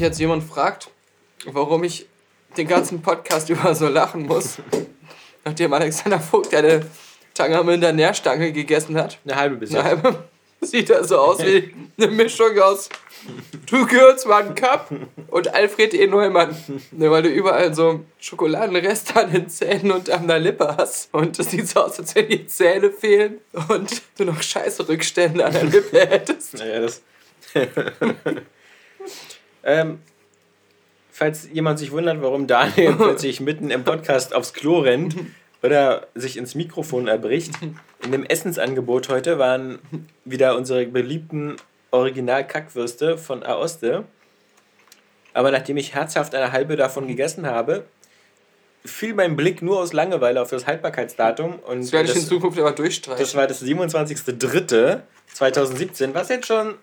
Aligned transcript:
Sich 0.00 0.06
jetzt 0.06 0.18
jemand 0.18 0.42
fragt, 0.42 0.88
warum 1.44 1.84
ich 1.84 2.06
den 2.56 2.66
ganzen 2.66 3.02
Podcast 3.02 3.50
über 3.50 3.74
so 3.74 3.86
lachen 3.86 4.26
muss, 4.26 4.56
nachdem 5.44 5.72
Alexander 5.74 6.18
Vogt 6.18 6.54
eine 6.54 6.86
Tangermünder 7.34 7.92
Nährstange 7.92 8.50
gegessen 8.52 8.96
hat. 8.96 9.18
Eine 9.24 9.36
halbe 9.36 9.56
bis 9.56 9.74
Eine 9.74 9.84
halbe. 9.84 10.24
Sieht 10.62 10.90
er 10.90 11.04
so 11.04 11.18
aus 11.18 11.38
wie 11.40 11.74
eine 11.96 12.08
Mischung 12.08 12.58
aus 12.58 12.88
Du 13.66 13.86
einen 13.86 14.54
Cup 14.54 14.90
und 15.28 15.54
Alfred 15.54 15.94
E. 15.94 16.06
Neumann. 16.06 16.56
Ne, 16.90 17.10
weil 17.10 17.22
du 17.22 17.28
überall 17.28 17.74
so 17.74 18.00
Schokoladenreste 18.18 19.16
an 19.16 19.32
den 19.32 19.48
Zähnen 19.48 19.92
und 19.92 20.10
an 20.10 20.26
der 20.26 20.38
Lippe 20.38 20.76
hast. 20.76 21.12
Und 21.12 21.38
es 21.38 21.50
sieht 21.50 21.68
so 21.68 21.80
aus, 21.80 21.98
als 21.98 22.14
wenn 22.14 22.28
die 22.28 22.46
Zähne 22.46 22.90
fehlen 22.90 23.38
und 23.68 24.02
du 24.16 24.24
noch 24.24 24.42
scheiße 24.42 24.88
Rückstände 24.88 25.44
an 25.44 25.52
der 25.52 25.64
Lippe 25.64 26.00
hättest. 26.00 26.54
Naja, 26.54 26.80
das. 26.80 27.02
Ähm, 29.64 30.00
falls 31.10 31.48
jemand 31.52 31.78
sich 31.78 31.92
wundert, 31.92 32.22
warum 32.22 32.46
Daniel 32.46 32.94
plötzlich 32.96 33.40
mitten 33.40 33.70
im 33.70 33.84
Podcast 33.84 34.34
aufs 34.34 34.52
Klo 34.52 34.80
rennt 34.80 35.16
oder 35.62 36.06
sich 36.14 36.36
ins 36.36 36.54
Mikrofon 36.54 37.08
erbricht, 37.08 37.52
in 38.02 38.12
dem 38.12 38.24
Essensangebot 38.24 39.08
heute 39.08 39.38
waren 39.38 39.78
wieder 40.24 40.56
unsere 40.56 40.86
beliebten 40.86 41.56
Original-Kackwürste 41.90 43.18
von 43.18 43.44
Aoste. 43.44 44.04
Aber 45.32 45.50
nachdem 45.50 45.76
ich 45.76 45.94
herzhaft 45.94 46.34
eine 46.34 46.52
halbe 46.52 46.76
davon 46.76 47.06
gegessen 47.06 47.46
habe, 47.46 47.84
fiel 48.84 49.14
mein 49.14 49.36
Blick 49.36 49.62
nur 49.62 49.78
aus 49.80 49.92
Langeweile 49.92 50.42
auf 50.42 50.50
das 50.50 50.66
Haltbarkeitsdatum. 50.66 51.60
Und 51.60 51.82
das 51.82 51.92
werde 51.92 52.10
ich 52.10 52.16
in 52.16 52.22
Zukunft 52.22 52.58
aber 52.58 52.72
durchstreichen. 52.72 53.22
Das 53.22 53.36
war 53.36 53.46
das 53.46 53.62
27.03.2017, 53.62 56.14
was 56.14 56.30
jetzt 56.30 56.46
schon 56.46 56.74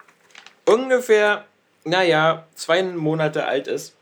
ungefähr, 0.66 1.44
naja, 1.88 2.48
zwei 2.56 2.84
Monate 2.84 3.46
alt 3.46 3.68
ist. 3.68 3.96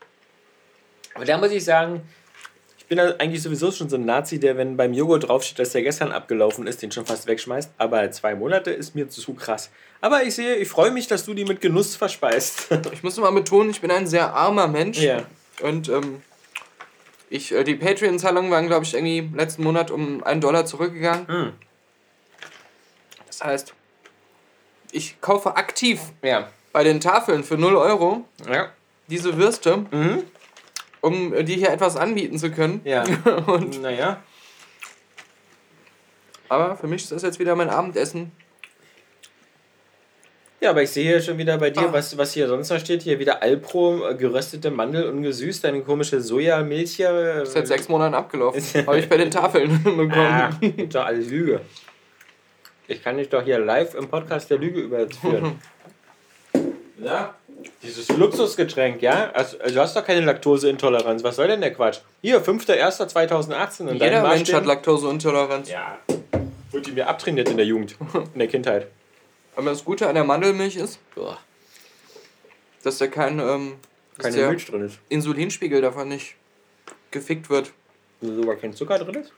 Aber 1.13 1.25
da 1.25 1.37
muss 1.37 1.51
ich 1.51 1.63
sagen, 1.63 2.01
ich 2.77 2.85
bin 2.85 2.99
eigentlich 2.99 3.41
sowieso 3.41 3.71
schon 3.71 3.89
so 3.89 3.95
ein 3.95 4.05
Nazi, 4.05 4.39
der, 4.39 4.57
wenn 4.57 4.77
beim 4.77 4.93
Joghurt 4.93 5.27
draufsteht, 5.27 5.57
dass 5.57 5.71
der 5.71 5.81
gestern 5.81 6.11
abgelaufen 6.11 6.67
ist, 6.67 6.81
den 6.81 6.91
schon 6.91 7.05
fast 7.05 7.25
wegschmeißt. 7.25 7.71
Aber 7.77 8.11
zwei 8.11 8.35
Monate 8.35 8.71
ist 8.71 8.93
mir 8.93 9.09
zu 9.09 9.33
krass. 9.33 9.71
Aber 10.01 10.23
ich 10.23 10.35
sehe, 10.35 10.55
ich 10.55 10.67
freue 10.67 10.91
mich, 10.91 11.07
dass 11.07 11.25
du 11.25 11.33
die 11.33 11.45
mit 11.45 11.61
Genuss 11.61 11.95
verspeist. 11.95 12.67
ich 12.93 13.01
muss 13.01 13.17
mal 13.17 13.31
betonen, 13.31 13.71
ich 13.71 13.81
bin 13.81 13.89
ein 13.89 14.05
sehr 14.05 14.33
armer 14.33 14.67
Mensch. 14.67 14.99
Ja. 14.99 15.25
Und 15.61 15.89
ähm, 15.89 16.21
ich, 17.29 17.53
äh, 17.53 17.63
die 17.63 17.75
Patreon-Zahlungen 17.75 18.51
waren, 18.51 18.67
glaube 18.67 18.85
ich, 18.85 18.93
irgendwie 18.93 19.31
letzten 19.35 19.63
Monat 19.63 19.89
um 19.89 20.23
einen 20.23 20.41
Dollar 20.41 20.65
zurückgegangen. 20.65 21.27
Hm. 21.27 21.53
Das 23.25 23.43
heißt, 23.43 23.73
ich 24.91 25.19
kaufe 25.21 25.55
aktiv 25.55 26.01
Ja. 26.21 26.49
Bei 26.75 26.83
den 26.83 26.99
Tafeln 26.99 27.45
für 27.45 27.57
0 27.57 27.73
Euro 27.77 28.25
Ja. 28.51 28.67
diese 29.07 29.37
Würste, 29.37 29.77
Mhm. 29.91 30.23
um 30.99 31.33
äh, 31.33 31.41
dir 31.45 31.55
hier 31.55 31.69
etwas 31.69 31.95
anbieten 31.95 32.37
zu 32.37 32.51
können. 32.51 32.81
Ja. 32.83 33.03
Und, 33.47 33.81
Naja. 33.81 34.21
aber 36.49 36.75
für 36.75 36.87
mich 36.87 37.03
ist 37.03 37.13
das 37.13 37.21
jetzt 37.23 37.39
wieder 37.39 37.55
mein 37.55 37.69
Abendessen. 37.69 38.33
Ja, 40.59 40.71
aber 40.71 40.83
ich 40.83 40.89
sehe 40.89 41.05
hier 41.05 41.21
schon 41.21 41.37
wieder 41.37 41.57
bei 41.57 41.69
dir, 41.69 41.87
Ah. 41.87 41.93
was, 41.93 42.17
was 42.17 42.33
hier 42.33 42.49
sonst 42.49 42.69
noch 42.69 42.79
steht. 42.79 43.03
Hier 43.03 43.19
wieder 43.19 43.41
Alpro, 43.41 44.09
äh, 44.09 44.15
geröstete 44.15 44.69
Mandel 44.69 45.07
ungesüßt, 45.09 45.63
eine 45.63 45.81
komische 45.81 46.19
Sojamilch 46.19 46.97
hier. 46.97 47.09
äh, 47.11 47.43
Ist 47.43 47.53
seit 47.53 47.67
sechs 47.67 47.87
Monaten 47.87 48.15
abgelaufen. 48.15 48.61
Habe 48.85 48.99
ich 48.99 49.07
bei 49.07 49.15
den 49.15 49.31
Tafeln 49.31 49.81
bekommen. 49.83 50.13
Ah, 50.13 50.49
doch 50.89 51.05
alles 51.05 51.29
Lüge. 51.29 51.61
Ich 52.89 53.01
kann 53.01 53.15
dich 53.17 53.29
doch 53.29 53.43
hier 53.43 53.59
live 53.59 53.95
im 53.95 54.09
Podcast 54.09 54.49
der 54.49 54.57
Lüge 54.57 54.81
überführen. 54.81 55.57
Ja, 56.97 57.35
dieses 57.83 58.09
Luxusgetränk, 58.09 59.01
ja? 59.01 59.31
Also, 59.31 59.59
also 59.59 59.75
du 59.75 59.81
hast 59.81 59.95
doch 59.95 60.05
keine 60.05 60.21
Laktoseintoleranz. 60.21 61.23
Was 61.23 61.35
soll 61.35 61.47
denn 61.47 61.61
der 61.61 61.73
Quatsch? 61.73 61.99
Hier, 62.21 62.43
5.1.2018 62.43 63.87
und 63.87 63.93
Jeder 63.95 64.27
Mensch 64.27 64.51
hat 64.53 64.65
Laktoseintoleranz. 64.65 65.69
Ja, 65.69 65.99
wurde 66.71 66.83
die 66.83 66.91
mir 66.91 67.07
abtrainiert 67.07 67.49
in 67.49 67.57
der 67.57 67.65
Jugend, 67.65 67.95
in 68.33 68.39
der 68.39 68.47
Kindheit. 68.47 68.87
Aber 69.55 69.69
das 69.69 69.85
Gute 69.85 70.07
an 70.07 70.15
der 70.15 70.23
Mandelmilch 70.23 70.75
ist, 70.75 70.99
dass 72.83 72.97
da 72.97 73.07
kein, 73.07 73.39
ähm, 73.39 73.75
keine 74.17 74.35
der 74.35 74.49
Milch 74.49 74.65
drin 74.65 74.85
ist. 74.85 74.99
Insulinspiegel 75.09 75.81
davon 75.81 76.09
nicht 76.09 76.35
gefickt 77.11 77.49
wird. 77.49 77.71
Wo 78.21 78.33
sogar 78.33 78.55
kein 78.55 78.73
Zucker 78.73 78.99
drin 78.99 79.15
ist? 79.15 79.31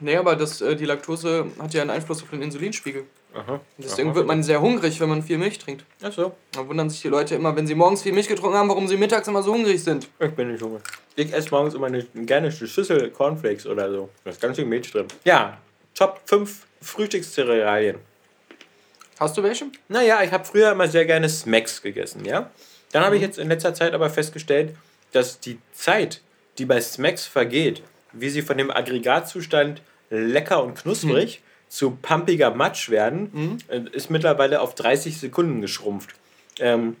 Nee, 0.00 0.16
aber 0.16 0.36
das, 0.36 0.60
äh, 0.60 0.76
die 0.76 0.84
Laktose 0.84 1.46
hat 1.58 1.72
ja 1.72 1.82
einen 1.82 1.90
Einfluss 1.90 2.22
auf 2.22 2.30
den 2.30 2.42
Insulinspiegel. 2.42 3.06
Aha. 3.34 3.60
Deswegen 3.78 4.10
Aha. 4.10 4.14
wird 4.14 4.26
man 4.26 4.42
sehr 4.42 4.60
hungrig, 4.60 5.00
wenn 5.00 5.08
man 5.08 5.22
viel 5.22 5.38
Milch 5.38 5.58
trinkt. 5.58 5.84
Ach 6.02 6.12
so, 6.12 6.34
Da 6.52 6.66
wundern 6.68 6.88
sich 6.88 7.02
die 7.02 7.08
Leute 7.08 7.34
immer, 7.34 7.56
wenn 7.56 7.66
sie 7.66 7.74
morgens 7.74 8.02
viel 8.02 8.12
Milch 8.12 8.28
getrunken 8.28 8.56
haben, 8.56 8.68
warum 8.68 8.86
sie 8.86 8.96
mittags 8.96 9.26
immer 9.26 9.42
so 9.42 9.52
hungrig 9.52 9.82
sind. 9.82 10.08
ich 10.20 10.30
bin 10.30 10.52
nicht 10.52 10.62
hungrig. 10.62 10.82
Ich 11.16 11.32
esse 11.32 11.50
morgens 11.50 11.74
immer 11.74 11.88
eine, 11.88 12.04
gerne 12.04 12.48
eine 12.48 12.52
Schüssel 12.52 13.10
Cornflakes 13.10 13.66
oder 13.66 13.90
so. 13.90 14.08
Da 14.24 14.30
ist 14.30 14.40
ganz 14.40 14.56
viel 14.56 14.66
Milch 14.66 14.90
drin. 14.90 15.06
Ja, 15.24 15.58
Top 15.94 16.20
5 16.26 16.66
Frühstückscerealien. 16.80 17.98
Hast 19.18 19.36
du 19.36 19.42
welche? 19.42 19.66
Naja, 19.88 20.22
ich 20.22 20.32
habe 20.32 20.44
früher 20.44 20.72
immer 20.72 20.88
sehr 20.88 21.04
gerne 21.04 21.28
Smacks 21.28 21.80
gegessen, 21.82 22.24
ja. 22.24 22.50
Dann 22.92 23.04
habe 23.04 23.16
ich 23.16 23.22
jetzt 23.22 23.38
in 23.38 23.48
letzter 23.48 23.74
Zeit 23.74 23.94
aber 23.94 24.10
festgestellt, 24.10 24.74
dass 25.12 25.38
die 25.40 25.58
Zeit, 25.72 26.20
die 26.58 26.64
bei 26.64 26.80
Smacks 26.80 27.26
vergeht, 27.26 27.82
wie 28.12 28.28
sie 28.28 28.42
von 28.42 28.58
dem 28.58 28.70
Aggregatzustand 28.70 29.82
lecker 30.10 30.62
und 30.62 30.74
knusprig 30.76 31.42
zu 31.74 31.90
pumpiger 31.90 32.54
Matsch 32.54 32.88
werden, 32.88 33.58
äh, 33.66 33.80
ist 33.90 34.08
mittlerweile 34.08 34.60
auf 34.60 34.76
30 34.76 35.18
Sekunden 35.18 35.60
geschrumpft. 35.60 36.10
Ähm, 36.60 36.94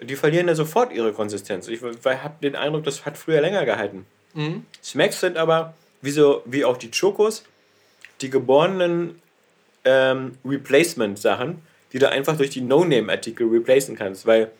die 0.00 0.14
verlieren 0.14 0.46
ja 0.46 0.54
sofort 0.54 0.92
ihre 0.92 1.12
Konsistenz. 1.12 1.66
Ich 1.66 1.82
habe 1.82 2.34
den 2.40 2.54
Eindruck, 2.54 2.84
das 2.84 3.04
hat 3.04 3.18
früher 3.18 3.40
länger 3.40 3.64
gehalten. 3.64 4.06
Smacks 4.80 5.18
sind 5.18 5.36
aber, 5.36 5.74
wie, 6.02 6.12
so, 6.12 6.42
wie 6.44 6.64
auch 6.64 6.76
die 6.76 6.92
Chokos, 6.92 7.42
die 8.20 8.30
geborenen 8.30 9.20
ähm, 9.84 10.38
Replacement-Sachen, 10.44 11.60
die 11.92 11.98
du 11.98 12.08
einfach 12.08 12.36
durch 12.36 12.50
die 12.50 12.60
No-Name-Artikel 12.60 13.48
replacen 13.48 13.96
kannst. 13.96 14.24
Weil 14.24 14.52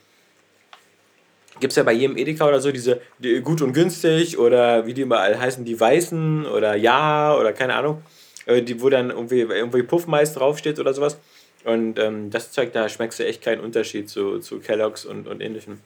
gibt 1.60 1.70
es 1.70 1.76
ja 1.76 1.84
bei 1.84 1.92
jedem 1.92 2.16
Edeka 2.16 2.48
oder 2.48 2.58
so 2.58 2.72
diese 2.72 3.00
die 3.20 3.40
gut 3.42 3.62
und 3.62 3.74
günstig 3.74 4.38
oder 4.38 4.86
wie 4.86 4.94
die 4.94 5.02
überall 5.02 5.38
heißen, 5.38 5.64
die 5.64 5.78
Weißen 5.78 6.46
oder 6.46 6.74
Ja 6.74 7.36
oder 7.36 7.52
keine 7.52 7.76
Ahnung, 7.76 8.02
die, 8.46 8.80
wo 8.80 8.88
dann 8.88 9.10
irgendwie, 9.10 9.40
irgendwie 9.40 9.82
Puffmais 9.82 10.32
draufsteht 10.34 10.78
oder 10.78 10.94
sowas. 10.94 11.18
Und 11.64 11.98
ähm, 11.98 12.30
das 12.30 12.52
Zeug, 12.52 12.72
da 12.72 12.88
schmeckst 12.88 13.18
du 13.18 13.26
echt 13.26 13.42
keinen 13.42 13.60
Unterschied 13.60 14.08
zu, 14.08 14.38
zu 14.38 14.60
Kellogg's 14.60 15.04
und, 15.04 15.26
und 15.26 15.40
ähnlichem. 15.40 15.80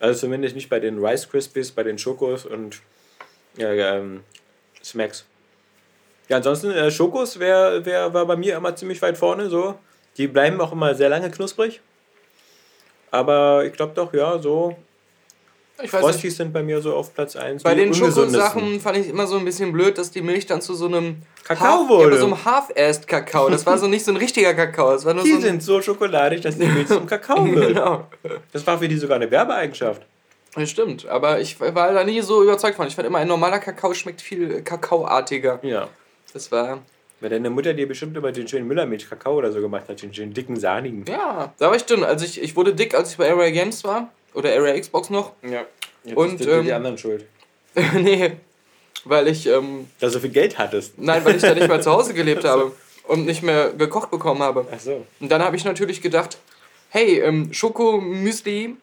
Also 0.00 0.20
zumindest 0.20 0.56
nicht 0.56 0.68
bei 0.68 0.80
den 0.80 1.04
Rice 1.04 1.28
Krispies, 1.28 1.70
bei 1.70 1.84
den 1.84 1.96
Schokos 1.96 2.44
und 2.44 2.80
ja, 3.56 3.72
ähm, 3.72 4.24
Smacks. 4.82 5.24
Ja, 6.28 6.38
ansonsten, 6.38 6.72
äh, 6.72 6.90
Schokos 6.90 7.38
wär, 7.38 7.84
wär, 7.84 8.12
war 8.12 8.26
bei 8.26 8.36
mir 8.36 8.56
immer 8.56 8.74
ziemlich 8.74 9.00
weit 9.02 9.16
vorne. 9.16 9.48
So. 9.48 9.78
Die 10.16 10.26
bleiben 10.26 10.60
auch 10.60 10.72
immer 10.72 10.94
sehr 10.94 11.08
lange 11.08 11.30
knusprig. 11.30 11.80
Aber 13.10 13.64
ich 13.64 13.74
glaube 13.74 13.92
doch, 13.94 14.12
ja, 14.12 14.38
so. 14.38 14.76
Ich 15.82 15.92
weiß 15.92 16.00
nicht. 16.02 16.12
Frosties 16.12 16.36
sind 16.36 16.52
bei 16.52 16.62
mir 16.62 16.80
so 16.80 16.94
auf 16.94 17.12
Platz 17.14 17.34
1. 17.34 17.62
Bei 17.62 17.74
den 17.74 17.92
Schokosachen 17.94 18.78
fand 18.80 18.98
ich 18.98 19.08
immer 19.08 19.26
so 19.26 19.36
ein 19.36 19.44
bisschen 19.44 19.72
blöd, 19.72 19.98
dass 19.98 20.10
die 20.10 20.22
Milch 20.22 20.46
dann 20.46 20.60
zu 20.60 20.74
so 20.74 20.86
einem 20.86 21.16
Kakao 21.44 21.80
Half- 21.80 21.88
wurde. 21.88 22.14
Ja, 22.14 22.20
so 22.20 22.26
einem 22.26 22.44
Half-Assed-Kakao. 22.44 23.48
Das 23.50 23.66
war 23.66 23.78
so 23.78 23.88
nicht 23.88 24.04
so 24.04 24.12
ein 24.12 24.16
richtiger 24.16 24.54
Kakao. 24.54 24.92
Das 24.92 25.04
war 25.04 25.14
nur 25.14 25.24
Die 25.24 25.30
so 25.30 25.36
ein, 25.36 25.42
sind 25.42 25.62
so 25.62 25.80
schokoladig, 25.82 26.40
dass 26.42 26.56
die 26.58 26.66
Milch 26.66 26.86
zum 26.88 27.06
Kakao 27.06 27.44
wird. 27.52 27.68
Genau. 27.68 28.06
Das 28.52 28.66
war 28.66 28.78
für 28.78 28.86
die 28.88 28.96
sogar 28.96 29.16
eine 29.16 29.30
Werbeeigenschaft. 29.30 30.02
Das 30.54 30.68
stimmt, 30.70 31.06
aber 31.08 31.40
ich 31.40 31.58
war 31.60 31.92
da 31.94 32.04
nie 32.04 32.20
so 32.20 32.42
überzeugt 32.42 32.76
von. 32.76 32.86
Ich 32.86 32.94
fand 32.94 33.06
immer, 33.08 33.18
ein 33.18 33.26
normaler 33.28 33.58
Kakao 33.58 33.94
schmeckt 33.94 34.20
viel 34.20 34.60
kakaoartiger. 34.62 35.58
Ja. 35.62 35.88
Das 36.34 36.52
war, 36.52 36.78
Weil 37.20 37.30
deine 37.30 37.48
Mutter 37.50 37.72
dir 37.74 37.88
bestimmt 37.88 38.16
immer 38.16 38.30
den 38.32 38.46
schönen 38.46 38.68
Müllermilch 38.68 39.08
Kakao 39.08 39.34
oder 39.36 39.50
so 39.50 39.60
gemacht 39.60 39.84
hat, 39.88 40.00
den 40.02 40.12
schönen 40.14 40.34
dicken, 40.34 40.56
sahnigen. 40.56 41.04
ja, 41.08 41.52
da 41.58 41.68
war 41.68 41.74
ich 41.76 41.84
dünn. 41.84 42.04
Also 42.04 42.24
ich, 42.26 42.40
ich 42.42 42.54
wurde 42.54 42.74
dick, 42.74 42.94
als 42.94 43.12
ich 43.12 43.16
bei 43.16 43.30
Area 43.30 43.50
Games 43.50 43.82
war. 43.84 44.10
Oder 44.34 44.50
Area 44.54 44.78
Xbox 44.78 45.10
noch. 45.10 45.32
Ja. 45.42 45.64
Jetzt 46.04 46.16
Und, 46.16 46.40
ist 46.40 46.46
ähm, 46.48 46.64
die 46.64 46.72
anderen 46.72 46.98
schuld. 46.98 47.24
nee, 47.94 48.32
weil 49.04 49.28
ich, 49.28 49.46
ähm, 49.46 49.88
Dass 50.00 50.12
du 50.12 50.18
so 50.18 50.20
viel 50.20 50.30
Geld 50.30 50.58
hattest. 50.58 50.98
nein, 50.98 51.24
weil 51.24 51.36
ich 51.36 51.42
da 51.42 51.54
nicht 51.54 51.68
mal 51.68 51.82
zu 51.82 51.90
Hause 51.92 52.14
gelebt 52.20 52.44
habe. 52.44 52.72
und 53.08 53.24
nicht 53.26 53.42
mehr 53.42 53.70
gekocht 53.72 54.10
bekommen 54.10 54.42
habe. 54.42 54.66
Ach 54.72 54.78
so. 54.80 55.04
Und 55.20 55.28
dann 55.30 55.42
habe 55.42 55.56
ich 55.56 55.64
natürlich 55.64 56.00
gedacht, 56.02 56.38
hey, 56.90 57.18
ähm, 57.20 57.52
Schokomüsli 57.52 58.76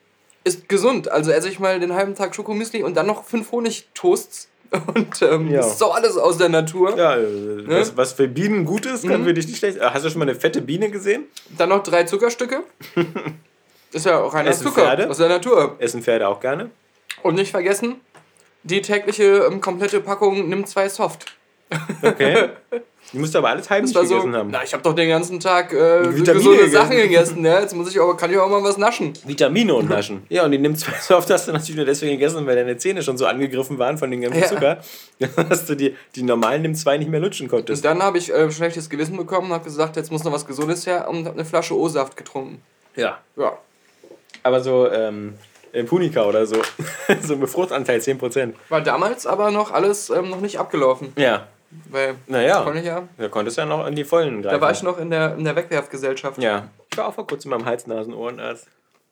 ist 0.44 0.68
gesund. 0.70 1.10
Also 1.10 1.32
esse 1.32 1.50
ich 1.50 1.60
mal 1.60 1.80
den 1.80 1.94
halben 1.94 2.16
Tag 2.16 2.36
Schokomüsli 2.36 2.84
und 2.84 2.96
dann 2.96 3.08
noch 3.08 3.24
fünf 3.26 3.52
Honigtoasts. 3.52 4.48
Und 4.94 5.20
ähm, 5.24 5.50
Ja. 5.50 5.62
das 5.62 5.72
ist 5.72 5.82
doch 5.82 5.96
alles 5.96 6.16
aus 6.16 6.38
der 6.38 6.50
Natur. 6.50 6.96
Ja, 6.96 7.18
äh, 7.18 7.68
was, 7.68 7.98
was 7.98 8.14
für 8.14 8.28
Bienen 8.28 8.66
gut 8.66 8.86
ist, 8.86 9.02
kann 9.08 9.22
Mhm. 9.22 9.26
für 9.26 9.34
dich 9.34 9.48
nicht 9.48 9.58
schlecht. 9.58 9.80
Hast 9.82 10.06
du 10.06 10.12
schon 10.12 10.20
mal 10.20 10.30
eine 10.30 10.40
fette 10.40 10.62
Biene 10.62 10.92
gesehen? 10.92 11.24
Dann 11.58 11.70
noch 11.70 11.82
drei 11.82 12.04
Zuckerstücke. 12.04 12.62
Ist 13.92 14.06
ja 14.06 14.22
auch 14.22 14.34
reiner 14.34 14.52
Zucker 14.52 14.82
Pferde? 14.82 15.10
aus 15.10 15.18
der 15.18 15.30
Natur. 15.30 15.76
Essen 15.80 16.02
Pferde 16.02 16.28
auch 16.28 16.40
gerne? 16.40 16.70
Und 17.24 17.36
nicht 17.36 17.52
vergessen, 17.52 18.02
die 18.64 18.82
tägliche 18.82 19.48
ähm, 19.50 19.62
komplette 19.62 20.00
Packung 20.02 20.50
nimmt 20.50 20.68
zwei 20.68 20.90
Soft. 20.90 21.26
Okay. 22.02 22.50
Du 23.12 23.18
musst 23.18 23.36
aber 23.36 23.50
alles 23.50 23.68
heimlich 23.72 23.96
war 23.96 24.06
so, 24.06 24.16
gegessen 24.18 24.36
haben. 24.36 24.50
na, 24.52 24.64
ich 24.64 24.72
habe 24.72 24.84
doch 24.84 24.94
den 24.94 25.10
ganzen 25.10 25.40
Tag 25.40 25.74
äh, 25.74 26.04
gesunde 26.04 26.42
gegessen. 26.42 26.72
Sachen 26.72 26.96
gegessen. 26.96 27.44
Ja? 27.46 27.60
Jetzt 27.60 27.76
muss 27.76 27.90
ich 27.90 28.00
aber, 28.00 28.16
kann 28.16 28.30
ich 28.30 28.38
auch 28.38 28.48
mal 28.50 28.62
was 28.62 28.78
naschen. 28.78 29.14
Vitamine 29.26 29.74
und 29.74 29.90
Naschen. 29.90 30.22
Ja, 30.30 30.46
und 30.46 30.52
die 30.52 30.60
nimmt 30.60 30.78
zwar 30.80 30.94
so 31.00 31.18
oft, 31.18 31.28
hast 31.32 31.48
du 31.48 31.52
natürlich 31.54 31.76
nur 31.78 31.86
deswegen 31.86 32.12
gegessen, 32.12 32.46
weil 32.46 32.56
deine 32.56 32.78
Zähne 32.78 33.02
schon 33.02 33.18
so 33.18 33.26
angegriffen 33.26 33.80
waren 33.80 33.98
von 33.98 34.12
dem 34.12 34.22
ganzen 34.22 34.42
Ja. 34.42 34.48
Zucker, 34.48 34.78
dass 35.50 35.66
du 35.66 35.74
die, 35.76 35.96
die 36.16 36.22
normalen 36.22 36.62
nimm 36.62 36.76
zwei 36.76 36.98
nicht 37.00 37.10
mehr 37.10 37.20
lutschen 37.20 37.48
konntest. 37.48 37.84
Und 37.84 37.90
dann 37.90 38.04
habe 38.04 38.20
ich 38.20 38.32
äh, 38.32 38.52
schlechtes 38.52 38.88
Gewissen 38.92 39.18
bekommen 39.18 39.48
und 39.48 39.54
habe 39.54 39.64
gesagt, 39.64 39.96
jetzt 39.96 40.12
muss 40.12 40.24
noch 40.24 40.34
was 40.34 40.46
Gesundes 40.46 40.86
her 40.86 41.08
und 41.10 41.26
habe 41.26 41.34
eine 41.34 41.46
Flasche 41.46 41.76
O-Saft 41.76 42.16
getrunken. 42.16 42.62
Ja. 42.96 43.18
Ja. 43.38 43.58
Aber 44.44 44.62
so 44.62 44.90
ähm, 44.90 45.36
äh, 45.72 45.84
Punika 45.84 46.26
oder 46.26 46.46
so. 46.46 46.62
so 47.22 47.36
mit 47.36 47.50
Fruchtanteil 47.50 48.00
10%. 48.00 48.54
War 48.70 48.82
damals 48.82 49.26
aber 49.26 49.52
noch 49.52 49.72
alles 49.72 50.10
ähm, 50.10 50.30
noch 50.30 50.42
nicht 50.42 50.60
abgelaufen. 50.60 51.14
Ja. 51.16 51.48
Weil, 51.90 52.16
Naja. 52.28 52.64
konnte 52.64 52.80
ich 52.80 52.86
ja. 52.86 53.08
Da 53.18 53.28
konntest 53.28 53.58
du 53.58 53.62
ja 53.62 53.68
noch 53.68 53.86
in 53.86 53.96
die 53.96 54.04
Vollen 54.04 54.42
greifen. 54.42 54.56
Da 54.56 54.62
war 54.62 54.72
ich 54.72 54.82
noch 54.82 54.98
in 54.98 55.12
der, 55.12 55.36
in 55.36 55.44
der 55.44 55.56
Wegwerfgesellschaft. 55.56 56.42
Ja. 56.42 56.70
Ich 56.92 56.98
war 56.98 57.08
auch 57.08 57.14
vor 57.14 57.28
kurzem 57.28 57.52
beim 57.52 57.66
Hals-Nasen-Ohrenarzt. 57.66 58.68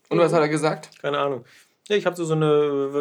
Und 0.09 0.19
was 0.19 0.33
hat 0.33 0.41
er 0.41 0.49
gesagt? 0.49 0.89
Keine 1.01 1.19
Ahnung. 1.19 1.45
Ja, 1.87 1.95
ich 1.95 2.05
habe 2.05 2.15
so, 2.15 2.25
so 2.25 2.33
eine. 2.33 2.93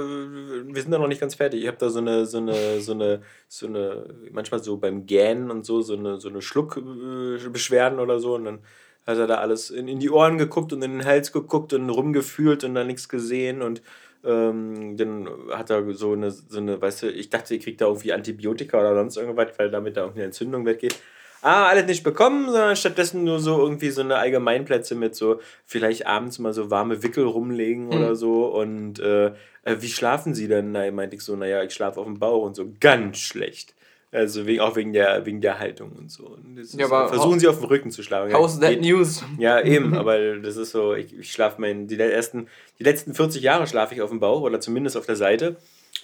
Wir 0.68 0.82
sind 0.82 0.92
da 0.92 0.98
noch 0.98 1.08
nicht 1.08 1.20
ganz 1.20 1.34
fertig. 1.34 1.62
Ich 1.62 1.66
habe 1.66 1.78
da 1.78 1.88
so 1.88 1.98
eine, 1.98 2.26
so 2.26 2.38
eine, 2.38 2.80
so 2.80 2.92
eine, 2.92 3.22
so 3.48 3.66
eine, 3.66 4.04
manchmal 4.30 4.62
so 4.62 4.76
beim 4.76 5.06
Gähnen 5.06 5.50
und 5.50 5.64
so, 5.64 5.80
so 5.80 5.94
eine, 5.94 6.20
so 6.20 6.28
eine 6.28 6.40
Schluckbeschwerden 6.42 7.98
oder 7.98 8.20
so. 8.20 8.34
Und 8.34 8.44
dann 8.44 8.58
hat 9.06 9.18
er 9.18 9.26
da 9.26 9.36
alles 9.36 9.70
in, 9.70 9.88
in 9.88 10.00
die 10.00 10.10
Ohren 10.10 10.36
geguckt 10.38 10.72
und 10.72 10.82
in 10.82 10.98
den 10.98 11.04
Hals 11.04 11.32
geguckt 11.32 11.72
und 11.72 11.88
rumgefühlt 11.88 12.64
und 12.64 12.74
dann 12.74 12.88
nichts 12.88 13.08
gesehen. 13.08 13.62
Und 13.62 13.82
ähm, 14.24 14.96
dann 14.96 15.28
hat 15.52 15.70
er 15.70 15.94
so 15.94 16.12
eine, 16.12 16.30
so 16.30 16.58
eine, 16.58 16.80
weißt 16.80 17.04
du, 17.04 17.10
ich 17.10 17.30
dachte, 17.30 17.54
ihr 17.54 17.60
kriegt 17.60 17.80
da 17.80 17.86
irgendwie 17.86 18.12
Antibiotika 18.12 18.78
oder 18.78 18.94
sonst 18.94 19.16
irgendwas, 19.16 19.48
weil 19.58 19.70
damit 19.70 19.96
da 19.96 20.00
irgendeine 20.02 20.26
Entzündung 20.26 20.66
weggeht. 20.66 20.96
Ah, 21.42 21.68
alles 21.68 21.86
nicht 21.86 22.02
bekommen, 22.02 22.46
sondern 22.46 22.74
stattdessen 22.74 23.22
nur 23.22 23.38
so 23.38 23.60
irgendwie 23.60 23.90
so 23.90 24.00
eine 24.00 24.16
Allgemeinplätze 24.16 24.96
mit 24.96 25.14
so 25.14 25.40
vielleicht 25.64 26.04
abends 26.04 26.40
mal 26.40 26.52
so 26.52 26.70
warme 26.70 27.04
Wickel 27.04 27.24
rumlegen 27.24 27.88
oder 27.88 28.16
so. 28.16 28.46
Und 28.46 28.98
äh, 28.98 29.26
äh, 29.62 29.76
wie 29.78 29.88
schlafen 29.88 30.34
Sie 30.34 30.48
denn? 30.48 30.72
Na, 30.72 30.90
meinte 30.90 31.14
ich 31.14 31.22
so, 31.22 31.36
naja, 31.36 31.62
ich 31.62 31.72
schlafe 31.72 32.00
auf 32.00 32.06
dem 32.06 32.18
Bauch 32.18 32.42
und 32.44 32.56
so. 32.56 32.66
Ganz 32.80 33.18
schlecht. 33.18 33.75
Also 34.16 34.46
wegen, 34.46 34.60
auch 34.60 34.76
wegen 34.76 34.94
der, 34.94 35.26
wegen 35.26 35.42
der 35.42 35.58
Haltung 35.58 35.92
und 35.92 36.10
so. 36.10 36.24
Und 36.24 36.56
Ja, 36.56 36.64
so, 36.64 36.94
aber 36.94 37.08
versuchen 37.10 37.38
Sie 37.38 37.48
auf 37.48 37.58
dem 37.58 37.66
Rücken 37.66 37.90
zu 37.90 38.02
schlafen. 38.02 38.30
Ja, 38.30 38.38
How's 38.38 38.58
that 38.60 38.80
news? 38.80 39.22
ja, 39.38 39.60
eben, 39.60 39.94
aber 39.98 40.38
das 40.38 40.56
ist 40.56 40.70
so, 40.70 40.94
ich, 40.94 41.18
ich 41.18 41.30
schlafe 41.30 41.60
mein, 41.60 41.86
die 41.86 42.00
ersten, 42.00 42.48
die 42.78 42.84
letzten 42.84 43.12
40 43.12 43.42
Jahre 43.42 43.66
schlafe 43.66 43.94
ich 43.94 44.00
auf 44.00 44.08
dem 44.08 44.18
Bauch 44.18 44.40
oder 44.40 44.58
zumindest 44.58 44.96
auf 44.96 45.04
der 45.04 45.16
Seite. 45.16 45.56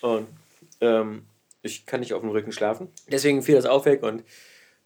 Und 0.03 0.27
ähm, 0.83 1.23
ich 1.63 1.87
kann 1.87 2.01
nicht 2.01 2.13
auf 2.13 2.21
dem 2.21 2.29
Rücken 2.29 2.53
schlafen. 2.53 2.89
Deswegen 3.11 3.41
fiel 3.43 3.55
das 3.55 3.65
auch 3.65 3.87
weg 3.87 4.03
und 4.03 4.25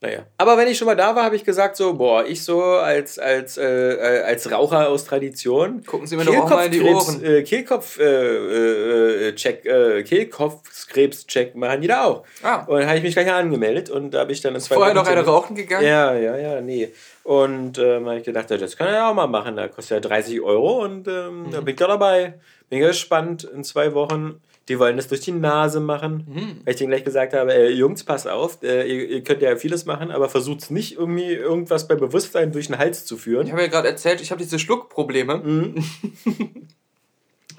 naja. 0.02 0.26
Aber 0.36 0.58
wenn 0.58 0.68
ich 0.68 0.76
schon 0.76 0.86
mal 0.86 0.94
da 0.94 1.16
war, 1.16 1.24
habe 1.24 1.36
ich 1.36 1.44
gesagt 1.44 1.76
so, 1.76 1.94
boah, 1.94 2.22
ich 2.22 2.44
so 2.44 2.62
als, 2.62 3.18
als, 3.18 3.56
äh, 3.56 3.64
äh, 3.64 4.22
als 4.24 4.50
Raucher 4.50 4.90
aus 4.90 5.06
Tradition. 5.06 5.82
Gucken 5.86 6.06
Sie 6.06 6.16
mir 6.16 6.24
doch 6.26 6.36
auch 6.36 6.50
mal 6.50 6.66
in 6.66 6.72
die 6.72 6.82
Ohren. 6.82 7.24
Äh, 7.24 7.42
Kehlkopf, 7.42 7.98
äh, 7.98 9.28
äh, 9.28 9.34
Check, 9.34 9.64
äh, 9.64 10.02
Kehlkopfkrebs-Check 10.02 11.54
machen 11.54 11.80
die 11.80 11.88
da 11.88 12.04
auch. 12.04 12.24
Ah. 12.42 12.64
Und 12.66 12.80
da 12.80 12.86
habe 12.86 12.98
ich 12.98 13.04
mich 13.04 13.14
gleich 13.14 13.32
angemeldet 13.32 13.88
und 13.88 14.12
da 14.12 14.20
habe 14.20 14.32
ich 14.32 14.42
dann 14.42 14.54
in 14.54 14.60
zwei 14.60 14.74
Vorher 14.74 14.92
noch 14.92 15.06
eine 15.06 15.24
rauchen 15.24 15.56
gegangen? 15.56 15.86
ja, 15.86 16.14
ja, 16.14 16.36
ja, 16.36 16.60
nee. 16.60 16.92
Und 17.22 17.78
ähm, 17.78 18.06
habe 18.06 18.18
ich 18.18 18.24
gedacht, 18.24 18.50
das 18.50 18.76
kann 18.76 18.88
er 18.88 18.94
ja 18.94 19.10
auch 19.10 19.14
mal 19.14 19.26
machen. 19.26 19.56
Da 19.56 19.66
kostet 19.68 20.04
ja 20.04 20.08
30 20.08 20.42
Euro 20.42 20.84
und 20.84 21.08
ähm, 21.08 21.46
da 21.50 21.60
bin 21.60 21.72
ich 21.72 21.76
da 21.76 21.86
dabei. 21.86 22.34
Bin 22.68 22.80
gespannt 22.80 23.44
in 23.44 23.64
zwei 23.64 23.94
Wochen. 23.94 24.42
Die 24.68 24.78
wollen 24.78 24.96
das 24.96 25.08
durch 25.08 25.20
die 25.20 25.32
Nase 25.32 25.80
machen. 25.80 26.24
Weil 26.64 26.74
ich 26.74 26.78
denen 26.78 26.90
gleich 26.90 27.04
gesagt 27.04 27.34
habe, 27.34 27.54
äh, 27.54 27.70
Jungs, 27.70 28.02
pass 28.04 28.26
auf, 28.26 28.62
äh, 28.62 28.86
ihr, 28.86 29.08
ihr 29.08 29.24
könnt 29.24 29.42
ja 29.42 29.54
vieles 29.56 29.86
machen, 29.86 30.10
aber 30.10 30.28
versucht 30.28 30.70
nicht 30.70 30.96
irgendwie 30.96 31.32
irgendwas 31.32 31.86
bei 31.86 31.94
Bewusstsein 31.94 32.52
durch 32.52 32.66
den 32.66 32.78
Hals 32.78 33.06
zu 33.06 33.16
führen. 33.16 33.46
Ich 33.46 33.52
habe 33.52 33.62
ja 33.62 33.68
gerade 33.68 33.88
erzählt, 33.88 34.20
ich 34.20 34.30
habe 34.30 34.42
diese 34.42 34.58
Schluckprobleme. 34.58 35.36
Mhm. 35.36 35.84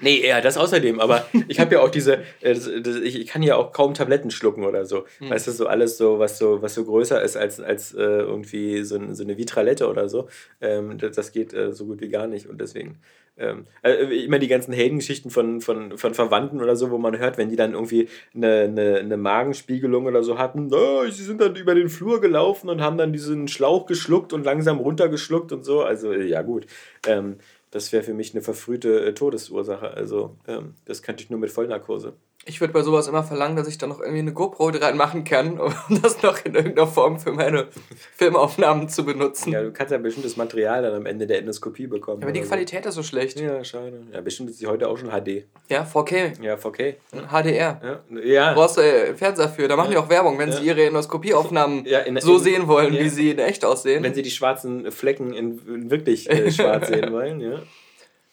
Nee, 0.00 0.26
ja, 0.26 0.40
das 0.40 0.56
außerdem, 0.56 1.00
aber 1.00 1.26
ich 1.48 1.60
habe 1.60 1.74
ja 1.74 1.80
auch 1.80 1.90
diese, 1.90 2.18
äh, 2.40 2.54
das, 2.54 2.70
das, 2.82 2.96
ich, 2.96 3.20
ich 3.20 3.26
kann 3.26 3.42
ja 3.42 3.56
auch 3.56 3.72
kaum 3.72 3.94
Tabletten 3.94 4.30
schlucken 4.30 4.64
oder 4.64 4.84
so. 4.84 5.04
Weißt 5.20 5.46
du, 5.46 5.52
so 5.52 5.66
alles 5.66 5.98
so, 5.98 6.18
was 6.18 6.38
so, 6.38 6.62
was 6.62 6.74
so 6.74 6.84
größer 6.84 7.22
ist 7.22 7.36
als, 7.36 7.60
als 7.60 7.94
äh, 7.94 8.02
irgendwie 8.02 8.82
so, 8.84 8.98
so 9.12 9.24
eine 9.24 9.36
Vitralette 9.36 9.88
oder 9.88 10.08
so, 10.08 10.28
ähm, 10.60 10.98
das, 10.98 11.16
das 11.16 11.32
geht 11.32 11.52
äh, 11.52 11.72
so 11.72 11.86
gut 11.86 12.00
wie 12.00 12.08
gar 12.08 12.26
nicht 12.26 12.46
und 12.46 12.60
deswegen. 12.60 12.98
Ähm, 13.40 13.66
äh, 13.82 14.24
immer 14.24 14.40
die 14.40 14.48
ganzen 14.48 14.72
Heldengeschichten 14.72 15.30
von, 15.30 15.60
von, 15.60 15.96
von 15.96 16.12
Verwandten 16.12 16.60
oder 16.60 16.74
so, 16.74 16.90
wo 16.90 16.98
man 16.98 17.16
hört, 17.18 17.38
wenn 17.38 17.50
die 17.50 17.56
dann 17.56 17.74
irgendwie 17.74 18.08
eine, 18.34 18.62
eine, 18.62 18.96
eine 18.96 19.16
Magenspiegelung 19.16 20.06
oder 20.06 20.24
so 20.24 20.38
hatten, 20.38 20.68
oh, 20.74 21.04
sie 21.08 21.22
sind 21.22 21.40
dann 21.40 21.54
über 21.54 21.76
den 21.76 21.88
Flur 21.88 22.20
gelaufen 22.20 22.68
und 22.68 22.80
haben 22.80 22.98
dann 22.98 23.12
diesen 23.12 23.46
Schlauch 23.46 23.86
geschluckt 23.86 24.32
und 24.32 24.44
langsam 24.44 24.78
runtergeschluckt 24.78 25.52
und 25.52 25.64
so. 25.64 25.82
Also, 25.82 26.12
ja, 26.12 26.42
gut. 26.42 26.66
Ähm, 27.06 27.36
das 27.70 27.92
wäre 27.92 28.02
für 28.02 28.14
mich 28.14 28.34
eine 28.34 28.42
verfrühte 28.42 29.04
äh, 29.04 29.14
Todesursache. 29.14 29.90
Also, 29.90 30.38
ähm, 30.46 30.74
das 30.84 31.02
könnte 31.02 31.22
ich 31.22 31.30
nur 31.30 31.38
mit 31.38 31.50
Vollnarkose. 31.50 32.16
Ich 32.48 32.60
würde 32.62 32.72
bei 32.72 32.80
sowas 32.82 33.06
immer 33.08 33.22
verlangen, 33.22 33.56
dass 33.56 33.68
ich 33.68 33.76
da 33.76 33.86
noch 33.86 34.00
irgendwie 34.00 34.20
eine 34.20 34.32
GoPro 34.32 34.70
dran 34.70 34.96
machen 34.96 35.24
kann, 35.24 35.60
um 35.60 35.72
das 36.02 36.22
noch 36.22 36.42
in 36.44 36.54
irgendeiner 36.54 36.86
Form 36.86 37.18
für 37.20 37.32
meine 37.32 37.68
Filmaufnahmen 38.16 38.88
zu 38.88 39.04
benutzen. 39.04 39.52
Ja, 39.52 39.58
Ja, 39.60 39.64
du 39.66 39.72
kannst 39.72 39.92
ja 39.92 39.98
bestimmtes 39.98 40.36
Material 40.36 40.82
dann 40.82 40.94
am 40.94 41.06
Ende 41.06 41.26
der 41.26 41.38
Endoskopie 41.40 41.86
bekommen. 41.86 42.22
aber 42.22 42.32
die 42.32 42.40
oder 42.40 42.48
Qualität 42.48 42.86
ist 42.86 42.94
so 42.94 43.02
schlecht. 43.02 43.36
So. 43.38 43.44
Ja, 43.44 43.62
schade. 43.64 44.00
Ja, 44.12 44.20
bestimmt 44.22 44.48
ist 44.50 44.58
sie 44.58 44.66
heute 44.66 44.88
auch 44.88 44.96
schon 44.96 45.10
HD. 45.10 45.44
Ja, 45.68 45.84
4K, 45.84 46.42
Ja, 46.42 46.54
4K. 46.56 46.94
HDR. 47.30 48.00
Ja, 48.10 48.20
ja. 48.20 48.48
Du 48.54 48.60
brauchst 48.60 48.78
äh, 48.78 49.14
Fernseher 49.14 49.48
für, 49.50 49.68
da 49.68 49.76
machen 49.76 49.90
die 49.90 49.98
auch 49.98 50.08
Werbung, 50.08 50.38
wenn 50.38 50.48
Ja. 50.50 50.56
sie 50.56 50.66
ihre 50.66 50.84
Endoskopieaufnahmen 50.86 51.84
Ja, 51.84 51.98
in- 52.00 52.18
so 52.20 52.36
in- 52.38 52.42
sehen 52.42 52.66
wollen, 52.68 52.94
ja. 52.94 53.00
wie 53.04 53.08
sie 53.10 53.30
in 53.30 53.38
echt 53.38 53.64
aussehen. 53.64 54.02
wenn 54.02 54.14
sie 54.14 54.22
die 54.22 54.30
schwarzen 54.30 54.90
Flecken 54.90 55.34
in, 55.34 55.58
in 55.68 55.90
wirklich 55.90 56.30
äh, 56.30 56.50
schwarz 56.50 56.88
sehen 56.88 57.12
wollen, 57.12 57.40
ja. 57.40 57.58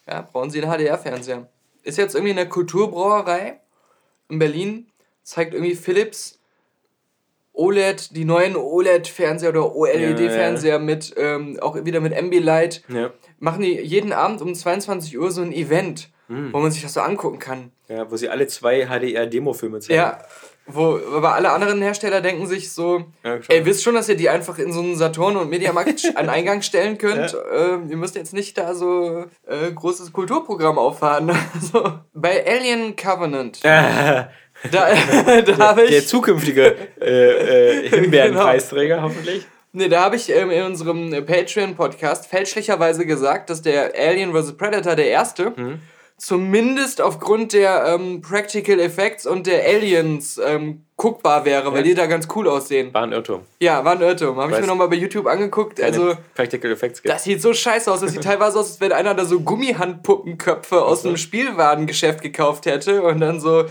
Ja, 0.07 0.21
brauchen 0.31 0.51
Sie 0.51 0.61
einen 0.63 0.71
HDR-Fernseher. 0.71 1.47
Ist 1.83 1.97
jetzt 1.97 2.15
irgendwie 2.15 2.31
eine 2.31 2.47
Kulturbrauerei 2.47 3.59
in 4.29 4.39
Berlin, 4.39 4.87
zeigt 5.23 5.53
irgendwie 5.53 5.75
Philips 5.75 6.39
OLED, 7.53 8.15
die 8.15 8.25
neuen 8.25 8.55
OLED-Fernseher 8.55 9.49
oder 9.49 9.75
OLED-Fernseher 9.75 10.79
mit, 10.79 11.13
ähm, 11.17 11.57
auch 11.61 11.75
wieder 11.85 12.01
mit 12.01 12.15
Ambilight. 12.17 12.83
ja. 12.89 13.11
Machen 13.39 13.61
die 13.61 13.79
jeden 13.79 14.13
Abend 14.13 14.41
um 14.41 14.53
22 14.55 15.17
Uhr 15.17 15.29
so 15.31 15.41
ein 15.41 15.51
Event, 15.51 16.09
wo 16.27 16.59
man 16.59 16.71
sich 16.71 16.81
das 16.81 16.93
so 16.93 17.01
angucken 17.01 17.37
kann. 17.37 17.71
Ja, 17.87 18.09
wo 18.09 18.17
sie 18.17 18.29
alle 18.29 18.47
zwei 18.47 18.87
HDR-Demo-Filme 18.87 19.79
zeigen. 19.79 19.97
Ja, 19.97 20.23
wo, 20.67 20.99
aber 21.15 21.35
alle 21.35 21.51
anderen 21.51 21.81
Hersteller 21.81 22.21
denken 22.21 22.47
sich 22.47 22.71
so, 22.71 23.05
Ja, 23.23 23.37
ey, 23.49 23.65
wisst 23.65 23.83
schon, 23.83 23.95
dass 23.95 24.09
ihr 24.09 24.15
die 24.15 24.29
einfach 24.29 24.57
in 24.57 24.73
so 24.73 24.79
einen 24.79 24.95
Saturn 24.95 25.37
und 25.37 25.49
Mediamarkt 25.49 26.11
an 26.15 26.29
Eingang 26.29 26.61
stellen 26.63 26.97
könnt. 26.97 27.33
Ja. 27.33 27.75
Äh, 27.75 27.79
ihr 27.89 27.97
müsst 27.97 28.15
jetzt 28.15 28.33
nicht 28.33 28.57
da 28.57 28.73
so 28.73 29.25
äh, 29.47 29.71
großes 29.73 30.11
Kulturprogramm 30.11 30.77
auffahren. 30.77 31.31
Also, 31.53 31.99
bei 32.13 32.45
Alien 32.45 32.95
Covenant, 32.95 33.63
da, 33.63 34.29
da 34.71 35.57
habe 35.57 35.87
der 35.87 35.99
ich, 35.99 36.07
zukünftige 36.07 36.75
äh, 36.99 37.85
äh, 37.85 37.89
Himbeerenpreisträger 37.89 39.01
hoffentlich. 39.01 39.45
nee, 39.73 39.87
da 39.89 40.01
habe 40.03 40.15
ich 40.15 40.29
ähm, 40.29 40.49
in 40.51 40.63
unserem 40.63 41.11
Patreon-Podcast 41.25 42.27
fälschlicherweise 42.27 43.05
gesagt, 43.05 43.49
dass 43.49 43.61
der 43.61 43.93
Alien 43.95 44.33
vs. 44.33 44.57
Predator 44.57 44.95
der 44.95 45.09
erste 45.09 45.51
Mhm. 45.55 45.79
Zumindest 46.17 47.01
aufgrund 47.01 47.53
der 47.53 47.85
ähm, 47.87 48.21
Practical 48.21 48.79
Effects 48.79 49.25
und 49.25 49.47
der 49.47 49.65
Aliens 49.65 50.39
ähm, 50.43 50.85
guckbar 50.95 51.43
wäre, 51.45 51.71
weil 51.71 51.79
Ja. 51.79 51.83
die 51.83 51.93
da 51.93 52.05
ganz 52.05 52.27
cool 52.35 52.47
aussehen. 52.47 52.93
War 52.93 53.03
ein 53.03 53.11
Irrtum. 53.11 53.41
Ja, 53.59 53.83
war 53.83 53.93
ein 53.93 54.01
Irrtum. 54.01 54.37
Habe 54.37 54.53
ich 54.53 54.59
mir 54.61 54.67
nochmal 54.67 54.87
bei 54.87 54.95
YouTube 54.95 55.27
angeguckt. 55.27 55.81
Also, 55.81 56.15
Practical 56.33 56.71
Effects 56.71 57.01
gibt. 57.01 57.13
das 57.13 57.23
sieht 57.25 57.41
so 57.41 57.53
scheiße 57.53 57.91
aus. 57.91 57.99
Das 57.99 58.11
sieht 58.13 58.23
teilweise 58.23 58.57
aus, 58.59 58.71
als 58.71 58.81
wenn 58.81 58.93
einer 58.93 59.13
da 59.13 59.25
so 59.25 59.41
Gummihandpuppenköpfe 59.41 60.81
aus 60.81 61.05
einem 61.05 61.17
Spielwarengeschäft 61.17 62.21
gekauft 62.21 62.65
hätte 62.65 63.01
und 63.01 63.19
dann 63.19 63.39
so 63.41 63.65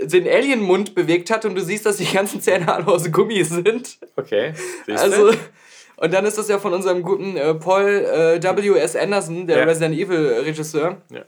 den 0.00 0.26
Alien-Mund 0.26 0.94
bewegt 0.94 1.30
hat 1.30 1.44
und 1.44 1.54
du 1.54 1.60
siehst, 1.62 1.84
dass 1.84 1.98
die 1.98 2.10
ganzen 2.10 2.40
Zähne 2.40 2.72
alle 2.72 2.86
aus 2.88 3.12
Gummi 3.12 3.44
sind. 3.44 3.98
Okay. 4.16 4.54
siehste? 4.86 5.00
Also, 5.02 5.30
und 5.98 6.12
dann 6.14 6.24
ist 6.24 6.38
das 6.38 6.48
ja 6.48 6.58
von 6.58 6.72
unserem 6.72 7.02
guten 7.02 7.36
äh, 7.36 7.54
Paul 7.54 7.84
äh, 7.86 8.42
W.S. 8.42 8.96
Anderson, 8.96 9.46
der 9.46 9.58
Ja. 9.58 9.64
Resident 9.64 9.94
Evil-Regisseur, 9.96 10.96
Ja. 11.10 11.20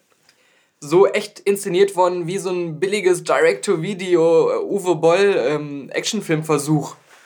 So 0.89 1.07
echt 1.07 1.41
inszeniert 1.41 1.97
worden 1.97 2.27
wie 2.27 2.39
so 2.39 2.51
ein 2.51 2.79
billiges 2.79 3.25
Direct-to-Video 3.25 4.51
äh, 4.51 4.57
Uwe 4.65 4.97
Boll 4.97 5.35
ähm. 5.39 5.91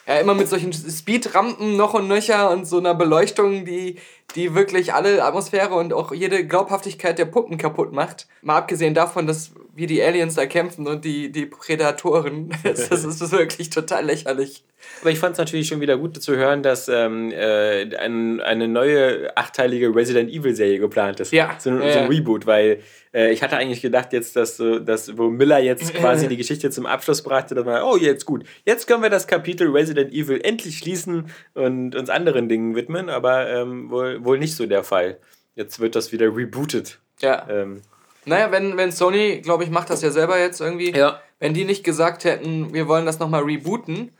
Ja, 0.06 0.20
immer 0.20 0.34
mit 0.34 0.48
solchen 0.48 0.72
Speedrampen 0.72 1.76
noch 1.76 1.92
und 1.92 2.08
nöcher 2.08 2.50
und 2.50 2.66
so 2.66 2.78
einer 2.78 2.94
Beleuchtung, 2.94 3.66
die, 3.66 3.96
die 4.36 4.54
wirklich 4.54 4.92
alle 4.92 5.24
Atmosphäre 5.24 5.74
und 5.74 5.92
auch 5.92 6.12
jede 6.12 6.46
Glaubhaftigkeit 6.46 7.18
der 7.18 7.24
Puppen 7.24 7.56
kaputt 7.56 7.92
macht. 7.92 8.26
Mal 8.42 8.58
abgesehen 8.58 8.94
davon, 8.94 9.26
dass 9.26 9.52
wie 9.74 9.86
die 9.86 10.02
Aliens 10.02 10.34
da 10.34 10.44
kämpfen 10.46 10.86
und 10.86 11.04
die, 11.04 11.30
die 11.32 11.46
Prädatoren. 11.46 12.50
Das, 12.62 12.88
das 12.88 13.04
ist 13.04 13.32
wirklich 13.32 13.70
total 13.70 14.04
lächerlich. 14.04 14.64
Aber 15.00 15.10
ich 15.10 15.18
fand 15.18 15.32
es 15.32 15.38
natürlich 15.38 15.66
schon 15.68 15.80
wieder 15.80 15.96
gut 15.96 16.20
zu 16.22 16.36
hören, 16.36 16.62
dass 16.62 16.88
ähm, 16.88 17.32
äh, 17.32 17.96
ein, 17.96 18.40
eine 18.40 18.68
neue 18.68 19.36
achteilige 19.36 19.94
Resident 19.94 20.30
Evil 20.30 20.54
Serie 20.54 20.78
geplant 20.78 21.20
ist. 21.20 21.32
Ja. 21.32 21.56
So, 21.58 21.70
ein- 21.70 21.82
Ja, 21.82 21.92
so 21.92 21.98
ein 22.00 22.06
Reboot, 22.08 22.46
weil 22.46 22.80
äh, 23.12 23.32
ich 23.32 23.42
hatte 23.42 23.56
eigentlich 23.56 23.82
gedacht, 23.82 24.12
jetzt, 24.12 24.36
dass, 24.36 24.56
so- 24.56 24.78
dass 24.78 25.16
wo 25.18 25.30
Miller 25.30 25.58
jetzt 25.58 25.94
quasi 26.00 26.28
die 26.28 26.36
Geschichte 26.36 26.70
zum 26.70 26.86
Abschluss 26.86 27.22
brachte, 27.22 27.54
dass 27.56 27.64
man, 27.64 27.82
oh, 27.82 27.96
jetzt 27.96 28.24
gut, 28.24 28.44
jetzt 28.64 28.86
können 28.86 29.02
wir 29.02 29.10
das 29.10 29.26
Kapitel 29.26 29.68
Resident 29.70 30.12
Evil 30.12 30.40
endlich 30.44 30.78
schließen 30.78 31.26
und 31.54 31.96
uns 31.96 32.08
anderen 32.10 32.48
Dingen 32.48 32.74
widmen, 32.76 33.08
aber 33.10 33.48
ähm, 33.50 33.90
wohl, 33.90 34.17
wohl 34.24 34.38
nicht 34.38 34.56
so 34.56 34.66
der 34.66 34.84
Fall. 34.84 35.18
Jetzt 35.54 35.80
wird 35.80 35.94
das 35.96 36.12
wieder 36.12 36.26
rebootet. 36.26 36.98
Ja. 37.20 37.46
Ähm, 37.48 37.82
Naja, 38.24 38.50
wenn, 38.52 38.76
wenn 38.76 38.92
Sony, 38.92 39.40
glaube 39.40 39.64
ich, 39.64 39.70
macht 39.70 39.90
das 39.90 40.02
ja 40.02 40.10
selber 40.10 40.38
jetzt 40.38 40.60
irgendwie. 40.60 40.92
Ja. 40.96 41.20
Wenn 41.38 41.54
die 41.54 41.64
nicht 41.64 41.84
gesagt 41.84 42.24
hätten, 42.24 42.72
wir 42.72 42.88
wollen 42.88 43.06
das 43.06 43.18
nochmal 43.18 43.42
rebooten, 43.42 44.12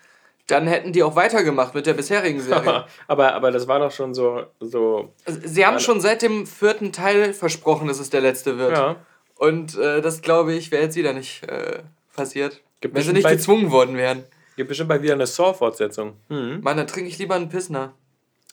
dann 0.47 0.67
hätten 0.67 0.93
die 0.93 1.03
auch 1.03 1.15
weitergemacht 1.15 1.75
mit 1.75 1.87
der 1.87 1.95
bisherigen 1.95 2.41
Serie. 2.41 2.87
aber, 3.07 3.35
aber 3.35 3.51
das 3.51 3.69
war 3.69 3.79
doch 3.81 3.91
schon 3.93 4.15
so. 4.15 4.45
so 4.61 5.13
Also, 5.27 5.41
Sie 5.45 5.67
haben 5.67 5.79
schon 5.79 6.01
seit 6.01 6.23
dem 6.23 6.47
vierten 6.47 6.93
Teil 6.93 7.35
versprochen, 7.35 7.87
dass 7.89 8.01
es 8.01 8.11
der 8.11 8.21
letzte 8.21 8.59
wird. 8.59 8.73
ja. 8.73 8.97
Und 9.37 9.79
äh, 9.79 10.01
das, 10.01 10.21
glaube 10.21 10.55
ich, 10.55 10.73
wäre 10.73 10.83
jetzt 10.83 10.97
wieder 10.97 11.13
nicht 11.13 11.45
äh, 11.45 11.79
passiert. 12.17 12.61
Gibt 12.81 12.97
wenn 12.97 13.03
sie 13.03 13.13
nicht 13.13 13.29
gezwungen 13.29 13.71
worden 13.71 13.97
wären. 13.97 14.25
Gibt 14.57 14.69
bestimmt 14.69 14.89
bald 14.89 15.03
wieder 15.03 15.15
eine 15.15 15.27
Saw-Fortsetzung. 15.29 16.15
Hm. 16.29 16.61
Mann, 16.63 16.77
dann 16.77 16.89
trinke 16.89 17.09
ich 17.09 17.19
lieber 17.19 17.37
einen 17.37 17.49
Pissner. 17.49 17.93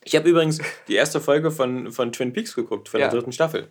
Ich 0.06 0.16
habe 0.16 0.30
übrigens 0.30 0.60
die 0.88 0.96
erste 0.96 1.20
Folge 1.20 1.52
von, 1.52 1.92
von 1.92 2.12
Twin 2.14 2.32
Peaks 2.32 2.56
geguckt, 2.56 2.88
von 2.88 3.00
Ja. 3.02 3.08
der 3.08 3.18
dritten 3.18 3.32
Staffel. 3.34 3.68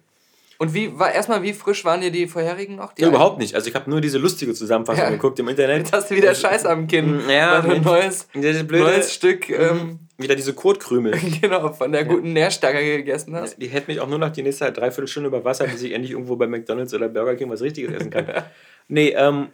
Und 0.59 0.73
wie 0.75 0.97
war 0.99 1.13
erstmal, 1.13 1.43
wie 1.43 1.53
frisch 1.53 1.85
waren 1.85 2.01
dir 2.01 2.11
die 2.13 2.27
vorherigen 2.29 2.77
noch? 2.77 2.93
Die 2.93 3.03
Ja, 3.03 3.09
überhaupt 3.09 3.39
nicht. 3.39 3.55
Also 3.55 3.69
ich 3.69 3.75
habe 3.75 3.91
nur 3.91 4.01
diese 4.01 4.19
lustige 4.19 4.55
Zusammenfassung 4.55 5.05
Ja. 5.05 5.11
geguckt 5.11 5.39
im 5.39 5.49
Internet. 5.49 5.79
Jetzt 5.79 5.93
hast 5.93 6.11
du 6.11 6.15
wieder 6.15 6.35
Scheiß 6.35 6.65
am 6.67 6.87
Kinn. 6.87 7.21
Ja, 7.29 7.55
weil 7.65 7.71
du 7.71 7.77
ein 7.77 7.83
neues, 7.83 8.29
blöde, 8.33 8.65
neues 8.79 9.13
Stück 9.15 9.49
ähm, 9.51 9.99
wieder 10.19 10.35
diese 10.37 10.53
Kotkrümel. 10.55 11.13
genau, 11.41 11.73
von 11.73 11.91
der 11.91 12.05
guten 12.05 12.33
Nährstange 12.33 12.81
gegessen 12.83 13.35
hast. 13.35 13.57
Die 13.61 13.67
hält 13.67 13.89
mich 13.89 14.01
auch 14.01 14.09
nur 14.09 14.19
noch 14.19 14.31
die 14.31 14.43
nächste 14.43 14.71
Dreiviertelstunde 14.71 15.29
über 15.29 15.45
Wasser, 15.45 15.67
bis 15.67 15.83
ich 15.83 15.93
endlich 15.93 16.13
irgendwo 16.13 16.37
bei 16.37 16.47
McDonalds 16.47 16.95
oder 16.95 17.09
Burger 17.09 17.35
King 17.35 17.51
was 17.51 17.61
Richtiges 17.61 17.93
essen 17.93 18.11
kann. 18.11 18.27
Nee, 18.87 19.09
ähm, 19.17 19.49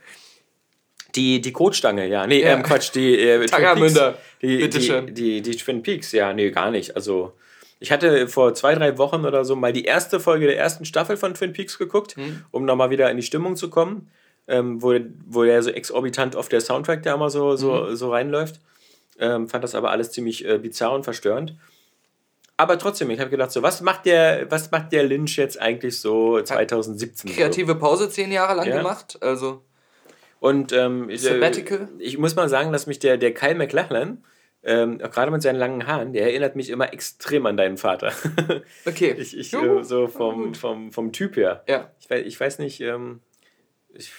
die, 1.14 1.40
die 1.40 1.52
Kotstange, 1.52 2.06
ja. 2.08 2.26
Nee, 2.26 2.42
Ja. 2.42 2.54
ähm, 2.54 2.62
Quatsch, 2.62 2.90
die 2.94 3.18
äh, 3.18 3.46
Tangermünder. 3.46 4.18
Die, 4.42 4.58
bitteschön. 4.58 5.06
die, 5.08 5.40
die, 5.40 5.42
die 5.42 5.56
Twin 5.56 5.82
Peaks, 5.82 6.12
ja, 6.12 6.32
nee, 6.32 6.50
gar 6.50 6.70
nicht. 6.70 6.96
Also, 6.96 7.32
ich 7.78 7.90
hatte 7.92 8.28
vor 8.28 8.54
zwei, 8.54 8.74
drei 8.74 8.98
Wochen 8.98 9.24
oder 9.24 9.44
so 9.44 9.56
mal 9.56 9.72
die 9.72 9.84
erste 9.84 10.20
Folge 10.20 10.46
der 10.46 10.58
ersten 10.58 10.84
Staffel 10.84 11.16
von 11.16 11.34
Twin 11.34 11.52
Peaks 11.52 11.78
geguckt, 11.78 12.16
Mhm. 12.16 12.44
um 12.50 12.64
nochmal 12.64 12.90
wieder 12.90 13.10
in 13.10 13.16
die 13.16 13.22
Stimmung 13.22 13.56
zu 13.56 13.70
kommen, 13.70 14.10
ähm, 14.48 14.82
wo, 14.82 14.94
wo 15.26 15.44
ja 15.44 15.60
so 15.62 15.70
exorbitant 15.70 16.36
oft 16.36 16.50
der 16.52 16.60
Soundtrack 16.60 17.02
da 17.02 17.14
immer 17.14 17.30
so, 17.30 17.56
so, 17.56 17.72
Mhm. 17.88 17.96
so 17.96 18.10
reinläuft. 18.12 18.60
Ähm, 19.18 19.48
fand 19.48 19.62
das 19.64 19.74
aber 19.74 19.90
alles 19.90 20.10
ziemlich 20.12 20.44
äh, 20.48 20.58
bizarr 20.58 20.92
und 20.92 21.04
verstörend. 21.04 21.54
Aber 22.56 22.78
trotzdem, 22.78 23.08
ich 23.10 23.20
habe 23.20 23.30
gedacht, 23.30 23.50
so, 23.52 23.62
was 23.62 23.80
macht 23.80 24.04
der, 24.04 24.50
was 24.50 24.70
macht 24.70 24.92
der 24.92 25.04
Lynch 25.04 25.36
jetzt 25.36 25.58
eigentlich 25.60 25.98
so 25.98 26.40
2017? 26.42 27.30
So? 27.30 27.34
Kreative 27.36 27.74
Pause 27.74 28.10
zehn 28.10 28.30
Jahre 28.32 28.54
lang 28.54 28.68
Ja. 28.68 28.76
gemacht. 28.78 29.16
Also, 29.22 29.62
Und 30.40 30.72
ähm, 30.72 31.08
ich, 31.08 31.24
äh, 31.24 31.34
Sabbatical? 31.34 31.88
ich 31.98 32.18
muss 32.18 32.34
mal 32.34 32.48
sagen, 32.48 32.72
dass 32.72 32.86
mich 32.86 32.98
der, 32.98 33.18
der 33.18 33.32
Kyle 33.32 33.54
McLachlan, 33.54 34.24
ähm, 34.62 34.98
gerade 34.98 35.30
mit 35.30 35.42
seinen 35.42 35.56
langen 35.56 35.86
Haaren, 35.86 36.12
der 36.12 36.24
erinnert 36.24 36.56
mich 36.56 36.70
immer 36.70 36.92
extrem 36.92 37.46
an 37.46 37.56
deinen 37.56 37.76
Vater. 37.76 38.12
okay. 38.86 39.14
ich, 39.18 39.36
ich 39.38 39.52
äh, 39.54 39.82
so 39.84 40.06
vom, 40.08 40.54
vom, 40.54 40.92
vom 40.92 41.12
Typ 41.12 41.36
her. 41.36 41.62
Ja. 41.68 41.90
Ich 42.00 42.10
weiß, 42.10 42.26
ich 42.26 42.40
weiß 42.40 42.58
nicht, 42.58 42.80
ähm, 42.80 43.20
ich, 43.94 44.12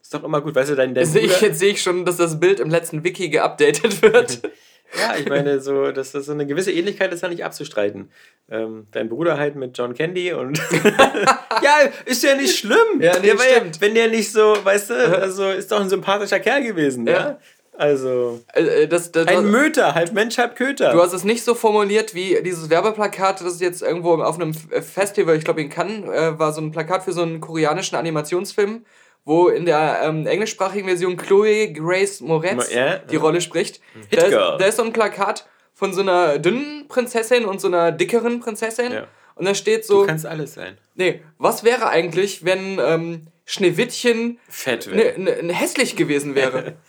ist 0.00 0.14
doch 0.14 0.22
immer 0.24 0.40
gut, 0.40 0.54
weißt 0.54 0.70
du, 0.70 0.74
dein, 0.74 0.94
dein 0.94 1.06
Sehe 1.06 1.22
ich, 1.22 1.32
Bruder- 1.32 1.46
jetzt 1.46 1.58
sehe 1.58 1.72
ich 1.72 1.82
schon, 1.82 2.04
dass 2.04 2.16
das 2.18 2.38
Bild 2.40 2.60
im 2.60 2.70
letzten 2.70 3.04
Wiki 3.04 3.28
geupdatet 3.30 4.00
wird. 4.02 4.42
Ja, 4.98 5.16
ich 5.18 5.28
meine, 5.28 5.60
so, 5.60 5.92
dass 5.92 6.12
das 6.12 6.26
so 6.26 6.32
eine 6.32 6.46
gewisse 6.46 6.72
Ähnlichkeit 6.72 7.12
ist 7.12 7.22
ja 7.22 7.28
nicht 7.28 7.44
abzustreiten. 7.44 8.10
Ähm, 8.50 8.86
dein 8.90 9.08
Bruder 9.08 9.38
halt 9.38 9.56
mit 9.56 9.76
John 9.76 9.94
Candy 9.94 10.32
und. 10.32 10.58
ja, 11.62 11.78
ist 12.04 12.22
ja 12.22 12.34
nicht 12.34 12.58
schlimm. 12.58 13.00
Ja, 13.00 13.16
nee, 13.16 13.28
der 13.28 13.38
war 13.38 13.46
ja, 13.46 13.56
stimmt. 13.56 13.80
wenn 13.80 13.94
der 13.94 14.08
nicht 14.08 14.30
so, 14.30 14.56
weißt 14.62 14.90
du, 14.90 14.94
also 15.20 15.50
ist 15.50 15.72
doch 15.72 15.80
ein 15.80 15.88
sympathischer 15.88 16.40
Kerl 16.40 16.62
gewesen, 16.62 17.06
ja. 17.06 17.12
Ja. 17.12 17.38
Also. 17.76 18.40
Äh, 18.52 18.86
das, 18.86 19.10
das, 19.10 19.26
Ein 19.26 19.50
Möter, 19.50 19.94
halb 19.94 20.12
Mensch, 20.12 20.38
halb 20.38 20.56
Köter. 20.56 20.92
Du 20.92 21.02
hast 21.02 21.12
es 21.12 21.24
nicht 21.24 21.42
so 21.42 21.54
formuliert 21.54 22.14
wie 22.14 22.40
dieses 22.44 22.70
Werbeplakat, 22.70 23.40
das 23.40 23.60
jetzt 23.60 23.82
irgendwo 23.82 24.14
auf 24.14 24.36
einem 24.36 24.54
Festival, 24.54 25.36
ich 25.36 25.44
glaube 25.44 25.60
in 25.60 25.70
Cannes, 25.70 26.08
äh, 26.08 26.38
war 26.38 26.52
so 26.52 26.60
ein 26.60 26.70
Plakat 26.70 27.02
für 27.02 27.12
so 27.12 27.22
einen 27.22 27.40
koreanischen 27.40 27.96
Animationsfilm, 27.96 28.84
wo 29.24 29.48
in 29.48 29.64
der 29.64 30.00
ähm, 30.02 30.26
englischsprachigen 30.26 30.86
Version 30.86 31.16
Chloe 31.16 31.72
Grace 31.72 32.20
Moretz 32.20 32.72
Ja, 32.72 32.98
die 32.98 33.14
ja. 33.14 33.20
Rolle 33.20 33.40
spricht. 33.40 33.80
Hit 34.08 34.20
Da 34.20 34.26
ist, 34.26 34.32
da 34.32 34.64
ist 34.66 34.76
so 34.76 34.82
ein 34.82 34.92
Plakat 34.92 35.46
von 35.72 35.92
so 35.92 36.02
einer 36.02 36.38
dünnen 36.38 36.86
Prinzessin 36.88 37.44
und 37.44 37.60
so 37.60 37.68
einer 37.68 37.90
dickeren 37.92 38.40
Prinzessin. 38.40 38.92
Ja. 38.92 39.06
Und 39.34 39.46
da 39.46 39.54
steht 39.54 39.82
du 39.84 39.86
so, 39.86 40.06
kannst 40.06 40.26
alles 40.26 40.54
sein. 40.54 40.78
nee, 40.94 41.22
was 41.38 41.64
wäre 41.64 41.88
eigentlich, 41.88 42.44
wenn 42.44 42.78
ähm, 42.78 43.26
Schneewittchen 43.44 44.38
Fett 44.48 44.86
ne, 44.86 44.96
werden. 44.96 45.24
ne, 45.24 45.42
ne 45.42 45.52
hässlich 45.52 45.96
gewesen 45.96 46.34
wäre? 46.34 46.76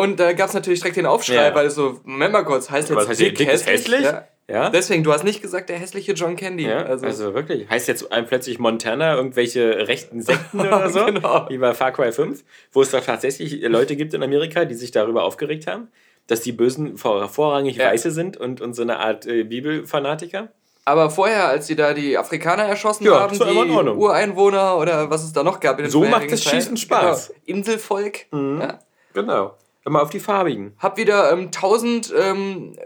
Und 0.00 0.18
da 0.20 0.32
gab 0.32 0.48
es 0.48 0.54
natürlich 0.54 0.80
direkt 0.80 0.96
den 0.96 1.06
Aufschrei, 1.06 1.34
Ja. 1.48 1.54
weil 1.54 1.70
so, 1.70 2.00
Moment 2.04 2.32
mal 2.32 2.42
kurz, 2.44 2.70
heißt 2.70 2.88
jetzt 2.90 3.08
heißt 3.08 3.20
hier, 3.20 3.34
dick 3.34 3.52
ist 3.52 3.66
hässlich? 3.66 4.02
Ja. 4.02 4.26
Ja. 4.48 4.68
Deswegen, 4.70 5.04
du 5.04 5.12
hast 5.12 5.22
nicht 5.22 5.42
gesagt, 5.42 5.68
der 5.68 5.78
hässliche 5.78 6.12
John 6.12 6.34
Candy. 6.34 6.64
Ja, 6.66 6.78
also, 6.82 7.06
also, 7.06 7.34
wirklich. 7.34 7.70
Heißt 7.70 7.86
jetzt 7.86 8.10
ein 8.10 8.26
plötzlich 8.26 8.58
Montana 8.58 9.14
irgendwelche 9.14 9.86
rechten 9.86 10.22
Sekten 10.22 10.58
oder 10.60 10.90
so? 10.90 11.04
Genau. 11.06 11.46
Wie 11.48 11.58
bei 11.58 11.72
Far 11.72 11.92
Cry 11.92 12.10
5, 12.10 12.42
wo 12.72 12.82
es 12.82 12.90
doch 12.90 13.04
tatsächlich 13.04 13.62
Leute 13.62 13.94
gibt 13.94 14.12
in 14.12 14.24
Amerika, 14.24 14.64
die 14.64 14.74
sich 14.74 14.90
darüber 14.90 15.22
aufgeregt 15.22 15.68
haben, 15.68 15.86
dass 16.26 16.40
die 16.40 16.50
Bösen 16.50 16.96
vor, 16.98 17.28
vorrangig 17.28 17.76
Ja. 17.76 17.92
Weiße 17.92 18.10
sind 18.10 18.36
und, 18.38 18.60
und 18.60 18.74
so 18.74 18.82
eine 18.82 18.98
Art 18.98 19.24
äh, 19.26 19.44
Bibelfanatiker. 19.44 20.48
aber 20.84 21.10
vorher, 21.10 21.46
als 21.48 21.68
sie 21.68 21.76
da 21.76 21.94
die 21.94 22.18
Afrikaner 22.18 22.64
erschossen 22.64 23.04
Ja, 23.04 23.20
haben, 23.20 23.38
die. 23.38 23.44
Ureinwohner 23.44 24.78
oder 24.78 25.10
was 25.10 25.22
es 25.22 25.32
da 25.32 25.44
noch 25.44 25.60
gab 25.60 25.78
in 25.78 25.84
den 25.84 25.92
So 25.92 26.02
macht 26.02 26.32
das. 26.32 26.42
Schießen 26.42 26.76
Spaß. 26.76 27.28
Genau. 27.28 27.40
Inselvolk. 27.58 28.26
Ja. 28.32 28.80
Genau. 29.14 29.54
Immer 29.90 30.02
auf 30.02 30.10
die 30.10 30.20
farbigen. 30.20 30.72
Hab 30.78 30.98
wieder 30.98 31.32
ähm, 31.32 31.46
1000 31.46 32.14
ähm, 32.16 32.76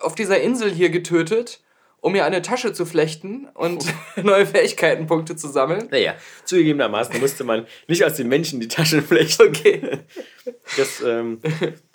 auf 0.00 0.14
dieser 0.14 0.42
Insel 0.42 0.70
hier 0.70 0.90
getötet, 0.90 1.62
um 2.00 2.12
mir 2.12 2.26
eine 2.26 2.42
Tasche 2.42 2.74
zu 2.74 2.84
flechten 2.84 3.48
und 3.54 3.86
neue 4.22 4.44
Fähigkeitenpunkte 4.44 5.36
zu 5.36 5.48
sammeln. 5.48 5.88
Naja, 5.90 6.16
zugegebenermaßen 6.44 7.18
musste 7.18 7.44
man 7.44 7.66
nicht 7.88 8.04
aus 8.04 8.12
den 8.16 8.28
Menschen 8.28 8.60
die 8.60 8.68
Taschen 8.68 9.00
flechten. 9.02 9.48
Okay. 9.48 10.00
Das, 10.76 11.00
ähm. 11.00 11.40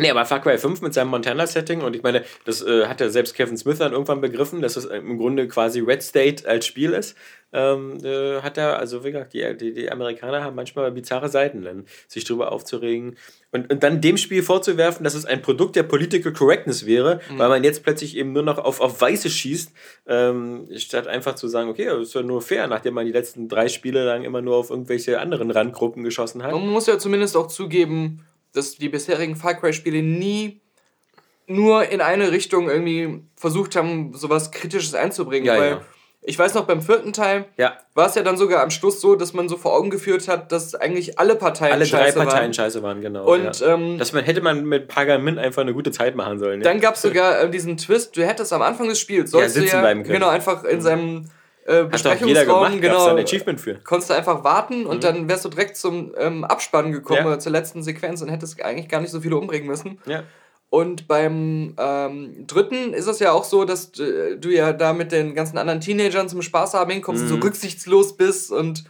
Nee, 0.00 0.10
aber 0.10 0.24
Far 0.24 0.40
Cry 0.40 0.56
5 0.56 0.80
mit 0.80 0.94
seinem 0.94 1.08
Montana-Setting 1.08 1.82
und 1.82 1.94
ich 1.94 2.02
meine, 2.02 2.24
das 2.44 2.62
äh, 2.62 2.86
hat 2.86 3.00
ja 3.00 3.10
selbst 3.10 3.34
Kevin 3.34 3.56
Smith 3.56 3.78
dann 3.78 3.92
irgendwann 3.92 4.20
begriffen, 4.20 4.62
dass 4.62 4.76
es 4.76 4.86
im 4.86 5.18
Grunde 5.18 5.46
quasi 5.46 5.80
Red 5.80 6.02
State 6.02 6.48
als 6.48 6.66
Spiel 6.66 6.92
ist. 6.92 7.16
Ähm, 7.52 7.98
äh, 8.04 8.42
hat 8.42 8.58
er, 8.58 8.78
also 8.78 9.04
wie 9.04 9.10
gesagt, 9.10 9.32
die, 9.34 9.56
die, 9.56 9.74
die 9.74 9.90
Amerikaner 9.90 10.44
haben 10.44 10.54
manchmal 10.54 10.92
bizarre 10.92 11.28
Seiten, 11.28 11.62
dann 11.62 11.84
sich 12.06 12.24
drüber 12.24 12.52
aufzuregen 12.52 13.16
und, 13.50 13.72
und 13.72 13.82
dann 13.82 14.00
dem 14.00 14.16
Spiel 14.16 14.44
vorzuwerfen, 14.44 15.02
dass 15.02 15.14
es 15.14 15.26
ein 15.26 15.42
Produkt 15.42 15.74
der 15.74 15.82
Political 15.82 16.32
Correctness 16.32 16.86
wäre, 16.86 17.20
weil 17.36 17.48
man 17.48 17.64
jetzt 17.64 17.82
plötzlich 17.82 18.16
eben 18.16 18.32
nur 18.32 18.44
noch 18.44 18.58
auf, 18.58 18.80
auf 18.80 19.00
Weiße 19.00 19.28
schießt, 19.28 19.72
ähm, 20.06 20.68
statt 20.76 21.08
einfach 21.08 21.34
zu 21.34 21.48
sagen, 21.48 21.68
okay, 21.68 21.86
das 21.86 22.02
ist 22.02 22.14
ja 22.14 22.22
nur 22.22 22.40
fair, 22.40 22.68
nachdem 22.68 22.94
man 22.94 23.06
die 23.06 23.12
letzten 23.12 23.48
drei 23.48 23.68
Spiele 23.68 24.04
lang 24.04 24.22
immer 24.22 24.42
nur 24.42 24.54
auf 24.56 24.70
irgendwelche 24.70 25.18
anderen 25.18 25.50
Randgruppen 25.50 26.04
geschossen 26.04 26.44
hat. 26.44 26.52
Man 26.52 26.68
muss 26.68 26.86
ja 26.86 27.00
zumindest 27.00 27.36
auch 27.36 27.48
zugeben, 27.48 28.24
dass 28.52 28.76
die 28.76 28.88
bisherigen 28.88 29.36
Far 29.36 29.54
Cry-Spiele 29.54 30.02
nie 30.02 30.60
nur 31.46 31.88
in 31.88 32.00
eine 32.00 32.30
Richtung 32.30 32.70
irgendwie 32.70 33.24
versucht 33.36 33.74
haben, 33.76 34.14
sowas 34.14 34.52
Kritisches 34.52 34.94
einzubringen. 34.94 35.46
Ja, 35.46 35.58
weil 35.58 35.70
ja. 35.70 35.80
ich 36.22 36.38
weiß 36.38 36.54
noch, 36.54 36.64
beim 36.64 36.80
vierten 36.80 37.12
Teil 37.12 37.46
Ja, 37.56 37.76
war 37.94 38.06
es 38.06 38.14
ja 38.14 38.22
dann 38.22 38.36
sogar 38.36 38.62
am 38.62 38.70
Schluss 38.70 39.00
so, 39.00 39.16
dass 39.16 39.32
man 39.32 39.48
so 39.48 39.56
vor 39.56 39.74
Augen 39.74 39.90
geführt 39.90 40.28
hat, 40.28 40.52
dass 40.52 40.76
eigentlich 40.76 41.18
alle 41.18 41.34
Parteien 41.34 41.72
alle 41.72 41.84
drei 41.86 42.04
scheiße 42.04 42.18
Parteien 42.18 42.42
waren. 42.42 42.54
scheiße 42.54 42.82
waren, 42.84 43.00
genau. 43.00 43.24
Und 43.24 43.58
ja. 43.60 43.74
ähm, 43.74 43.98
das 43.98 44.12
man, 44.12 44.22
hätte 44.22 44.40
man 44.42 44.64
mit 44.64 44.86
Pergament 44.86 45.38
einfach 45.38 45.62
eine 45.62 45.74
gute 45.74 45.90
Zeit 45.90 46.14
machen 46.14 46.38
sollen. 46.38 46.60
dann 46.60 46.78
gab 46.80 46.94
es 46.94 47.02
sogar 47.02 47.40
äh, 47.40 47.50
diesen 47.50 47.76
Twist, 47.76 48.16
du 48.16 48.24
hättest 48.24 48.52
am 48.52 48.62
Anfang 48.62 48.88
des 48.88 49.00
Spiels, 49.00 49.32
Ja, 49.32 49.40
sollst 49.40 49.56
du 49.56 49.60
sitzen 49.62 49.74
ja 49.74 49.80
bleiben 49.80 50.02
können. 50.04 50.14
genau 50.14 50.28
einfach 50.28 50.62
in 50.62 50.80
seinem 50.80 51.24
äh, 51.70 51.84
Besprechungsraum, 51.84 52.80
genau, 52.80 53.06
da 53.06 53.14
ein 53.14 53.22
Achievement 53.24 53.60
für. 53.60 53.74
konntest 53.84 54.10
du 54.10 54.14
einfach 54.14 54.42
warten 54.44 54.86
und 54.86 55.04
dann 55.04 55.28
wärst 55.28 55.44
du 55.44 55.48
direkt 55.48 55.76
zum 55.76 56.12
ähm, 56.18 56.44
Abspann 56.44 56.92
gekommen, 56.92 57.20
Ja. 57.20 57.26
oder 57.26 57.38
zur 57.38 57.52
letzten 57.52 57.82
Sequenz 57.82 58.20
und 58.22 58.28
hättest 58.28 58.62
eigentlich 58.62 58.88
gar 58.88 59.00
nicht 59.00 59.10
so 59.10 59.20
viele 59.20 59.36
umbringen 59.36 59.66
müssen. 59.68 59.98
Ja. 60.06 60.24
Und 60.68 61.08
beim 61.08 61.74
ähm, 61.78 62.44
dritten 62.46 62.92
ist 62.94 63.06
es 63.08 63.18
ja 63.18 63.32
auch 63.32 63.42
so, 63.44 63.64
dass 63.64 63.98
äh, 63.98 64.36
du 64.36 64.50
ja 64.50 64.72
da 64.72 64.92
mit 64.92 65.10
den 65.10 65.34
ganzen 65.34 65.58
anderen 65.58 65.80
Teenagern 65.80 66.28
zum 66.28 66.42
Spaß 66.42 66.74
haben 66.74 66.90
hinkommst 66.92 67.22
und 67.22 67.28
Mhm. 67.28 67.34
so 67.40 67.46
rücksichtslos 67.46 68.16
bist 68.16 68.52
und 68.52 68.84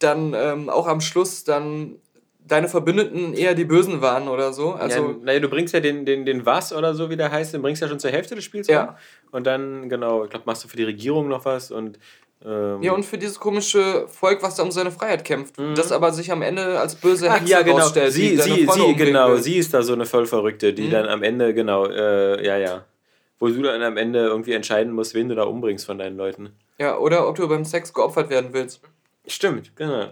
dann 0.00 0.34
ähm, 0.36 0.68
auch 0.68 0.88
am 0.88 1.00
Schluss 1.00 1.44
dann 1.44 1.96
deine 2.46 2.68
Verbündeten 2.68 3.32
eher 3.34 3.54
die 3.54 3.64
Bösen 3.64 4.00
waren 4.02 4.28
oder 4.28 4.52
so. 4.52 4.72
Also, 4.72 4.98
ja, 4.98 5.14
naja, 5.22 5.40
du 5.40 5.48
bringst 5.48 5.72
ja 5.74 5.80
den, 5.80 6.04
den, 6.04 6.24
den 6.24 6.44
Was 6.46 6.72
oder 6.72 6.94
so, 6.94 7.10
wie 7.10 7.16
der 7.16 7.30
heißt, 7.30 7.54
den 7.54 7.62
bringst 7.62 7.80
ja 7.82 7.88
schon 7.88 7.98
zur 7.98 8.10
Hälfte 8.10 8.34
des 8.34 8.44
Spiels. 8.44 8.66
Ja. 8.68 8.96
Und 9.30 9.46
dann, 9.46 9.88
genau, 9.88 10.24
ich 10.24 10.30
glaube, 10.30 10.44
machst 10.46 10.62
du 10.64 10.68
für 10.68 10.76
die 10.76 10.84
Regierung 10.84 11.28
noch 11.28 11.44
was 11.44 11.70
und. 11.70 11.98
Ähm, 12.44 12.82
ja, 12.82 12.92
und 12.92 13.04
für 13.04 13.16
dieses 13.16 13.40
komische 13.40 14.06
Volk, 14.08 14.42
was 14.42 14.56
da 14.56 14.62
um 14.62 14.70
seine 14.70 14.90
Freiheit 14.90 15.24
kämpft. 15.24 15.54
Das 15.76 15.90
aber 15.92 16.12
sich 16.12 16.30
am 16.30 16.42
Ende 16.42 16.78
als 16.78 16.94
böse 16.94 17.30
Ach, 17.30 17.36
Hexe 17.40 17.50
ja, 17.50 17.62
genau. 17.62 17.78
rausstellt. 17.78 18.12
Sie, 18.12 18.36
sie, 18.36 18.66
sie, 18.70 18.94
genau, 18.94 19.30
will. 19.30 19.38
sie 19.42 19.56
ist 19.56 19.72
da 19.72 19.82
so 19.82 19.94
eine 19.94 20.04
Vollverrückte, 20.04 20.74
die 20.74 20.82
Mhm. 20.88 20.90
dann 20.90 21.06
am 21.08 21.22
Ende, 21.22 21.54
genau, 21.54 21.86
äh, 21.86 22.44
ja, 22.44 22.58
ja. 22.58 22.84
Wo 23.38 23.48
du 23.48 23.62
dann 23.62 23.82
am 23.82 23.96
Ende 23.96 24.20
irgendwie 24.20 24.52
entscheiden 24.52 24.92
musst, 24.92 25.14
wen 25.14 25.30
du 25.30 25.34
da 25.34 25.44
umbringst 25.44 25.86
von 25.86 25.96
deinen 25.96 26.16
Leuten. 26.18 26.50
Ja, 26.78 26.98
oder 26.98 27.26
ob 27.26 27.36
du 27.36 27.48
beim 27.48 27.64
Sex 27.64 27.94
geopfert 27.94 28.28
werden 28.28 28.50
willst. 28.52 28.82
Stimmt, 29.26 29.74
genau. 29.76 30.08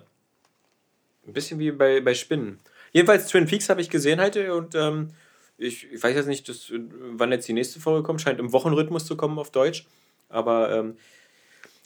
Ein 1.26 1.32
bisschen 1.32 1.58
wie 1.58 1.70
bei, 1.70 2.00
bei 2.00 2.14
Spinnen. 2.14 2.58
Jedenfalls 2.92 3.28
Twin 3.28 3.46
Peaks 3.46 3.68
habe 3.68 3.80
ich 3.80 3.90
gesehen 3.90 4.20
heute 4.20 4.54
und 4.54 4.74
ähm, 4.74 5.10
ich, 5.56 5.90
ich 5.92 6.02
weiß 6.02 6.14
jetzt 6.14 6.26
nicht, 6.26 6.48
dass, 6.48 6.70
äh, 6.70 6.80
wann 7.12 7.32
jetzt 7.32 7.48
die 7.48 7.52
nächste 7.52 7.80
Folge 7.80 8.02
kommt. 8.02 8.20
Scheint 8.20 8.40
im 8.40 8.52
Wochenrhythmus 8.52 9.06
zu 9.06 9.16
kommen 9.16 9.38
auf 9.38 9.50
Deutsch. 9.50 9.86
Aber 10.28 10.72
ähm, 10.72 10.96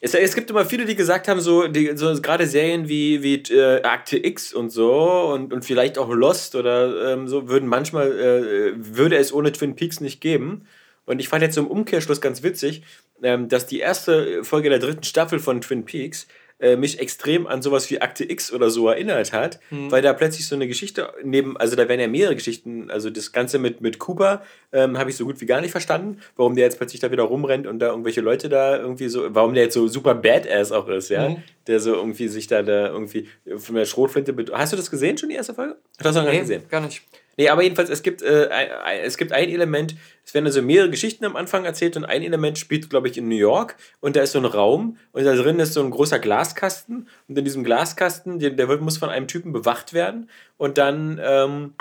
es, 0.00 0.14
es 0.14 0.34
gibt 0.34 0.50
immer 0.50 0.64
viele, 0.64 0.84
die 0.84 0.94
gesagt 0.94 1.28
haben, 1.28 1.40
so, 1.40 1.64
so 1.94 2.20
gerade 2.20 2.46
Serien 2.46 2.88
wie, 2.88 3.22
wie 3.22 3.36
äh, 3.52 3.82
Akte 3.82 4.24
X 4.24 4.52
und 4.52 4.70
so 4.70 5.32
und, 5.32 5.52
und 5.52 5.64
vielleicht 5.64 5.98
auch 5.98 6.10
Lost 6.10 6.54
oder 6.54 7.12
ähm, 7.12 7.28
so 7.28 7.48
würden 7.48 7.68
manchmal, 7.68 8.12
äh, 8.12 8.72
würde 8.76 9.16
es 9.16 9.32
ohne 9.32 9.52
Twin 9.52 9.74
Peaks 9.76 10.00
nicht 10.00 10.20
geben. 10.20 10.66
Und 11.06 11.20
ich 11.20 11.28
fand 11.28 11.42
jetzt 11.42 11.56
im 11.56 11.68
Umkehrschluss 11.68 12.20
ganz 12.20 12.42
witzig, 12.42 12.82
ähm, 13.22 13.48
dass 13.48 13.66
die 13.66 13.78
erste 13.78 14.44
Folge 14.44 14.68
der 14.70 14.80
dritten 14.80 15.04
Staffel 15.04 15.38
von 15.38 15.60
Twin 15.60 15.84
Peaks 15.84 16.26
äh, 16.58 16.76
mich 16.76 16.98
extrem 17.00 17.46
an 17.46 17.60
sowas 17.60 17.90
wie 17.90 18.00
Akte 18.00 18.25
X 18.30 18.52
oder 18.52 18.70
so 18.70 18.88
erinnert 18.88 19.32
hat, 19.34 19.60
weil 19.70 20.00
da 20.02 20.12
plötzlich 20.14 20.46
so 20.46 20.54
eine 20.54 20.66
Geschichte 20.66 21.12
neben, 21.22 21.56
also 21.58 21.76
da 21.76 21.88
werden 21.88 22.00
ja 22.00 22.08
mehrere 22.08 22.34
Geschichten, 22.34 22.90
also 22.90 23.10
das 23.10 23.32
Ganze 23.32 23.58
mit, 23.58 23.80
mit 23.82 23.98
Cooper 23.98 24.42
ähm, 24.72 24.96
habe 24.98 25.10
ich 25.10 25.16
so 25.16 25.25
gut 25.26 25.40
wie 25.40 25.46
gar 25.46 25.60
nicht 25.60 25.70
verstanden, 25.72 26.18
warum 26.36 26.54
der 26.54 26.64
jetzt 26.64 26.78
plötzlich 26.78 27.00
da 27.00 27.10
wieder 27.10 27.25
rumrennt 27.25 27.66
und 27.66 27.78
da 27.78 27.88
irgendwelche 27.88 28.22
Leute 28.22 28.48
da 28.48 28.78
irgendwie 28.78 29.08
so, 29.08 29.34
warum 29.34 29.52
der 29.54 29.64
jetzt 29.64 29.75
so 29.75 29.86
super 29.88 30.14
Badass 30.14 30.72
auch 30.72 30.88
ist, 30.88 31.10
ja, 31.10 31.28
Mhm. 31.28 31.42
der 31.66 31.80
so 31.80 31.94
irgendwie 31.94 32.28
sich 32.28 32.46
da, 32.46 32.62
da 32.62 32.88
irgendwie 32.88 33.28
von 33.58 33.75
der 33.75 33.84
Schrotflinte, 33.84 34.34
hast 34.52 34.72
du 34.72 34.76
das 34.76 34.90
gesehen 34.90 35.18
schon, 35.18 35.28
die 35.28 35.34
erste 35.34 35.52
Folge? 35.54 35.76
Hast 36.02 36.14
du 36.16 36.20
noch 36.20 36.25
gar 36.26 36.32
nicht 36.32 36.40
gesehen? 36.40 36.62
gar 36.70 36.80
nicht. 36.80 37.02
Nee, 37.36 37.50
aber 37.50 37.62
jedenfalls, 37.62 37.90
es 37.90 38.02
gibt, 38.02 38.22
äh, 38.22 38.48
ein, 38.48 39.00
es 39.00 39.18
gibt 39.18 39.32
ein 39.32 39.48
Element, 39.48 39.94
es 40.24 40.32
werden 40.32 40.46
also 40.46 40.62
mehrere 40.62 40.88
Geschichten 40.88 41.24
am 41.24 41.36
Anfang 41.36 41.64
erzählt 41.64 41.96
und 41.96 42.04
ein 42.06 42.22
Element 42.22 42.58
spielt, 42.58 42.88
glaube 42.88 43.08
ich, 43.08 43.18
in 43.18 43.28
New 43.28 43.36
York 43.36 43.76
und 44.00 44.16
da 44.16 44.22
ist 44.22 44.32
so 44.32 44.38
ein 44.38 44.46
Raum 44.46 44.96
und 45.12 45.24
da 45.24 45.34
drin 45.34 45.60
ist 45.60 45.74
so 45.74 45.82
ein 45.82 45.90
großer 45.90 46.18
Glaskasten 46.18 47.08
und 47.28 47.38
in 47.38 47.44
diesem 47.44 47.62
Glaskasten, 47.62 48.38
der, 48.38 48.50
der 48.50 48.66
muss 48.78 48.96
von 48.96 49.10
einem 49.10 49.28
Typen 49.28 49.52
bewacht 49.52 49.92
werden 49.92 50.30
und 50.56 50.78
dann, 50.78 51.20
ähm, 51.22 51.74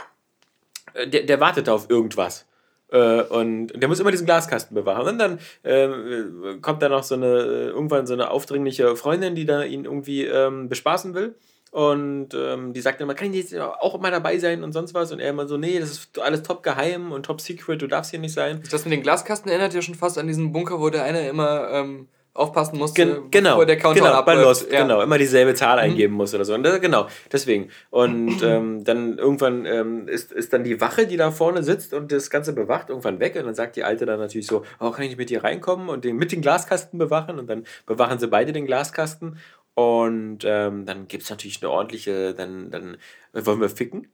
äh, 0.93 1.07
der, 1.07 1.23
der 1.23 1.39
wartet 1.39 1.69
auf 1.69 1.89
irgendwas. 1.89 2.45
Äh, 2.91 3.23
und 3.23 3.67
der 3.67 3.87
muss 3.87 3.99
immer 3.99 4.11
diesen 4.11 4.25
Glaskasten 4.25 4.75
bewachen. 4.75 5.07
Und 5.07 5.17
dann 5.17 5.39
ähm, 5.63 6.59
kommt 6.61 6.81
da 6.81 6.89
noch 6.89 7.03
so 7.03 7.15
eine, 7.15 7.25
äh, 7.25 7.67
irgendwann 7.67 8.07
so 8.07 8.13
eine 8.13 8.29
aufdringliche 8.29 8.95
Freundin, 8.95 9.35
die 9.35 9.45
da 9.45 9.63
ihn 9.63 9.85
irgendwie 9.85 10.25
ähm, 10.25 10.69
bespaßen 10.69 11.13
will. 11.13 11.35
Und 11.75 12.29
ähm, 12.33 12.71
die 12.71 12.79
sagt 12.79 13.01
immer, 13.01 13.15
kann 13.15 13.33
ich 13.33 13.51
jetzt 13.51 13.59
auch 13.59 13.99
mal 13.99 14.09
dabei 14.09 14.37
sein 14.37 14.63
und 14.63 14.71
sonst 14.71 14.93
was? 14.93 15.11
Und 15.11 15.19
er 15.19 15.31
immer 15.31 15.45
so, 15.45 15.57
nee, 15.57 15.77
das 15.77 15.91
ist 15.91 16.19
alles 16.19 16.41
top 16.41 16.63
geheim 16.63 17.11
und 17.11 17.25
top 17.25 17.41
secret, 17.41 17.81
du 17.81 17.87
darfst 17.87 18.11
hier 18.11 18.19
nicht 18.21 18.31
sein. 18.31 18.63
Das 18.71 18.85
mit 18.85 18.93
den 18.93 19.01
Glaskasten 19.01 19.51
erinnert 19.51 19.73
ja 19.73 19.81
schon 19.81 19.95
fast 19.95 20.17
an 20.17 20.25
diesen 20.25 20.53
Bunker, 20.53 20.79
wo 20.79 20.89
der 20.89 21.03
eine 21.03 21.27
immer 21.27 21.69
ähm, 21.71 22.07
aufpassen 22.33 22.77
musste, 22.77 23.05
Gen 23.05 23.29
genau, 23.29 23.51
bevor 23.51 23.65
der 23.65 23.77
Countdown 23.77 24.05
genau, 24.05 24.11
bei 24.23 24.31
abläuft. 24.31 24.45
Lost, 24.45 24.71
Ja. 24.71 24.83
genau, 24.83 25.01
immer 25.01 25.17
dieselbe 25.17 25.53
Zahl 25.53 25.77
eingeben 25.79 26.13
muss 26.13 26.33
oder 26.33 26.45
so. 26.45 26.53
Und 26.53 26.63
das, 26.63 26.79
genau, 26.79 27.07
deswegen. 27.29 27.69
Und 27.89 28.41
ähm, 28.43 28.85
dann 28.85 29.17
irgendwann 29.17 29.65
ähm, 29.65 30.07
ist, 30.07 30.31
ist 30.31 30.53
dann 30.53 30.63
die 30.63 30.79
Wache, 30.79 31.07
die 31.07 31.17
da 31.17 31.31
vorne 31.31 31.61
sitzt 31.61 31.93
und 31.93 32.09
das 32.09 32.29
Ganze 32.29 32.53
bewacht, 32.53 32.87
irgendwann 32.87 33.19
weg. 33.19 33.35
Und 33.35 33.47
dann 33.47 33.55
sagt 33.55 33.75
die 33.75 33.83
Alte 33.83 34.05
dann 34.05 34.19
natürlich 34.21 34.47
so, 34.47 34.63
oh, 34.79 34.91
kann 34.91 35.03
ich 35.03 35.09
nicht 35.09 35.17
mit 35.17 35.29
dir 35.29 35.43
reinkommen 35.43 35.89
und 35.89 36.05
den, 36.05 36.15
mit 36.15 36.31
den 36.31 36.39
Glaskasten 36.39 36.97
bewachen? 36.97 37.37
Und 37.37 37.49
dann 37.49 37.65
bewachen 37.85 38.17
sie 38.17 38.29
beide 38.29 38.53
den 38.53 38.65
Glaskasten. 38.65 39.37
Und 39.75 40.39
ähm, 40.45 40.85
dann 40.85 41.07
gibt 41.07 41.23
es 41.23 41.29
natürlich 41.29 41.61
eine 41.61 41.69
ordentliche, 41.71 42.33
dann, 42.33 42.71
dann 42.71 42.97
wollen 43.33 43.61
wir 43.61 43.69
ficken. 43.69 44.07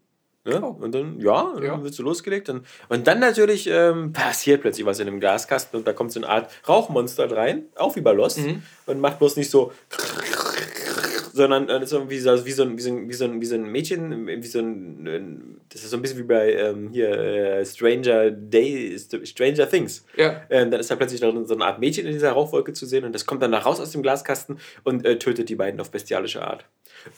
Ja, 0.43 0.59
Oh. 0.63 0.69
und 0.79 0.91
dann, 0.95 1.19
ja, 1.19 1.41
und 1.41 1.63
Ja. 1.63 1.71
dann 1.73 1.83
wird 1.83 1.93
so 1.93 2.01
losgelegt. 2.01 2.49
Und, 2.49 2.65
und 2.89 3.05
dann 3.05 3.19
natürlich 3.19 3.67
ähm, 3.67 4.11
passiert 4.11 4.61
plötzlich 4.61 4.87
was 4.87 4.97
in 4.99 5.05
dem 5.05 5.19
Glaskasten 5.19 5.77
und 5.77 5.87
da 5.87 5.93
kommt 5.93 6.11
so 6.11 6.19
eine 6.19 6.29
Art 6.29 6.49
Rauchmonster 6.67 7.31
rein, 7.31 7.65
auch 7.75 7.95
wie 7.95 8.01
bei 8.01 8.11
Lost, 8.11 8.39
Mhm. 8.39 8.63
und 8.87 8.99
macht 8.99 9.19
bloß 9.19 9.35
nicht 9.35 9.51
so, 9.51 9.71
sondern 11.33 11.69
äh, 11.69 11.85
so 11.85 12.09
wie, 12.09 12.19
so, 12.19 12.45
wie, 12.45 12.51
so, 12.51 12.63
ein- 12.63 12.77
wie, 12.77 12.81
so, 12.81 12.91
ein- 12.91 13.09
wie, 13.09 13.13
so, 13.13 13.25
ein- 13.25 13.41
wie 13.41 13.45
so 13.45 13.55
ein 13.55 13.63
Mädchen, 13.63 14.27
wie 14.27 14.47
so 14.47 14.59
ein, 14.59 15.61
das 15.69 15.83
ist 15.83 15.89
so 15.91 15.97
ein 15.97 16.01
bisschen 16.01 16.17
wie 16.19 16.23
bei 16.23 16.53
ähm, 16.53 16.89
hier 16.91 17.09
äh, 17.09 17.65
Stranger 17.65 18.31
Day, 18.31 18.97
Stranger 19.23 19.69
Things. 19.69 20.05
Ja. 20.17 20.41
Ähm, 20.49 20.71
dann 20.71 20.79
ist 20.79 20.91
da 20.91 20.95
plötzlich 20.95 21.21
noch 21.21 21.33
so 21.45 21.53
eine 21.53 21.65
Art 21.65 21.79
Mädchen 21.79 22.05
in 22.05 22.13
dieser 22.13 22.31
Rauchwolke 22.31 22.73
zu 22.73 22.85
sehen 22.85 23.03
und 23.05 23.13
das 23.13 23.25
kommt 23.25 23.41
dann 23.41 23.53
raus 23.53 23.79
aus 23.79 23.91
dem 23.91 24.01
Glaskasten 24.01 24.59
und 24.83 25.05
äh, 25.05 25.17
tötet 25.19 25.49
die 25.49 25.55
beiden 25.55 25.79
auf 25.79 25.91
bestialische 25.91 26.41
Art. 26.41 26.65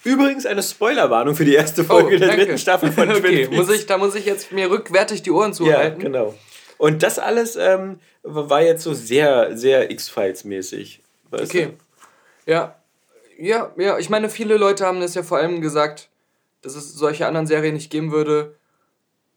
Übrigens 0.04 0.46
eine 0.46 0.64
Spoilerwarnung 0.64 1.36
für 1.36 1.46
die 1.46 1.56
erste 1.56 1.84
Folge 1.84 2.18
der 2.18 2.28
Oh, 2.28 2.32
danke. 2.32 2.46
dritten 2.46 2.58
Staffel 2.58 2.92
von 2.92 3.10
Twin 3.14 3.46
okay, 3.46 3.48
muss 3.52 3.70
ich, 3.74 3.86
da 3.86 3.98
muss 3.98 4.16
ich 4.16 4.26
jetzt 4.26 4.52
mir 4.52 4.70
rückwärtig 4.70 5.24
die 5.24 5.32
Ohren 5.32 5.52
Ja, 5.52 5.56
zuhalten. 5.58 6.00
genau. 6.00 6.34
Und 6.78 7.04
das 7.04 7.20
alles 7.20 7.56
ähm, 7.56 8.00
war 8.24 8.62
jetzt 8.64 8.84
so 8.84 8.94
sehr, 8.94 9.58
sehr 9.58 9.92
X-Files-mäßig. 9.92 11.02
Okay. 11.32 11.70
Ja. 12.46 12.76
Ja, 13.44 13.74
ja, 13.76 13.98
ich 13.98 14.10
meine, 14.10 14.30
viele 14.30 14.56
Leute 14.56 14.86
haben 14.86 15.02
das 15.02 15.16
ja 15.16 15.22
vor 15.22 15.38
allem 15.38 15.60
gesagt, 15.60 16.10
dass 16.62 16.76
es 16.76 16.94
solche 16.94 17.28
anderen 17.28 17.46
Serien 17.46 17.74
nicht 17.74 17.92
geben 17.92 18.14
würde. 18.14 18.56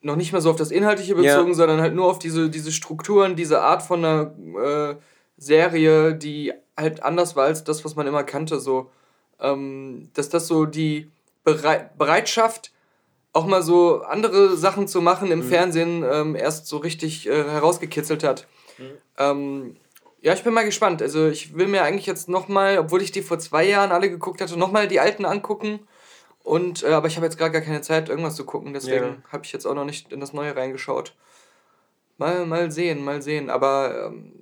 Noch 0.01 0.15
nicht 0.15 0.33
mal 0.33 0.41
so 0.41 0.51
auf 0.51 0.57
das 0.57 0.71
Inhaltliche 0.71 1.15
Ja. 1.15 1.23
bezogen, 1.23 1.55
sondern 1.55 1.81
halt 1.81 1.93
nur 1.93 2.07
auf 2.07 2.21
diese, 2.21 2.49
diese 2.49 2.71
Strukturen, 2.71 3.35
diese 3.35 3.63
Art 3.63 3.83
von 3.83 4.05
einer 4.05 4.33
äh, 4.63 4.95
Serie, 5.39 6.15
die 6.15 6.53
halt 6.77 7.03
anders 7.03 7.35
war 7.35 7.47
als 7.47 7.65
das, 7.65 7.85
was 7.85 7.97
man 7.97 8.07
immer 8.07 8.23
kannte. 8.23 8.61
So, 8.61 8.91
ähm, 9.41 10.09
dass 10.15 10.29
das 10.29 10.47
so 10.47 10.67
die 10.67 11.11
Berei 11.43 11.91
Bereitschaft, 11.99 12.71
auch 13.33 13.47
mal 13.47 13.63
so 13.63 14.03
andere 14.03 14.57
Sachen 14.57 14.87
zu 14.87 15.01
machen 15.01 15.33
im 15.33 15.43
Fernsehen, 15.49 16.05
ähm, 16.09 16.37
erst 16.37 16.69
so 16.69 16.77
richtig 16.77 17.27
äh, 17.29 17.43
herausgekitzelt 17.43 18.23
hat. 18.23 18.47
Ähm, 19.19 19.77
ja, 20.27 20.33
ich 20.33 20.43
bin 20.43 20.53
mal 20.53 20.65
gespannt. 20.65 21.03
Also 21.03 21.29
ich 21.29 21.55
will 21.55 21.69
mir 21.69 21.85
eigentlich 21.85 22.07
jetzt 22.07 22.29
nochmal, 22.29 22.79
obwohl 22.79 23.01
ich 23.01 23.13
die 23.13 23.23
vor 23.23 23.39
zwei 23.39 23.63
Jahren 23.63 23.93
alle 23.93 24.11
geguckt 24.11 24.41
hatte, 24.41 24.59
nochmal 24.59 24.89
die 24.89 24.99
alten 24.99 25.25
angucken. 25.25 25.79
Und, 26.43 26.83
äh, 26.83 26.89
aber 26.89 27.07
ich 27.07 27.15
habe 27.15 27.27
jetzt 27.27 27.39
gerade 27.39 27.53
gar 27.53 27.61
keine 27.61 27.81
Zeit, 27.81 28.09
irgendwas 28.09 28.35
zu 28.35 28.45
gucken. 28.45 28.75
Deswegen 28.75 29.05
Ja. 29.05 29.17
habe 29.31 29.45
ich 29.45 29.53
jetzt 29.53 29.67
auch 29.67 29.77
noch 29.77 29.85
nicht 29.85 30.11
in 30.13 30.19
das 30.19 30.33
Neue 30.33 30.57
reingeschaut. 30.57 31.15
Mal, 32.19 32.45
mal 32.45 32.73
sehen, 32.73 33.05
mal 33.05 33.23
sehen. 33.23 33.51
Aber 33.51 34.09
ähm, 34.09 34.33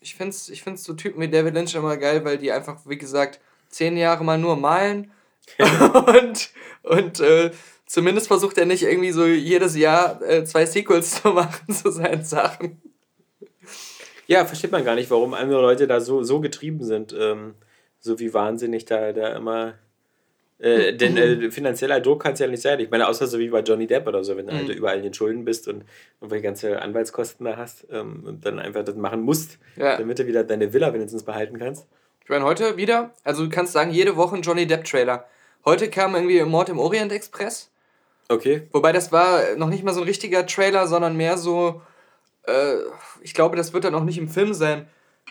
ich 0.00 0.16
finde 0.16 0.30
es 0.30 0.48
ich 0.48 0.64
find's 0.64 0.82
so 0.82 0.94
Typen 0.94 1.20
wie 1.20 1.28
David 1.28 1.54
Lynch 1.54 1.76
immer 1.76 1.96
geil, 1.96 2.24
weil 2.24 2.36
die 2.36 2.50
einfach, 2.50 2.78
wie 2.86 2.98
gesagt, 2.98 3.38
zehn 3.68 3.96
Jahre 3.96 4.24
mal 4.24 4.36
nur 4.36 4.56
malen. 4.56 5.12
und 5.58 6.50
und 6.82 7.20
äh, 7.20 7.52
zumindest 7.86 8.26
versucht 8.26 8.58
er 8.58 8.66
nicht 8.66 8.82
irgendwie 8.82 9.12
so 9.12 9.24
jedes 9.26 9.76
Jahr 9.76 10.20
äh, 10.22 10.44
zwei 10.44 10.66
Sequels 10.66 11.10
zu 11.22 11.28
machen 11.28 11.72
zu 11.72 11.92
seinen 11.92 12.24
Sachen. 12.24 12.82
Ja, 14.30 14.44
versteht 14.44 14.70
man 14.70 14.84
gar 14.84 14.94
nicht, 14.94 15.10
warum 15.10 15.34
andere 15.34 15.60
Leute 15.60 15.86
da 15.88 16.00
so, 16.00 16.22
so 16.22 16.40
getrieben 16.40 16.84
sind. 16.84 17.12
Ähm, 17.18 17.54
so 17.98 18.20
wie 18.20 18.32
wahnsinnig 18.32 18.84
da, 18.84 19.12
da 19.12 19.34
immer. 19.36 19.74
Äh, 20.60 20.92
denn 20.94 21.16
äh, 21.16 21.50
finanzieller 21.50 22.00
Druck 22.00 22.22
kann 22.22 22.34
es 22.34 22.38
ja 22.38 22.46
nicht 22.46 22.62
sein. 22.62 22.78
Ich 22.80 22.90
meine, 22.90 23.08
außer 23.08 23.26
so 23.26 23.38
wie 23.38 23.48
bei 23.48 23.60
Johnny 23.60 23.86
Depp 23.86 24.06
oder 24.06 24.22
so, 24.22 24.36
wenn 24.36 24.46
du 24.46 24.52
halt 24.52 24.68
Mhm. 24.68 24.74
überall 24.74 24.98
in 24.98 25.02
den 25.02 25.14
Schulden 25.14 25.44
bist 25.44 25.66
und 25.68 25.84
irgendwelche 26.20 26.44
ganze 26.44 26.80
Anwaltskosten 26.80 27.44
da 27.46 27.56
hast 27.56 27.86
ähm, 27.90 28.22
und 28.26 28.44
dann 28.46 28.58
einfach 28.60 28.84
das 28.84 28.94
machen 28.94 29.22
musst, 29.22 29.58
Ja. 29.76 29.96
damit 29.96 30.18
du 30.18 30.26
wieder 30.26 30.44
deine 30.44 30.72
Villa 30.72 30.92
wenigstens 30.94 31.22
behalten 31.24 31.58
kannst. 31.58 31.86
Ich 32.22 32.28
meine, 32.28 32.44
heute 32.44 32.76
wieder, 32.76 33.10
also 33.24 33.42
du 33.44 33.48
kannst 33.50 33.72
sagen, 33.72 33.90
jede 33.90 34.16
Woche 34.16 34.36
ein 34.36 34.42
Johnny 34.42 34.66
Depp-Trailer. 34.66 35.24
Heute 35.64 35.88
kam 35.90 36.14
irgendwie 36.14 36.40
Mord 36.44 36.68
im 36.68 36.78
Orient 36.78 37.10
Express. 37.10 37.70
Okay. 38.28 38.68
Wobei 38.72 38.92
das 38.92 39.10
war 39.10 39.56
noch 39.56 39.70
nicht 39.70 39.82
mal 39.82 39.92
so 39.94 40.02
ein 40.02 40.06
richtiger 40.06 40.46
Trailer, 40.46 40.86
sondern 40.86 41.16
mehr 41.16 41.36
so, 41.36 41.82
äh, 42.46 42.74
ich 43.22 43.34
glaube, 43.34 43.56
das 43.56 43.72
wird 43.72 43.84
dann 43.84 43.94
auch 43.94 44.04
nicht 44.04 44.18
im 44.18 44.28
Film 44.28 44.54
sein. 44.54 44.86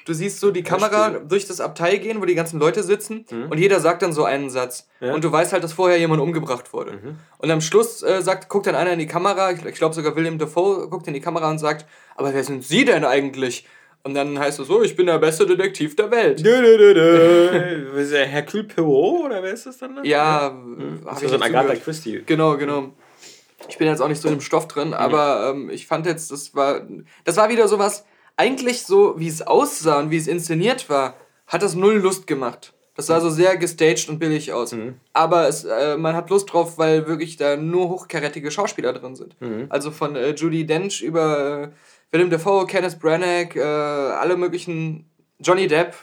Du 0.05 0.13
siehst 0.13 0.39
so 0.39 0.49
die 0.49 0.63
Kamera 0.63 1.09
durch 1.09 1.45
das 1.45 1.59
Abteil 1.59 1.99
gehen, 1.99 2.21
wo 2.21 2.25
die 2.25 2.33
ganzen 2.33 2.59
Leute 2.59 2.83
sitzen 2.83 3.25
Mhm. 3.29 3.47
und 3.49 3.57
jeder 3.59 3.79
sagt 3.79 4.01
dann 4.01 4.13
so 4.13 4.23
einen 4.23 4.49
Satz. 4.49 4.87
Ja. 5.01 5.13
Und 5.13 5.23
du 5.23 5.31
weißt 5.31 5.51
halt, 5.53 5.63
dass 5.63 5.73
vorher 5.73 5.97
jemand 5.99 6.21
umgebracht 6.21 6.71
wurde. 6.73 6.93
Mhm. 6.93 7.17
Und 7.37 7.51
am 7.51 7.61
Schluss 7.61 8.01
äh, 8.01 8.21
sagt, 8.21 8.49
guckt 8.49 8.65
dann 8.67 8.75
einer 8.75 8.93
in 8.93 8.99
die 8.99 9.07
Kamera, 9.07 9.51
ich, 9.51 9.63
ich 9.65 9.75
glaube 9.75 9.93
sogar 9.93 10.15
William 10.15 10.37
Dafoe 10.37 10.87
guckt 10.89 11.07
in 11.07 11.13
die 11.13 11.19
Kamera 11.21 11.49
und 11.49 11.59
sagt, 11.59 11.85
aber 12.15 12.33
wer 12.33 12.43
sind 12.43 12.63
Sie 12.63 12.85
denn 12.85 13.03
eigentlich? 13.05 13.67
Und 14.01 14.13
dann 14.13 14.39
heißt 14.39 14.59
es 14.61 14.67
so, 14.67 14.81
ich 14.81 14.95
bin 14.95 15.07
der 15.07 15.17
beste 15.19 15.45
Detektiv 15.45 15.95
der 15.97 16.09
Welt. 16.09 16.39
Dö, 16.43 16.61
dö, 16.61 16.77
dö, 16.77 16.93
dö. 16.93 17.87
Was 17.93 18.03
ist 18.03 18.13
der 18.13 18.25
Hercule 18.25 18.63
Poirot 18.63 19.25
oder 19.25 19.43
wer 19.43 19.51
ist 19.53 19.65
das 19.65 19.77
dann? 19.77 19.99
Ja, 20.03 20.53
hab 21.05 21.15
Das 21.15 21.23
ist 21.23 21.29
so 21.31 21.35
ein 21.35 21.43
Agatha. 21.43 21.75
Christie. 21.75 22.23
Genau, 22.25 22.55
genau. 22.55 22.93
Ich 23.67 23.77
bin 23.77 23.87
jetzt 23.87 24.01
auch 24.01 24.07
nicht 24.07 24.21
so 24.21 24.27
in 24.27 24.35
dem 24.35 24.41
Stoff 24.41 24.67
drin, 24.67 24.93
aber 24.93 25.51
ähm, 25.51 25.69
ich 25.69 25.87
fand 25.87 26.05
jetzt, 26.05 26.31
das 26.31 26.55
war, 26.55 26.81
das 27.25 27.37
war 27.37 27.49
wieder 27.49 27.67
sowas, 27.67 28.05
eigentlich 28.37 28.83
so, 28.83 29.19
wie 29.19 29.27
es 29.27 29.41
aussah 29.41 29.99
und 29.99 30.11
wie 30.11 30.17
es 30.17 30.27
inszeniert 30.27 30.89
war, 30.89 31.15
hat 31.45 31.61
das 31.61 31.75
null 31.75 31.95
Lust 31.95 32.25
gemacht. 32.25 32.73
Das 32.95 33.07
sah 33.07 33.21
so 33.21 33.29
sehr 33.29 33.55
gestaged 33.55 34.09
und 34.09 34.19
billig 34.19 34.51
aus. 34.51 34.73
Mhm. 34.73 34.95
Aber 35.13 35.47
es, 35.47 35.63
äh, 35.63 35.95
man 35.95 36.15
hat 36.15 36.29
Lust 36.29 36.51
drauf, 36.51 36.77
weil 36.77 37.07
wirklich 37.07 37.37
da 37.37 37.55
nur 37.55 37.87
hochkarätige 37.87 38.51
Schauspieler 38.51 38.91
drin 38.91 39.15
sind. 39.15 39.39
Mhm. 39.41 39.67
Also 39.69 39.91
von 39.91 40.17
äh, 40.17 40.31
Judy 40.31 40.65
Dench 40.65 41.01
über 41.01 41.63
äh, 41.63 41.69
Willem 42.11 42.29
Dafoe, 42.29 42.65
Kenneth 42.65 42.99
Branagh, 42.99 43.55
äh, 43.55 43.61
alle 43.61 44.35
möglichen 44.35 45.09
Johnny 45.39 45.67
Depp. 45.67 45.95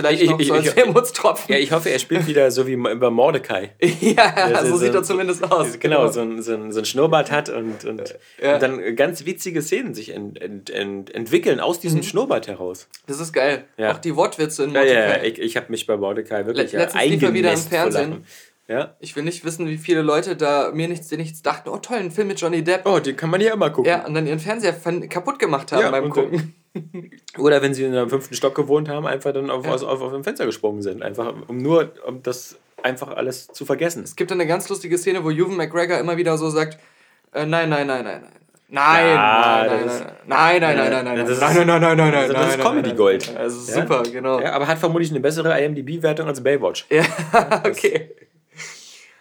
Vielleicht 0.00 0.22
Ich- 0.22 0.30
noch 0.30 0.38
ich- 0.38 0.46
so 0.46 0.54
als 0.54 0.76
Wermutstropfen. 0.76 1.52
Ja, 1.52 1.58
ich 1.60 1.72
hoffe, 1.72 1.90
er 1.90 1.98
spielt 1.98 2.28
wieder 2.28 2.52
so 2.52 2.68
wie 2.68 2.74
über 2.74 3.10
Mordecai. 3.10 3.70
ja, 4.00 4.60
so 4.64 4.68
so- 4.70 4.76
sieht 4.76 4.94
er 4.94 5.02
zumindest 5.02 5.50
aus. 5.50 5.80
Genau, 5.80 6.06
so 6.06 6.20
ein, 6.20 6.40
so, 6.40 6.54
ein, 6.54 6.70
so 6.70 6.78
ein 6.78 6.84
Schnurrbart 6.84 7.32
hat 7.32 7.48
und, 7.48 7.84
und, 7.84 8.14
Ja. 8.40 8.54
und 8.54 8.62
dann 8.62 8.94
ganz 8.94 9.24
witzige 9.26 9.60
Szenen 9.60 9.94
sich 9.94 10.14
ent, 10.14 10.40
ent, 10.40 10.70
ent, 10.70 11.12
entwickeln 11.12 11.58
aus 11.58 11.80
diesem 11.80 12.04
Schnurrbart 12.04 12.46
heraus. 12.46 12.86
Das 13.08 13.18
ist 13.18 13.32
geil. 13.32 13.64
Ja. 13.76 13.92
Auch 13.92 13.98
die 13.98 14.14
Wortwitze 14.14 14.62
in 14.64 14.70
Ja, 14.72 14.84
ja, 14.84 15.06
Mordecai. 15.08 15.26
ich, 15.26 15.38
ich 15.40 15.56
habe 15.56 15.66
mich 15.70 15.84
bei 15.88 15.96
Mordecai 15.96 16.46
wirklich 16.46 16.70
Le- 16.70 16.78
letztens 16.78 17.04
lief 17.04 17.22
er 17.24 17.34
wieder 17.34 17.52
im 17.52 17.58
Fernsehen. 17.58 18.24
Ja. 18.68 18.94
Ich 19.00 19.16
will 19.16 19.22
nicht 19.24 19.44
wissen, 19.46 19.66
wie 19.66 19.78
viele 19.78 20.02
Leute 20.02 20.36
da 20.36 20.70
mir 20.74 20.88
nichts, 20.88 21.08
die 21.08 21.16
nichts 21.16 21.40
dachten, 21.42 21.70
oh 21.70 21.78
toll, 21.78 21.96
ein 21.96 22.10
Film 22.10 22.28
mit 22.28 22.38
Johnny 22.38 22.62
Depp. 22.62 22.82
Oh, 22.84 22.98
den 22.98 23.16
kann 23.16 23.30
man 23.30 23.40
ja 23.40 23.54
immer 23.54 23.70
gucken. 23.70 23.90
Ja, 23.90 24.04
und 24.06 24.12
dann 24.14 24.26
ihren 24.26 24.38
Fernseher 24.38 24.74
kaputt 25.08 25.38
gemacht 25.38 25.72
haben 25.72 25.80
Ja, 25.80 25.90
beim 25.90 26.10
Gucken. 26.10 26.54
Oder 27.38 27.62
wenn 27.62 27.74
sie 27.74 27.84
in 27.84 27.94
einem 27.94 28.08
fünften 28.10 28.34
Stock 28.34 28.54
gewohnt 28.54 28.88
haben, 28.88 29.06
einfach 29.06 29.32
dann 29.32 29.50
auf, 29.50 29.66
aus, 29.66 29.82
auf, 29.82 30.00
auf 30.00 30.12
dem 30.12 30.24
Fenster 30.24 30.46
gesprungen 30.46 30.82
sind. 30.82 31.02
Einfach, 31.02 31.32
um 31.48 31.58
nur 31.58 31.92
um 32.06 32.22
das 32.22 32.56
einfach 32.82 33.08
alles 33.16 33.48
zu 33.48 33.64
vergessen. 33.64 34.04
Es 34.04 34.14
gibt 34.16 34.30
eine 34.32 34.46
ganz 34.46 34.68
lustige 34.68 34.96
Szene, 34.98 35.24
wo 35.24 35.30
Ewan 35.30 35.56
McGregor 35.56 35.98
immer 35.98 36.16
wieder 36.16 36.36
so 36.38 36.50
sagt, 36.50 36.78
äh, 37.32 37.44
nein, 37.46 37.68
nein, 37.68 37.86
nein, 37.86 38.04
nein, 38.04 38.20
nein. 38.22 38.32
Nein, 38.70 39.06
Ja, 39.08 39.64
nein, 39.66 39.66
nein, 39.78 39.86
ist- 39.88 40.04
nein, 40.26 40.60
nein, 40.60 40.60
nein, 40.60 40.76
nein, 40.76 40.90
nein, 40.90 41.04
nein, 41.16 41.26
ist- 41.26 41.40
nein, 41.40 41.54
nein, 41.56 41.66
nein, 41.66 41.80
nein, 41.80 41.96
nein, 41.96 42.10
nein, 42.10 42.14
also 42.20 42.32
das 42.34 42.42
ist 42.42 42.48
nein, 42.50 42.58
nein, 42.58 42.66
Comedy 42.66 42.88
nein, 42.90 42.96
Gold. 42.98 43.26
nein. 43.32 43.36
Also 43.42 43.72
Ja? 43.72 43.80
super, 43.82 44.02
genau. 44.02 44.40
Ja, 44.40 44.52
aber 44.52 44.66
hat 44.68 44.78
vermutlich 44.78 45.10
eine 45.10 45.20
bessere 45.20 45.58
IMDb-Wertung 45.58 46.26
als 46.28 46.42
Baywatch. 46.42 46.84
Ja, 46.90 47.02
okay. 47.64 48.10
Das 48.10 48.27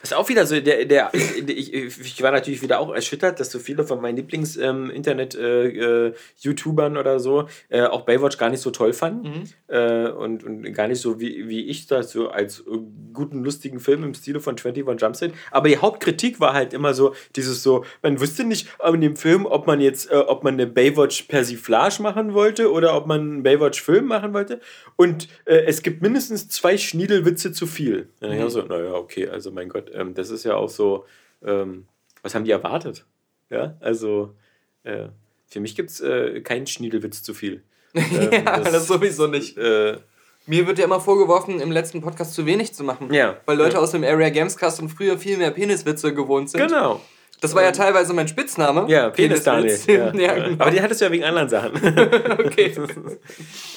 ist 0.08 0.18
auch 0.18 0.30
wieder 0.30 0.46
so, 0.46 0.60
der, 0.60 0.86
der, 0.86 1.10
ich, 1.14 1.74
ich 1.74 2.22
war 2.22 2.32
natürlich 2.32 2.62
wieder 2.62 2.80
auch 2.80 2.94
erschüttert, 2.94 3.40
dass 3.40 3.52
so 3.52 3.58
viele 3.60 3.84
von 3.84 4.00
meinen 4.02 4.18
Lieblings-Internet-YouTubern 4.18 6.98
oder 6.98 7.20
so 7.20 7.48
äh, 7.70 7.84
auch 7.84 8.02
Baywatch 8.02 8.38
gar 8.38 8.50
nicht 8.50 8.62
so 8.62 8.72
toll 8.72 8.94
fanden. 8.94 9.50
Äh, 9.68 10.10
und, 10.10 10.44
und 10.44 10.74
gar 10.74 10.88
nicht 10.88 11.02
so, 11.02 11.20
wie, 11.20 11.50
wie 11.50 11.68
ich 11.68 11.88
das 11.88 12.12
so 12.12 12.30
als 12.30 12.62
äh, 12.62 12.78
guten, 13.14 13.44
lustigen 13.44 13.80
Film 13.80 14.04
im 14.04 14.14
Stile 14.14 14.40
von 14.40 14.56
21 14.56 15.02
Jump 15.02 15.16
Street. 15.16 15.34
Aber 15.52 15.68
die 15.68 15.78
Hauptkritik 15.78 16.40
war 16.40 16.54
halt 16.54 16.74
immer 16.74 16.94
so, 16.94 17.14
dieses 17.36 17.64
so, 17.64 17.84
man 18.02 18.20
wusste 18.20 18.44
nicht 18.44 18.68
in 18.86 19.02
dem 19.02 19.16
Film, 19.16 19.46
ob 19.46 19.68
man 19.68 19.82
jetzt, 19.82 20.12
äh, 20.12 20.16
ob 20.16 20.44
man 20.44 20.54
eine 20.54 20.68
Baywatch-Persiflage 20.68 22.02
machen 22.02 22.34
wollte 22.34 22.72
oder 22.72 22.96
ob 22.96 23.08
man 23.08 23.22
einen 23.22 23.44
Baywatch-Film 23.44 24.06
machen 24.06 24.34
wollte. 24.34 24.60
Und 24.96 25.28
äh, 25.46 25.64
es 25.66 25.84
gibt 25.84 26.02
mindestens 26.02 26.50
zwei 26.50 26.78
Schniedelwitze 26.78 27.52
zu 27.52 27.68
viel. 27.68 28.10
Mhm. 28.22 28.42
auch 28.42 28.50
so, 28.50 28.62
naja, 28.62 28.94
okay, 28.94 29.28
also 29.28 29.52
mein 29.52 29.70
Gott, 29.70 29.92
ähm, 29.98 30.14
das 30.14 30.30
ist 30.30 30.44
ja 30.46 30.56
auch 30.56 30.70
so, 30.70 31.06
ähm, 31.44 31.86
was 32.22 32.36
haben 32.36 32.46
die 32.46 32.52
erwartet? 32.52 33.06
Ja, 33.50 33.76
also 33.80 34.36
äh, 34.84 35.08
für 35.48 35.60
mich 35.60 35.76
gibt 35.76 35.90
es 35.90 36.02
äh, 36.02 36.42
keinen 36.42 36.68
Schniedelwitz 36.68 37.24
zu 37.24 37.34
viel. 37.34 37.64
Ähm, 37.96 38.32
ja, 38.32 38.60
das, 38.60 38.86
sowieso 38.88 39.26
nicht. 39.28 39.58
Äh, 39.58 39.98
Mir 40.46 40.68
wird 40.68 40.78
ja 40.78 40.86
immer 40.86 41.00
vorgeworfen, 41.00 41.60
im 41.60 41.72
letzten 41.72 42.02
Podcast 42.02 42.34
zu 42.36 42.46
wenig 42.46 42.74
zu 42.74 42.84
machen. 42.84 43.12
Ja. 43.12 43.38
Weil 43.46 43.58
Leute 43.58 43.76
Ja. 43.78 43.80
aus 43.80 43.92
dem 43.92 44.04
Area 44.04 44.30
Games 44.30 44.56
Cast 44.56 44.80
und 44.82 44.90
früher 44.90 45.18
viel 45.18 45.38
mehr 45.38 45.50
Peniswitze 45.52 46.14
gewohnt 46.14 46.50
sind. 46.52 46.62
genau. 46.68 47.02
Das 47.42 47.54
war 47.56 47.64
ja 47.64 47.72
teilweise 47.72 48.14
mein 48.14 48.28
Spitzname. 48.28 48.86
Ja, 48.90 49.10
Penis 49.10 49.44
Daniel. 49.44 49.78
Peniswitz. 49.78 49.88
Ja. 50.20 50.36
ja, 50.36 50.44
genau. 50.48 50.62
Aber 50.62 50.72
die 50.72 50.82
hattest 50.82 51.02
du 51.02 51.06
ja 51.06 51.12
wegen 51.12 51.24
anderen 51.24 51.50
Sachen. 51.50 51.72
okay. 52.46 52.74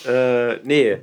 äh, 0.07 0.57
nee. 0.65 0.99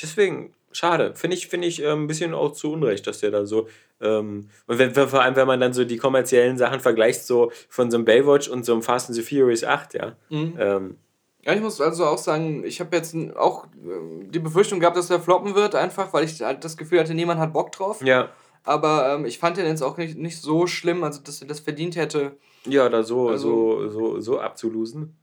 Deswegen, 0.00 0.52
schade. 0.76 1.14
Finde 1.14 1.36
ich, 1.36 1.48
finde 1.48 1.66
ich 1.68 1.82
äh, 1.82 1.90
ein 1.92 2.06
bisschen 2.06 2.34
auch 2.34 2.52
zu 2.52 2.72
Unrecht, 2.72 3.06
dass 3.06 3.20
der 3.20 3.30
da 3.30 3.46
so. 3.46 3.68
Ähm, 4.00 4.48
und 4.66 4.78
wenn, 4.78 4.92
vor 4.94 5.22
allem, 5.22 5.36
wenn 5.36 5.46
man 5.46 5.60
dann 5.60 5.72
so 5.72 5.84
die 5.84 5.96
kommerziellen 5.96 6.58
Sachen 6.58 6.80
vergleicht, 6.80 7.24
so 7.24 7.50
von 7.68 7.90
so 7.90 7.96
einem 7.96 8.04
Baywatch 8.04 8.48
und 8.48 8.64
so 8.66 8.72
einem 8.72 8.82
Fast 8.82 9.08
and 9.08 9.16
the 9.16 9.22
Furious 9.22 9.64
8, 9.64 9.94
ja. 9.94 10.16
Mhm. 10.30 10.54
Ähm, 10.58 10.96
Ja, 11.44 11.52
ich 11.54 11.60
muss 11.60 11.80
also 11.80 12.04
auch 12.06 12.18
sagen, 12.18 12.64
ich 12.64 12.80
habe 12.80 12.96
jetzt 12.96 13.14
auch 13.36 13.64
äh, 13.66 14.26
die 14.28 14.38
Befürchtung 14.40 14.80
gehabt, 14.80 14.96
dass 14.96 15.08
der 15.08 15.20
floppen 15.20 15.54
wird, 15.54 15.74
einfach 15.74 16.12
weil 16.12 16.24
ich 16.24 16.40
halt 16.42 16.64
das 16.64 16.76
Gefühl 16.76 17.00
hatte, 17.00 17.14
niemand 17.14 17.40
hat 17.40 17.52
Bock 17.52 17.72
drauf. 17.72 18.02
ja. 18.04 18.28
Aber 18.66 19.12
ähm, 19.14 19.26
ich 19.26 19.38
fand 19.38 19.58
den 19.58 19.66
jetzt 19.66 19.82
auch 19.82 19.98
nicht, 19.98 20.16
nicht 20.16 20.40
so 20.40 20.66
schlimm, 20.66 21.04
also 21.04 21.20
dass 21.22 21.42
er 21.42 21.46
das 21.48 21.60
verdient 21.60 21.96
hätte. 21.96 22.32
Ja, 22.64 22.88
da 22.88 23.02
so, 23.02 23.28
Also- 23.28 23.88
so, 23.90 23.90
so, 23.90 24.20
so 24.20 24.40
abzulosen. 24.40 25.14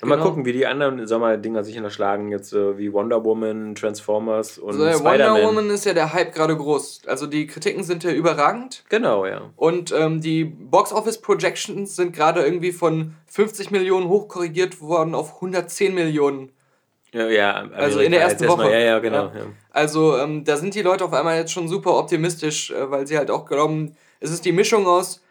Genau. 0.00 0.16
Mal 0.16 0.22
gucken, 0.22 0.44
wie 0.44 0.52
die 0.52 0.66
anderen 0.66 1.06
Sommerdinger 1.06 1.62
sich 1.62 1.76
unterschlagen, 1.76 2.30
jetzt 2.30 2.52
äh, 2.52 2.76
wie 2.76 2.92
Wonder 2.92 3.24
Woman, 3.24 3.74
Transformers 3.74 4.58
und 4.58 4.80
Also, 4.80 5.04
Wonder. 5.04 5.42
Woman 5.42 5.70
ist 5.70 5.84
ja 5.84 5.94
der 5.94 6.12
Hype 6.12 6.34
gerade 6.34 6.56
groß. 6.56 7.02
Also 7.06 7.26
die 7.26 7.46
Kritiken 7.46 7.84
sind 7.84 8.02
ja 8.02 8.10
überragend. 8.10 8.84
Genau, 8.88 9.24
ja. 9.24 9.50
Und 9.56 9.94
ähm, 9.96 10.20
die 10.20 10.44
Box 10.44 10.92
Office 10.92 11.20
Projections 11.20 11.94
sind 11.94 12.14
gerade 12.14 12.42
irgendwie 12.42 12.72
von 12.72 13.14
50 13.26 13.70
Millionen 13.70 14.08
hochkorrigiert 14.08 14.80
worden 14.80 15.14
auf 15.14 15.36
110 15.36 15.94
Millionen. 15.94 16.50
Ja, 17.12 17.28
ja 17.28 17.52
Also 17.74 18.00
in 18.00 18.10
der 18.10 18.22
ersten 18.22 18.48
Woche. 18.48 18.70
Ja, 18.72 18.78
ja, 18.78 18.98
genau. 18.98 19.26
Ja. 19.26 19.46
Also 19.70 20.18
ähm, 20.18 20.44
da 20.44 20.56
sind 20.56 20.74
die 20.74 20.82
Leute 20.82 21.04
auf 21.04 21.12
einmal 21.12 21.38
jetzt 21.38 21.52
schon 21.52 21.68
super 21.68 21.96
optimistisch, 21.96 22.72
äh, 22.72 22.90
weil 22.90 23.06
sie 23.06 23.16
halt 23.16 23.30
auch 23.30 23.46
glauben, 23.46 23.96
es 24.18 24.32
ist 24.32 24.44
die 24.44 24.52
Mischung 24.52 24.86
aus 24.86 25.23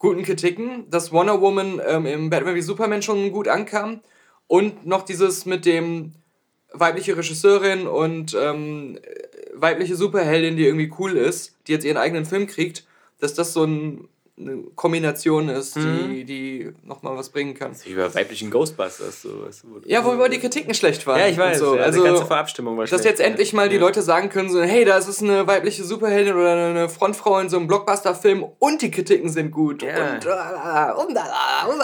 guten 0.00 0.24
Kritiken, 0.24 0.90
dass 0.90 1.12
Wonder 1.12 1.40
Woman 1.40 1.80
ähm, 1.86 2.06
im 2.06 2.30
Batman 2.30 2.56
wie 2.56 2.62
Superman 2.62 3.02
schon 3.02 3.30
gut 3.30 3.46
ankam. 3.46 4.00
Und 4.48 4.84
noch 4.84 5.02
dieses 5.02 5.46
mit 5.46 5.64
dem 5.64 6.14
weibliche 6.72 7.16
Regisseurin 7.16 7.86
und 7.86 8.34
ähm, 8.34 8.98
weibliche 9.54 9.94
Superheldin, 9.94 10.56
die 10.56 10.64
irgendwie 10.64 10.92
cool 10.98 11.16
ist, 11.16 11.56
die 11.66 11.72
jetzt 11.72 11.84
ihren 11.84 11.98
eigenen 11.98 12.24
Film 12.24 12.46
kriegt, 12.46 12.86
dass 13.20 13.34
das 13.34 13.52
so 13.52 13.64
ein, 13.64 14.08
eine 14.40 14.62
Kombination 14.74 15.48
ist, 15.48 15.76
die, 15.76 16.24
die 16.24 16.72
nochmal 16.82 17.16
was 17.16 17.28
bringen 17.30 17.54
kann. 17.54 17.72
Wie 17.84 17.94
bei 17.94 18.12
weiblichen 18.14 18.50
Ghostbusters. 18.50 19.22
So, 19.22 19.46
Ja, 19.84 20.04
wo 20.04 20.26
die 20.28 20.38
Kritiken 20.38 20.74
schlecht 20.74 21.06
waren. 21.06 21.18
Ja, 21.20 21.26
ich 21.28 21.36
weiß. 21.38 21.58
So. 21.58 21.76
Ja, 21.76 21.82
Also, 21.84 22.02
die 22.02 22.08
ganze 22.08 22.26
Verabstimmung 22.26 22.76
war 22.76 22.84
dass 22.84 22.90
schlecht, 22.90 23.04
jetzt 23.04 23.20
endlich 23.20 23.52
mal 23.52 23.68
die 23.68 23.76
Ja. 23.76 23.80
Leute 23.82 24.02
sagen 24.02 24.28
können, 24.28 24.50
so, 24.50 24.62
hey, 24.62 24.84
da 24.84 24.96
ist 24.98 25.22
eine 25.22 25.46
weibliche 25.46 25.84
Superheldin 25.84 26.34
oder 26.34 26.66
eine 26.68 26.88
Frontfrau 26.88 27.38
in 27.38 27.48
so 27.48 27.56
einem 27.58 27.66
Blockbuster-Film 27.66 28.44
und 28.58 28.82
die 28.82 28.90
Kritiken 28.90 29.28
sind 29.30 29.50
gut. 29.50 29.82
Ja. 29.82 30.14
Und, 30.14 30.26
äh, 30.26 31.02
und, 31.02 31.16
äh, 31.16 31.70
und. 31.70 31.80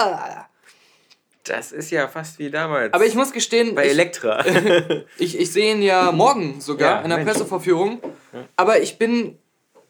Das 1.44 1.70
ist 1.70 1.90
ja 1.92 2.08
fast 2.08 2.38
wie 2.40 2.50
damals. 2.50 2.92
Aber 2.92 3.06
ich 3.06 3.14
muss 3.14 3.32
gestehen, 3.32 3.74
bei 3.76 3.84
ich, 3.84 3.90
Elektra. 3.90 4.44
ich, 5.18 5.38
ich 5.38 5.52
sehe 5.52 5.74
ihn 5.74 5.82
ja 5.82 6.10
morgen 6.10 6.60
sogar 6.60 6.96
Ja, 6.96 7.00
in 7.02 7.08
der 7.10 7.18
Mensch. 7.18 7.30
Pressevorführung. 7.30 8.00
Aber 8.56 8.80
ich 8.80 8.98
bin, 8.98 9.38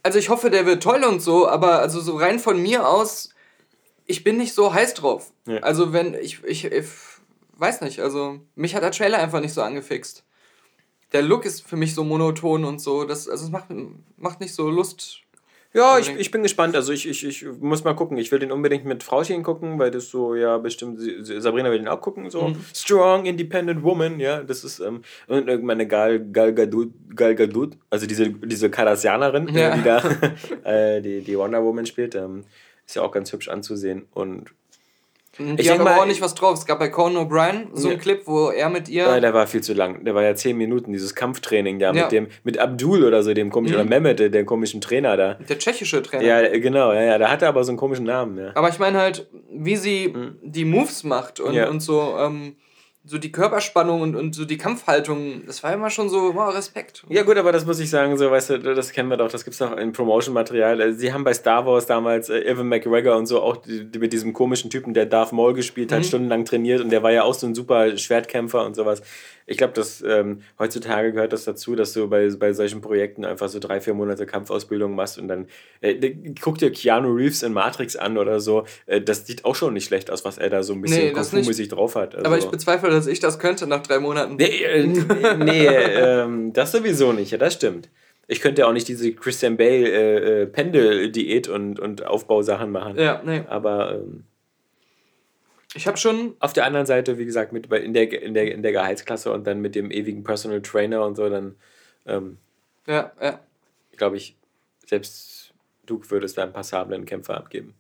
also 0.07 0.21
ich 0.21 0.29
hoffe, 0.29 0.51
der 0.51 0.67
wird 0.67 0.85
toll 0.85 1.03
und 1.03 1.21
so, 1.21 1.49
aber 1.49 1.81
also 1.81 2.01
so 2.01 2.17
rein 2.17 2.39
von 2.39 2.63
mir 2.63 2.89
aus, 2.89 3.31
ich 4.07 4.23
bin 4.23 4.37
nicht 4.37 4.55
so 4.55 4.73
heiß 4.73 4.95
drauf. 4.95 5.33
Ja. 5.49 5.59
Also 5.59 5.93
wenn, 5.93 6.15
ich, 6.15 6.45
ich, 6.45 6.65
ich 6.67 6.87
weiß 7.55 7.81
nicht, 7.81 7.99
also 7.99 8.39
mich 8.55 8.77
hat 8.77 8.85
der 8.85 8.93
Trailer 8.93 9.19
einfach 9.19 9.41
nicht 9.41 9.53
so 9.53 9.63
angefixt. 9.63 10.23
Der 11.13 11.23
Look 11.23 11.45
ist 11.45 11.67
für 11.67 11.75
mich 11.75 11.93
so 11.93 12.05
monoton 12.05 12.65
und 12.65 12.81
so, 12.81 13.05
das, 13.05 13.29
also 13.29 13.47
es 13.47 13.51
macht, 13.51 13.67
macht 14.17 14.39
nicht 14.39 14.55
so 14.55 14.71
Lust. 14.71 15.23
Ja, 15.73 15.99
ich, 15.99 16.09
ich 16.17 16.31
bin 16.31 16.43
gespannt. 16.43 16.75
Also 16.77 16.93
ich, 16.93 17.09
ich, 17.09 17.25
ich 17.27 17.47
muss 17.61 17.85
mal 17.85 17.95
gucken. 17.95 18.17
Ich 18.17 18.33
will 18.33 18.39
den 18.39 18.51
unbedingt 18.53 18.85
mit 18.85 19.03
Frauchen 19.03 19.43
gucken, 19.43 19.79
weil 19.79 19.91
das 19.91 20.09
so, 20.11 20.35
ja, 20.35 20.59
bestimmt, 20.59 21.01
Sabrina 21.23 21.71
will 21.71 21.79
den 21.79 21.89
auch 21.89 22.01
gucken. 22.01 22.31
So 22.31 22.55
Strong, 22.75 23.27
Independent 23.27 23.83
Woman, 23.83 24.19
ja, 24.21 24.43
das 24.43 24.65
ist, 24.65 24.81
ähm, 24.81 25.03
und 25.27 25.49
irgendeine 25.49 25.87
Gal, 25.87 26.21
Gal 26.33 26.55
Gadot, 26.55 26.89
Gal 27.15 27.35
Gadot, 27.35 27.77
also 27.91 28.07
diese, 28.07 28.31
diese 28.31 28.71
Kardassianerin, 28.71 29.49
äh, 29.49 29.61
Ja. 29.61 29.77
die 29.77 29.83
da, 29.83 30.03
äh, 30.97 31.03
die, 31.03 31.21
die 31.23 31.39
Wonder 31.39 31.63
Woman 31.63 31.87
spielt, 31.87 32.15
ähm, 32.15 32.45
ist 32.87 32.97
ja 32.97 33.03
auch 33.03 33.13
ganz 33.13 33.33
hübsch 33.33 33.49
anzusehen 33.49 34.07
und 34.15 34.51
Die 35.39 35.61
Ich 35.61 35.71
haben 35.71 35.81
aber 35.87 36.01
auch 36.01 36.07
nicht 36.07 36.21
was 36.21 36.35
drauf. 36.35 36.55
Es 36.59 36.65
gab 36.67 36.79
bei 36.79 36.89
Conan 36.89 37.27
O'Brien 37.27 37.67
so 37.75 37.89
einen 37.89 37.97
Ja. 37.99 38.03
Clip, 38.03 38.23
wo 38.27 38.49
er 38.51 38.69
mit 38.71 38.89
ihr. 38.89 39.05
Ja, 39.05 39.21
der 39.21 39.35
war 39.35 39.47
viel 39.47 39.63
zu 39.63 39.75
lang. 39.75 40.05
Der 40.05 40.15
war 40.15 40.23
ja 40.23 40.35
zehn 40.35 40.57
Minuten, 40.57 40.93
dieses 40.93 41.15
Kampftraining 41.15 41.79
da 41.79 41.93
Ja. 41.93 42.03
mit 42.05 42.13
dem, 42.13 42.29
mit 42.45 42.59
Abdul 42.59 43.05
oder 43.05 43.23
so, 43.23 43.35
dem 43.35 43.51
komischen, 43.51 43.77
Mhm. 43.77 43.87
oder 43.87 44.01
Mehmet, 44.01 44.35
der 44.35 44.45
komischen 44.45 44.81
Trainer 44.81 45.17
da. 45.17 45.35
der 45.35 45.59
tschechische 45.59 46.03
Trainer. 46.03 46.25
Ja, 46.25 46.59
genau, 46.59 46.93
ja, 46.93 47.03
ja, 47.03 47.19
der 47.19 47.31
hatte 47.31 47.47
aber 47.49 47.65
so 47.65 47.71
einen 47.71 47.79
komischen 47.79 48.07
Namen, 48.07 48.39
ja. 48.39 48.51
Aber 48.55 48.69
ich 48.69 48.79
meine 48.79 48.99
halt, 48.99 49.29
wie 49.53 49.77
sie 49.77 50.15
die 50.43 50.65
Moves 50.65 51.05
macht 51.05 51.41
und, 51.41 51.55
Mhm. 51.55 51.65
Und 51.69 51.81
so, 51.81 52.17
ähm, 52.19 52.57
so 53.07 53.19
die 53.19 53.31
Körperspannung 53.31 54.01
und, 54.01 54.17
und 54.17 54.35
so 54.35 54.45
die 54.45 54.59
Kampfhaltung, 54.59 55.43
das 55.47 55.63
war 55.63 55.73
immer 55.73 55.91
schon 55.91 56.09
so, 56.09 56.35
wow, 56.35 56.55
Respekt. 56.55 57.05
Ja, 57.09 57.23
gut, 57.23 57.37
aber 57.37 57.53
das 57.53 57.65
muss 57.65 57.79
ich 57.79 57.89
sagen, 57.89 58.19
so, 58.19 58.31
weißt 58.31 58.51
du, 58.51 58.59
das 58.59 58.93
kennen 58.93 59.09
wir 59.09 59.17
doch, 59.17 59.31
das 59.31 59.45
gibt's 59.45 59.59
doch 59.59 59.77
in 59.77 59.93
Promotion-Material. 59.93 60.81
Also, 60.83 60.99
Sie 60.99 61.13
haben 61.13 61.25
bei 61.25 61.33
Star 61.33 61.65
Wars 61.67 61.87
damals 61.87 62.29
äh, 62.29 62.41
Evan 62.41 62.69
McGregor 62.69 63.17
und 63.17 63.27
so 63.27 63.41
auch 63.41 63.59
die, 63.59 63.85
die 63.85 63.99
mit 63.99 64.13
diesem 64.13 64.33
komischen 64.33 64.71
Typen, 64.71 64.93
der 64.93 65.07
Darth 65.07 65.33
Maul 65.33 65.55
gespielt 65.55 65.93
hat, 65.93 66.05
stundenlang 66.05 66.45
trainiert 66.45 66.81
und 66.81 66.91
der 66.91 67.03
war 67.03 67.13
ja 67.13 67.23
auch 67.23 67.35
so 67.35 67.47
ein 67.47 67.55
super 67.55 67.97
Schwertkämpfer 67.97 68.65
und 68.67 68.75
sowas. 68.75 69.03
Ich 69.49 69.59
glaube, 69.59 69.75
dass 69.75 70.03
ähm, 70.03 70.43
heutzutage 70.59 71.13
gehört 71.13 71.33
das 71.33 71.45
dazu, 71.45 71.77
dass 71.77 71.93
du 71.93 72.09
bei, 72.09 72.29
bei 72.31 72.53
solchen 72.53 72.81
Projekten 72.81 73.25
einfach 73.25 73.49
so 73.49 73.61
drei, 73.61 73.81
vier 73.81 73.95
Monate 73.95 74.27
Kampfausbildung 74.27 74.97
machst 74.97 75.19
und 75.19 75.29
dann 75.29 75.47
äh, 75.81 76.15
guck 76.41 76.59
dir 76.59 76.73
Keanu 76.73 77.15
Reeves 77.15 77.45
in 77.45 77.53
Matrix 77.53 77.95
an 77.95 78.19
oder 78.19 78.41
so. 78.41 78.65
Äh, 78.87 79.01
das 79.01 79.25
sieht 79.25 79.45
auch 79.45 79.55
schon 79.55 79.75
nicht 79.75 79.85
schlecht 79.85 80.11
aus, 80.11 80.25
was 80.25 80.39
er 80.39 80.51
da 80.51 80.65
so 80.65 80.73
ein 80.73 80.81
bisschen 80.81 81.15
Nee, 81.15 81.69
drauf 81.69 81.95
hat. 81.95 82.17
Also, 82.17 82.27
Aber 82.27 82.39
ich 82.39 82.47
bezweifle, 82.47 82.91
dass 82.97 83.07
ich 83.07 83.21
das 83.21 83.39
könnte 83.39 83.67
nach 83.67 83.83
drei 83.83 83.99
Monaten. 84.01 84.37
Nee, 84.37 84.63
äh, 84.65 84.87
nee 85.37 85.67
ähm, 85.67 86.53
das 86.53 86.73
sowieso 86.73 87.13
nicht, 87.13 87.31
ja, 87.31 87.39
das 87.39 87.55
stimmt. 87.55 87.89
Ich 88.29 88.41
könnte 88.41 88.67
auch 88.67 88.73
nicht 88.73 88.89
diese 88.89 89.13
Christian 89.13 89.57
Bale 89.57 89.89
äh, 89.89 90.43
äh, 90.43 90.47
Pendel-Diät 90.47 91.49
und, 91.49 91.79
und 91.79 92.05
Aufbausachen 92.05 92.73
machen. 92.73 92.99
Ja, 92.99 93.23
nee. 93.25 93.43
Aber 93.49 93.93
ähm, 93.95 94.25
Ich 95.75 95.87
habe 95.87 95.97
schon. 95.97 96.35
auf 96.41 96.53
der 96.53 96.65
anderen 96.65 96.87
Seite, 96.87 97.19
wie 97.19 97.25
gesagt, 97.25 97.53
mit 97.53 97.73
in 97.73 97.95
der, 97.95 98.23
in, 98.23 98.35
der, 98.35 98.53
in 98.53 98.63
der 98.63 98.73
Gehaltsklasse 98.73 99.31
und 99.33 99.47
dann 99.47 99.61
mit 99.61 99.77
dem 99.77 99.93
ewigen 99.93 100.25
Personal 100.25 100.61
Trainer 100.63 101.05
und 101.05 101.15
so, 101.15 101.29
dann 101.29 101.55
ähm, 102.07 102.39
Ja, 102.89 103.13
ja. 103.21 103.39
glaube 103.97 104.17
ich, 104.17 104.37
selbst 104.87 105.55
du 105.87 106.01
würdest 106.09 106.37
da 106.37 106.43
einen 106.43 106.53
passablen 106.53 107.05
Kämpfer 107.05 107.37
abgeben. 107.37 107.75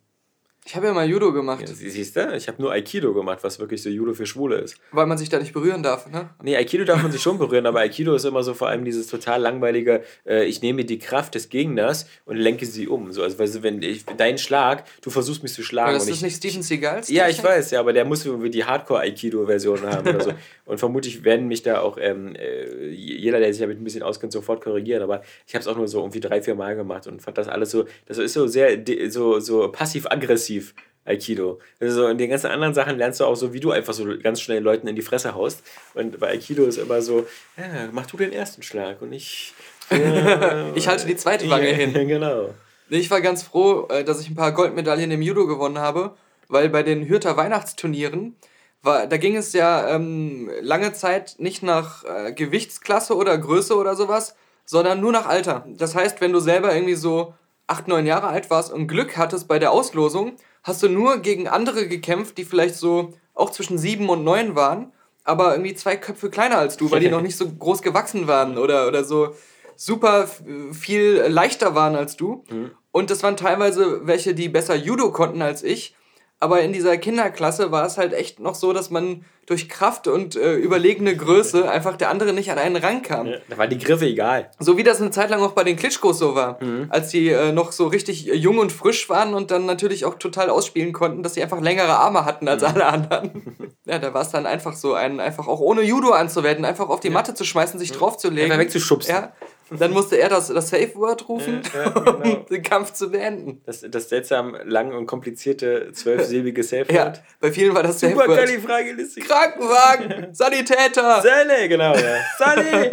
Ich 0.66 0.74
habe 0.74 0.86
ja 0.88 0.92
mal 0.92 1.08
Judo 1.08 1.32
gemacht, 1.32 1.60
Ja, 1.60 1.68
sie- 1.68 1.88
siehst 1.88 2.16
du, 2.16 2.34
ich 2.36 2.48
habe 2.48 2.60
nur 2.60 2.72
Aikido 2.72 3.14
gemacht, 3.14 3.38
was 3.42 3.60
wirklich 3.60 3.80
so 3.80 3.88
Judo 3.88 4.14
für 4.14 4.26
Schwule 4.26 4.56
ist. 4.56 4.76
weil 4.90 5.06
man 5.06 5.16
sich 5.16 5.28
da 5.28 5.38
nicht 5.38 5.52
berühren 5.52 5.84
darf, 5.84 6.10
ne? 6.10 6.30
Nee, 6.42 6.56
Aikido 6.56 6.84
darf 6.84 7.00
man 7.00 7.12
sich 7.12 7.22
schon 7.22 7.38
berühren, 7.38 7.66
aber 7.66 7.78
Aikido 7.80 8.14
ist 8.16 8.24
immer 8.24 8.42
so 8.42 8.52
vor 8.52 8.66
allem 8.68 8.84
dieses 8.84 9.06
total 9.06 9.40
langweilige, 9.40 10.02
äh, 10.26 10.44
ich 10.44 10.62
nehme 10.62 10.84
die 10.84 10.98
Kraft 10.98 11.36
des 11.36 11.50
Gegners 11.50 12.06
und 12.24 12.36
lenke 12.36 12.66
sie 12.66 12.88
um. 12.88 13.12
So, 13.12 13.22
also, 13.22 13.38
weißt 13.38 13.54
du, 13.56 13.62
wenn 13.62 13.80
ich, 13.80 14.04
dein 14.16 14.38
Schlag, 14.38 14.84
du 15.02 15.10
versuchst 15.10 15.44
mich 15.44 15.52
zu 15.52 15.62
schlagen. 15.62 15.90
Aber 15.90 15.98
das 15.98 16.08
ist 16.08 16.16
ich, 16.16 16.22
nicht 16.22 16.36
Steven 16.36 16.62
Seagals? 16.62 17.08
ja, 17.10 17.28
ich 17.28 17.42
weiß, 17.42 17.70
ja, 17.70 17.78
aber 17.78 17.92
der 17.92 18.04
muss 18.04 18.26
irgendwie 18.26 18.50
die 18.50 18.64
Hardcore-Aikido-Version 18.64 19.82
haben 19.82 20.08
oder 20.08 20.20
so. 20.20 20.32
Und 20.64 20.78
vermutlich 20.78 21.22
werden 21.22 21.46
mich 21.46 21.62
da 21.62 21.80
auch 21.80 21.96
ähm, 22.00 22.34
äh, 22.34 22.88
jeder, 22.88 23.38
der 23.38 23.52
sich 23.52 23.60
damit 23.60 23.80
ein 23.80 23.84
bisschen 23.84 24.02
auskennt, 24.02 24.32
sofort 24.32 24.64
korrigieren. 24.64 25.00
Aber 25.00 25.22
ich 25.46 25.54
habe 25.54 25.60
es 25.62 25.68
auch 25.68 25.76
nur 25.76 25.86
so 25.86 26.00
irgendwie 26.00 26.18
drei, 26.18 26.42
vier 26.42 26.56
Mal 26.56 26.74
gemacht 26.74 27.06
und 27.06 27.22
fand 27.22 27.38
das 27.38 27.46
alles 27.46 27.70
so, 27.70 27.84
das 28.06 28.18
ist 28.18 28.32
so 28.32 28.48
sehr 28.48 28.82
so, 29.08 29.38
so 29.38 29.70
passiv-aggressiv. 29.70 30.55
Aikido. 31.04 31.60
Also 31.80 32.08
in 32.08 32.18
den 32.18 32.30
ganzen 32.30 32.50
anderen 32.50 32.74
Sachen 32.74 32.98
lernst 32.98 33.20
du 33.20 33.24
auch 33.24 33.36
so, 33.36 33.52
wie 33.52 33.60
du 33.60 33.70
einfach 33.70 33.94
so 33.94 34.06
ganz 34.22 34.40
schnell 34.40 34.62
Leuten 34.62 34.88
in 34.88 34.96
die 34.96 35.02
Fresse 35.02 35.34
haust. 35.34 35.62
Und 35.94 36.18
bei 36.18 36.30
Aikido 36.30 36.64
ist 36.64 36.78
immer 36.78 37.00
so, 37.00 37.26
ja, 37.56 37.88
mach 37.92 38.06
du 38.06 38.16
den 38.16 38.32
ersten 38.32 38.62
Schlag 38.62 39.00
und 39.02 39.12
ich. 39.12 39.54
äh, 39.90 40.72
Ich 40.74 40.88
halte 40.88 41.06
die 41.06 41.16
zweite 41.16 41.48
Wange 41.48 41.70
ja, 41.70 41.76
hin. 41.76 41.92
Genau. 42.08 42.50
Ich 42.88 43.10
war 43.10 43.20
ganz 43.20 43.42
froh, 43.42 43.86
äh, 43.88 44.04
dass 44.04 44.20
ich 44.20 44.30
ein 44.30 44.36
paar 44.36 44.52
Goldmedaillen 44.52 45.10
im 45.10 45.22
Judo 45.22 45.46
gewonnen 45.46 45.78
habe, 45.78 46.16
weil 46.48 46.68
bei 46.68 46.82
den 46.82 47.08
Hürter 47.08 47.36
Weihnachtsturnieren, 47.36 48.36
war, 48.82 49.06
da 49.06 49.16
ging 49.16 49.36
es 49.36 49.52
ja 49.52 49.88
ähm, 49.94 50.50
lange 50.60 50.92
Zeit 50.92 51.36
nicht 51.38 51.62
nach 51.62 52.04
äh, 52.04 52.32
Gewichtsklasse 52.32 53.16
oder 53.16 53.36
Größe 53.36 53.76
oder 53.76 53.96
sowas, 53.96 54.36
sondern 54.64 55.00
nur 55.00 55.12
nach 55.12 55.26
Alter. 55.26 55.66
Das 55.76 55.94
heißt, 55.94 56.20
wenn 56.20 56.32
du 56.32 56.40
selber 56.40 56.74
irgendwie 56.74 56.94
so 56.94 57.34
acht, 57.66 57.88
neun 57.88 58.06
Jahre 58.06 58.28
alt 58.28 58.50
warst 58.50 58.72
und 58.72 58.86
Glück 58.86 59.16
hattest 59.16 59.48
bei 59.48 59.58
der 59.58 59.72
Auslosung, 59.72 60.36
hast 60.62 60.82
du 60.82 60.88
nur 60.88 61.18
gegen 61.18 61.48
andere 61.48 61.88
gekämpft, 61.88 62.38
die 62.38 62.44
vielleicht 62.44 62.76
so 62.76 63.12
auch 63.34 63.50
zwischen 63.50 63.78
sieben 63.78 64.08
und 64.08 64.24
neun 64.24 64.54
waren, 64.54 64.92
aber 65.24 65.52
irgendwie 65.52 65.74
zwei 65.74 65.96
Köpfe 65.96 66.30
kleiner 66.30 66.58
als 66.58 66.76
du, 66.76 66.90
weil 66.90 67.00
die 67.00 67.08
noch 67.08 67.22
nicht 67.22 67.36
so 67.36 67.48
groß 67.48 67.82
gewachsen 67.82 68.28
waren 68.28 68.56
oder, 68.58 68.86
oder 68.86 69.02
so 69.04 69.34
super 69.74 70.28
viel 70.72 71.24
leichter 71.28 71.74
waren 71.74 71.96
als 71.96 72.16
du. 72.16 72.44
Und 72.92 73.10
das 73.10 73.22
waren 73.22 73.36
teilweise 73.36 74.06
welche, 74.06 74.34
die 74.34 74.48
besser 74.48 74.74
Judo 74.76 75.10
konnten 75.12 75.42
als 75.42 75.62
ich. 75.62 75.95
Aber 76.38 76.60
in 76.60 76.72
dieser 76.72 76.98
Kinderklasse 76.98 77.72
war 77.72 77.86
es 77.86 77.96
halt 77.96 78.12
echt 78.12 78.40
noch 78.40 78.54
so, 78.54 78.72
dass 78.74 78.90
man 78.90 79.24
durch 79.46 79.68
Kraft 79.68 80.08
und 80.08 80.36
äh, 80.36 80.54
überlegene 80.54 81.16
Größe 81.16 81.70
einfach 81.70 81.96
der 81.96 82.10
andere 82.10 82.32
nicht 82.32 82.50
an 82.50 82.58
einen 82.58 82.76
rankam. 82.76 83.26
Ja, 83.26 83.38
da 83.48 83.56
waren 83.56 83.70
die 83.70 83.78
Griffe 83.78 84.06
egal. 84.06 84.50
So 84.58 84.76
wie 84.76 84.82
das 84.82 85.00
eine 85.00 85.10
Zeit 85.10 85.30
lang 85.30 85.40
auch 85.40 85.52
bei 85.52 85.64
den 85.64 85.76
Klitschkos 85.76 86.18
so 86.18 86.34
war. 86.34 86.58
Als 86.90 87.10
die 87.10 87.28
äh, 87.28 87.52
noch 87.52 87.72
so 87.72 87.86
richtig 87.86 88.28
äh, 88.28 88.34
jung 88.34 88.58
und 88.58 88.72
frisch 88.72 89.08
waren 89.08 89.34
und 89.34 89.50
dann 89.50 89.64
natürlich 89.66 90.04
auch 90.04 90.16
total 90.16 90.50
ausspielen 90.50 90.92
konnten, 90.92 91.22
dass 91.22 91.34
sie 91.34 91.42
einfach 91.42 91.60
längere 91.60 91.96
Arme 91.96 92.24
hatten 92.24 92.48
als 92.48 92.62
alle 92.64 92.86
anderen. 92.86 93.74
ja, 93.84 93.98
da 93.98 94.12
war 94.12 94.22
es 94.22 94.30
dann 94.30 94.46
einfach 94.46 94.74
so, 94.74 94.94
einen 94.94 95.20
einfach 95.20 95.46
auch 95.46 95.60
ohne 95.60 95.82
Judo 95.82 96.10
anzuwenden, 96.10 96.64
einfach 96.64 96.88
auf 96.88 97.00
die 97.00 97.10
Matte 97.10 97.34
zu 97.34 97.44
schmeißen, 97.44 97.78
sich 97.78 97.92
draufzulegen. 97.92 98.50
Einfach 98.50 98.64
wegzuschubsen. 98.64 99.14
Ja. 99.14 99.32
Und 99.70 99.80
dann 99.80 99.92
musste 99.92 100.16
er 100.16 100.28
das, 100.28 100.48
das 100.48 100.68
Safe-Word 100.68 101.28
rufen, 101.28 101.60
Ja, 101.74 101.84
ja, 101.84 101.88
genau. 101.90 102.36
um 102.40 102.46
den 102.46 102.62
Kampf 102.62 102.92
zu 102.92 103.10
beenden. 103.10 103.60
Das, 103.66 103.84
das 103.88 104.08
seltsam 104.08 104.56
lang 104.64 104.92
und 104.94 105.06
komplizierte 105.06 105.90
zwölfsilbige 105.92 106.62
Safe 106.62 106.86
Ja, 106.92 107.12
bei 107.40 107.50
vielen 107.52 107.74
war 107.74 107.82
das 107.82 107.98
Safe-Word. 108.00 108.26
Superkalifragilistik. 108.26 109.26
Krankenwagen, 109.28 110.34
Sanitäter. 110.34 111.20
Sally, 111.22 111.68
genau, 111.68 111.94
ja. 111.96 112.20
Sally! 112.38 112.90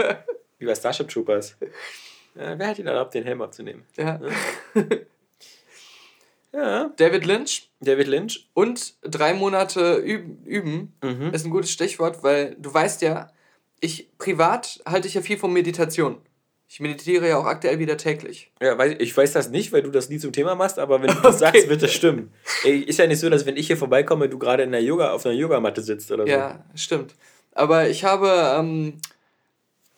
Wie 0.59 0.65
bei 0.65 0.75
Starship 0.75 1.07
Troopers. 1.09 1.55
Ja, 2.35 2.57
wer 2.57 2.67
hat 2.67 2.79
ihn 2.79 2.87
erlaubt, 2.87 3.13
den 3.13 3.23
Helm 3.23 3.41
abzunehmen? 3.41 3.83
Ja. 3.95 4.19
Ja, 6.51 6.91
David 6.97 7.25
Lynch 7.25 7.69
David 7.79 8.07
Lynch. 8.07 8.47
und 8.53 8.93
drei 9.01 9.33
Monate 9.33 9.95
üben, 9.97 10.43
üben 10.45 10.93
Mhm. 11.03 11.33
ist 11.33 11.45
ein 11.45 11.49
gutes 11.51 11.71
Stichwort, 11.71 12.23
weil 12.23 12.55
du 12.59 12.71
weißt 12.73 13.01
ja, 13.01 13.31
ich 13.79 14.09
privat 14.19 14.79
halte 14.85 15.07
ich 15.07 15.15
ja 15.15 15.21
viel 15.21 15.37
von 15.37 15.51
Meditation. 15.51 16.21
Ich 16.73 16.79
meditiere 16.79 17.29
ja 17.29 17.37
auch 17.37 17.45
aktuell 17.45 17.77
wieder 17.77 17.97
täglich. 17.97 18.49
Ja, 18.59 18.75
weiß, 18.75 18.95
ich 18.97 19.15
weiß 19.15 19.31
das 19.33 19.51
nicht, 19.51 19.71
weil 19.71 19.83
du 19.83 19.91
das 19.91 20.09
nie 20.09 20.17
zum 20.17 20.31
Thema 20.31 20.55
machst, 20.55 20.79
aber 20.79 21.03
wenn 21.03 21.09
du 21.09 21.21
das 21.21 21.37
sagst, 21.39 21.69
wird 21.69 21.83
das 21.83 21.93
stimmen. 21.93 22.33
Ey, 22.63 22.79
Ist 22.79 22.97
ja 22.97 23.05
nicht 23.05 23.19
so, 23.19 23.29
dass 23.29 23.45
wenn 23.45 23.57
ich 23.57 23.67
hier 23.67 23.77
vorbeikomme, 23.77 24.27
du 24.27 24.39
gerade 24.39 24.63
in 24.63 24.71
der 24.71 24.81
Yoga, 24.81 25.11
auf 25.11 25.23
einer 25.23 25.35
Yogamatte 25.35 25.83
sitzt 25.83 26.11
oder 26.11 26.23
so. 26.23 26.31
Ja, 26.31 26.65
stimmt. 26.73 27.13
Aber 27.51 27.89
ich 27.89 28.03
habe 28.05 28.55
ähm, 28.57 28.99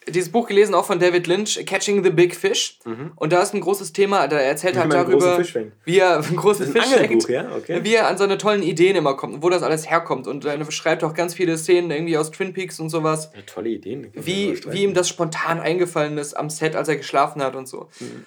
dieses 0.07 0.31
Buch 0.31 0.47
gelesen, 0.47 0.75
auch 0.75 0.85
von 0.85 0.99
David 0.99 1.27
Lynch, 1.27 1.65
Catching 1.65 2.03
the 2.03 2.09
Big 2.09 2.35
Fish. 2.35 2.79
Und 3.15 3.33
da 3.33 3.41
ist 3.41 3.53
ein 3.53 3.61
großes 3.61 3.93
Thema, 3.93 4.27
da 4.27 4.37
erzählt 4.37 4.77
halt 4.77 4.91
darüber, 4.91 5.41
wie 5.83 5.99
er 5.99 6.17
einen 6.23 6.35
großen 6.35 6.71
Fisch 6.71 6.85
fängt. 6.85 7.27
ja? 7.27 7.49
Okay. 7.55 7.79
Wie 7.83 7.95
er 7.95 8.07
an 8.07 8.17
seine 8.17 8.37
tollen 8.37 8.63
Ideen 8.63 8.95
immer 8.95 9.15
kommt, 9.15 9.41
wo 9.41 9.49
das 9.49 9.63
alles 9.63 9.89
herkommt. 9.89 10.27
Und 10.27 10.45
er 10.45 10.57
beschreibt 10.57 11.03
auch 11.03 11.13
ganz 11.13 11.33
viele 11.33 11.57
Szenen 11.57 11.91
irgendwie 11.91 12.17
aus 12.17 12.31
Twin 12.31 12.53
Peaks 12.53 12.79
und 12.79 12.89
sowas. 12.89 13.31
Ja, 13.35 13.41
tolle 13.45 13.69
Ideen. 13.69 14.11
wie, 14.13 14.59
wie 14.71 14.83
ihm 14.83 14.93
das 14.93 15.09
spontan 15.09 15.59
eingefallen 15.59 16.17
ist 16.17 16.35
am 16.35 16.49
Set, 16.49 16.75
als 16.75 16.87
er 16.87 16.97
geschlafen 16.97 17.41
hat 17.41 17.55
und 17.55 17.67
so. 17.67 17.89
Mhm. 17.99 18.25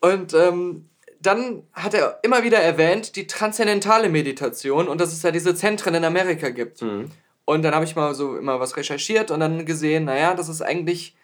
Und 0.00 0.34
ähm, 0.34 0.88
dann 1.20 1.62
hat 1.72 1.94
er 1.94 2.20
immer 2.22 2.44
wieder 2.44 2.58
erwähnt, 2.58 3.16
die 3.16 3.26
transzendentale 3.26 4.08
Meditation 4.08 4.88
und 4.88 5.00
dass 5.00 5.12
es 5.12 5.22
ja 5.22 5.30
diese 5.30 5.54
Zentren 5.54 5.94
in 5.94 6.04
Amerika 6.04 6.50
gibt. 6.50 6.82
Mhm. 6.82 7.10
Und 7.48 7.62
dann 7.62 7.74
habe 7.74 7.86
ich 7.86 7.96
mal 7.96 8.14
so 8.14 8.36
immer 8.36 8.60
was 8.60 8.76
recherchiert 8.76 9.30
und 9.30 9.40
dann 9.40 9.64
gesehen, 9.64 10.04
naja, 10.04 10.34
das 10.34 10.50
ist 10.50 10.60
eigentlich 10.60 11.16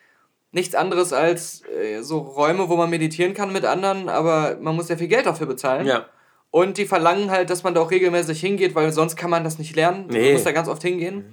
nichts 0.52 0.74
anderes 0.74 1.12
als 1.12 1.62
äh, 1.68 2.00
so 2.00 2.16
Räume, 2.16 2.70
wo 2.70 2.76
man 2.76 2.88
meditieren 2.88 3.34
kann 3.34 3.52
mit 3.52 3.66
anderen, 3.66 4.08
aber 4.08 4.56
man 4.58 4.74
muss 4.74 4.88
ja 4.88 4.96
viel 4.96 5.08
Geld 5.08 5.26
dafür 5.26 5.46
bezahlen. 5.46 5.86
Ja. 5.86 6.06
Und 6.50 6.78
die 6.78 6.86
verlangen 6.86 7.30
halt, 7.30 7.50
dass 7.50 7.62
man 7.62 7.74
da 7.74 7.82
auch 7.82 7.90
regelmäßig 7.90 8.40
hingeht, 8.40 8.74
weil 8.74 8.90
sonst 8.90 9.16
kann 9.16 9.28
man 9.28 9.44
das 9.44 9.58
nicht 9.58 9.76
lernen. 9.76 10.08
Du 10.08 10.14
Nee. 10.16 10.32
musst 10.32 10.46
da 10.46 10.52
ganz 10.52 10.66
oft 10.66 10.80
hingehen. 10.80 11.26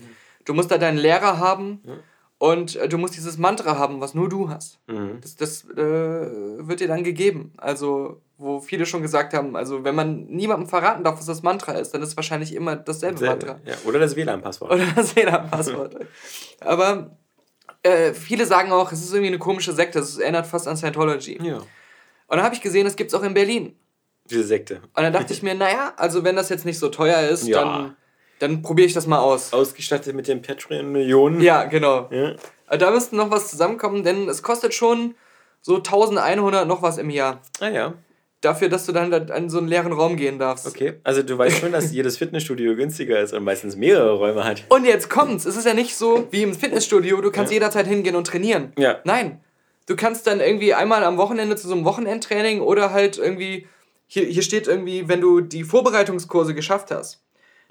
Du 0.43 0.53
musst 0.53 0.69
da 0.71 0.77
deinen 0.77 0.97
Lehrer 0.97 1.39
haben 1.39 1.79
und 2.37 2.75
äh, 2.75 2.89
du 2.89 2.97
musst 2.97 3.15
dieses 3.15 3.37
Mantra 3.37 3.77
haben, 3.77 4.01
was 4.01 4.13
nur 4.13 4.27
du 4.27 4.49
hast. 4.49 4.77
Mhm. 4.87 5.19
Das, 5.21 5.37
das 5.37 5.63
äh, 5.69 5.77
wird 6.67 6.81
dir 6.81 6.89
dann 6.89 7.05
gegeben. 7.05 7.53
Also, 7.55 8.19
wo 8.41 8.59
viele 8.59 8.85
schon 8.85 9.01
gesagt 9.01 9.33
haben, 9.33 9.55
also 9.55 9.83
wenn 9.83 9.93
man 9.95 10.25
niemandem 10.25 10.67
verraten 10.67 11.03
darf, 11.03 11.19
was 11.19 11.25
das 11.27 11.43
Mantra 11.43 11.73
ist, 11.73 11.93
dann 11.93 12.01
ist 12.01 12.09
es 12.09 12.15
wahrscheinlich 12.17 12.55
immer 12.55 12.75
dasselbe 12.75 13.23
Mantra. 13.25 13.59
Ja, 13.65 13.75
oder 13.85 13.99
das 13.99 14.15
WLAN-Passwort. 14.15 14.71
Oder 14.71 14.85
das 14.95 15.15
WLAN-Passwort. 15.15 15.95
Aber 16.59 17.17
äh, 17.83 18.13
viele 18.13 18.45
sagen 18.45 18.71
auch, 18.71 18.91
es 18.91 19.01
ist 19.01 19.11
irgendwie 19.13 19.27
eine 19.29 19.39
komische 19.39 19.73
Sekte, 19.73 19.99
es 19.99 20.17
erinnert 20.17 20.47
fast 20.47 20.67
an 20.67 20.75
Scientology. 20.75 21.39
Ja. 21.41 21.57
Und 21.57 21.67
dann 22.27 22.43
habe 22.43 22.55
ich 22.55 22.61
gesehen, 22.61 22.87
es 22.87 22.95
gibt 22.95 23.11
es 23.13 23.19
auch 23.19 23.23
in 23.23 23.33
Berlin. 23.33 23.75
Diese 24.29 24.43
Sekte. 24.43 24.81
Und 24.95 25.03
dann 25.03 25.13
dachte 25.13 25.33
ich 25.33 25.43
mir, 25.43 25.53
naja, 25.55 25.93
also 25.97 26.23
wenn 26.23 26.35
das 26.35 26.49
jetzt 26.49 26.65
nicht 26.65 26.79
so 26.79 26.89
teuer 26.89 27.21
ist, 27.29 27.47
Ja. 27.47 27.61
dann, 27.63 27.95
dann 28.39 28.61
probiere 28.63 28.87
ich 28.87 28.93
das 28.93 29.05
mal 29.07 29.19
aus. 29.19 29.53
Ausgestattet 29.53 30.15
mit 30.15 30.27
den 30.27 30.41
Patreon-Millionen. 30.41 31.41
Ja, 31.41 31.65
genau. 31.65 32.07
ja. 32.11 32.35
Aber 32.67 32.77
Da 32.77 32.89
müsste 32.91 33.15
noch 33.15 33.29
was 33.29 33.49
zusammenkommen, 33.51 34.03
denn 34.03 34.27
es 34.29 34.41
kostet 34.41 34.73
schon 34.73 35.13
so 35.61 35.75
1100 35.75 36.67
noch 36.67 36.81
was 36.81 36.97
im 36.97 37.09
Jahr. 37.11 37.41
Ah 37.59 37.67
ja, 37.69 37.93
Dafür, 38.41 38.69
dass 38.69 38.87
du 38.87 38.91
dann 38.91 39.11
da 39.11 39.17
in 39.35 39.49
so 39.51 39.59
einen 39.59 39.67
leeren 39.67 39.93
Raum 39.93 40.15
gehen 40.15 40.39
darfst. 40.39 40.65
okay. 40.67 40.93
Also 41.03 41.21
du 41.21 41.37
weißt 41.37 41.59
schon, 41.59 41.71
dass 41.71 41.91
jedes 41.93 42.17
Fitnessstudio 42.17 42.75
günstiger 42.75 43.19
ist 43.19 43.33
und 43.33 43.43
meistens 43.43 43.75
mehrere 43.75 44.13
Räume 44.17 44.43
hat. 44.43 44.63
Und 44.69 44.85
jetzt 44.85 45.09
kommt's. 45.11 45.45
Es 45.45 45.55
ist 45.55 45.65
ja 45.67 45.75
nicht 45.75 45.95
so 45.95 46.27
wie 46.31 46.41
im 46.41 46.55
Fitnessstudio, 46.55 47.21
du 47.21 47.31
kannst 47.31 47.51
Ja. 47.51 47.55
jederzeit 47.57 47.85
hingehen 47.85 48.15
und 48.15 48.25
trainieren. 48.25 48.73
Ja. 48.79 48.97
Nein. 49.03 49.39
Du 49.85 49.95
kannst 49.95 50.25
dann 50.25 50.39
irgendwie 50.39 50.73
einmal 50.73 51.03
am 51.03 51.17
Wochenende 51.17 51.55
zu 51.55 51.67
so 51.67 51.75
einem 51.75 51.85
Wochenendtraining 51.85 52.61
oder 52.61 52.91
halt 52.91 53.17
irgendwie, 53.19 53.67
hier, 54.07 54.25
hier 54.25 54.41
steht 54.41 54.67
irgendwie, 54.67 55.07
wenn 55.07 55.21
du 55.21 55.41
die 55.41 55.63
Vorbereitungskurse 55.63 56.55
geschafft 56.55 56.89
hast, 56.91 57.21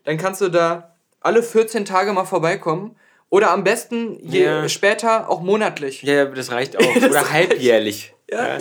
dann 0.04 0.18
kannst 0.18 0.40
du 0.40 0.48
da 0.50 0.94
alle 1.20 1.42
14 1.42 1.84
Tage 1.84 2.12
mal 2.12 2.24
vorbeikommen. 2.24 2.94
Oder 3.28 3.50
am 3.52 3.62
besten 3.64 4.18
je 4.22 4.44
Ja. 4.44 4.68
später 4.68 5.28
auch 5.30 5.40
monatlich. 5.40 6.02
Ja, 6.02 6.14
ja, 6.14 6.24
das 6.26 6.50
reicht 6.50 6.76
auch. 6.78 6.96
Oder 6.96 7.30
halbjährlich. 7.32 8.12
Ja. 8.30 8.58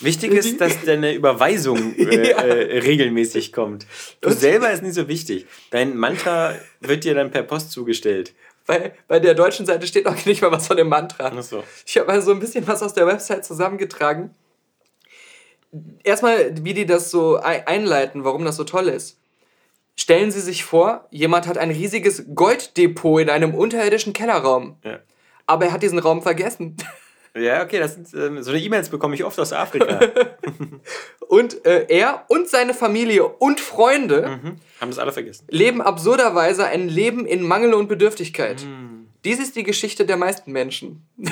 Wichtig 0.00 0.32
ist, 0.32 0.60
dass 0.60 0.82
deine 0.84 1.12
Überweisung 1.14 1.94
äh, 1.98 2.30
Ja. 2.30 2.38
äh, 2.38 2.78
regelmäßig 2.80 3.52
kommt. 3.52 3.86
Du 4.20 4.30
selber 4.30 4.70
ist 4.70 4.82
nicht 4.82 4.94
so 4.94 5.08
wichtig. 5.08 5.46
Dein 5.70 5.96
Mantra 5.96 6.54
wird 6.80 7.04
dir 7.04 7.14
dann 7.14 7.30
per 7.30 7.42
Post 7.42 7.72
zugestellt. 7.72 8.32
Bei, 8.66 8.92
bei 9.08 9.18
der 9.20 9.34
deutschen 9.34 9.66
Seite 9.66 9.86
steht 9.86 10.06
auch 10.06 10.24
nicht 10.24 10.40
mal 10.42 10.52
was 10.52 10.66
von 10.68 10.76
dem 10.76 10.88
Mantra. 10.88 11.32
Ach 11.36 11.42
so. 11.42 11.64
Ich 11.84 11.98
habe 11.98 12.10
also 12.12 12.30
ein 12.32 12.38
bisschen 12.40 12.66
was 12.66 12.82
aus 12.82 12.94
der 12.94 13.06
Website 13.06 13.44
zusammengetragen. 13.44 14.30
Erstmal, 16.04 16.52
wie 16.64 16.74
die 16.74 16.86
das 16.86 17.10
so 17.10 17.38
ei- 17.42 17.66
einleiten, 17.66 18.24
warum 18.24 18.44
das 18.44 18.56
so 18.56 18.64
toll 18.64 18.88
ist. 18.88 19.18
Stellen 19.96 20.30
Sie 20.30 20.40
sich 20.40 20.64
vor, 20.64 21.06
jemand 21.10 21.46
hat 21.46 21.58
ein 21.58 21.70
riesiges 21.70 22.24
Golddepot 22.34 23.20
in 23.22 23.30
einem 23.30 23.54
unterirdischen 23.54 24.12
Kellerraum. 24.12 24.76
Ja. 24.84 25.00
Aber 25.46 25.66
er 25.66 25.72
hat 25.72 25.82
diesen 25.82 25.98
Raum 25.98 26.22
vergessen. 26.22 26.76
Ja, 27.34 27.62
okay, 27.62 27.78
das 27.78 27.94
sind, 27.94 28.08
ähm, 28.14 28.42
so 28.42 28.50
eine 28.50 28.60
E-Mails 28.60 28.90
bekomme 28.90 29.14
ich 29.14 29.24
oft 29.24 29.38
aus 29.40 29.52
Afrika. 29.54 30.00
Und 31.28 31.64
äh, 31.64 31.86
er 31.88 32.24
und 32.28 32.46
seine 32.48 32.74
Familie 32.74 33.24
und 33.26 33.58
Freunde 33.58 34.38
mhm. 34.42 34.56
Haben 34.80 34.90
das 34.90 34.98
alle 34.98 35.12
vergessen. 35.12 35.46
leben 35.48 35.80
absurderweise 35.80 36.66
ein 36.66 36.88
Leben 36.90 37.24
in 37.24 37.42
Mangel 37.42 37.72
und 37.72 37.88
Bedürftigkeit. 37.88 38.66
Dies 39.24 39.38
ist 39.38 39.56
die 39.56 39.62
Geschichte 39.62 40.04
der 40.04 40.16
meisten 40.18 40.52
Menschen. 40.52 41.06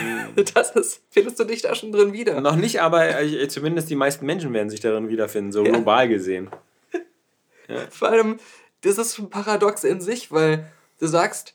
Das 0.55 0.71
ist, 0.71 1.03
findest 1.11 1.39
du 1.41 1.45
dich 1.45 1.61
da 1.61 1.75
schon 1.75 1.91
drin 1.93 2.13
wieder? 2.15 2.41
Noch 2.41 2.55
nicht, 2.57 2.81
aber 2.81 3.21
äh, 3.21 3.49
zumindest 3.49 3.91
die 3.91 3.97
meisten 3.97 4.25
Menschen 4.25 4.53
werden 4.55 4.71
sich 4.71 4.79
darin 4.81 5.09
wiederfinden, 5.09 5.51
so 5.53 5.65
Ja. 5.65 5.73
global 5.73 6.09
gesehen. 6.09 6.49
Vor 7.91 8.09
allem, 8.09 8.39
das 8.83 8.97
ist 8.97 9.19
ein 9.19 9.29
Paradox 9.29 9.85
in 9.85 10.01
sich, 10.01 10.31
weil 10.33 10.67
du 11.01 11.09
sagst, 11.09 11.55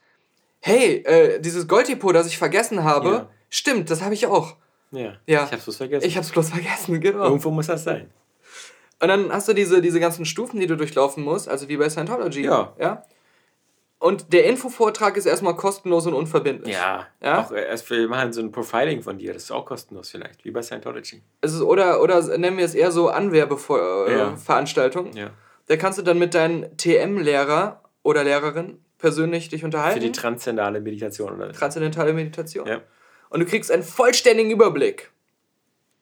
hey, 0.60 0.98
äh, 1.06 1.40
dieses 1.40 1.68
Golddepot, 1.68 2.14
das 2.14 2.28
ich 2.28 2.38
vergessen 2.38 2.84
habe, 2.84 3.10
Ja. 3.10 3.30
Stimmt, 3.50 3.90
das 3.90 4.02
habe 4.02 4.14
ich 4.14 4.28
auch. 4.28 4.56
Ja. 4.92 5.14
Ja. 5.26 5.46
Ich 5.46 5.52
hab's 5.52 5.64
bloß 5.64 5.78
vergessen. 5.78 6.08
Ich 6.08 6.16
habe 6.16 6.26
es 6.26 6.32
bloß 6.32 6.50
vergessen, 6.50 7.02
genau. 7.02 7.26
Irgendwo 7.26 7.52
muss 7.52 7.68
das 7.68 7.84
sein. 7.84 8.10
Und 9.02 9.10
dann 9.10 9.32
hast 9.32 9.48
du 9.48 9.54
diese, 9.54 9.82
diese 9.82 10.00
ganzen 10.00 10.26
Stufen, 10.26 10.60
die 10.60 10.68
du 10.68 10.78
durchlaufen 10.78 11.24
musst, 11.24 11.50
also 11.50 11.68
wie 11.68 11.78
bei 11.78 11.90
Scientology. 11.90 12.44
Ja. 12.44 12.74
ja? 12.80 13.04
Und 14.00 14.34
der 14.34 14.46
Infovortrag 14.46 15.18
ist 15.18 15.26
erstmal 15.26 15.56
kostenlos 15.56 16.06
und 16.06 16.14
unverbindlich. 16.14 16.76
Ja. 16.76 17.08
Ja? 17.22 17.42
Auch 17.42 17.52
äh, 17.52 17.66
erst 17.66 17.90
wir 17.90 18.08
machen 18.08 18.34
so 18.34 18.42
ein 18.42 18.52
Profiling 18.52 19.02
von 19.02 19.18
dir. 19.18 19.34
Das 19.34 19.44
ist 19.44 19.52
auch 19.52 19.66
kostenlos 19.66 20.12
vielleicht, 20.12 20.46
wie 20.46 20.52
bei 20.52 20.62
Scientology. 20.62 21.22
Es 21.42 21.54
ist, 21.54 21.62
oder, 21.62 22.02
oder 22.02 22.38
nennen 22.38 22.58
wir 22.58 22.66
es 22.66 22.76
eher 22.76 22.92
so 22.92 23.10
Anwerbeveranstaltung. 23.10 25.14
Ja. 25.14 25.32
Da 25.68 25.78
kannst 25.78 25.98
du 25.98 26.04
dann 26.04 26.20
mit 26.20 26.34
deinem 26.34 26.78
TM-Lehrer 26.78 27.82
oder 28.04 28.24
Lehrerin 28.24 28.80
persönlich 28.98 29.50
dich 29.50 29.62
Für 29.62 29.66
unterhalten. 29.66 30.00
die 30.00 30.12
transzendale 30.12 30.82
Meditation 30.82 31.34
oder 31.34 31.52
Transzendentale 31.52 32.14
Meditation. 32.14 32.68
Ja. 32.68 32.82
Und 33.36 33.42
du 33.42 33.46
kriegst 33.48 33.70
einen 33.70 33.84
vollständigen 33.84 34.50
Überblick. 34.50 35.12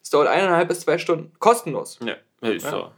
Es 0.03 0.11
dauert 0.11 0.27
eineinhalb 0.27 0.67
bis 0.67 0.81
zwei 0.81 0.99
Stunden. 0.99 1.31
Kostenlos. 1.39 1.97
Ja. 2.05 2.13
Ist 2.47 2.67
so. 2.67 2.91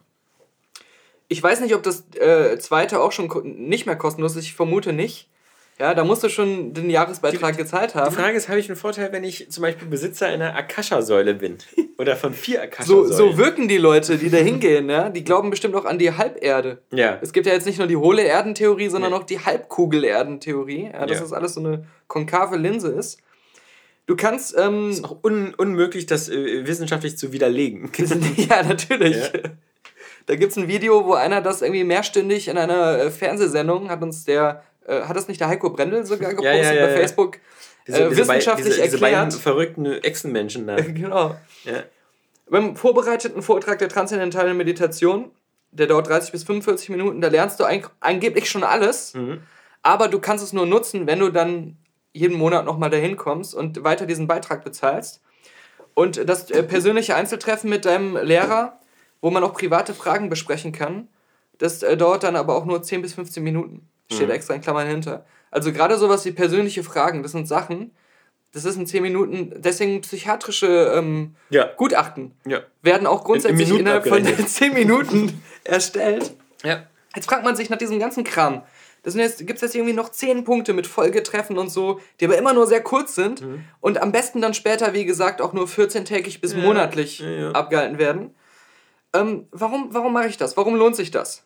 Ich 1.29 1.41
weiß 1.41 1.61
nicht, 1.61 1.73
ob 1.73 1.83
das 1.83 2.03
äh, 2.17 2.57
zweite 2.59 2.99
auch 2.99 3.13
schon 3.13 3.29
nicht 3.67 3.85
mehr 3.85 3.95
kostenlos 3.95 4.35
ist. 4.35 4.43
Ich 4.43 4.53
vermute 4.53 4.91
nicht. 4.91 5.29
Ja, 5.79 5.93
da 5.93 6.03
musst 6.03 6.21
du 6.21 6.27
schon 6.27 6.73
den 6.73 6.89
Jahresbeitrag 6.89 7.55
gezahlt 7.55 7.93
Die 7.93 7.97
haben. 7.97 8.13
Frage 8.13 8.35
ist, 8.35 8.49
habe 8.49 8.59
ich 8.59 8.67
einen 8.67 8.75
Vorteil, 8.75 9.13
wenn 9.13 9.23
ich 9.23 9.49
zum 9.49 9.61
Beispiel 9.61 9.87
Besitzer 9.87 10.27
einer 10.27 10.53
Akasha-Säule 10.53 11.35
bin? 11.35 11.57
Oder 11.97 12.17
von 12.17 12.33
vier 12.33 12.57
So, 12.57 12.63
Akasha-Säulen? 13.03 13.13
so 13.13 13.37
wirken 13.37 13.69
die 13.69 13.77
Leute, 13.77 14.17
die 14.17 14.29
da 14.29 14.37
hingehen. 14.39 14.89
Ja? 14.89 15.07
Die 15.07 15.23
glauben 15.23 15.49
bestimmt 15.49 15.75
auch 15.75 15.85
an 15.85 15.97
die 15.97 16.11
Halberde. 16.11 16.81
Ja. 16.91 17.19
Es 17.21 17.31
gibt 17.31 17.47
ja 17.47 17.53
jetzt 17.53 17.67
nicht 17.67 17.77
nur 17.79 17.87
die 17.87 17.95
hohle 17.95 18.23
Erdentheorie, 18.23 18.89
sondern 18.89 19.11
Nee. 19.13 19.17
auch 19.17 19.23
die 19.23 19.39
Halbkugel-Erdentheorie. 19.39 20.89
Ja, 20.91 21.05
dass 21.05 21.19
Ja. 21.19 21.23
das 21.23 21.31
alles 21.31 21.53
so 21.53 21.61
eine 21.61 21.85
konkave 22.07 22.57
Linse 22.57 22.89
ist. 22.91 23.19
Du 24.07 24.15
kannst. 24.15 24.55
Ähm, 24.57 24.91
ist 24.91 25.03
auch 25.03 25.17
un 25.23 25.53
unmöglich, 25.55 26.05
das 26.05 26.29
äh, 26.29 26.67
wissenschaftlich 26.67 27.17
zu 27.17 27.31
widerlegen. 27.31 27.91
ja, 28.37 28.63
natürlich. 28.63 29.17
Ja. 29.17 29.39
Da 30.27 30.35
gibt 30.35 30.51
es 30.51 30.57
ein 30.57 30.67
Video, 30.67 31.05
wo 31.05 31.13
einer 31.13 31.41
das 31.41 31.61
irgendwie 31.61 31.83
mehrstündig 31.83 32.47
in 32.47 32.57
einer 32.57 32.99
äh, 32.99 33.11
Fernsehsendung 33.11 33.89
hat 33.89 34.01
uns 34.01 34.23
der. 34.25 34.63
Äh, 34.87 35.01
hat 35.01 35.15
das 35.15 35.27
nicht 35.27 35.39
der 35.41 35.47
Heiko 35.47 35.69
Brendel 35.71 36.05
sogar 36.05 36.31
gepostet 36.31 36.53
ja, 36.65 36.73
ja, 36.73 36.85
bei 36.85 36.91
ja. 36.91 36.97
Facebook? 36.97 37.37
äh, 37.87 37.91
bei- 37.91 38.17
wissenschaftlich 38.17 38.75
diese, 38.75 38.81
diese 38.83 38.99
beiden 38.99 39.15
erklärt. 39.19 39.41
verrückten 39.41 39.85
Echsenmenschen 39.85 40.67
da. 40.67 40.75
genau. 40.81 41.35
Beim 42.49 42.75
vorbereiteten 42.75 43.41
Vortrag 43.41 43.79
der 43.79 43.89
transzendentalen 43.89 44.55
Meditation, 44.55 45.31
der 45.71 45.87
dauert 45.87 46.07
30 46.09 46.31
bis 46.31 46.43
45 46.43 46.89
Minuten, 46.89 47.21
da 47.21 47.27
lernst 47.29 47.59
du 47.59 47.63
eigentlich 47.63 47.91
angeblich 47.99 48.49
schon 48.49 48.63
alles, 48.63 49.15
Mhm. 49.15 49.39
aber 49.81 50.07
du 50.07 50.19
kannst 50.19 50.43
es 50.43 50.53
nur 50.53 50.65
nutzen, 50.67 51.07
wenn 51.07 51.19
du 51.19 51.29
dann 51.31 51.77
jeden 52.15 52.37
Monat 52.37 52.65
nochmal 52.65 52.89
dahin 52.89 53.17
kommst 53.17 53.53
und 53.53 53.83
weiter 53.83 54.05
diesen 54.05 54.27
Beitrag 54.27 54.63
bezahlst. 54.63 55.21
Und 55.93 56.27
das 56.27 56.49
äh, 56.51 56.63
persönliche 56.63 57.15
Einzeltreffen 57.15 57.69
mit 57.69 57.85
deinem 57.85 58.17
Lehrer, 58.17 58.79
wo 59.21 59.29
man 59.31 59.43
auch 59.43 59.53
private 59.53 59.93
Fragen 59.93 60.29
besprechen 60.29 60.71
kann, 60.71 61.07
das 61.57 61.83
äh, 61.83 61.95
dauert 61.97 62.23
dann 62.23 62.35
aber 62.35 62.55
auch 62.55 62.65
nur 62.65 62.81
10 62.81 63.01
bis 63.01 63.13
15 63.13 63.43
Minuten. 63.43 63.87
Steht 64.11 64.29
extra 64.29 64.53
in 64.53 64.61
Klammern 64.61 64.87
hinter. 64.87 65.25
Also 65.51 65.71
gerade 65.73 65.97
sowas 65.97 66.25
wie 66.25 66.31
persönliche 66.31 66.83
Fragen, 66.83 67.23
das 67.23 67.31
sind 67.31 67.47
Sachen, 67.47 67.91
das 68.53 68.65
ist 68.65 68.77
in 68.77 68.85
10 68.85 69.01
Minuten, 69.01 69.53
deswegen 69.57 69.99
psychiatrische 70.01 70.93
ähm, 70.95 71.35
Ja. 71.49 71.69
Gutachten 71.75 72.33
Ja. 72.45 72.59
werden 72.81 73.07
auch 73.07 73.23
grundsätzlich 73.23 73.67
Minuten 73.67 73.81
innerhalb 73.81 74.07
von 74.07 74.19
abgerechnet. 74.19 74.49
10 74.49 74.73
Minuten 74.73 75.41
erstellt. 75.63 76.35
Ja. 76.63 76.83
Jetzt 77.15 77.25
fragt 77.27 77.43
man 77.45 77.55
sich 77.55 77.69
nach 77.69 77.77
diesem 77.77 77.99
ganzen 77.99 78.23
Kram. 78.23 78.61
Das 79.05 79.13
sind 79.13 79.21
jetzt, 79.21 79.37
gibt 79.45 79.57
es 79.57 79.61
jetzt 79.61 79.75
irgendwie 79.75 79.93
noch 79.93 80.09
10 80.09 80.43
Punkte 80.43 80.73
mit 80.73 80.87
Folgetreffen 80.87 81.57
und 81.59 81.69
so, 81.69 81.99
die 82.19 82.25
aber 82.25 82.37
immer 82.37 82.53
nur 82.53 82.65
sehr 82.65 82.81
kurz 82.81 83.13
sind 83.15 83.41
Mhm. 83.41 83.63
und 83.79 84.01
am 84.01 84.11
besten 84.11 84.41
dann 84.41 84.53
später, 84.55 84.93
wie 84.93 85.05
gesagt, 85.05 85.41
auch 85.41 85.53
nur 85.53 85.67
14-tägig 85.67 86.41
bis 86.41 86.55
monatlich 86.55 87.19
ja, 87.19 87.29
ja. 87.29 87.51
abgehalten 87.51 87.99
werden. 87.99 88.33
Ähm, 89.13 89.47
warum 89.51 89.89
warum 89.93 90.11
mache 90.11 90.27
ich 90.27 90.37
das? 90.37 90.57
Warum 90.57 90.75
lohnt 90.75 90.95
sich 90.95 91.11
das? 91.11 91.43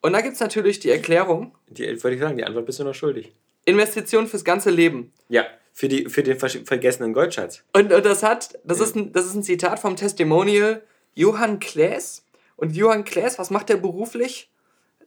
Und 0.00 0.14
da 0.14 0.20
gibt 0.22 0.34
es 0.34 0.40
natürlich 0.40 0.80
die 0.80 0.90
Erklärung, 0.90 1.54
Die, 1.68 1.84
wollte 2.02 2.14
ich 2.16 2.20
sagen, 2.20 2.36
die 2.36 2.44
Antwort 2.44 2.66
bist 2.66 2.80
du 2.80 2.84
noch 2.84 2.94
schuldig. 2.94 3.32
Investition 3.66 4.26
fürs 4.26 4.44
ganze 4.44 4.70
Leben. 4.70 5.12
Ja. 5.28 5.44
Für, 5.74 5.88
die, 5.88 6.06
für 6.08 6.22
den 6.22 6.38
vergessenen 6.38 7.12
Goldschatz. 7.12 7.62
Und, 7.72 7.92
und 7.92 8.04
das 8.04 8.22
hat, 8.22 8.58
das, 8.64 8.80
ist 8.80 8.96
ein, 8.96 9.12
das 9.12 9.26
ist 9.26 9.34
ein 9.34 9.42
Zitat 9.42 9.78
vom 9.78 9.94
Testimonial 9.96 10.82
Johann 11.14 11.60
Klaes. 11.60 12.24
Und 12.56 12.74
Johann 12.76 13.04
Klaes, 13.04 13.38
was 13.38 13.50
macht 13.50 13.70
er 13.70 13.76
beruflich? 13.76 14.50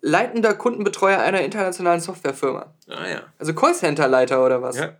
Leitender 0.07 0.53
Kundenbetreuer 0.53 1.17
einer 1.17 1.41
internationalen 1.41 1.99
Softwarefirma. 1.99 2.71
Ah 2.87 3.09
ja. 3.09 3.21
Also 3.39 3.55
Callcenter-Leiter 3.55 4.45
oder 4.45 4.61
was? 4.61 4.77
Ja. 4.77 4.93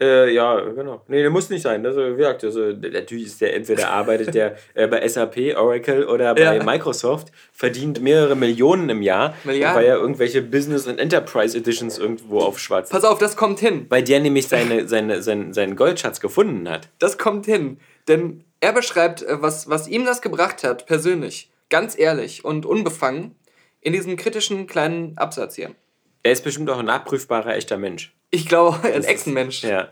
Äh, 0.00 0.32
ja, 0.32 0.60
genau. 0.60 1.02
Nee, 1.08 1.20
der 1.22 1.30
muss 1.30 1.50
nicht 1.50 1.62
sein. 1.62 1.82
Das, 1.82 1.96
äh, 1.96 2.12
wie 2.12 2.18
gesagt, 2.18 2.44
also, 2.44 2.70
natürlich 2.70 3.26
ist 3.26 3.40
der, 3.40 3.56
entweder 3.56 3.90
arbeitet 3.90 4.34
der 4.36 4.56
äh, 4.74 4.86
bei 4.86 5.06
SAP, 5.08 5.56
Oracle 5.56 6.04
oder 6.06 6.32
bei 6.36 6.42
Ja. 6.56 6.62
Microsoft, 6.62 7.32
verdient 7.52 8.00
mehrere 8.02 8.36
Millionen 8.36 8.88
im 8.88 9.02
Jahr, 9.02 9.34
Milliarden. 9.42 9.80
weil 9.80 9.86
er 9.88 9.96
irgendwelche 9.96 10.42
Business- 10.42 10.86
und 10.86 11.00
Enterprise 11.00 11.58
Editions 11.58 11.98
irgendwo 11.98 12.38
aufschwatzt. 12.38 12.92
Pass 12.92 13.02
auf, 13.04 13.18
das 13.18 13.36
kommt 13.36 13.58
hin. 13.58 13.86
Weil 13.88 14.04
der 14.04 14.20
nämlich 14.20 14.46
seine, 14.46 14.86
seine, 14.88 15.22
seinen, 15.22 15.52
seinen 15.52 15.74
Goldschatz 15.74 16.20
gefunden 16.20 16.68
hat. 16.68 16.88
Das 17.00 17.18
kommt 17.18 17.46
hin. 17.46 17.78
Denn 18.06 18.44
er 18.60 18.72
beschreibt, 18.72 19.22
äh, 19.22 19.42
was, 19.42 19.68
was 19.68 19.88
ihm 19.88 20.04
das 20.04 20.22
gebracht 20.22 20.62
hat, 20.62 20.86
persönlich, 20.86 21.50
ganz 21.68 21.98
ehrlich 21.98 22.44
und 22.44 22.64
unbefangen, 22.64 23.34
in 23.82 23.92
diesem 23.92 24.16
kritischen 24.16 24.66
kleinen 24.66 25.18
Absatz 25.18 25.56
hier. 25.56 25.74
Er 26.22 26.32
ist 26.32 26.44
bestimmt 26.44 26.70
auch 26.70 26.78
ein 26.78 26.86
nachprüfbarer, 26.86 27.54
echter 27.54 27.76
Mensch. 27.76 28.14
Ich 28.30 28.48
glaube, 28.48 28.80
ein 28.84 29.04
Echsenmensch. 29.04 29.62
Ja. 29.62 29.88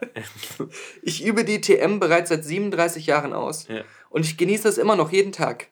Ich 1.02 1.24
übe 1.24 1.44
die 1.44 1.60
TM 1.60 1.98
bereits 1.98 2.30
seit 2.30 2.44
37 2.44 3.06
Jahren 3.06 3.32
aus. 3.32 3.66
Ja. 3.68 3.82
Und 4.08 4.24
ich 4.24 4.36
genieße 4.36 4.68
es 4.68 4.78
immer 4.78 4.96
noch 4.96 5.12
jeden 5.12 5.32
Tag. 5.32 5.68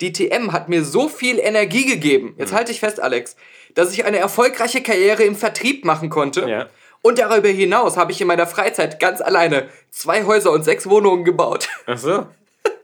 Die 0.00 0.12
TM 0.12 0.52
hat 0.52 0.68
mir 0.68 0.84
so 0.84 1.08
viel 1.08 1.38
Energie 1.38 1.86
gegeben, 1.86 2.34
jetzt 2.36 2.52
halte 2.52 2.72
ich 2.72 2.80
fest, 2.80 3.00
Alex, 3.00 3.36
dass 3.74 3.92
ich 3.92 4.04
eine 4.04 4.18
erfolgreiche 4.18 4.82
Karriere 4.82 5.22
im 5.22 5.36
Vertrieb 5.36 5.84
machen 5.84 6.10
konnte. 6.10 6.48
Ja. 6.48 6.68
Und 7.00 7.18
darüber 7.18 7.48
hinaus 7.48 7.96
habe 7.96 8.12
ich 8.12 8.20
in 8.20 8.26
meiner 8.26 8.46
Freizeit 8.46 8.98
ganz 8.98 9.20
alleine 9.20 9.68
zwei 9.90 10.24
Häuser 10.24 10.50
und 10.50 10.64
sechs 10.64 10.88
Wohnungen 10.88 11.24
gebaut. 11.24 11.68
Ach 11.86 11.98
so. 11.98 12.26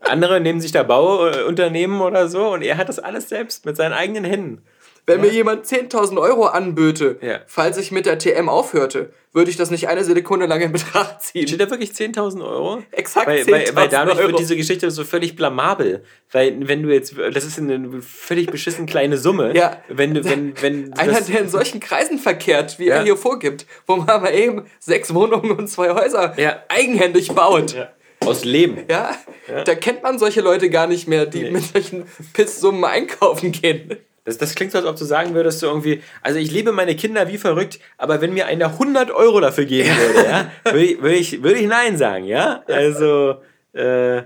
Andere 0.01 0.41
nehmen 0.41 0.61
sich 0.61 0.73
da 0.73 0.83
Bauunternehmen 0.83 2.01
oder 2.01 2.29
so 2.29 2.49
und 2.53 2.63
er 2.63 2.77
hat 2.77 2.89
das 2.89 2.99
alles 2.99 3.29
selbst 3.29 3.67
mit 3.67 3.77
seinen 3.77 3.93
eigenen 3.93 4.25
Händen. 4.25 4.63
Wenn 5.07 5.23
mir 5.23 5.33
jemand 5.33 5.67
10.000 5.67 6.21
Euro 6.21 6.45
anböte, 6.47 7.19
Ja. 7.21 7.41
falls 7.47 7.79
ich 7.79 7.91
mit 7.91 8.07
der 8.07 8.19
TM 8.19 8.49
aufhörte, 8.49 9.11
würde 9.33 9.51
ich 9.51 9.57
das 9.57 9.71
nicht 9.71 9.89
eine 9.89 10.05
Sekunde 10.05 10.47
lang 10.47 10.61
in 10.61 10.71
Betracht 10.73 11.23
ziehen. 11.23 11.49
Steht 11.49 11.61
da 11.61 11.69
wirklich 11.71 11.91
10.000 11.93 12.45
Euro? 12.45 12.83
Exakt 12.93 13.27
weil, 13.27 13.45
weil, 13.49 13.63
10.000 13.65 13.75
weil 13.77 13.89
dadurch 13.89 14.19
Euro. 14.19 14.29
wird 14.29 14.39
diese 14.41 14.57
Geschichte 14.57 14.89
so 14.91 15.03
völlig 15.05 15.35
blamabel. 15.35 16.05
Weil 16.31 16.69
wenn 16.69 16.83
du 16.85 16.91
jetzt, 16.93 17.15
das 17.33 17.45
ist 17.45 17.59
eine 17.59 18.01
völlig 18.03 18.49
beschissen 18.51 18.87
kleine 18.87 19.17
Summe. 19.17 19.57
Ja. 19.57 19.79
Wenn 19.89 20.15
du, 20.15 20.25
wenn, 20.25 20.53
wenn 20.63 20.93
Einer, 20.99 21.21
der 21.21 21.41
in 21.41 21.49
solchen 21.49 21.81
Kreisen 21.81 22.19
verkehrt, 22.19 22.79
wie 22.79 22.87
Ja. 22.87 22.97
er 22.97 23.03
hier 23.03 23.17
vorgibt, 23.17 23.67
wo 23.89 23.97
man 23.97 24.23
mal 24.23 24.33
eben 24.35 24.67
sechs 24.79 25.13
Wohnungen 25.13 25.53
und 25.53 25.67
zwei 25.69 25.91
Häuser 25.95 26.35
Ja. 26.39 26.63
eigenhändig 26.69 27.33
baut. 27.33 27.75
Ja. 27.75 27.89
Aus 28.25 28.45
Leben. 28.45 28.85
Ja? 28.91 29.17
da 29.65 29.75
kennt 29.75 30.03
man 30.03 30.19
solche 30.19 30.41
Leute 30.41 30.71
gar 30.71 30.87
nicht 30.87 31.09
mehr, 31.09 31.27
die 31.27 31.43
Nee. 31.45 31.51
mit 31.51 31.65
solchen 31.65 32.05
Pisssummen 32.33 32.85
einkaufen 32.85 33.53
gehen. 33.53 33.97
Das, 34.25 34.37
das 34.39 34.55
klingt 34.55 34.71
so, 34.73 34.79
als 34.79 34.87
ob 34.87 34.97
du 34.97 35.05
sagen 35.05 35.35
würdest, 35.35 35.61
so 35.61 35.67
irgendwie, 35.67 36.03
also 36.23 36.39
ich 36.39 36.51
liebe 36.51 36.73
meine 36.73 36.95
Kinder 36.95 37.27
wie 37.29 37.39
verrückt, 37.39 37.81
aber 37.97 38.21
wenn 38.21 38.35
mir 38.35 38.47
einer 38.47 38.67
100 38.67 39.11
Euro 39.11 39.41
dafür 39.41 39.65
geben 39.65 39.89
würde, 39.89 40.29
ja, 40.29 40.51
würde 40.65 40.85
ich, 40.85 41.01
würde 41.03 41.15
ich, 41.17 41.43
würde 41.43 41.59
ich 41.59 41.67
Nein 41.67 41.97
sagen, 41.97 42.25
ja? 42.27 42.63
Also, 42.69 43.37
äh, 43.75 44.19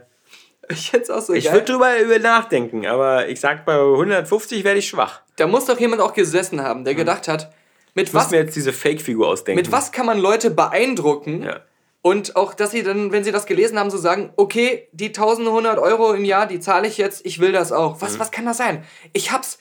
Ich 0.69 0.91
find's 0.91 1.11
auch 1.11 1.21
so 1.21 1.33
ich 1.33 1.51
würde 1.53 1.65
drüber 1.73 1.99
über 2.01 2.19
nachdenken, 2.19 2.87
aber 2.87 3.29
ich 3.29 3.39
sag, 3.39 3.65
bei 3.65 3.75
150 3.79 4.65
werde 4.65 4.81
ich 4.81 4.89
schwach. 4.89 5.21
Da 5.37 5.47
muss 5.47 5.67
doch 5.67 5.79
jemand 5.79 6.03
auch 6.03 6.13
gesessen 6.13 6.63
haben, 6.63 6.85
der 6.85 6.95
gedacht 6.95 7.29
hat, 7.29 7.53
mit 7.95 8.09
Ich 8.09 8.13
muss 8.15 8.25
was, 8.25 8.31
mir 8.33 8.39
jetzt 8.39 8.57
diese 8.57 8.73
Fake-Figur 8.73 9.29
ausdenken. 9.29 9.61
mit 9.61 9.71
was 9.71 9.93
kann 9.93 10.07
man 10.07 10.19
Leute 10.19 10.51
beeindrucken? 10.51 11.45
Ja. 11.45 11.61
Und 12.07 12.37
auch, 12.37 12.53
dass 12.53 12.73
sie 12.73 12.83
dann, 12.83 13.13
wenn 13.13 13.25
sie 13.25 13.33
das 13.33 13.47
gelesen 13.47 13.79
haben, 13.79 13.89
so 13.89 13.97
sagen, 13.97 14.31
okay, 14.37 14.89
die 14.93 15.07
1100 15.07 15.79
Euro 15.79 16.13
im 16.13 16.27
Jahr, 16.27 16.47
die 16.47 16.61
zahle 16.61 16.87
ich 16.87 16.99
jetzt, 16.99 17.25
ich 17.25 17.41
will 17.41 17.51
das 17.51 17.73
auch. 17.73 17.97
Mhm. 17.97 18.03
Was, 18.03 18.19
was 18.19 18.31
kann 18.31 18.45
das 18.45 18.59
sein? 18.59 18.85
Ich 19.15 19.33
hab's 19.33 19.59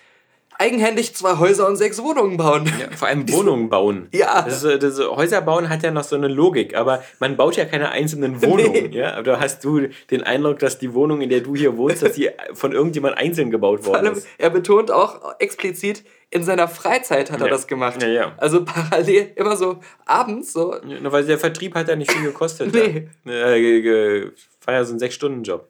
eigenhändig 0.60 1.16
zwei 1.16 1.38
Häuser 1.38 1.66
und 1.70 1.78
sechs 1.78 2.04
Wohnungen 2.04 2.36
bauen. 2.36 2.66
Ja, 2.66 2.92
vor 2.98 3.08
allem 3.08 3.30
Wohnungen 3.32 3.70
bauen. 3.70 4.10
Ja. 4.14 4.42
Das 4.42 4.62
ist, 4.62 4.84
das 4.84 5.00
ist, 5.00 5.08
Häuser 5.08 5.40
bauen 5.40 5.70
hat 5.70 5.84
ja 5.84 5.92
noch 5.92 6.04
so 6.04 6.18
eine 6.18 6.28
Logik, 6.28 6.76
aber 6.76 7.02
man 7.20 7.38
baut 7.38 7.56
ja 7.56 7.64
keine 7.64 7.92
einzelnen 7.92 8.42
Wohnungen. 8.42 8.90
Nee. 8.90 8.98
Ja? 8.98 9.18
Oder 9.18 9.40
hast 9.40 9.64
du 9.64 9.88
den 10.12 10.24
Eindruck, 10.24 10.60
dass 10.60 10.78
die 10.78 10.94
Wohnung, 10.94 11.22
in 11.22 11.30
der 11.30 11.40
du 11.40 11.56
hier 11.56 11.78
wohnst, 11.78 12.04
dass 12.04 12.12
die 12.12 12.30
von 12.54 12.74
irgendjemand 12.74 13.18
einzeln 13.18 13.52
gebaut 13.52 13.86
Vor 13.86 13.94
worden 13.94 14.08
allem, 14.08 14.18
ist? 14.18 14.28
er 14.38 14.50
betont 14.50 14.92
auch 14.92 15.40
explizit, 15.40 16.04
in 16.34 16.44
seiner 16.44 16.68
Freizeit 16.68 17.32
hat 17.32 17.40
er 17.42 17.46
Ja. 17.48 17.52
das 17.52 17.68
gemacht. 17.68 18.02
Ja, 18.02 18.08
ja. 18.10 18.34
Also 18.38 18.66
parallel, 18.66 19.32
immer 19.36 19.56
so 19.56 19.80
abends, 20.06 20.52
so. 20.52 20.76
Ja, 20.84 21.00
nur 21.00 21.12
weil 21.12 21.26
der 21.26 21.38
Vertrieb 21.38 21.76
hat 21.76 21.88
ja 21.88 21.96
nicht 21.96 22.12
viel 22.12 22.24
gekostet. 22.24 22.74
Nee. 22.74 23.08
Ja. 23.26 23.52
Äh, 23.52 24.32
ja 24.68 24.84
so 24.84 24.94
ein 24.94 25.00
Sechs-Stunden-Job. 25.00 25.68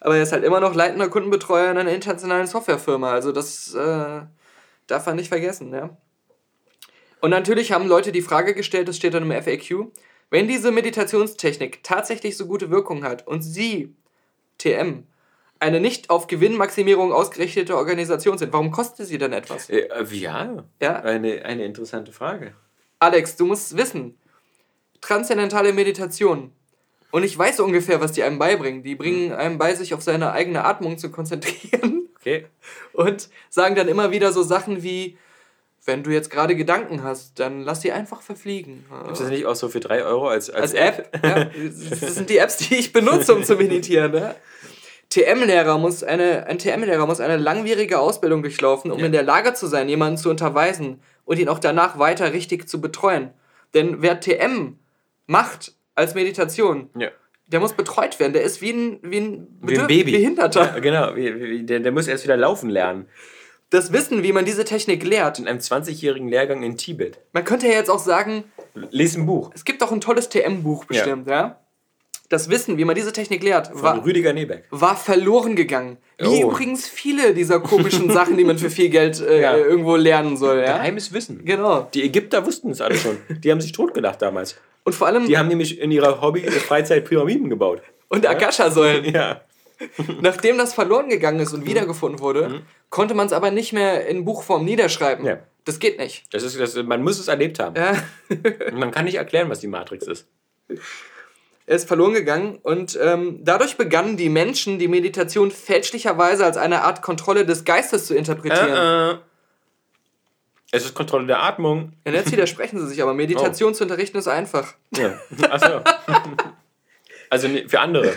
Aber 0.00 0.16
er 0.16 0.24
ist 0.24 0.32
halt 0.32 0.42
immer 0.44 0.58
noch 0.60 0.74
leitender 0.74 1.08
Kundenbetreuer 1.08 1.70
in 1.70 1.78
einer 1.78 1.92
internationalen 1.92 2.46
Softwarefirma. 2.48 3.12
Also 3.12 3.30
das 3.30 3.72
äh, 3.74 4.22
darf 4.88 5.06
man 5.06 5.16
nicht 5.16 5.28
vergessen, 5.28 5.72
ja. 5.72 5.96
Und 7.20 7.30
natürlich 7.30 7.72
haben 7.72 7.86
Leute 7.86 8.10
die 8.12 8.20
Frage 8.20 8.52
gestellt, 8.54 8.88
das 8.88 8.96
steht 8.96 9.14
dann 9.14 9.30
im 9.30 9.42
FAQ, 9.42 9.86
wenn 10.30 10.48
diese 10.48 10.72
Meditationstechnik 10.72 11.82
tatsächlich 11.84 12.36
so 12.36 12.46
gute 12.46 12.70
Wirkung 12.70 13.04
hat 13.04 13.26
und 13.26 13.42
Sie, 13.42 13.94
TM, 14.58 15.06
eine 15.64 15.80
nicht 15.80 16.10
auf 16.10 16.26
Gewinnmaximierung 16.26 17.12
ausgerichtete 17.12 17.76
Organisation 17.76 18.36
sind, 18.36 18.52
warum 18.52 18.70
kostet 18.70 19.06
sie 19.06 19.16
denn 19.18 19.32
etwas? 19.32 19.70
Äh, 19.70 19.88
äh, 19.88 20.04
ja, 20.14 20.64
Ja? 20.80 20.96
eine, 21.00 21.44
eine 21.44 21.64
interessante 21.64 22.12
Frage. 22.12 22.52
Alex, 22.98 23.36
du 23.36 23.46
musst 23.46 23.76
wissen, 23.76 24.18
transzendentale 25.00 25.72
Meditation. 25.72 26.52
Und 27.10 27.22
ich 27.22 27.36
weiß 27.38 27.60
ungefähr, 27.60 28.00
was 28.00 28.12
die 28.12 28.22
einem 28.22 28.38
beibringen. 28.38 28.82
Die 28.82 28.94
bringen 28.94 29.32
einem 29.32 29.56
bei, 29.56 29.74
sich 29.74 29.94
auf 29.94 30.02
seine 30.02 30.32
eigene 30.32 30.64
Atmung 30.64 30.98
zu 30.98 31.10
konzentrieren 31.10 32.08
Okay. 32.20 32.46
und 32.92 33.28
sagen 33.50 33.74
dann 33.74 33.88
immer 33.88 34.10
wieder 34.10 34.32
so 34.32 34.42
Sachen 34.42 34.82
wie, 34.82 35.16
wenn 35.84 36.02
du 36.02 36.10
jetzt 36.10 36.30
gerade 36.30 36.56
Gedanken 36.56 37.02
hast, 37.02 37.38
dann 37.38 37.62
lass 37.62 37.82
sie 37.82 37.92
einfach 37.92 38.20
verfliegen. 38.22 38.84
Ist 39.12 39.20
das 39.20 39.28
nicht 39.28 39.46
auch 39.46 39.54
so 39.54 39.68
für 39.68 39.80
3 39.80 40.04
Euro 40.04 40.28
als, 40.28 40.50
als, 40.50 40.74
Als 40.74 40.74
App, 40.74 41.20
ja, 41.22 41.44
das 42.00 42.14
sind 42.14 42.30
die 42.30 42.38
Apps, 42.38 42.56
die 42.56 42.76
ich 42.76 42.92
benutze, 42.92 43.34
um 43.34 43.44
zu 43.44 43.56
meditieren. 43.56 44.12
Ne? 44.12 44.34
TM-Lehrer 45.14 45.78
muss 45.78 46.02
eine, 46.02 46.46
ein 46.46 46.58
TM-Lehrer 46.58 47.06
muss 47.06 47.20
eine 47.20 47.36
langwierige 47.36 48.00
Ausbildung 48.00 48.42
durchlaufen, 48.42 48.90
um 48.90 48.98
Ja. 48.98 49.06
in 49.06 49.12
der 49.12 49.22
Lage 49.22 49.54
zu 49.54 49.66
sein, 49.66 49.88
jemanden 49.88 50.16
zu 50.18 50.28
unterweisen 50.30 51.00
und 51.24 51.38
ihn 51.38 51.48
auch 51.48 51.58
danach 51.60 51.98
weiter 51.98 52.32
richtig 52.32 52.68
zu 52.68 52.80
betreuen. 52.80 53.30
Denn 53.74 54.02
wer 54.02 54.18
TM 54.20 54.78
macht 55.26 55.72
als 55.94 56.14
Meditation, 56.14 56.90
Ja. 56.98 57.08
der 57.46 57.60
muss 57.60 57.74
betreut 57.74 58.18
werden. 58.18 58.32
Der 58.32 58.42
ist 58.42 58.60
wie 58.60 58.70
ein, 58.72 58.98
wie 59.02 59.18
ein, 59.20 59.46
Wie 59.62 59.78
ein 59.78 59.86
Baby. 59.86 60.12
Behinderter. 60.12 60.64
Ja, 60.74 60.78
genau, 60.80 61.14
wie, 61.14 61.40
wie, 61.40 61.62
der, 61.62 61.80
der 61.80 61.92
muss 61.92 62.08
erst 62.08 62.24
wieder 62.24 62.36
laufen 62.36 62.68
lernen. 62.68 63.06
Das 63.70 63.92
Wissen, 63.92 64.22
wie 64.22 64.32
man 64.32 64.44
diese 64.44 64.64
Technik 64.64 65.04
lehrt. 65.04 65.38
In 65.38 65.48
einem 65.48 65.58
20-jährigen 65.58 66.28
Lehrgang 66.28 66.62
in 66.62 66.76
Tibet. 66.76 67.18
Man 67.32 67.44
könnte 67.44 67.66
ja 67.66 67.72
jetzt 67.74 67.90
auch 67.90 67.98
sagen, 67.98 68.44
Lies 68.90 69.16
ein 69.16 69.26
Buch 69.26 69.52
es 69.54 69.64
gibt 69.64 69.82
doch 69.82 69.92
ein 69.92 70.00
tolles 70.00 70.28
TM-Buch 70.28 70.84
bestimmt, 70.86 71.28
ja. 71.28 71.60
Das 72.34 72.50
Wissen, 72.50 72.78
wie 72.78 72.84
man 72.84 72.96
diese 72.96 73.12
Technik 73.12 73.44
lehrt, 73.44 73.68
von 73.68 73.80
war, 73.82 74.04
Rüdiger 74.04 74.32
Nebeck. 74.32 74.64
war 74.70 74.96
verloren 74.96 75.54
gegangen. 75.54 75.98
Wie 76.18 76.26
Oh. 76.44 76.50
übrigens 76.50 76.88
viele 76.88 77.32
dieser 77.32 77.60
komischen 77.60 78.10
Sachen, 78.10 78.36
die 78.36 78.42
man 78.42 78.58
für 78.58 78.70
viel 78.70 78.88
Geld 78.88 79.20
äh, 79.20 79.40
Ja. 79.40 79.56
irgendwo 79.56 79.94
lernen 79.94 80.36
soll. 80.36 80.58
Ja? 80.58 80.78
Geheimes 80.78 81.12
Wissen. 81.12 81.44
Genau. 81.44 81.88
Die 81.94 82.02
Ägypter 82.02 82.44
wussten 82.44 82.70
es 82.70 82.80
alle 82.80 82.96
schon. 82.96 83.18
Die 83.28 83.52
haben 83.52 83.60
sich 83.60 83.70
totgedacht 83.70 84.20
damals. 84.20 84.56
Und 84.82 84.94
vor 84.96 85.06
allem, 85.06 85.26
Die 85.28 85.38
haben 85.38 85.46
nämlich 85.46 85.78
in 85.78 85.92
ihrer 85.92 86.20
Hobby-Freizeit 86.20 87.04
Pyramiden 87.04 87.48
gebaut. 87.50 87.82
und 88.08 88.26
Akasha-Säulen. 88.26 89.04
Ja. 89.14 89.42
Nachdem 90.20 90.58
das 90.58 90.74
verloren 90.74 91.08
gegangen 91.08 91.38
ist 91.40 91.52
und 91.52 91.66
wiedergefunden 91.66 92.20
wurde, 92.20 92.62
konnte 92.90 93.14
man 93.14 93.26
es 93.26 93.32
aber 93.32 93.50
nicht 93.52 93.72
mehr 93.72 94.06
in 94.08 94.24
Buchform 94.24 94.64
niederschreiben. 94.64 95.22
Mhm. 95.22 95.28
Ja. 95.28 95.38
Das 95.64 95.78
geht 95.78 95.98
nicht. 95.98 96.24
Das 96.32 96.42
ist, 96.42 96.58
das, 96.58 96.74
man 96.82 97.02
muss 97.02 97.18
es 97.20 97.28
erlebt 97.28 97.58
haben. 97.60 97.76
Ja. 97.76 97.92
Man 98.72 98.90
kann 98.90 99.04
nicht 99.04 99.16
erklären, 99.16 99.48
was 99.50 99.60
die 99.60 99.66
Matrix 99.68 100.06
ist. 100.08 100.26
Er 101.66 101.76
ist 101.76 101.88
verloren 101.88 102.12
gegangen 102.12 102.58
und 102.62 102.98
ähm, 103.00 103.38
dadurch 103.42 103.76
begannen 103.76 104.16
die 104.18 104.28
Menschen, 104.28 104.78
die 104.78 104.88
Meditation 104.88 105.50
fälschlicherweise 105.50 106.44
als 106.44 106.58
eine 106.58 106.82
Art 106.82 107.00
Kontrolle 107.00 107.46
des 107.46 107.64
Geistes 107.64 108.06
zu 108.06 108.14
interpretieren. 108.14 108.68
Äh, 108.68 109.10
äh. 109.12 109.16
Es 110.72 110.84
ist 110.84 110.94
Kontrolle 110.94 111.26
der 111.26 111.42
Atmung. 111.42 111.92
Ja, 112.04 112.12
jetzt 112.12 112.32
widersprechen 112.32 112.78
sie 112.80 112.86
sich, 112.88 113.00
aber 113.02 113.14
Meditation 113.14 113.74
zu 113.74 113.84
unterrichten 113.84 114.18
ist 114.18 114.28
einfach. 114.28 114.74
Ja. 114.96 115.18
Achso. 115.50 115.80
Also 117.30 117.48
ne- 117.48 117.68
für 117.68 117.80
andere. 117.80 118.12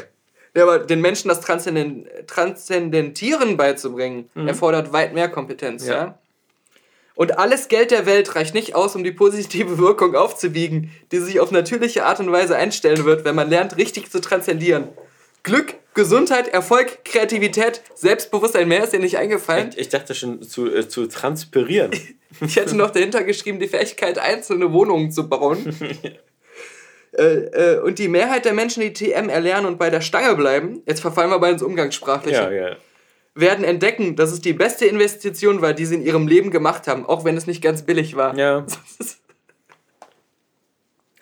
Ja, 0.54 0.64
aber 0.64 0.80
den 0.80 1.02
Menschen 1.02 1.30
das 1.30 1.42
Transzenden 1.42 2.08
Transzendentieren 2.28 3.58
beizubringen, 3.58 4.30
erfordert 4.36 4.92
weit 4.94 5.14
mehr 5.14 5.30
Kompetenz, 5.30 5.88
ja. 5.88 5.94
Ja. 5.94 6.20
Und 7.18 7.40
alles 7.40 7.68
Geld 7.68 7.90
der 7.90 8.06
Welt 8.06 8.36
reicht 8.36 8.54
nicht 8.54 8.76
aus, 8.76 8.96
um 8.96 9.04
die 9.04 9.12
positive 9.12 9.78
Wirkung 9.80 10.16
aufzuwiegen, 10.16 10.92
die 11.12 11.18
sich 11.18 11.40
auf 11.40 11.50
natürliche 11.50 12.06
Art 12.06 12.20
und 12.20 12.32
Weise 12.32 12.56
einstellen 12.56 13.06
wird, 13.06 13.26
wenn 13.26 13.34
man 13.36 13.50
lernt, 13.50 13.76
richtig 13.76 14.12
zu 14.12 14.22
transzendieren. 14.22 14.90
Glück, 15.42 15.74
Gesundheit, 15.96 16.48
Erfolg, 16.48 17.04
Kreativität, 17.04 17.82
Selbstbewusstsein, 17.96 18.68
mehr 18.68 18.84
ist 18.84 18.94
dir 18.94 19.00
nicht 19.00 19.18
eingefallen. 19.18 19.72
Ich 19.78 19.90
dachte 19.90 20.14
schon 20.14 20.44
zu, 20.44 20.72
äh, 20.72 20.88
zu 20.88 21.08
transpirieren. 21.08 21.92
Ich 22.42 22.58
hätte 22.58 22.76
noch 22.76 22.92
dahinter 22.92 23.24
geschrieben, 23.24 23.58
die 23.58 23.70
Fähigkeit, 23.70 24.20
einzelne 24.20 24.74
Wohnungen 24.74 25.12
zu 25.12 25.30
bauen. 25.30 25.74
äh, 27.18 27.24
äh, 27.24 27.80
und 27.80 28.00
die 28.00 28.10
Mehrheit 28.10 28.44
der 28.44 28.54
Menschen, 28.54 28.82
die 28.82 28.92
TM 28.92 29.30
erlernen 29.30 29.66
und 29.66 29.80
bei 29.80 29.90
der 29.90 30.02
Stange 30.02 30.36
bleiben, 30.36 30.84
jetzt 30.86 31.00
verfallen 31.00 31.32
wir 31.32 31.40
bei 31.40 31.50
ins 31.50 31.64
Umgangssprachliche, 31.64 32.36
Ja, 32.36 32.52
ja. 32.52 32.76
Werden 33.40 33.64
entdecken, 33.64 34.16
dass 34.16 34.32
es 34.32 34.42
die 34.42 34.54
beste 34.54 34.86
Investition 34.86 35.62
war, 35.62 35.74
die 35.74 35.86
sie 35.86 35.96
in 35.96 36.02
ihrem 36.02 36.28
Leben 36.28 36.52
gemacht 36.52 36.88
haben, 36.88 37.06
auch 37.06 37.24
wenn 37.26 37.38
es 37.38 37.48
nicht 37.48 37.62
ganz 37.62 37.82
billig 37.84 38.16
war. 38.16 38.38
Ja. 38.38 38.66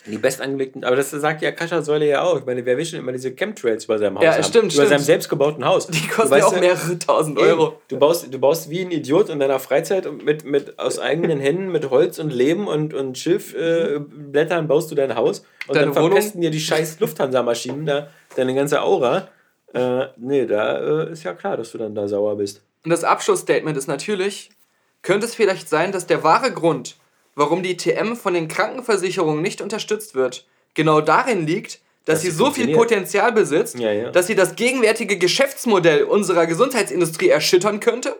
Die 0.08 0.18
bestangelegten, 0.18 0.84
aber 0.84 0.94
das 0.94 1.10
sagt 1.10 1.42
ja 1.42 1.50
Kascha-Säule 1.50 2.06
ja 2.06 2.22
auch. 2.22 2.38
Ich 2.38 2.46
meine, 2.46 2.64
wer 2.64 2.78
will 2.78 2.86
schon 2.86 3.00
immer 3.00 3.10
diese 3.10 3.32
Chemtrails 3.34 3.86
über 3.86 3.98
seinem 3.98 4.16
Haus 4.18 4.24
Ja, 4.24 4.34
haben? 4.34 4.44
stimmt, 4.44 4.64
Über 4.66 4.70
stimmt. 4.84 4.88
seinem 4.90 5.00
selbstgebauten 5.02 5.64
Haus. 5.64 5.88
Die 5.88 6.06
kosten 6.06 6.30
weißt 6.30 6.42
ja 6.52 6.56
auch 6.56 6.60
mehrere 6.60 6.96
tausend 7.00 7.40
Euro. 7.40 7.80
Du 7.88 7.98
baust, 7.98 8.32
du 8.32 8.38
baust 8.38 8.70
wie 8.70 8.82
ein 8.82 8.92
Idiot 8.92 9.30
in 9.30 9.40
deiner 9.40 9.58
Freizeit 9.58 10.06
und 10.06 10.24
mit, 10.24 10.44
mit 10.44 10.78
aus 10.78 11.00
eigenen 11.00 11.40
Händen 11.40 11.72
mit 11.72 11.90
Holz 11.90 12.20
und 12.20 12.32
Lehm 12.32 12.68
und, 12.68 12.94
und 12.94 13.18
Schilfblättern 13.18 14.68
baust 14.68 14.92
du 14.92 14.94
dein 14.94 15.16
Haus 15.16 15.40
und 15.66 15.74
Deine 15.74 15.86
dann 15.86 15.96
Wohnung? 15.96 16.10
verpesten 16.12 16.40
dir 16.40 16.50
die 16.52 16.60
scheiß 16.60 17.00
Lufthansa-Maschinen 17.00 17.84
da 17.86 18.08
deine 18.36 18.54
ganze 18.54 18.82
Aura. 18.82 19.26
Äh, 19.74 20.06
nee, 20.16 20.46
da 20.46 21.02
äh, 21.04 21.12
ist 21.12 21.24
ja 21.24 21.34
klar, 21.34 21.56
dass 21.56 21.72
du 21.72 21.78
dann 21.78 21.94
da 21.94 22.08
sauer 22.08 22.36
bist. 22.36 22.62
Und 22.84 22.90
das 22.90 23.04
Abschlussstatement 23.04 23.76
ist 23.76 23.88
natürlich, 23.88 24.50
könnte 25.02 25.26
es 25.26 25.34
vielleicht 25.34 25.68
sein, 25.68 25.92
dass 25.92 26.06
der 26.06 26.22
wahre 26.22 26.52
Grund, 26.52 26.96
warum 27.34 27.62
die 27.62 27.76
TM 27.76 28.14
von 28.16 28.34
den 28.34 28.48
Krankenversicherungen 28.48 29.42
nicht 29.42 29.60
unterstützt 29.60 30.14
wird, 30.14 30.46
genau 30.74 31.00
darin 31.00 31.46
liegt, 31.46 31.80
dass 32.04 32.16
Dass 32.16 32.22
sie 32.22 32.30
so 32.30 32.52
viel. 32.52 32.72
Potenzial 32.72 33.32
besitzt, 33.32 33.76
Ja, 33.78 33.90
ja. 33.92 34.10
dass 34.12 34.28
sie 34.28 34.36
das 34.36 34.54
gegenwärtige 34.54 35.18
Geschäftsmodell 35.18 36.04
unserer 36.04 36.46
Gesundheitsindustrie 36.46 37.28
erschüttern 37.28 37.80
könnte. 37.80 38.14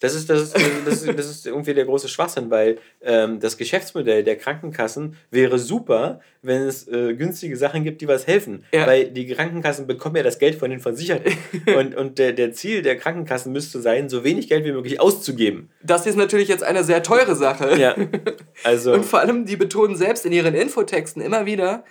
Das 0.00 0.14
ist, 0.14 0.30
das, 0.30 0.40
ist, 0.42 0.56
das, 0.86 1.02
ist, 1.02 1.18
das 1.18 1.26
ist 1.26 1.46
irgendwie 1.46 1.74
der 1.74 1.84
große 1.84 2.08
Schwachsinn, 2.08 2.50
weil 2.50 2.78
ähm, 3.02 3.38
das 3.38 3.58
Geschäftsmodell 3.58 4.24
der 4.24 4.36
Krankenkassen 4.36 5.16
wäre 5.30 5.58
super, 5.58 6.20
wenn 6.40 6.62
es 6.62 6.88
äh, 6.88 7.14
günstige 7.14 7.54
Sachen 7.54 7.84
gibt, 7.84 8.00
die 8.00 8.08
was 8.08 8.26
helfen. 8.26 8.64
Ja. 8.72 8.86
Weil 8.86 9.10
die 9.10 9.26
Krankenkassen 9.26 9.86
bekommen 9.86 10.16
ja 10.16 10.22
das 10.22 10.38
Geld 10.38 10.54
von 10.54 10.70
den 10.70 10.80
Versicherten. 10.80 11.34
und 11.78 11.94
und 11.94 12.18
der, 12.18 12.32
der 12.32 12.52
Ziel 12.52 12.80
der 12.80 12.96
Krankenkassen 12.96 13.52
müsste 13.52 13.80
sein, 13.80 14.08
so 14.08 14.24
wenig 14.24 14.48
Geld 14.48 14.64
wie 14.64 14.72
möglich 14.72 15.00
auszugeben. 15.00 15.68
Das 15.82 16.06
ist 16.06 16.16
natürlich 16.16 16.48
jetzt 16.48 16.64
eine 16.64 16.82
sehr 16.82 17.02
teure 17.02 17.36
Sache. 17.36 17.78
Ja. 17.78 17.94
Also. 18.64 18.92
Und 18.92 19.04
vor 19.04 19.20
allem, 19.20 19.44
die 19.44 19.56
betonen 19.56 19.96
selbst 19.96 20.24
in 20.24 20.32
ihren 20.32 20.54
Infotexten 20.54 21.22
immer 21.22 21.44
wieder, 21.46 21.84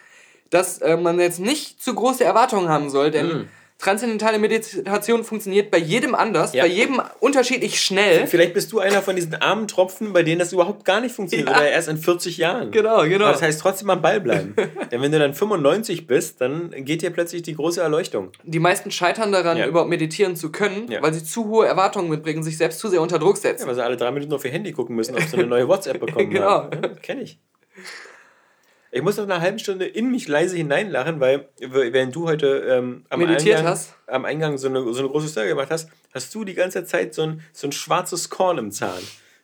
dass 0.49 0.79
äh, 0.79 0.97
man 0.97 1.19
jetzt 1.19 1.39
nicht 1.39 1.81
zu 1.81 1.93
große 1.93 2.23
Erwartungen 2.23 2.69
haben 2.69 2.89
soll, 2.89 3.11
denn 3.11 3.27
Mhm. 3.27 3.47
Transzendentale 3.79 4.39
Meditation 4.39 5.23
funktioniert 5.23 5.71
bei 5.71 5.77
jedem 5.77 6.13
anders, 6.13 6.53
Ja. 6.53 6.63
bei 6.63 6.69
jedem 6.69 7.01
unterschiedlich 7.21 7.79
schnell. 7.81 8.27
Vielleicht 8.27 8.53
bist 8.53 8.71
du 8.73 8.79
einer 8.79 9.01
von 9.01 9.15
diesen 9.15 9.33
armen 9.35 9.67
Tropfen, 9.69 10.11
bei 10.13 10.21
denen 10.21 10.37
das 10.39 10.51
überhaupt 10.51 10.83
gar 10.83 10.99
nicht 10.99 11.15
funktioniert. 11.15 11.49
Ja. 11.49 11.55
Oder 11.57 11.71
erst 11.71 11.87
in 11.87 11.97
40 11.97 12.37
Jahren. 12.37 12.71
Genau, 12.71 13.03
genau. 13.03 13.23
Aber 13.25 13.33
das 13.33 13.41
heißt 13.41 13.61
trotzdem 13.61 13.89
am 13.89 14.01
Ball 14.01 14.19
bleiben. 14.19 14.53
Denn 14.91 15.01
wenn 15.01 15.11
du 15.11 15.17
dann 15.17 15.33
95 15.33 16.07
bist, 16.07 16.41
dann 16.41 16.71
geht 16.83 17.01
dir 17.01 17.09
plötzlich 17.09 17.41
die 17.41 17.55
große 17.55 17.81
Erleuchtung. 17.81 18.31
Die 18.43 18.59
meisten 18.59 18.91
scheitern 18.91 19.31
daran, 19.31 19.57
Ja. 19.57 19.65
überhaupt 19.65 19.89
meditieren 19.89 20.35
zu 20.35 20.51
können, 20.51 20.91
Ja. 20.91 21.01
weil 21.01 21.13
sie 21.13 21.23
zu 21.23 21.47
hohe 21.47 21.65
Erwartungen 21.65 22.09
mitbringen, 22.09 22.43
sich 22.43 22.57
selbst 22.57 22.79
zu 22.79 22.89
sehr 22.89 23.01
unter 23.01 23.17
Druck 23.17 23.37
Ja, 23.37 23.41
setzen. 23.43 23.65
weil 23.67 23.75
sie 23.75 23.83
alle 23.83 23.95
drei 23.95 24.11
Minuten 24.11 24.33
auf 24.33 24.43
ihr 24.43 24.51
Handy 24.51 24.73
gucken 24.73 24.95
müssen, 24.97 25.15
ob 25.15 25.21
sie 25.23 25.37
eine 25.37 25.47
neue 25.47 25.67
WhatsApp 25.69 25.99
bekommen 26.05 26.29
Genau. 26.29 26.45
haben. 26.49 26.69
Ja, 26.83 26.89
Kenn 27.01 27.21
ich. 27.21 27.39
Ich 28.91 29.01
muss 29.03 29.17
nach 29.17 29.25
einer 29.25 29.41
halben 29.41 29.59
Stunde 29.59 29.85
in 29.85 30.09
mich 30.09 30.27
leise 30.27 30.57
hineinlachen, 30.57 31.19
weil 31.19 31.47
während 31.59 32.15
du 32.15 32.27
heute 32.27 32.65
ähm, 32.69 33.05
am, 33.09 33.19
Meditiert 33.19 33.57
Eingang, 33.57 33.71
hast? 33.71 33.93
am 34.07 34.25
Eingang 34.25 34.57
so 34.57 34.67
eine, 34.67 34.81
so 34.93 34.99
eine 34.99 35.09
große 35.09 35.27
Story 35.27 35.47
gemacht 35.49 35.69
hast, 35.69 35.89
hast 36.13 36.33
du 36.33 36.43
die 36.43 36.55
ganze 36.55 36.83
Zeit 36.85 37.13
so 37.13 37.23
ein, 37.23 37.41
so 37.53 37.67
ein 37.67 37.71
schwarzes 37.71 38.29
Korn 38.29 38.57
im 38.57 38.71
Zahn. 38.71 39.01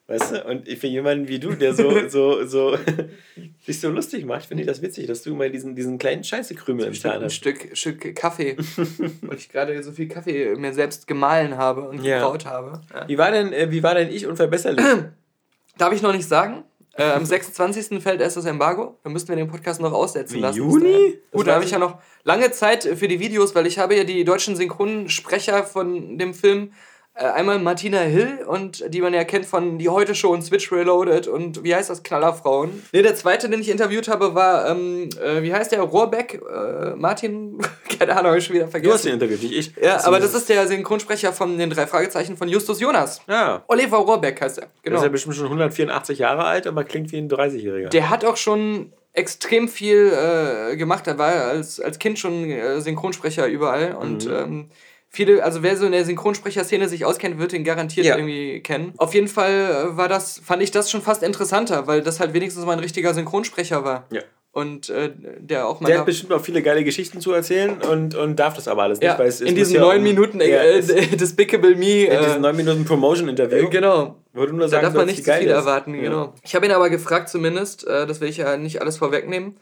Weißt 0.08 0.32
du? 0.34 0.44
Und 0.46 0.68
für 0.68 0.88
jemanden 0.88 1.28
wie 1.28 1.40
du, 1.40 1.54
der 1.54 1.74
so, 1.74 1.92
so, 2.10 2.46
so 2.46 2.78
sich 3.66 3.80
so 3.80 3.90
lustig 3.90 4.26
macht, 4.26 4.46
finde 4.46 4.62
ich 4.64 4.68
das 4.68 4.82
witzig, 4.82 5.08
dass 5.08 5.24
du 5.24 5.36
mal 5.36 5.50
diesen, 5.52 5.76
diesen 5.76 5.98
kleinen 5.98 6.24
Scheißekrümel 6.24 6.88
im 6.88 6.94
Zahn 6.94 7.14
Ein 7.14 7.24
hast. 7.26 7.34
Stück, 7.34 7.70
Stück 7.74 8.16
Kaffee, 8.16 8.56
weil 9.22 9.38
ich 9.38 9.50
gerade 9.50 9.82
so 9.84 9.92
viel 9.92 10.08
Kaffee 10.08 10.56
mir 10.56 10.74
selbst 10.74 11.08
gemahlen 11.08 11.58
habe 11.58 11.88
und 11.88 12.04
Ja. 12.04 12.20
gebraut 12.20 12.46
habe. 12.46 12.82
Ja. 12.94 13.08
Wie 13.08 13.18
war 13.18 13.32
denn, 13.32 13.54
äh, 13.54 13.72
wie 13.72 13.82
war 13.84 13.96
denn 13.96 14.12
ich 14.12 14.26
unverbesserlich? 14.28 14.86
Darf 15.78 15.94
ich 15.94 16.02
noch 16.02 16.14
nicht 16.14 16.28
sagen? 16.28 16.64
Äh, 16.98 17.04
am 17.12 17.26
26. 17.26 18.02
fällt 18.02 18.22
erst 18.22 18.38
das 18.38 18.46
Embargo. 18.46 18.98
Dann 19.04 19.12
müssten 19.14 19.30
wir 19.30 19.36
den 19.36 19.48
Podcast 19.50 19.82
noch 19.82 19.92
aussetzen 19.92 20.36
Wie, 20.36 20.40
lassen. 20.40 20.58
Juni? 20.58 21.20
Gut, 21.32 21.46
da 21.48 21.54
habe 21.56 21.64
ich 21.64 21.68
ich- 21.68 21.74
ja 21.74 21.80
noch 21.80 22.00
lange 22.24 22.52
Zeit 22.52 22.84
für 22.84 23.08
die 23.08 23.20
Videos, 23.20 23.54
weil 23.54 23.68
ich 23.68 23.80
habe 23.80 23.96
ja 23.96 24.04
die 24.06 24.24
deutschen 24.24 24.56
Synchronsprecher 24.56 25.64
von 25.66 26.18
dem 26.18 26.34
Film. 26.34 26.72
Äh, 27.18 27.28
einmal 27.28 27.60
Martina 27.60 28.00
Hill 28.00 28.40
und 28.46 28.84
die 28.94 29.00
man 29.00 29.14
ja 29.14 29.24
kennt 29.24 29.46
von 29.46 29.78
Die 29.78 29.88
Heute 29.88 30.14
Show 30.16 30.34
und 30.34 30.42
Switch 30.42 30.70
Reloaded 30.70 31.28
und 31.30 31.64
wie 31.64 31.74
heißt 31.74 31.90
das? 31.90 32.04
Knallerfrauen. 32.04 32.84
Ne, 32.92 33.04
der 33.04 33.16
zweite, 33.16 33.48
den 33.50 33.62
ich 33.62 33.70
interviewt 33.70 34.10
habe, 34.10 34.36
war, 34.36 34.70
ähm, 34.70 35.10
äh, 35.24 35.42
wie 35.42 35.54
heißt 35.54 35.72
der? 35.72 35.80
Rohrbeck? 35.82 36.42
Äh, 36.42 36.96
Martin? 36.98 37.58
Keine 38.00 38.18
Ahnung, 38.18 38.32
hab 38.32 38.38
ich 38.38 38.46
schon 38.46 38.56
wieder 38.58 38.68
vergessen. 38.68 38.90
Du 38.90 38.94
hast 38.96 39.06
den 39.06 39.14
interviewt, 39.14 39.42
nicht 39.44 39.58
ich. 39.78 39.82
ja, 39.82 40.04
aber 40.06 40.20
das 40.20 40.34
ist 40.34 40.50
der 40.50 40.68
Synchronsprecher 40.68 41.32
von 41.32 41.58
den 41.58 41.70
drei 41.70 41.88
Fragezeichen 41.88 42.36
von 42.36 42.50
Justus 42.50 42.82
Jonas. 42.82 43.22
Ja. 43.30 43.64
Oliver 43.70 43.98
Rohrbeck 44.00 44.42
heißt 44.42 44.58
er. 44.58 44.64
Der 44.66 44.72
Genau. 44.84 44.98
ist 44.98 45.04
ja 45.04 45.10
bestimmt 45.10 45.36
schon 45.36 45.46
184 45.46 46.20
Jahre 46.20 46.44
alt, 46.44 46.68
aber 46.68 46.84
klingt 46.84 47.14
wie 47.14 47.18
ein 47.18 47.30
30-Jähriger. 47.30 47.88
Der 47.90 48.10
hat 48.10 48.26
auch 48.26 48.36
schon 48.36 48.92
extrem 49.14 49.70
viel 49.70 50.12
äh, 50.12 50.76
gemacht. 50.76 51.08
Er 51.08 51.18
war 51.18 51.32
als, 51.46 51.80
als 51.80 51.98
Kind 51.98 52.20
schon 52.20 52.50
äh, 52.52 52.82
Synchronsprecher 52.82 53.48
überall. 53.48 53.96
Und 53.96 54.26
Mhm. 54.26 54.34
ähm, 54.34 54.70
viele, 55.16 55.44
also 55.44 55.64
wer 55.64 55.76
so 55.78 55.86
in 55.86 55.92
der 55.94 56.06
Synchronsprecherszene 56.06 56.88
sich 56.88 57.06
auskennt, 57.06 57.40
wird 57.40 57.54
ihn 57.54 57.64
garantiert 57.64 58.06
Ja. 58.06 58.16
irgendwie 58.18 58.60
kennen. 58.62 58.94
Auf 58.98 59.14
jeden 59.14 59.28
Fall 59.28 59.52
äh, 59.94 59.98
war 59.98 60.08
das, 60.08 60.40
fand 60.44 60.62
ich 60.62 60.72
das 60.72 60.92
schon 60.92 61.02
fast 61.02 61.24
interessanter, 61.24 61.88
weil 61.88 62.02
das 62.02 62.20
halt 62.20 62.34
wenigstens 62.34 62.66
mal 62.66 62.74
ein 62.74 62.80
richtiger 62.80 63.14
Synchronsprecher 63.14 63.84
war. 63.84 64.06
Ja. 64.12 64.22
Und 64.52 64.90
äh, 64.90 65.12
der 65.40 65.68
auch 65.68 65.82
mal. 65.82 65.88
Der 65.88 65.96
da- 65.98 66.00
hat 66.00 66.06
bestimmt 66.06 66.32
auch 66.32 66.40
viele 66.40 66.62
geile 66.62 66.84
Geschichten 66.86 67.20
zu 67.20 67.34
erzählen 67.34 67.78
und, 67.92 68.16
und 68.16 68.38
darf 68.40 68.54
das 68.56 68.70
aber 68.70 68.84
alles 68.84 69.00
nicht, 69.02 69.08
ja, 69.10 69.20
weil 69.20 69.28
es, 69.28 69.42
in 69.42 69.54
diesen 69.54 69.76
ja 69.76 69.82
neun 69.82 69.98
um- 69.98 70.04
Minuten 70.04 70.40
ja, 70.40 70.46
äh, 70.46 70.78
äh, 70.80 71.08
Despicable 71.18 71.76
Me. 71.76 72.06
in 72.06 72.20
diesen 72.22 72.38
Äh, 72.38 72.40
neun 72.40 72.56
Minuten 72.56 72.86
Promotion-Interview. 72.86 73.66
äh, 73.66 73.70
genau. 73.70 74.16
Würde 74.32 74.54
nur 74.54 74.62
Da 74.62 74.68
sagen, 74.70 74.84
darf 74.84 74.94
man 74.94 75.08
nicht 75.08 75.26
zu 75.26 75.34
viel 75.34 75.48
ist. 75.48 75.52
erwarten, 75.54 75.94
Ja. 75.96 76.02
genau. 76.04 76.34
Ich 76.44 76.56
habe 76.56 76.66
ihn 76.66 76.72
aber 76.72 76.90
gefragt 76.90 77.28
zumindest, 77.30 77.86
das 77.86 78.22
will 78.22 78.30
ich 78.30 78.38
ja 78.38 78.56
nicht 78.56 78.82
alles 78.82 78.98
vorwegnehmen, 78.98 79.58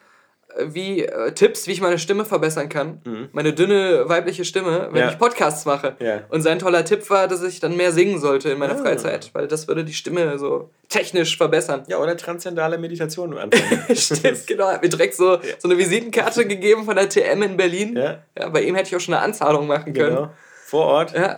wie 0.60 1.04
äh, 1.06 1.32
Tipps, 1.34 1.68
wie 1.68 1.72
ich 1.72 1.82
meine 1.82 1.98
Stimme 1.98 2.26
verbessern 2.26 2.70
kann. 2.70 3.30
Meine 3.32 3.54
dünne 3.54 4.08
weibliche 4.08 4.46
Stimme, 4.46 4.84
wenn 4.86 4.92
Mhm. 4.92 4.98
Ja. 4.98 5.10
ich 5.12 5.18
Podcasts 5.18 5.66
mache. 5.66 5.96
Ja. 6.00 6.22
Und 6.30 6.42
sein 6.42 6.60
toller 6.60 6.86
Tipp 6.86 7.10
war, 7.10 7.28
dass 7.28 7.42
ich 7.44 7.60
dann 7.60 7.76
mehr 7.76 7.92
singen 7.92 8.20
sollte 8.20 8.50
in 8.52 8.60
meiner 8.60 8.76
Ah. 8.76 8.82
Freizeit, 8.82 9.30
weil 9.34 9.48
das 9.48 9.68
würde 9.68 9.84
die 9.84 9.94
Stimme 9.94 10.38
so 10.38 10.70
technisch 10.90 11.38
verbessern. 11.38 11.84
Ja, 11.88 11.98
oder 11.98 12.16
transzendale 12.18 12.78
Meditation 12.78 13.38
anfangen. 13.38 13.84
Stimmt, 13.96 14.46
genau. 14.48 14.68
Er 14.68 14.74
hat 14.76 14.84
mir 14.84 14.90
direkt 14.90 15.16
so, 15.16 15.40
so 15.58 15.68
eine 15.68 15.78
Visitenkarte 15.78 16.46
gegeben 16.48 16.86
von 16.86 16.96
der 16.96 17.10
TM 17.10 17.42
in 17.42 17.58
Berlin. 17.58 17.96
Ja. 17.98 18.20
Ja, 18.38 18.50
bei 18.50 18.62
ihm 18.64 18.76
hätte 18.76 18.90
ich 18.90 18.96
auch 18.96 19.00
schon 19.00 19.14
eine 19.16 19.24
Anzahlung 19.24 19.66
machen 19.68 19.94
können. 19.94 20.16
genau. 20.16 20.30
Vor 20.66 20.86
Ort. 20.86 21.14
Ja, 21.14 21.38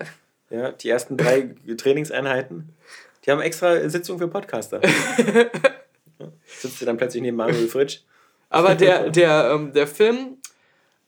Ja, 0.49 0.71
die 0.71 0.89
ersten 0.89 1.17
drei 1.17 1.55
Trainingseinheiten. 1.77 2.69
Die 3.25 3.31
haben 3.31 3.41
extra 3.41 3.89
Sitzung 3.89 4.19
für 4.19 4.27
Podcaster. 4.27 4.81
Ja, 4.83 6.27
Sitzt 6.45 6.81
du 6.81 6.85
dann 6.85 6.97
plötzlich 6.97 7.21
neben 7.23 7.37
Manuel 7.37 7.67
Fritsch? 7.67 7.99
Aber 8.55 8.73
der, 8.73 9.09
der, 9.09 9.51
ähm, 9.53 9.73
der 9.73 9.85
Film, 9.85 10.37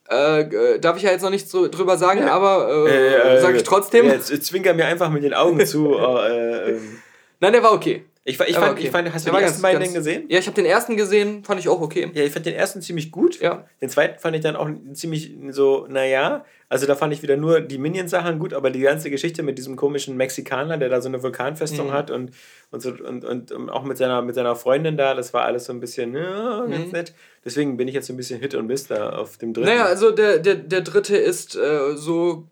äh, 0.10 0.42
äh, 0.42 0.80
darf 0.80 0.98
ich 0.98 1.04
ja 1.04 1.12
jetzt 1.12 1.22
noch 1.22 1.30
nicht 1.30 1.50
so 1.50 1.70
drüber 1.70 1.98
sagen, 1.98 2.28
aber 2.28 2.88
äh, 2.90 3.40
sage 3.40 3.56
ich 3.58 3.64
trotzdem. 3.64 4.06
Ja, 4.06 4.16
jetzt 4.16 4.46
zwinker 4.46 4.74
mir 4.74 4.86
einfach 4.86 5.10
mit 5.10 5.24
den 5.24 5.34
Augen 5.34 5.66
zu. 5.66 5.94
äh, 5.96 6.72
ähm. 6.72 7.02
Nein, 7.40 7.54
der 7.54 7.64
war 7.64 7.72
okay. 7.72 8.04
Ich, 8.30 8.38
ich, 8.42 8.56
fand, 8.58 8.78
ich 8.80 8.90
fand, 8.92 9.14
hast 9.14 9.26
du 9.26 9.30
die 9.30 9.36
war 9.36 9.42
ersten 9.42 9.62
beiden 9.62 9.80
ganz- 9.80 9.94
denn 9.94 10.00
gesehen? 10.04 10.26
Ja, 10.28 10.38
ich 10.40 10.48
habe 10.48 10.56
den 10.56 10.66
ersten 10.66 10.98
gesehen, 10.98 11.44
fand 11.46 11.60
ich 11.62 11.70
auch 11.70 11.80
okay. 11.80 12.12
Ja, 12.14 12.24
ich 12.24 12.32
fand 12.34 12.46
den 12.46 12.56
ersten 12.56 12.82
ziemlich 12.82 13.10
gut. 13.12 13.40
Ja. 13.40 13.66
Den 13.82 13.90
zweiten 13.90 14.20
fand 14.20 14.36
ich 14.36 14.42
dann 14.42 14.56
auch 14.58 14.70
ziemlich 14.94 15.34
so, 15.52 15.88
naja. 15.90 16.44
Also 16.70 16.86
da 16.86 16.96
fand 16.98 17.14
ich 17.14 17.24
wieder 17.24 17.38
nur 17.38 17.62
die 17.62 17.78
Minion-Sachen 17.78 18.40
gut, 18.40 18.54
aber 18.54 18.70
die 18.70 18.82
ganze 18.82 19.10
Geschichte 19.10 19.42
mit 19.44 19.58
diesem 19.58 19.78
komischen 19.78 20.18
Mexikaner, 20.18 20.78
der 20.78 20.90
da 20.90 21.00
so 21.00 21.08
eine 21.08 21.24
Vulkanfestung 21.24 21.88
Mhm. 21.88 21.92
hat 21.94 22.12
und, 22.12 22.32
und, 22.72 22.82
so, 22.82 22.90
und, 22.92 23.24
und, 23.24 23.54
und 23.54 23.70
auch 23.70 23.84
mit 23.86 23.96
seiner, 23.98 24.22
mit 24.22 24.36
seiner 24.36 24.58
Freundin 24.58 24.98
da, 24.98 25.14
das 25.14 25.34
war 25.34 25.46
alles 25.46 25.64
so 25.64 25.72
ein 25.72 25.80
bisschen 25.80 26.14
ja, 26.14 26.66
ganz 26.70 26.88
Mhm. 26.88 26.92
nett. 26.92 27.14
Deswegen 27.46 27.78
bin 27.78 27.88
ich 27.88 27.94
jetzt 27.94 28.08
so 28.08 28.14
ein 28.14 28.18
bisschen 28.18 28.42
Hit 28.42 28.54
und 28.56 28.68
Miss 28.68 28.88
da 28.88 29.12
auf 29.12 29.38
dem 29.38 29.54
dritten. 29.54 29.70
Naja, 29.70 29.86
also 29.86 30.12
der, 30.12 30.40
der, 30.40 30.56
der 30.56 30.82
dritte 30.82 31.16
ist 31.16 31.56
äh, 31.56 31.96
so 31.96 32.44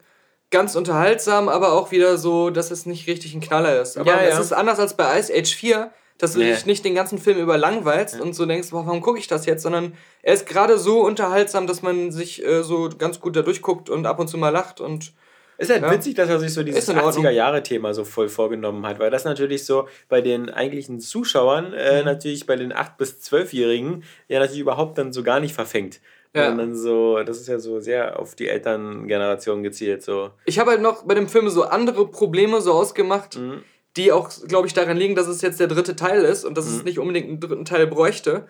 ganz 0.51 0.75
unterhaltsam, 0.75 1.49
aber 1.49 1.73
auch 1.73 1.91
wieder 1.91 2.17
so, 2.17 2.49
dass 2.49 2.71
es 2.71 2.85
nicht 2.85 3.07
richtig 3.07 3.33
ein 3.33 3.41
Knaller 3.41 3.81
ist. 3.81 3.97
Aber 3.97 4.11
Ja, 4.11 4.21
es 4.21 4.35
ja. 4.35 4.39
ist 4.41 4.53
anders 4.53 4.79
als 4.79 4.95
bei 4.95 5.19
Ice 5.19 5.33
Age 5.33 5.53
4, 5.55 5.91
dass 6.17 6.33
du 6.33 6.39
Nee. 6.39 6.51
dich 6.53 6.65
nicht 6.65 6.85
den 6.85 6.95
ganzen 6.95 7.17
Film 7.17 7.37
über 7.39 7.57
langweilst 7.57 8.19
und 8.21 8.33
so 8.33 8.45
denkst, 8.45 8.69
warum 8.71 9.01
gucke 9.01 9.19
ich 9.19 9.27
das 9.27 9.45
jetzt, 9.45 9.63
sondern 9.63 9.93
er 10.21 10.33
ist 10.33 10.45
gerade 10.47 10.77
so 10.77 11.01
unterhaltsam, 11.01 11.67
dass 11.67 11.81
man 11.81 12.11
sich 12.11 12.45
äh, 12.45 12.63
so 12.63 12.89
ganz 12.97 13.19
gut 13.19 13.35
da 13.35 13.41
durchguckt 13.41 13.89
und 13.89 14.05
ab 14.05 14.19
und 14.19 14.27
zu 14.29 14.37
mal 14.37 14.49
lacht 14.49 14.79
und 14.79 15.13
Ist 15.57 15.71
halt 15.71 15.83
Ja. 15.83 15.91
witzig, 15.91 16.15
dass 16.15 16.27
er 16.29 16.37
sich 16.37 16.53
so 16.53 16.63
dieses 16.63 16.81
Ist 16.83 16.89
in 16.89 16.97
Ordnung. 16.97 17.23
80er-Jahre-Thema 17.25 17.93
so 17.93 18.03
voll 18.03 18.27
vorgenommen 18.27 18.85
hat, 18.85 18.99
weil 18.99 19.09
das 19.09 19.23
natürlich 19.23 19.65
so 19.65 19.87
bei 20.09 20.19
den 20.19 20.49
eigentlichen 20.49 20.99
Zuschauern, 20.99 21.71
äh, 21.73 21.99
Mhm. 21.99 22.05
natürlich 22.05 22.45
bei 22.45 22.57
den 22.57 22.73
8- 22.73 22.97
bis 22.97 23.21
12-Jährigen, 23.21 24.03
ja 24.27 24.39
natürlich 24.39 24.59
überhaupt 24.59 24.97
dann 24.97 25.13
so 25.13 25.23
gar 25.23 25.39
nicht 25.39 25.53
verfängt. 25.55 26.01
Ja. 26.35 26.47
Sondern 26.49 26.75
so, 26.75 27.23
das 27.23 27.39
ist 27.39 27.47
ja 27.47 27.57
so 27.59 27.79
sehr 27.79 28.19
auf 28.19 28.35
die 28.35 28.47
Elterngeneration 28.49 29.63
gezielt. 29.63 30.03
So. 30.03 30.31
Ich 30.45 30.59
habe 30.59 30.71
halt 30.71 30.81
noch 30.81 31.03
bei 31.03 31.13
dem 31.15 31.27
Film 31.27 31.49
so 31.49 31.63
andere 31.63 32.07
Probleme 32.07 32.61
so 32.61 32.73
ausgemacht, 32.73 33.37
Mhm. 33.37 33.63
die 33.97 34.11
auch, 34.11 34.29
glaube 34.47 34.67
ich, 34.67 34.73
daran 34.73 34.97
liegen, 34.97 35.15
dass 35.15 35.27
es 35.27 35.41
jetzt 35.41 35.59
der 35.59 35.67
dritte 35.67 35.95
Teil 35.95 36.23
ist 36.23 36.43
und 36.45 36.57
dass 36.57 36.67
es 36.67 36.83
nicht 36.83 36.99
unbedingt 36.99 37.29
einen 37.29 37.39
dritten 37.39 37.65
Teil 37.65 37.87
bräuchte. 37.87 38.47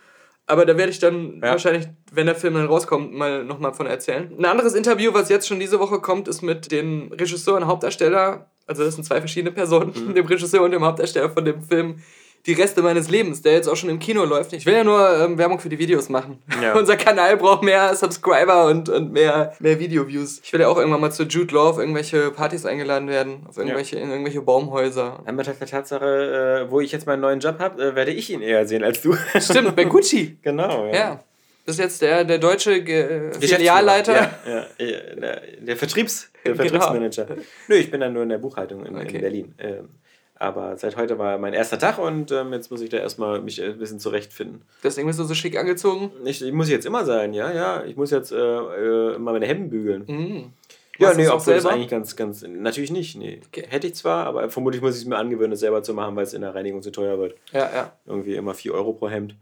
Aber 0.47 0.65
da 0.65 0.77
werde 0.77 0.91
ich 0.91 0.99
dann 0.99 1.36
Ja. 1.43 1.51
wahrscheinlich, 1.51 1.88
wenn 2.11 2.25
der 2.27 2.36
Film 2.36 2.53
dann 2.55 2.67
rauskommt, 2.67 3.13
mal 3.13 3.43
nochmal 3.43 3.73
von 3.73 3.86
erzählen. 3.88 4.31
Ein 4.38 4.45
anderes 4.45 4.73
Interview, 4.75 5.11
was 5.13 5.29
jetzt 5.29 5.47
schon 5.47 5.59
diese 5.59 5.79
Woche 5.79 5.99
kommt, 6.01 6.27
ist 6.27 6.41
mit 6.41 6.71
dem 6.71 7.11
Regisseur 7.11 7.55
und 7.55 7.65
Hauptdarsteller, 7.67 8.49
also 8.67 8.83
das 8.83 8.95
sind 8.95 9.03
zwei 9.03 9.19
verschiedene 9.19 9.51
Personen, 9.51 9.91
Mhm. 9.95 10.13
dem 10.15 10.25
Regisseur 10.27 10.61
und 10.63 10.71
dem 10.71 10.83
Hauptdarsteller 10.83 11.29
von 11.29 11.45
dem 11.45 11.61
Film 11.63 11.97
Die 12.46 12.54
Reste 12.54 12.82
meines 12.84 13.10
Lebens, 13.10 13.41
der 13.41 13.54
jetzt 13.54 13.68
auch 13.68 13.76
schon 13.76 13.89
im 13.89 13.98
Kino 14.00 14.24
läuft. 14.24 14.54
Ich 14.54 14.66
will 14.68 14.74
ja 14.76 14.84
nur 14.84 15.20
ähm, 15.20 15.38
Werbung 15.38 15.60
für 15.60 15.70
die 15.70 15.80
Videos 15.80 16.10
machen. 16.10 16.38
Ja. 16.62 16.74
Unser 16.78 16.96
Kanal 16.96 17.38
braucht 17.38 17.64
mehr 17.64 17.96
Subscriber 17.96 18.66
und, 18.68 18.88
und 18.89 19.12
mehr, 19.12 19.54
mehr 19.60 19.80
Video-Views. 19.80 20.41
Ich 20.43 20.54
will 20.54 20.62
ja 20.62 20.68
auch 20.68 20.78
irgendwann 20.78 21.02
mal 21.02 21.12
zu 21.12 21.24
Jude 21.24 21.54
Law 21.56 21.70
auf 21.72 21.80
irgendwelche 21.80 22.30
Partys 22.32 22.66
eingeladen 22.66 23.08
werden, 23.08 23.46
auf 23.50 23.58
irgendwelche, 23.58 23.98
in 23.98 24.10
irgendwelche 24.12 24.41
Baumhäuser. 24.41 25.24
Anbetracht 25.26 25.60
der 25.60 25.68
Tatsache, 25.68 26.66
äh, 26.68 26.72
wo 26.72 26.82
ich 26.82 26.91
jetzt 26.91 27.08
meinen 27.08 27.22
neuen 27.22 27.39
Job 27.39 27.58
habe, 27.60 27.82
äh, 27.84 27.96
werde 27.96 28.12
ich 28.12 28.30
ihn 28.30 28.41
eher 28.41 28.68
sehen 28.68 28.84
als 28.84 29.02
du. 29.02 29.16
Stimmt, 29.39 29.76
bei 29.76 29.86
Gucci. 29.86 30.38
genau, 30.41 30.91
Ja. 30.93 31.24
Das 31.66 31.78
ist 31.78 31.80
jetzt 31.80 32.02
der, 32.04 32.24
der 32.26 32.38
deutsche 32.38 32.84
Ge 32.84 33.08
Geschäftsführer. 33.30 33.58
Filialleiter. 33.58 34.14
Ja, 34.14 34.32
ja, 34.46 34.66
ja, 34.86 35.16
der, 35.16 35.41
der, 35.62 35.76
Vertriebs, 35.76 36.30
der 36.46 36.54
Genau. 36.54 36.64
Vertriebsmanager. 36.70 37.26
Nö, 37.68 37.76
ich 37.76 37.89
bin 37.89 38.02
dann 38.02 38.14
nur 38.14 38.22
in 38.22 38.30
der 38.30 38.38
Buchhaltung 38.38 38.86
in, 38.86 38.96
Okay. 38.96 39.16
in 39.16 39.22
Berlin. 39.22 39.56
Ähm, 39.58 39.89
aber 40.38 40.77
seit 40.77 40.97
heute 40.97 41.17
war 41.17 41.38
mein 41.38 41.53
erster 41.53 41.79
Tag 41.79 41.97
und 41.97 42.31
ähm, 42.31 42.51
jetzt 42.51 42.69
muss 42.69 42.81
ich 42.81 42.89
da 42.89 42.97
erstmal 42.97 43.41
mich 43.41 43.61
ein 43.61 43.77
bisschen 43.77 43.99
zurechtfinden. 43.99 44.63
Deswegen 44.83 45.07
bist 45.07 45.17
du 45.19 45.23
so 45.23 45.33
schick 45.33 45.57
angezogen. 45.57 46.11
Ich, 46.25 46.41
ich 46.41 46.51
muss 46.51 46.69
jetzt 46.69 46.86
immer 46.86 47.05
sein, 47.05 47.33
ja, 47.33 47.51
ja. 47.53 47.83
Ich 47.86 47.95
muss 47.95 48.11
jetzt 48.11 48.31
äh, 48.31 48.36
äh, 48.38 49.15
immer 49.15 49.31
meine 49.31 49.47
Hemden 49.47 49.69
bügeln. 49.69 50.03
Mhm. 50.07 50.53
Ja, 50.97 51.07
Machst 51.07 51.19
nee, 51.19 51.27
auch 51.27 51.36
obwohl 51.39 51.53
das 51.53 51.63
selber? 51.63 51.75
eigentlich 51.75 51.89
ganz, 51.89 52.15
ganz. 52.15 52.45
Natürlich 52.47 52.91
nicht, 52.91 53.17
nee. 53.17 53.41
Okay. 53.47 53.65
Hätte 53.67 53.88
ich 53.88 53.95
zwar, 53.95 54.25
aber 54.25 54.49
vermutlich 54.49 54.81
muss 54.81 54.95
ich 54.95 55.01
es 55.01 55.07
mir 55.07 55.17
angewöhnen, 55.17 55.53
es 55.53 55.59
selber 55.59 55.83
zu 55.83 55.93
machen, 55.93 56.15
weil 56.15 56.23
es 56.23 56.33
in 56.33 56.41
der 56.41 56.55
Reinigung 56.55 56.81
zu 56.81 56.91
teuer 56.91 57.17
wird. 57.17 57.36
Ja, 57.51 57.69
ja. 57.73 57.93
Irgendwie 58.05 58.36
immer 58.36 58.53
4 58.53 58.73
Euro 58.73 58.93
pro 58.93 59.09
Hemd. 59.09 59.36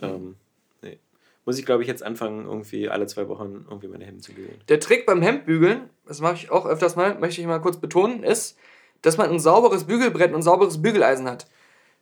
Mhm. 0.00 0.06
Ähm, 0.06 0.36
nee. 0.82 0.98
Muss 1.46 1.58
ich, 1.58 1.64
glaube 1.64 1.82
ich, 1.82 1.88
jetzt 1.88 2.02
anfangen, 2.02 2.46
irgendwie 2.46 2.88
alle 2.90 3.06
zwei 3.06 3.28
Wochen 3.28 3.64
irgendwie 3.68 3.88
meine 3.88 4.04
Hemden 4.04 4.20
zu 4.20 4.32
bügeln. 4.32 4.60
Der 4.68 4.80
Trick 4.80 5.06
beim 5.06 5.22
Hemdbügeln, 5.22 5.88
das 6.06 6.20
mache 6.20 6.34
ich 6.34 6.50
auch 6.50 6.66
öfters 6.66 6.96
mal, 6.96 7.18
möchte 7.18 7.40
ich 7.40 7.46
mal 7.46 7.60
kurz 7.60 7.78
betonen, 7.78 8.22
ist, 8.22 8.58
dass 9.02 9.16
man 9.16 9.30
ein 9.30 9.40
sauberes 9.40 9.84
Bügelbrett 9.84 10.30
und 10.30 10.40
ein 10.40 10.42
sauberes 10.42 10.82
Bügeleisen 10.82 11.28
hat. 11.28 11.46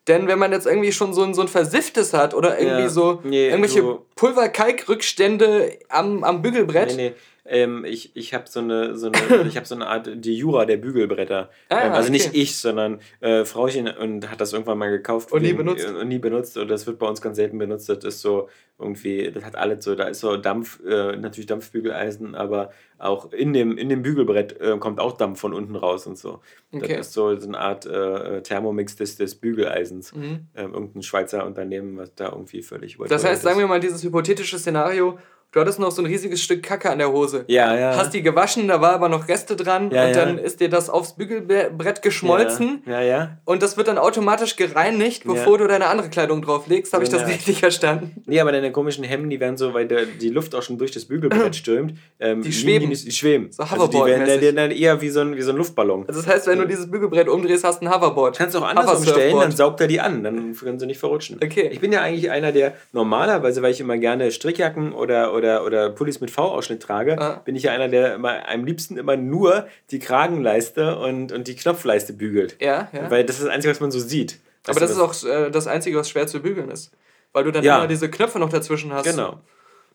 Denn 0.09 0.29
wenn 0.29 0.39
man 0.39 0.53
jetzt 0.53 0.67
irgendwie 0.67 0.93
schon 0.93 1.13
so 1.13 1.25
ein, 1.25 1.35
so 1.35 1.43
ein 1.43 1.49
versifftes 1.49 2.13
hat 2.13 2.33
oder 2.33 2.59
irgendwie 2.59 2.83
Ja, 2.83 2.89
so 2.89 3.21
nee, 3.25 3.49
irgendwelche 3.49 3.83
Pulverkalkrückstände 4.15 5.79
am, 5.89 6.23
am 6.23 6.43
Bügelbrett, 6.43 6.97
Nee, 6.97 7.11
nee. 7.11 7.15
Ähm, 7.49 7.85
ich 7.85 8.15
ich 8.17 8.35
habe 8.35 8.45
so 8.49 8.61
eine, 8.61 8.97
so 8.97 9.11
eine, 9.11 9.43
ich 9.49 9.57
hab 9.57 9.67
so 9.67 9.75
eine 9.75 9.87
Art 9.87 10.09
die 10.15 10.35
Jura 10.35 10.65
der 10.67 10.77
Bügelbretter. 10.77 11.51
Ah, 11.69 11.87
ähm, 11.87 11.93
also 11.93 12.11
nicht 12.11 12.29
okay. 12.29 12.39
ich, 12.43 12.57
sondern 12.57 13.01
äh, 13.21 13.45
Frauchen 13.45 13.89
und 13.89 14.31
hat 14.31 14.41
das 14.41 14.53
irgendwann 14.53 14.79
mal 14.79 14.91
gekauft. 14.91 15.33
Und 15.33 15.43
nie 15.43 15.49
wegen- 15.49 15.59
benutzt. 15.59 15.89
Und 15.89 16.09
nie 16.09 16.19
benutzt. 16.19 16.57
Und 16.57 16.69
das 16.69 16.87
wird 16.87 16.99
bei 16.99 17.07
uns 17.09 17.21
ganz 17.21 17.37
selten 17.37 17.59
benutzt. 17.59 17.89
Das 17.89 18.05
ist 18.05 18.21
so 18.21 18.49
irgendwie, 18.79 19.31
das 19.33 19.43
hat 19.45 19.57
alles 19.57 19.85
so, 19.85 19.95
da 19.95 20.05
ist 20.05 20.21
so 20.21 20.37
Dampf, 20.37 20.81
äh, 20.85 21.17
natürlich 21.17 21.47
Dampfbügeleisen, 21.47 22.35
aber 22.35 22.71
auch 22.99 23.33
in 23.33 23.53
dem, 23.53 23.79
in 23.79 23.89
dem 23.89 24.03
Bügelbrett 24.03 24.61
äh, 24.61 24.77
kommt 24.79 25.01
auch 25.01 25.13
Dampf 25.17 25.41
von 25.41 25.55
unten 25.55 25.77
raus 25.77 26.07
und 26.07 26.19
so. 26.19 26.41
Okay. 26.73 26.97
Das 26.97 27.09
ist 27.09 27.13
so, 27.15 27.35
so 27.39 27.49
eine 27.49 27.59
Art 27.59 27.87
äh, 27.87 28.43
Thermomix 28.43 28.97
des, 28.97 29.17
des 29.17 29.35
Bügeleisens. 29.35 30.15
Mhm. 30.15 30.47
Ähm, 30.55 30.75
irgendein 30.75 31.03
Schweizer 31.03 31.47
Unternehmen, 31.47 31.97
was 31.97 32.15
da 32.15 32.31
irgendwie 32.31 32.63
völlig 32.63 32.99
Das 33.09 33.25
heißt, 33.25 33.43
sagen 33.43 33.59
wir 33.59 33.67
mal, 33.67 33.81
dieses 33.81 34.03
hypothetische 34.03 34.59
Szenario, 34.59 35.19
Du 35.53 35.61
hattest 35.61 35.79
noch 35.79 35.91
so 35.91 36.03
ein 36.03 36.07
riesiges 36.07 36.43
Stück 36.43 36.63
Kacke 36.63 36.91
an 36.91 36.99
der 36.99 37.11
Hose. 37.11 37.45
Ja, 37.47 37.75
ja. 37.79 37.97
Hast 37.97 38.13
die 38.13 38.21
gewaschen, 38.23 38.69
da 38.69 38.81
war 38.83 38.91
aber 38.93 39.09
noch 39.09 39.27
Reste 39.27 39.57
dran 39.57 39.91
Ja, 39.91 40.05
und 40.05 40.09
ja. 40.11 40.25
dann 40.27 40.37
ist 40.39 40.61
dir 40.61 40.69
das 40.69 40.91
aufs 40.91 41.15
Bügelbrett 41.17 42.03
geschmolzen. 42.03 42.83
Ja, 42.85 43.01
ja. 43.01 43.39
Und 43.47 43.63
das 43.63 43.79
wird 43.79 43.89
dann 43.89 43.97
automatisch 43.97 44.57
gereinigt, 44.57 45.23
bevor 45.25 45.57
du 45.57 45.67
deine 45.67 45.87
andere 45.87 46.11
Kleidung 46.11 46.43
drauflegst. 46.43 46.93
Habe 46.93 47.05
ich 47.05 47.11
das 47.11 47.27
richtig 47.27 47.61
verstanden? 47.61 48.23
Nee, 48.27 48.39
aber 48.41 48.53
deine 48.53 48.71
komischen 48.71 49.03
Hemden, 49.05 49.31
die 49.31 49.41
werden 49.41 49.57
so, 49.57 49.73
weil 49.73 49.87
der, 49.87 50.05
die 50.05 50.29
Luft 50.29 50.55
auch 50.55 50.63
schon 50.63 50.77
durch 50.77 50.91
das 50.91 51.07
Bügelbrett 51.07 51.57
stürmt. 51.57 51.95
Ähm, 52.21 52.43
Die 52.43 52.53
schweben. 52.53 52.91
nicht- 52.91 53.07
Die 53.07 53.13
schweben. 53.13 53.49
So 53.51 53.63
also 53.63 53.87
die 53.87 53.97
werden 54.05 54.57
dann, 54.57 54.71
eher 54.73 55.01
wie 55.01 55.09
so, 55.09 55.21
ein, 55.21 55.37
wie 55.37 55.43
so 55.43 55.53
ein 55.53 55.57
Luftballon. 55.57 56.05
Also 56.07 56.21
das 56.21 56.29
heißt, 56.31 56.47
wenn 56.49 56.59
du 56.59 56.67
dieses 56.67 56.91
Bügelbrett 56.91 57.29
umdrehst, 57.29 57.65
hast 57.65 57.81
du 57.81 57.87
ein 57.87 57.95
Hoverboard. 57.95 58.37
Kannst 58.37 58.55
du 58.55 58.59
auch 58.59 58.69
anders 58.69 58.99
umstellen, 58.99 59.39
dann 59.39 59.53
saugt 59.53 59.81
er 59.81 59.87
die 59.87 60.01
an, 60.01 60.23
dann 60.23 60.55
können 60.55 60.79
sie 60.79 60.87
nicht 60.87 60.99
verrutschen. 60.99 61.39
Okay. 61.43 61.71
Ich 61.73 61.81
bin 61.81 61.93
ja 61.93 62.03
eigentlich 62.03 62.31
einer, 62.31 62.53
der 62.53 62.75
normalerweise, 62.93 63.63
weil 63.63 63.71
ich 63.71 63.81
immer 63.81 63.97
gerne 63.97 64.31
Strickjacken 64.31 64.93
oder, 64.93 65.33
oder, 65.33 65.46
oder 65.65 65.91
Pullis 65.91 66.21
mit 66.21 66.31
V-Ausschnitt 66.31 66.83
trage, 66.83 67.19
Ah. 67.21 67.41
bin 67.45 67.55
ich 67.57 67.65
ja 67.65 67.73
einer, 67.73 67.89
der 67.89 68.15
immer, 68.15 68.49
am 68.49 68.65
liebsten 68.65 68.97
immer 68.97 69.17
nur 69.17 69.67
die 69.91 69.99
Kragenleiste 69.99 70.97
und, 70.99 71.33
und 71.33 71.47
die 71.49 71.57
Knopfleiste 71.57 72.13
bügelt. 72.13 72.57
Ja, 72.61 72.89
ja. 72.93 73.11
Weil 73.11 73.25
das 73.25 73.37
ist 73.37 73.45
das 73.47 73.53
Einzige, 73.53 73.73
was 73.73 73.81
man 73.81 73.91
so 73.91 73.99
sieht. 73.99 74.39
aber 74.67 74.81
das 74.81 74.95
du, 74.95 75.03
ist 75.05 75.25
auch 75.25 75.29
äh, 75.29 75.51
das 75.51 75.67
Einzige, 75.67 75.97
was 75.99 76.09
schwer 76.11 76.27
zu 76.27 76.41
bügeln 76.41 76.71
ist. 76.71 76.91
Weil 77.33 77.45
du 77.45 77.53
dann 77.53 77.65
Ja. 77.65 77.79
immer 77.79 77.87
diese 77.89 78.11
Knöpfe 78.11 78.39
noch 78.39 78.49
dazwischen 78.51 78.93
hast. 78.93 79.05
Genau. 79.05 79.41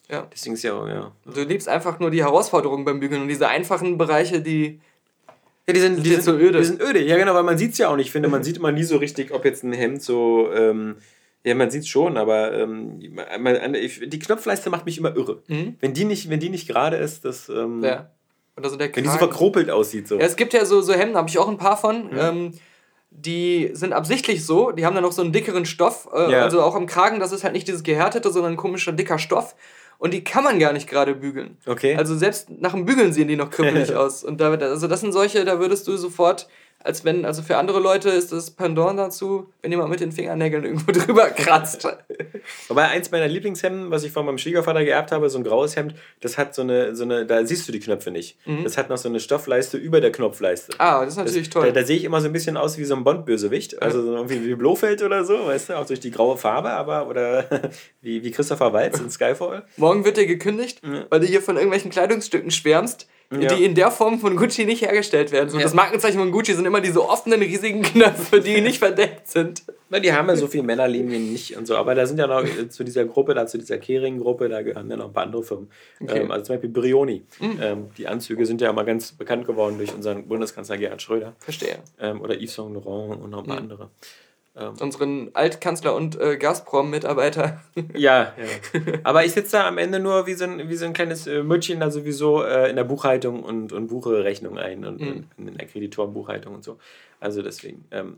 Ja. 0.10 0.28
Deswegen 0.34 0.56
ist 0.56 0.64
ja, 0.64 0.74
auch, 0.74 0.88
ja. 0.88 1.12
Du 1.26 1.42
liebst 1.44 1.68
einfach 1.70 2.00
nur 2.00 2.12
die 2.12 2.24
Herausforderungen 2.24 2.84
beim 2.86 3.00
Bügeln 3.00 3.22
und 3.22 3.28
diese 3.30 3.48
einfachen 3.48 3.98
Bereiche, 3.98 4.42
die. 4.42 4.80
Ja, 5.68 5.74
die 5.74 5.80
sind, 5.80 5.98
die, 5.98 6.04
dir 6.04 6.22
sind 6.22 6.24
so 6.24 6.32
öde. 6.34 6.58
Die 6.60 6.66
sind 6.66 6.82
öde, 6.82 7.00
ja 7.02 7.18
genau, 7.18 7.34
weil 7.34 7.44
man 7.44 7.58
sieht 7.58 7.74
es 7.74 7.78
ja 7.78 7.88
auch 7.90 7.96
nicht. 7.96 8.08
Ich 8.08 8.12
finde, 8.12 8.28
man 8.30 8.44
sieht 8.48 8.58
immer 8.58 8.72
nie 8.72 8.84
so 8.84 8.98
richtig, 8.98 9.32
ob 9.34 9.46
jetzt 9.46 9.64
ein 9.64 9.74
Hemd 9.74 10.02
so. 10.04 10.50
Ähm, 10.54 10.98
ja, 11.44 11.56
man 11.56 11.72
sieht 11.72 11.82
es 11.82 11.88
schon, 11.88 12.18
aber 12.18 12.54
ähm, 12.54 13.00
die 13.00 14.20
Knopfleiste 14.20 14.70
macht 14.70 14.86
mich 14.86 14.98
immer 14.98 15.16
irre. 15.16 15.42
Wenn 15.48 15.94
die 15.94 16.06
nicht, 16.06 16.30
wenn 16.30 16.40
die 16.40 16.50
nicht 16.50 16.68
gerade 16.68 16.98
ist, 16.98 17.26
das. 17.26 17.50
Ähm, 17.50 17.78
Mhm. 17.80 17.84
Ja. 17.84 18.12
Oder 18.58 18.70
so 18.70 18.76
der 18.76 18.96
Wenn 18.96 19.04
die 19.04 19.10
so 19.10 19.18
verkropelt 19.18 19.70
aussieht. 19.72 20.08
So. 20.08 20.16
Ja, 20.20 20.26
es 20.26 20.36
gibt 20.36 20.54
ja 20.54 20.66
so, 20.66 20.82
so 20.82 20.94
Hemden, 20.94 21.16
habe 21.16 21.30
ich 21.30 21.38
auch 21.40 21.48
ein 21.48 21.58
paar 21.58 21.78
von. 21.78 22.10
Ähm, 22.18 22.52
die 23.10 23.72
sind 23.74 23.92
absichtlich 23.94 24.46
so, 24.46 24.72
die 24.72 24.86
haben 24.86 24.94
dann 24.94 25.04
noch 25.04 25.12
so 25.12 25.22
einen 25.22 25.34
dickeren 25.34 25.66
Stoff, 25.66 26.08
äh, 26.14 26.32
Ja. 26.32 26.44
also 26.44 26.62
auch 26.62 26.76
am 26.76 26.86
Kragen, 26.86 27.20
das 27.20 27.32
ist 27.34 27.44
halt 27.44 27.54
nicht 27.54 27.68
dieses 27.68 27.84
gehärtete, 27.84 28.32
sondern 28.32 28.54
ein 28.54 28.58
komischer 28.58 28.92
dicker 28.94 29.20
Stoff. 29.20 29.56
Und 29.98 30.14
die 30.14 30.24
kann 30.24 30.44
man 30.44 30.60
gar 30.60 30.74
nicht 30.74 30.90
gerade 30.90 31.14
bügeln. 31.14 31.58
Okay. 31.66 31.96
Also 31.96 32.16
selbst 32.16 32.50
nach 32.50 32.72
dem 32.72 32.86
Bügeln 32.86 33.14
sehen 33.14 33.28
die 33.28 33.36
noch 33.36 33.50
krüppelig 33.52 33.94
aus. 33.96 34.24
Und 34.24 34.40
da, 34.42 34.52
also 34.52 34.88
das 34.88 35.02
sind 35.02 35.12
solche, 35.12 35.44
da 35.46 35.60
würdest 35.60 35.88
du 35.88 35.96
sofort, 35.98 36.48
als 36.84 37.06
wenn, 37.06 37.26
also 37.26 37.42
für 37.42 37.58
andere 37.58 37.80
Leute 37.80 38.10
ist 38.10 38.32
das 38.32 38.52
Pendant 38.52 38.98
dazu, 39.00 39.50
wenn 39.62 39.72
jemand 39.72 39.90
mit 39.90 40.00
den 40.00 40.12
Fingernägeln 40.12 40.64
irgendwo 40.64 40.92
drüber 40.92 41.30
kratzt. 41.30 41.88
Wobei 42.68 42.88
eins 42.88 43.12
meiner 43.12 43.28
Lieblingshemden, 43.28 43.92
was 43.92 44.04
ich 44.04 44.12
von 44.12 44.26
meinem 44.26 44.38
Schwiegervater 44.38 44.84
geerbt 44.84 45.12
habe, 45.12 45.30
so 45.30 45.38
ein 45.38 45.44
graues 45.44 45.76
Hemd, 45.76 45.96
das 46.22 46.38
hat 46.38 46.56
so 46.56 46.62
eine, 46.62 46.96
so 46.96 47.04
eine 47.04 47.26
da 47.26 47.46
siehst 47.46 47.68
du 47.68 47.72
die 47.72 47.80
Knöpfe 47.80 48.12
nicht. 48.12 48.38
Das 48.64 48.78
hat 48.78 48.90
noch 48.90 48.98
so 48.98 49.10
eine 49.10 49.20
Stoffleiste 49.20 49.78
über 49.78 50.02
der 50.02 50.12
Knopfleiste. 50.12 50.74
ah, 50.80 51.04
das 51.06 51.14
ist 51.14 51.18
natürlich 51.18 51.50
das, 51.50 51.54
toll. 51.54 51.68
Da, 51.68 51.82
da 51.82 51.86
sehe 51.86 51.98
ich 51.98 52.04
immer 52.04 52.22
so 52.22 52.28
ein 52.28 52.34
bisschen 52.34 52.58
aus 52.58 52.78
wie 52.78 52.86
so 52.86 52.96
ein 52.96 53.04
Bond-Bösewicht. 53.04 53.82
Also 53.82 54.02
so 54.02 54.16
irgendwie 54.16 54.46
wie 54.46 54.56
Blofeld 54.56 55.02
oder 55.04 55.24
so, 55.24 55.46
weißt 55.46 55.70
du, 55.70 55.78
auch 55.78 55.86
durch 55.86 56.00
die 56.00 56.12
graue 56.12 56.38
Farbe, 56.38 56.72
aber 56.72 57.08
oder 57.08 57.46
wie, 58.02 58.24
wie 58.24 58.32
Christopher 58.32 58.74
Waltz 58.74 59.00
in 59.00 59.10
Skyfall. 59.10 59.64
Morgen 59.78 60.06
wird 60.06 60.18
dir 60.18 60.26
gekündigt, 60.28 60.82
weil 61.10 61.20
du 61.20 61.26
hier 61.26 61.42
von 61.42 61.56
irgendwelchen 61.56 61.92
Kleidungsstücken 61.92 62.52
schwärmst, 62.52 63.08
Ja. 63.32 63.56
die 63.56 63.64
in 63.64 63.76
der 63.76 63.92
Form 63.92 64.20
von 64.20 64.36
Gucci 64.36 64.66
nicht 64.66 64.82
hergestellt 64.82 65.32
werden. 65.32 65.50
So, 65.50 65.58
Ja. 65.58 65.64
Das 65.64 65.74
Markenzeichen 65.74 66.20
von 66.20 66.32
Gucci 66.32 66.54
sind 66.54 66.66
immer 66.66 66.82
diese 66.82 67.08
offenen, 67.08 67.42
riesigen 67.42 67.82
Knöpfe, 67.82 68.42
die 68.42 68.60
nicht 68.60 68.80
verdeckt 68.80 69.30
sind. 69.30 69.64
Na, 69.90 70.00
die 70.00 70.12
haben 70.12 70.28
ja 70.28 70.36
so 70.36 70.48
viele 70.48 70.64
Männerlinien 70.64 71.32
nicht 71.32 71.56
und 71.58 71.66
so, 71.68 71.76
aber 71.76 71.96
da 71.96 72.06
sind 72.06 72.18
ja 72.18 72.28
noch 72.28 72.44
äh, 72.44 72.70
zu 72.70 72.84
dieser 72.84 73.06
Gruppe, 73.06 73.34
da 73.34 73.48
zu 73.48 73.58
dieser 73.58 73.78
Kering-Gruppe, 73.78 74.50
da 74.50 74.62
gehören 74.62 74.90
ja 74.90 74.98
noch 74.98 75.08
ein 75.08 75.14
paar 75.14 75.24
andere 75.24 75.44
Firmen. 75.44 75.70
Okay. 76.02 76.20
Ähm, 76.20 76.32
also 76.32 76.46
zum 76.46 76.56
Beispiel 76.56 76.70
Brioni. 76.70 77.24
Ähm, 77.62 77.88
die 77.98 78.08
Anzüge 78.08 78.46
sind 78.46 78.62
ja 78.62 78.72
mal 78.74 78.84
ganz 78.84 79.12
bekannt 79.14 79.46
geworden 79.46 79.78
durch 79.78 79.94
unseren 79.94 80.28
Bundeskanzler 80.28 80.78
Gerhard 80.78 81.02
Schröder. 81.02 81.34
Verstehe. 81.40 81.80
Ähm, 82.00 82.22
oder 82.22 82.36
Yves 82.36 82.56
Saint 82.56 82.74
Laurent 82.74 83.22
und 83.22 83.30
noch 83.30 83.40
ein 83.40 83.46
paar 83.48 83.58
andere. 83.58 83.90
Unseren 84.54 85.30
Altkanzler 85.34 85.96
und 85.96 86.20
äh, 86.20 86.38
Gazprom-Mitarbeiter. 86.38 87.62
Ja, 87.96 88.34
ja. 88.38 88.82
Aber 89.04 89.24
ich 89.24 89.32
sitze 89.32 89.58
da 89.58 89.68
am 89.68 89.78
Ende 89.78 90.00
nur 90.00 90.28
wie 90.28 90.34
so 90.34 90.44
ein, 90.44 90.70
wie 90.70 90.76
so 90.76 90.86
ein 90.86 90.94
kleines 90.94 91.26
äh, 91.26 91.42
Mütchen 91.42 91.80
da 91.80 91.90
sowieso 91.90 92.44
äh, 92.44 92.70
in 92.70 92.76
der 92.76 92.84
Buchhaltung 92.84 93.44
und, 93.44 93.72
und 93.72 93.88
buche 93.88 94.24
Rechnung 94.24 94.58
ein 94.58 94.86
und, 94.86 95.02
und 95.02 95.28
in 95.38 95.58
der 95.58 95.68
Kreditorenbuchhaltung 95.68 96.54
und 96.56 96.64
so. 96.64 96.78
Also 97.20 97.42
deswegen. 97.42 97.86
Ähm, 97.92 98.18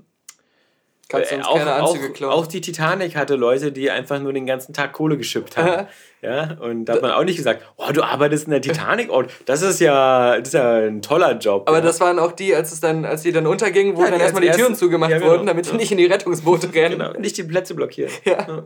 Kannst 1.09 1.31
du 1.31 1.35
äh, 1.35 1.37
uns 1.37 1.47
auch, 1.47 1.57
keine 1.57 1.73
Anzüge 1.73 2.09
auch, 2.09 2.13
klauen. 2.13 2.33
auch 2.33 2.47
die 2.47 2.61
Titanic 2.61 3.15
hatte 3.15 3.35
Leute, 3.35 3.71
die 3.71 3.91
einfach 3.91 4.19
nur 4.19 4.33
den 4.33 4.45
ganzen 4.45 4.73
Tag 4.73 4.93
Kohle 4.93 5.17
geschippt 5.17 5.57
haben. 5.57 5.87
ja, 6.21 6.57
und 6.59 6.85
da 6.85 6.93
hat 6.93 7.01
man 7.01 7.11
auch 7.11 7.23
nicht 7.23 7.37
gesagt, 7.37 7.63
oh, 7.77 7.91
du 7.91 8.03
arbeitest 8.03 8.45
in 8.45 8.51
der 8.51 8.61
Titanic, 8.61 9.11
oh, 9.11 9.23
das 9.45 9.61
ist 9.61 9.79
ja, 9.79 10.39
das 10.39 10.47
ist 10.49 10.53
ja 10.53 10.75
ein 10.77 11.01
toller 11.01 11.37
Job. 11.37 11.67
Aber 11.67 11.77
ja. 11.77 11.83
das 11.83 11.99
waren 11.99 12.19
auch 12.19 12.31
die, 12.31 12.55
als 12.55 12.71
es 12.71 12.79
dann, 12.79 13.05
als 13.05 13.23
die 13.23 13.31
dann 13.31 13.45
untergingen, 13.47 13.95
wo 13.95 14.03
Ja, 14.03 14.11
dann 14.11 14.21
erstmal 14.21 14.43
die 14.43 14.51
Türen 14.51 14.75
zugemacht 14.75 15.11
ja, 15.11 15.19
genau. 15.19 15.31
wurden, 15.31 15.45
damit 15.45 15.71
die 15.71 15.75
nicht 15.75 15.91
in 15.91 15.97
die 15.97 16.05
Rettungsboote 16.05 16.73
rennen. 16.73 16.99
genau, 16.99 17.13
nicht 17.13 17.37
die 17.37 17.43
Plätze 17.43 17.75
blockieren. 17.75 18.11
Ja. 18.25 18.63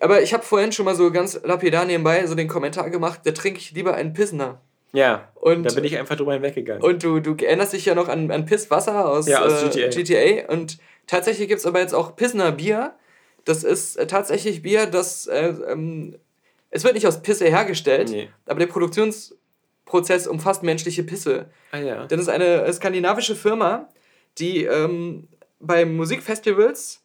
Aber 0.00 0.22
ich 0.22 0.34
habe 0.34 0.42
vorhin 0.42 0.72
schon 0.72 0.84
mal 0.84 0.96
so 0.96 1.10
ganz 1.12 1.40
lapidar 1.44 1.84
nebenbei 1.84 2.26
so 2.26 2.34
den 2.34 2.48
Kommentar 2.48 2.90
gemacht, 2.90 3.20
da 3.24 3.30
trinke 3.30 3.60
ich 3.60 3.70
lieber 3.72 3.94
einen 3.94 4.12
Pissner. 4.12 4.60
Ja, 4.94 5.28
Und- 5.34 5.64
da 5.64 5.74
bin 5.74 5.84
ich 5.84 5.98
einfach 5.98 6.16
drüber 6.16 6.32
hinweggegangen. 6.34 6.82
Und 6.82 7.02
du, 7.02 7.20
du 7.20 7.34
erinnerst 7.44 7.72
dich 7.74 7.84
ja 7.84 7.94
noch 7.94 8.08
an, 8.08 8.30
an 8.30 8.46
Pisswasser 8.46 9.06
aus, 9.08 9.26
Ja, 9.28 9.42
aus 9.44 9.62
äh, 9.64 9.68
GTA. 9.68 9.88
GTA. 9.88 10.52
Und 10.52 10.78
tatsächlich 11.06 11.48
gibt 11.48 11.58
es 11.60 11.66
aber 11.66 11.80
jetzt 11.80 11.94
auch 11.94 12.14
Pissner 12.16 12.52
Bier. 12.52 12.94
Das 13.44 13.62
ist 13.64 13.96
äh, 13.96 14.06
tatsächlich 14.06 14.62
Bier, 14.62 14.86
das 14.86 15.26
äh, 15.26 15.52
ähm, 15.68 16.16
es 16.70 16.82
wird 16.84 16.94
nicht 16.94 17.06
aus 17.06 17.20
Pisse 17.22 17.44
hergestellt, 17.46 18.08
Nee. 18.10 18.30
aber 18.46 18.58
der 18.60 18.66
Produktionsprozess 18.68 20.26
umfasst 20.26 20.62
menschliche 20.62 21.02
Pisse. 21.02 21.46
ah 21.72 21.78
ja. 21.78 22.06
Das 22.06 22.20
ist 22.20 22.28
eine 22.28 22.72
skandinavische 22.72 23.36
Firma, 23.36 23.88
die 24.38 24.64
ähm, 24.64 25.28
bei 25.60 25.84
Musikfestivals 25.84 27.00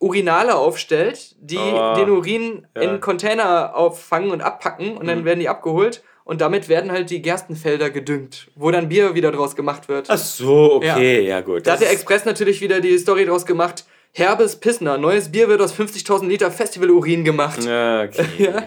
Urinale 0.00 0.54
aufstellt, 0.56 1.34
die 1.40 1.56
Oh. 1.58 1.94
den 1.96 2.10
Urin 2.10 2.66
Ja. 2.76 2.82
in 2.82 3.00
Container 3.00 3.74
auffangen 3.74 4.30
und 4.30 4.42
abpacken 4.42 4.96
und 4.96 5.06
dann 5.06 5.20
Mhm. 5.20 5.24
werden 5.24 5.40
die 5.40 5.48
abgeholt 5.48 6.02
und 6.24 6.40
damit 6.40 6.68
werden 6.68 6.90
halt 6.90 7.10
die 7.10 7.22
Gerstenfelder 7.22 7.90
gedüngt, 7.90 8.48
wo 8.54 8.70
dann 8.70 8.88
Bier 8.88 9.14
wieder 9.14 9.30
draus 9.30 9.54
gemacht 9.54 9.88
wird. 9.88 10.06
Ach 10.08 10.18
so, 10.18 10.74
okay, 10.74 11.26
ja, 11.26 11.40
gut. 11.42 11.66
Da 11.66 11.72
hat 11.72 11.80
der 11.80 11.92
Express 11.92 12.24
natürlich 12.24 12.60
wieder 12.60 12.80
die 12.80 12.98
Story 12.98 13.26
draus 13.26 13.46
gemacht. 13.46 13.84
Herbes 14.12 14.56
Pissner, 14.56 14.96
neues 14.96 15.30
Bier 15.30 15.48
wird 15.48 15.60
aus 15.60 15.74
50.000 15.74 16.28
Liter 16.28 16.50
Festivalurin 16.50 17.24
gemacht. 17.24 17.62
Ja, 17.64 18.02
okay. 18.04 18.24
Ja. 18.38 18.62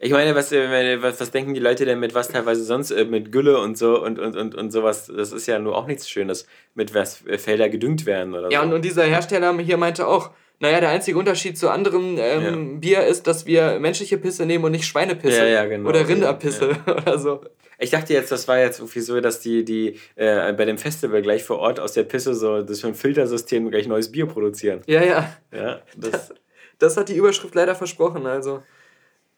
Ich 0.00 0.12
meine, 0.12 0.34
was, 0.34 0.52
äh, 0.52 1.00
was, 1.00 1.18
was 1.18 1.30
denken 1.30 1.54
die 1.54 1.60
Leute 1.60 1.86
denn 1.86 1.98
mit 1.98 2.14
was 2.14 2.28
teilweise 2.28 2.62
sonst, 2.62 2.90
äh, 2.90 3.06
mit 3.06 3.32
Gülle 3.32 3.58
und 3.58 3.78
so 3.78 4.02
und, 4.02 4.18
und, 4.18 4.36
und, 4.36 4.54
und 4.54 4.70
sowas? 4.70 5.10
Das 5.14 5.32
ist 5.32 5.46
ja 5.46 5.58
nur 5.58 5.74
auch 5.76 5.86
nichts 5.86 6.10
Schönes, 6.10 6.46
mit 6.74 6.94
was 6.94 7.22
Felder 7.38 7.70
gedüngt 7.70 8.04
werden 8.04 8.34
oder 8.34 8.50
Ja, 8.50 8.60
so. 8.60 8.66
und, 8.66 8.74
und 8.74 8.84
dieser 8.84 9.04
Hersteller 9.04 9.56
hier 9.60 9.78
meinte 9.78 10.06
auch, 10.06 10.30
naja, 10.60 10.80
der 10.80 10.90
einzige 10.90 11.18
Unterschied 11.18 11.58
zu 11.58 11.68
anderem 11.68 12.16
ähm, 12.18 12.80
Bier 12.80 13.04
ist, 13.04 13.26
dass 13.26 13.46
wir 13.46 13.78
menschliche 13.80 14.18
Pisse 14.18 14.46
nehmen 14.46 14.64
und 14.64 14.72
nicht 14.72 14.86
Schweinepisse. 14.86 15.38
Ja, 15.38 15.46
ja, 15.46 15.64
genau. 15.66 15.88
Oder 15.88 16.08
Rinderpisse 16.08 16.76
oder 16.86 17.18
so. 17.18 17.40
Ich 17.78 17.90
dachte 17.90 18.12
jetzt, 18.12 18.30
das 18.30 18.46
war 18.46 18.58
jetzt 18.58 18.78
irgendwie 18.78 19.00
so, 19.00 19.20
dass 19.20 19.40
die, 19.40 19.64
die 19.64 19.98
äh, 20.14 20.52
bei 20.52 20.64
dem 20.64 20.78
Festival 20.78 21.22
gleich 21.22 21.42
vor 21.42 21.58
Ort 21.58 21.80
aus 21.80 21.92
der 21.92 22.04
Pisse 22.04 22.34
so 22.34 22.62
das 22.62 22.80
für 22.80 22.86
ein 22.86 22.94
Filtersystem 22.94 23.70
gleich 23.70 23.88
neues 23.88 24.12
Bier 24.12 24.26
produzieren. 24.26 24.80
Ja, 24.86 25.02
ja. 25.02 25.36
Ja, 25.52 25.80
das, 25.96 26.32
Das 26.78 26.96
hat 26.96 27.08
die 27.08 27.16
Überschrift 27.16 27.54
leider 27.54 27.74
versprochen, 27.74 28.26
also. 28.26 28.62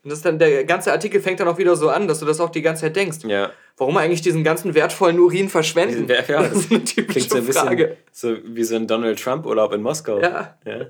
Und 0.03 0.13
das 0.13 0.23
dann, 0.23 0.39
der 0.39 0.65
ganze 0.65 0.93
Artikel 0.93 1.21
fängt 1.21 1.41
dann 1.41 1.49
auch 1.49 1.59
wieder 1.59 1.75
so 1.77 1.89
an, 1.89 2.07
dass 2.07 2.21
du 2.21 2.27
das 2.27 2.41
auch 2.41 2.51
die 2.51 2.63
ganze 2.63 2.83
Zeit 2.83 2.97
denkst. 2.97 3.19
ja. 3.27 3.51
Warum 3.79 3.99
eigentlich 3.99 4.23
diesen 4.23 4.43
ganzen 4.43 4.75
wertvollen 4.75 5.21
Urin 5.21 5.51
verschwenden? 5.51 6.09
Ja, 6.09 6.23
ja, 6.27 6.43
das 6.49 6.67
typische 6.69 7.05
Klingt 7.05 7.29
so 7.29 7.37
ein 7.37 7.45
bisschen 7.45 7.67
Frage. 7.67 7.97
so 8.11 8.37
wie 8.43 8.65
so 8.65 8.75
ein 8.75 8.87
Donald 8.87 9.23
Trump-Urlaub 9.23 9.75
in 9.75 9.83
Moskau. 9.83 10.19
Ja. 10.19 10.57
ja. 10.65 10.87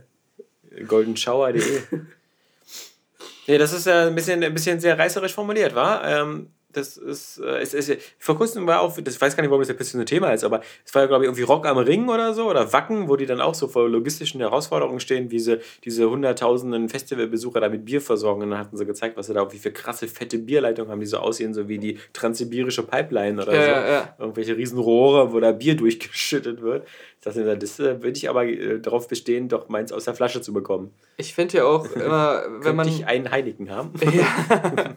Goldenshower.de. 0.87 1.83
nee, 3.47 3.59
das 3.59 3.72
ist 3.72 3.87
ja 3.87 4.07
ein 4.07 4.14
bisschen, 4.14 4.43
ein 4.43 4.55
bisschen 4.55 4.81
sehr 4.81 4.99
reißerisch 4.99 5.35
formuliert, 5.35 5.74
war. 5.74 6.05
Ähm, 6.05 6.51
das 6.77 6.97
ist, 6.97 7.39
äh, 7.39 7.59
es 7.59 7.74
ist, 7.74 7.93
vor 8.18 8.37
kurzem 8.37 8.66
war 8.66 8.81
auch, 8.81 8.97
das 9.01 9.14
ich 9.14 9.20
weiß 9.20 9.37
gar 9.37 9.43
nicht, 9.43 9.51
warum 9.51 9.62
das 9.62 9.70
ein 9.70 9.77
bisschen 9.77 10.01
ein 10.01 10.07
Thema 10.07 10.31
ist, 10.33 10.45
aber 10.45 10.61
es 10.85 10.95
war 10.95 11.03
ja, 11.03 11.09
glaube 11.09 11.24
ich, 11.24 11.29
irgendwie 11.29 11.43
Rock 11.43 11.66
am 11.66 11.79
Ring 11.79 12.09
oder 12.09 12.35
so 12.35 12.49
oder 12.51 12.72
Wacken, 12.72 13.09
wo 13.09 13.16
die 13.16 13.27
dann 13.27 13.41
auch 13.41 13.55
so 13.55 13.68
vor 13.68 13.89
logistischen 13.89 14.41
Herausforderungen 14.41 15.01
stehen, 15.01 15.31
wie 15.31 15.39
sie 15.41 15.59
diese 15.85 16.09
hunderttausenden 16.11 16.89
Festivalbesucher 16.89 17.61
da 17.61 17.68
mit 17.68 17.85
Bier 17.85 18.01
versorgen. 18.01 18.43
Und 18.43 18.51
dann 18.51 18.59
hatten 18.59 18.77
sie 18.77 18.87
gezeigt, 18.87 19.16
was 19.16 19.27
sie 19.27 19.35
da, 19.35 19.51
wie 19.53 19.59
viele 19.59 19.74
krasse, 19.74 20.09
fette 20.09 20.39
Bierleitungen 20.39 20.91
haben, 20.91 21.01
die 21.01 21.07
so 21.07 21.18
aussehen, 21.18 21.55
so 21.55 21.68
wie 21.68 21.79
die 21.79 21.99
transsibirische 22.12 22.83
Pipeline 22.83 23.43
oder 23.43 23.55
Ja, 23.55 23.62
so. 23.62 23.70
ja, 23.70 23.89
ja. 23.89 24.16
Irgendwelche 24.18 24.57
riesen 24.57 24.79
Rohre, 24.79 25.33
wo 25.33 25.41
da 25.41 25.53
Bier 25.53 25.77
durchgeschüttet 25.77 26.61
wird. 26.62 26.87
Ich 27.18 27.24
dachte 27.24 27.57
das 27.57 27.81
äh, 27.81 28.03
würde 28.03 28.16
ich 28.16 28.29
aber 28.29 28.45
äh, 28.45 28.79
darauf 28.79 29.09
bestehen, 29.09 29.49
doch 29.49 29.68
meins 29.68 29.91
aus 29.93 30.05
der 30.05 30.14
Flasche 30.14 30.41
zu 30.43 30.53
bekommen. 30.53 30.93
Ich 31.16 31.35
finde 31.35 31.59
ja 31.59 31.64
auch 31.64 31.91
immer, 31.97 32.43
wenn 32.61 32.77
man 32.77 32.87
ich 32.87 33.07
einen 33.07 33.31
Heineken 33.31 33.70
haben? 33.70 33.93
ja, 34.01 34.95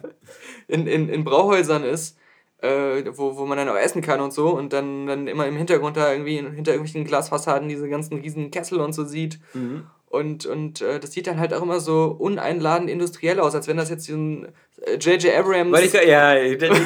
in, 0.68 0.86
in, 0.86 1.08
in 1.08 1.24
Brauhäusern 1.24 1.84
ist, 1.84 2.18
äh, 2.62 3.04
wo, 3.12 3.36
wo 3.36 3.46
man 3.46 3.58
dann 3.58 3.68
auch 3.68 3.76
essen 3.76 4.02
kann 4.02 4.20
und 4.20 4.32
so 4.32 4.50
und 4.50 4.72
dann, 4.72 5.06
dann 5.06 5.26
immer 5.26 5.46
im 5.46 5.56
Hintergrund 5.56 5.96
da 5.96 6.12
irgendwie 6.12 6.36
hinter 6.36 6.72
irgendwelchen 6.72 7.04
Glasfassaden 7.04 7.68
diese 7.68 7.88
ganzen 7.88 8.18
riesen 8.18 8.50
Kessel 8.50 8.80
und 8.80 8.92
so 8.92 9.04
sieht. 9.04 9.38
Mhm. 9.54 9.84
Und, 10.10 10.44
und 10.44 10.80
äh, 10.80 10.98
das 10.98 11.12
sieht 11.12 11.28
dann 11.28 11.38
halt 11.38 11.54
auch 11.54 11.62
immer 11.62 11.78
so 11.78 12.16
uneinladend 12.18 12.90
industriell 12.90 13.38
aus, 13.38 13.54
als 13.54 13.68
wenn 13.68 13.76
das 13.76 13.90
jetzt 13.90 14.06
so 14.06 14.14
ein 14.14 14.48
J.J. 14.98 15.26
äh, 15.26 15.36
Abrams. 15.36 15.72
Weil 15.72 15.84
ich, 15.84 15.92
ja, 15.92 16.34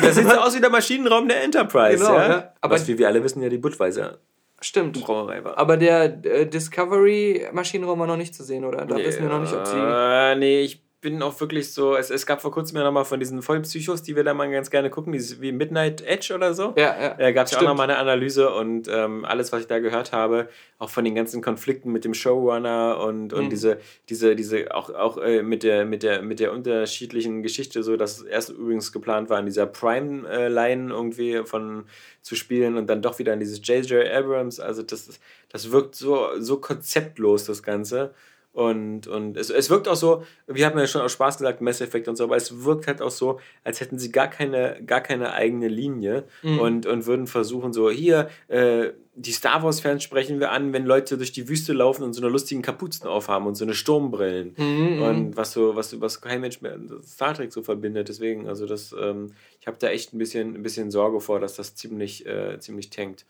das 0.02 0.16
sieht 0.16 0.28
so 0.28 0.36
aus 0.36 0.54
wie 0.54 0.60
der 0.60 0.68
Maschinenraum 0.68 1.26
der 1.26 1.42
Enterprise. 1.42 2.04
Genau, 2.04 2.18
ja? 2.18 2.28
ja. 2.28 2.52
Aber 2.60 2.74
Was, 2.74 2.86
wie 2.86 2.98
wir 2.98 3.08
alle 3.08 3.24
wissen, 3.24 3.42
ja 3.42 3.48
die 3.48 3.58
Budweiser 3.58 4.18
Stimmt. 4.60 5.02
Brauerei 5.02 5.44
war. 5.44 5.58
Aber 5.58 5.76
der 5.76 6.24
äh, 6.24 6.46
Discovery-Maschinenraum 6.46 7.98
war 7.98 8.06
noch 8.06 8.16
nicht 8.16 8.34
zu 8.34 8.44
sehen, 8.44 8.64
oder? 8.64 8.86
Da 8.86 8.96
wissen 8.96 9.22
wir 9.22 9.28
noch 9.28 9.40
nicht, 9.40 9.52
ob 9.52 9.66
sie. 9.66 9.76
Äh, 9.76 10.36
nee, 10.36 10.60
ich 10.60 10.84
bin 11.05 11.22
auch 11.22 11.38
wirklich 11.38 11.72
so. 11.74 11.94
Es, 11.96 12.09
es 12.09 12.24
gab 12.24 12.40
vor 12.40 12.50
kurzem 12.50 12.78
ja 12.78 12.82
nochmal 12.82 13.05
von 13.05 13.20
diesen 13.20 13.42
Vollpsychos, 13.42 14.02
die 14.02 14.16
wir 14.16 14.24
da 14.24 14.32
mal 14.32 14.50
ganz 14.50 14.70
gerne 14.70 14.88
gucken, 14.88 15.12
dieses 15.12 15.40
wie 15.42 15.52
Midnight 15.52 16.00
Edge 16.00 16.34
oder 16.34 16.55
so. 16.55 16.72
Ja, 16.76 17.00
ja. 17.00 17.14
Da 17.14 17.30
gab 17.32 17.46
es 17.46 17.52
ja 17.52 17.59
auch 17.59 17.62
nochmal 17.62 17.90
eine 17.90 17.98
Analyse 17.98 18.50
und 18.50 18.88
ähm, 18.90 19.26
alles, 19.26 19.52
was 19.52 19.61
ich 19.61 19.66
da 19.66 19.78
gehört 19.80 20.12
habe, 20.12 20.48
auch 20.78 20.88
von 20.88 21.05
den 21.05 21.14
ganzen 21.14 21.42
Konflikten 21.42 21.92
mit 21.92 22.05
dem 22.07 22.14
Showrunner 22.14 22.98
und, 23.00 23.32
und 23.34 23.44
Mhm. 23.44 23.50
diese, 23.50 23.78
diese, 24.09 24.34
diese, 24.34 24.74
auch, 24.74 24.88
auch 24.88 25.18
äh, 25.18 25.42
mit, 25.42 25.62
der, 25.62 25.84
mit, 25.84 26.02
der, 26.02 26.22
mit 26.22 26.40
der 26.40 26.52
unterschiedlichen 26.52 27.42
Geschichte, 27.42 27.82
so 27.82 27.96
dass 27.98 28.20
es 28.20 28.24
erst 28.24 28.48
übrigens 28.48 28.90
geplant 28.90 29.28
war, 29.28 29.38
in 29.38 29.46
dieser 29.46 29.66
Prime-Line 29.66 30.90
irgendwie 30.90 31.42
von 31.44 31.84
zu 32.22 32.34
spielen 32.34 32.78
und 32.78 32.86
dann 32.88 33.02
doch 33.02 33.18
wieder 33.18 33.34
in 33.34 33.40
dieses 33.40 33.61
J.J. 33.66 34.11
Abrams. 34.11 34.59
Also 34.59 34.82
das, 34.82 35.20
das 35.50 35.70
wirkt 35.70 35.94
so, 35.94 36.28
so 36.38 36.57
konzeptlos, 36.57 37.44
das 37.44 37.62
Ganze. 37.62 38.14
Und, 38.55 39.09
und 39.09 39.36
es, 39.36 39.50
es 39.50 39.68
wirkt 39.68 39.88
auch 39.88 39.96
so, 39.96 40.22
wir 40.46 40.64
haben 40.64 40.78
ja 40.78 40.86
schon 40.86 41.02
aus 41.02 41.11
Spaß 41.12 41.38
gesagt, 41.38 41.61
Mass 41.61 41.80
Effect 41.80 42.07
und 42.07 42.14
so, 42.14 42.22
aber 42.24 42.36
es 42.36 42.64
wirkt 42.64 42.86
halt 42.86 43.02
auch 43.02 43.11
so, 43.11 43.40
als 43.64 43.80
hätten 43.80 43.98
sie 43.98 44.12
gar 44.12 44.28
keine, 44.28 44.80
gar 44.86 45.00
keine 45.00 45.32
eigene 45.32 45.66
Linie 45.66 46.22
Mhm. 46.42 46.61
und, 46.61 46.86
und 46.86 47.05
würden 47.07 47.26
versuchen, 47.26 47.72
so, 47.72 47.90
hier, 47.90 48.28
äh, 48.46 48.90
die 49.16 49.32
Star 49.32 49.62
Wars-Fans 49.64 50.02
sprechen 50.05 50.38
wir 50.38 50.52
an, 50.52 50.72
wenn 50.72 50.86
Leute 50.86 51.16
durch 51.16 51.32
die 51.32 51.48
Wüste 51.48 51.72
laufen 51.72 52.05
und 52.05 52.12
so 52.12 52.20
eine 52.22 52.30
lustigen 52.30 52.62
Kapuzen 52.62 53.09
aufhaben 53.09 53.46
und 53.46 53.57
so 53.57 53.64
eine 53.64 53.74
Sturmbrillen. 53.74 54.55
Mhm, 54.57 55.02
Und 55.02 55.36
was 55.36 55.52
so, 55.52 55.74
was, 55.74 56.00
was 56.00 56.20
kein 56.20 56.40
Mensch 56.40 56.61
mehr 56.61 56.78
Star 57.05 57.34
Trek 57.34 57.52
so 57.52 57.62
verbindet. 57.62 58.09
Deswegen, 58.09 58.48
also 58.48 58.66
das, 58.66 58.94
ähm, 59.00 59.32
ich 59.61 59.66
habe 59.66 59.76
da 59.80 59.88
echt 59.88 60.12
ein 60.14 60.18
bisschen, 60.18 60.55
ein 60.55 60.62
bisschen 60.62 60.90
Sorge 60.92 61.20
vor, 61.20 61.40
dass 61.40 61.55
das 61.55 61.74
ziemlich, 61.74 62.24
äh, 62.26 62.59
ziemlich 62.61 62.90
tankt. 62.90 63.24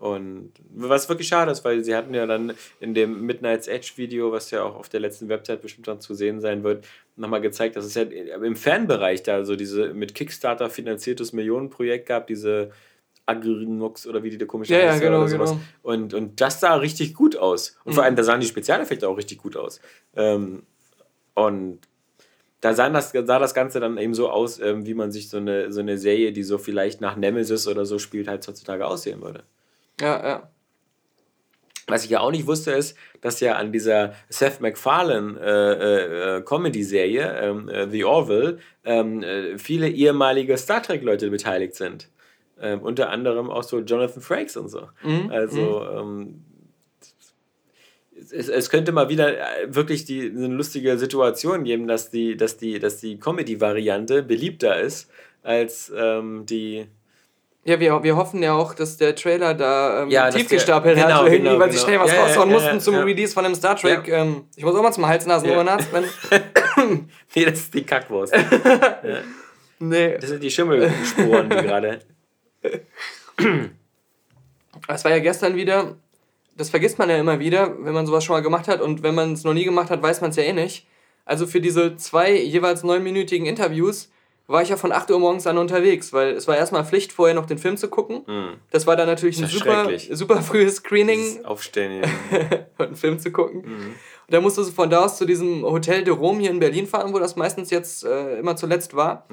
Und 0.00 0.52
was 0.74 1.10
wirklich 1.10 1.28
schade 1.28 1.52
ist, 1.52 1.62
weil 1.62 1.84
sie 1.84 1.94
hatten 1.94 2.14
ja 2.14 2.26
dann 2.26 2.54
in 2.80 2.94
dem 2.94 3.26
Midnight's 3.26 3.68
Edge 3.68 3.92
Video, 3.96 4.32
was 4.32 4.50
ja 4.50 4.62
auch 4.62 4.74
auf 4.76 4.88
der 4.88 5.00
letzten 5.00 5.28
Website 5.28 5.60
bestimmt 5.60 5.88
dann 5.88 6.00
zu 6.00 6.14
sehen 6.14 6.40
sein 6.40 6.64
wird, 6.64 6.86
nochmal 7.16 7.42
gezeigt, 7.42 7.76
dass 7.76 7.84
es 7.84 7.94
ja 7.94 8.02
im 8.04 8.56
Fanbereich 8.56 9.22
da 9.22 9.44
so 9.44 9.56
diese 9.56 9.92
mit 9.92 10.14
Kickstarter 10.14 10.70
finanziertes 10.70 11.34
Millionenprojekt 11.34 12.06
gab, 12.06 12.26
diese 12.28 12.70
Agrinox 13.26 14.06
oder 14.06 14.22
wie 14.22 14.30
die 14.30 14.38
da 14.38 14.46
komisch 14.46 14.70
Ja, 14.70 14.78
ja, 14.78 14.92
heißt 14.92 15.02
genau, 15.02 15.18
oder 15.18 15.28
sowas. 15.28 15.50
genau. 15.50 15.62
Und, 15.82 16.14
und 16.14 16.40
das 16.40 16.60
sah 16.60 16.76
richtig 16.76 17.12
gut 17.14 17.36
aus. 17.36 17.76
Und 17.84 17.92
vor 17.92 18.02
Mhm. 18.02 18.06
allem, 18.06 18.16
da 18.16 18.24
sahen 18.24 18.40
die 18.40 18.46
Spezialeffekte 18.46 19.06
auch 19.06 19.18
richtig 19.18 19.36
gut 19.36 19.56
aus. 19.58 19.82
Ähm, 20.16 20.62
und 21.34 21.80
da 22.62 22.74
sah 22.74 22.88
das, 22.88 23.12
sah 23.12 23.38
das 23.38 23.52
Ganze 23.54 23.80
dann 23.80 23.98
eben 23.98 24.14
so 24.14 24.30
aus, 24.30 24.58
ähm, 24.60 24.86
wie 24.86 24.94
man 24.94 25.12
sich 25.12 25.28
so 25.28 25.36
eine, 25.36 25.70
so 25.72 25.80
eine 25.80 25.98
Serie, 25.98 26.32
die 26.32 26.42
so 26.42 26.56
vielleicht 26.56 27.02
nach 27.02 27.16
Nemesis 27.16 27.68
oder 27.68 27.84
so 27.84 27.98
spielt, 27.98 28.28
halt 28.28 28.46
heutzutage 28.48 28.86
aussehen 28.86 29.20
würde. 29.22 29.44
Ja, 30.00 30.26
ja. 30.26 30.50
Was 31.86 32.04
ich 32.04 32.10
ja 32.10 32.20
auch 32.20 32.30
nicht 32.30 32.46
wusste, 32.46 32.70
ist, 32.72 32.96
dass 33.20 33.40
ja 33.40 33.56
an 33.56 33.72
dieser 33.72 34.14
Seth 34.28 34.60
MacFarlane 34.60 35.40
äh, 35.40 36.36
äh, 36.36 36.42
Comedy-Serie, 36.42 37.40
ähm, 37.40 37.68
äh, 37.68 37.88
The 37.90 38.04
Orville, 38.04 38.58
ähm, 38.84 39.22
äh, 39.22 39.58
viele 39.58 39.88
ehemalige 39.88 40.56
Star 40.56 40.82
Trek-Leute 40.82 41.30
beteiligt 41.30 41.74
sind. 41.74 42.08
Ähm, 42.60 42.80
unter 42.82 43.10
anderem 43.10 43.50
auch 43.50 43.64
so 43.64 43.80
Jonathan 43.80 44.22
Frakes 44.22 44.56
und 44.56 44.68
so. 44.68 44.88
Mhm, 45.02 45.30
Also, 45.32 45.84
ähm, 45.90 46.44
es, 48.30 48.48
es 48.48 48.70
könnte 48.70 48.92
mal 48.92 49.08
wieder 49.08 49.38
äh, 49.38 49.74
wirklich 49.74 50.04
die, 50.04 50.30
eine 50.30 50.48
lustige 50.48 50.98
Situation 50.98 51.64
geben, 51.64 51.88
dass 51.88 52.10
die, 52.10 52.36
dass 52.36 52.56
die, 52.56 52.78
dass 52.78 52.98
die 52.98 53.18
Comedy-Variante 53.18 54.22
beliebter 54.22 54.80
ist 54.80 55.10
als 55.42 55.92
ähm, 55.96 56.46
die. 56.46 56.86
Ja, 57.62 57.78
wir, 57.78 58.02
wir 58.02 58.16
hoffen 58.16 58.42
ja 58.42 58.54
auch, 58.54 58.74
dass 58.74 58.96
der 58.96 59.14
Trailer 59.14 59.52
da 59.54 60.02
ähm, 60.04 60.10
Ja, 60.10 60.30
tief 60.30 60.48
der- 60.48 60.56
gestapelt 60.56 60.96
genau, 60.96 61.08
hat, 61.08 61.22
irgendwie, 61.26 61.38
genau, 61.42 61.58
weil 61.58 61.70
sie 61.70 61.76
genau. 61.76 61.88
schnell 61.88 62.00
was 62.00 62.12
Ja, 62.12 62.22
raushauen 62.22 62.48
ja, 62.48 62.54
mussten 62.54 62.74
ja, 62.74 62.78
zum 62.80 62.94
ja. 62.94 63.02
Release 63.02 63.34
von 63.34 63.44
dem 63.44 63.54
Star 63.54 63.76
Trek. 63.76 64.08
Ähm, 64.08 64.44
ich 64.56 64.64
muss 64.64 64.74
auch 64.74 64.82
mal 64.82 64.92
zum 64.92 65.06
Hals-Nasen-Ohrenarzt, 65.06 65.88
wenn. 65.92 66.04
Nee, 67.34 67.44
das 67.44 67.58
ist 67.60 67.74
die 67.74 67.84
Kackwurst. 67.84 68.34
Nee. 69.82 70.18
Das 70.18 70.28
sind 70.28 70.42
die 70.42 70.50
Schimmelsporen, 70.50 71.48
gerade. 71.48 72.00
Es 74.88 75.04
war 75.04 75.10
ja 75.10 75.18
gestern 75.20 75.56
wieder, 75.56 75.96
das 76.56 76.68
vergisst 76.70 76.98
man 76.98 77.08
ja 77.08 77.16
immer 77.16 77.38
wieder, 77.38 77.74
wenn 77.84 77.94
man 77.94 78.06
sowas 78.06 78.24
schon 78.24 78.34
mal 78.36 78.42
gemacht 78.42 78.68
hat 78.68 78.80
und 78.82 79.02
wenn 79.02 79.14
man 79.14 79.32
es 79.32 79.44
noch 79.44 79.54
nie 79.54 79.64
gemacht 79.64 79.88
hat, 79.90 80.02
weiß 80.02 80.20
man 80.20 80.30
es 80.30 80.36
ja 80.36 80.42
eh 80.42 80.52
nicht. 80.52 80.86
Also 81.24 81.46
für 81.46 81.60
diese 81.62 81.96
zwei 81.96 82.32
jeweils 82.32 82.82
neunminütigen 82.82 83.46
Interviews 83.46 84.10
war 84.50 84.62
ich 84.62 84.68
ja 84.68 84.76
von 84.76 84.92
8 84.92 85.10
Uhr 85.10 85.18
morgens 85.18 85.46
an 85.46 85.58
unterwegs, 85.58 86.12
weil 86.12 86.30
es 86.34 86.48
war 86.48 86.56
erstmal 86.56 86.84
Pflicht, 86.84 87.12
vorher 87.12 87.34
noch 87.34 87.46
den 87.46 87.58
Film 87.58 87.76
zu 87.76 87.88
gucken. 87.88 88.24
Das 88.70 88.86
war 88.86 88.96
dann 88.96 89.06
natürlich 89.06 89.38
ein 89.38 89.44
ja 89.44 89.48
super, 89.48 89.88
super 90.16 90.42
frühes 90.42 90.76
Screening, 90.76 91.18
Dieses 91.20 91.44
Aufstehen. 91.44 92.02
hier. 92.30 92.66
einen 92.78 92.96
Film 92.96 93.18
zu 93.18 93.30
gucken. 93.30 93.62
Mhm. 93.62 93.86
Und 94.26 94.34
da 94.34 94.40
musstest 94.40 94.70
du 94.70 94.74
von 94.74 94.90
da 94.90 95.04
aus 95.04 95.16
zu 95.18 95.24
diesem 95.24 95.62
Hotel 95.64 96.04
de 96.04 96.12
Rome 96.14 96.40
hier 96.40 96.50
in 96.50 96.58
Berlin 96.60 96.86
fahren, 96.86 97.12
wo 97.12 97.18
das 97.18 97.36
meistens 97.36 97.70
jetzt 97.70 98.04
äh, 98.04 98.38
immer 98.38 98.56
zuletzt 98.56 98.94
war. 98.94 99.26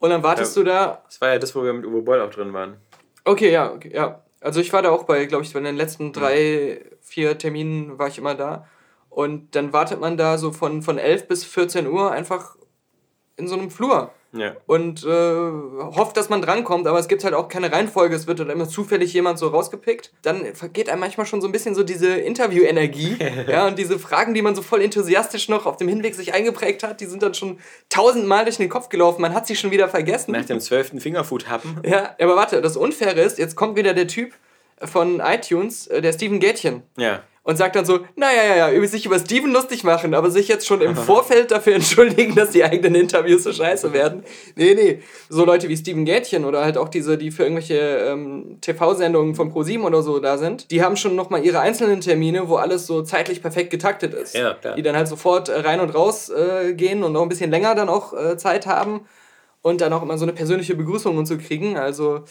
Und 0.00 0.10
dann 0.10 0.22
wartest 0.22 0.56
Mhm. 0.56 0.66
Ja. 0.66 0.72
du 0.72 0.78
da 0.96 1.02
Das 1.06 1.20
war 1.20 1.28
ja 1.32 1.38
das, 1.38 1.54
wo 1.56 1.62
wir 1.64 1.72
mit 1.72 1.84
Uwe 1.86 2.02
Boll 2.02 2.20
auch 2.20 2.30
drin 2.30 2.52
waren. 2.52 2.76
Okay, 3.24 3.50
ja, 3.52 3.72
okay, 3.72 3.90
ja. 3.94 4.22
Also 4.40 4.60
ich 4.60 4.72
war 4.72 4.82
da 4.82 4.90
auch 4.90 5.02
bei, 5.04 5.24
glaube 5.26 5.44
ich, 5.44 5.52
bei 5.52 5.60
den 5.60 5.72
Mhm. 5.74 5.78
letzten 5.78 6.12
drei, 6.12 6.80
vier 7.00 7.36
Terminen 7.38 7.98
war 7.98 8.08
ich 8.08 8.18
immer 8.18 8.34
da. 8.34 8.66
Und 9.10 9.54
dann 9.56 9.72
wartet 9.72 10.00
man 10.00 10.16
da 10.16 10.38
so 10.38 10.52
von, 10.52 10.82
von 10.82 10.98
11 10.98 11.26
bis 11.28 11.44
14 11.44 11.86
Uhr 11.88 12.12
einfach 12.12 12.56
in 13.36 13.48
so 13.48 13.54
einem 13.56 13.70
Flur 13.70 14.12
Ja. 14.40 14.56
und 14.66 15.04
äh, 15.04 15.08
hofft, 15.08 16.16
dass 16.16 16.28
man 16.28 16.42
drankommt, 16.42 16.86
aber 16.86 16.98
es 16.98 17.08
gibt 17.08 17.24
halt 17.24 17.34
auch 17.34 17.48
keine 17.48 17.72
Reihenfolge, 17.72 18.14
es 18.14 18.26
wird 18.26 18.40
dann 18.40 18.50
immer 18.50 18.68
zufällig 18.68 19.12
jemand 19.12 19.38
so 19.38 19.48
rausgepickt. 19.48 20.12
Dann 20.22 20.54
vergeht 20.54 20.88
einem 20.88 21.00
manchmal 21.00 21.26
schon 21.26 21.40
so 21.40 21.48
ein 21.48 21.52
bisschen 21.52 21.74
so 21.74 21.82
diese 21.82 22.08
Interview-Energie, 22.16 23.16
ja, 23.48 23.66
und 23.66 23.78
diese 23.78 23.98
Fragen, 23.98 24.34
die 24.34 24.42
man 24.42 24.54
so 24.54 24.62
voll 24.62 24.82
enthusiastisch 24.82 25.48
noch 25.48 25.66
auf 25.66 25.76
dem 25.76 25.88
Hinweg 25.88 26.14
sich 26.14 26.34
eingeprägt 26.34 26.82
hat, 26.82 27.00
die 27.00 27.06
sind 27.06 27.22
dann 27.22 27.34
schon 27.34 27.58
tausendmal 27.88 28.44
durch 28.44 28.56
den 28.56 28.68
Kopf 28.68 28.88
gelaufen, 28.88 29.22
man 29.22 29.34
hat 29.34 29.46
sie 29.46 29.56
schon 29.56 29.70
wieder 29.70 29.88
vergessen. 29.88 30.32
Nach 30.32 30.44
dem 30.44 30.60
zwölften 30.60 31.00
Fingerfood 31.00 31.48
happen. 31.48 31.80
Ja, 31.88 32.14
aber 32.20 32.36
warte, 32.36 32.60
das 32.60 32.76
Unfaire 32.76 33.20
ist, 33.20 33.38
jetzt 33.38 33.56
kommt 33.56 33.76
wieder 33.76 33.94
der 33.94 34.06
Typ 34.06 34.32
von 34.84 35.20
iTunes, 35.20 35.86
äh, 35.88 36.00
der 36.02 36.12
Steven 36.12 36.38
Gätchen, 36.40 36.82
Ja. 36.96 37.22
Und 37.48 37.56
sagt 37.56 37.76
dann 37.76 37.86
so, 37.86 38.00
naja, 38.14 38.44
ja, 38.44 38.56
ja, 38.56 38.70
über 38.70 38.86
sich 38.86 39.06
über 39.06 39.18
Steven 39.18 39.50
lustig 39.50 39.82
machen, 39.82 40.12
aber 40.12 40.30
sich 40.30 40.48
jetzt 40.48 40.66
schon 40.66 40.82
im 40.82 40.94
Vorfeld 41.08 41.50
dafür 41.50 41.76
entschuldigen, 41.76 42.34
dass 42.34 42.50
die 42.50 42.62
eigenen 42.62 42.94
Interviews 42.94 43.44
so 43.44 43.54
scheiße 43.54 43.94
werden. 43.94 44.22
Nee, 44.54 44.74
nee. 44.74 45.00
So 45.30 45.46
Leute 45.46 45.66
wie 45.70 45.76
Steven 45.78 46.04
Gätchen 46.04 46.44
oder 46.44 46.62
halt 46.62 46.76
auch 46.76 46.90
diese, 46.90 47.16
die 47.16 47.30
für 47.30 47.44
irgendwelche 47.44 47.78
ähm, 47.78 48.58
TV-Sendungen 48.60 49.34
von 49.34 49.48
ProSieben 49.50 49.86
oder 49.86 50.02
so 50.02 50.18
da 50.18 50.36
sind, 50.36 50.70
die 50.70 50.82
haben 50.82 50.98
schon 50.98 51.16
nochmal 51.16 51.42
ihre 51.42 51.60
einzelnen 51.60 52.02
Termine, 52.02 52.50
wo 52.50 52.56
alles 52.56 52.86
so 52.86 53.00
zeitlich 53.00 53.40
perfekt 53.40 53.70
getaktet 53.70 54.12
ist. 54.12 54.34
Ja, 54.34 54.52
klar. 54.52 54.76
Die 54.76 54.82
dann 54.82 54.94
halt 54.94 55.08
sofort 55.08 55.48
äh, 55.48 55.58
rein 55.60 55.80
und 55.80 55.94
raus 55.94 56.28
äh, 56.28 56.74
gehen 56.74 57.02
und 57.02 57.14
noch 57.14 57.22
ein 57.22 57.30
bisschen 57.30 57.50
länger 57.50 57.74
dann 57.74 57.88
auch 57.88 58.12
äh, 58.12 58.36
Zeit 58.36 58.66
haben 58.66 59.06
und 59.62 59.80
dann 59.80 59.94
auch 59.94 60.02
immer 60.02 60.18
so 60.18 60.26
eine 60.26 60.34
persönliche 60.34 60.74
Begrüßung 60.74 61.16
und 61.16 61.24
so 61.24 61.38
kriegen. 61.38 61.78
Also 61.78 62.24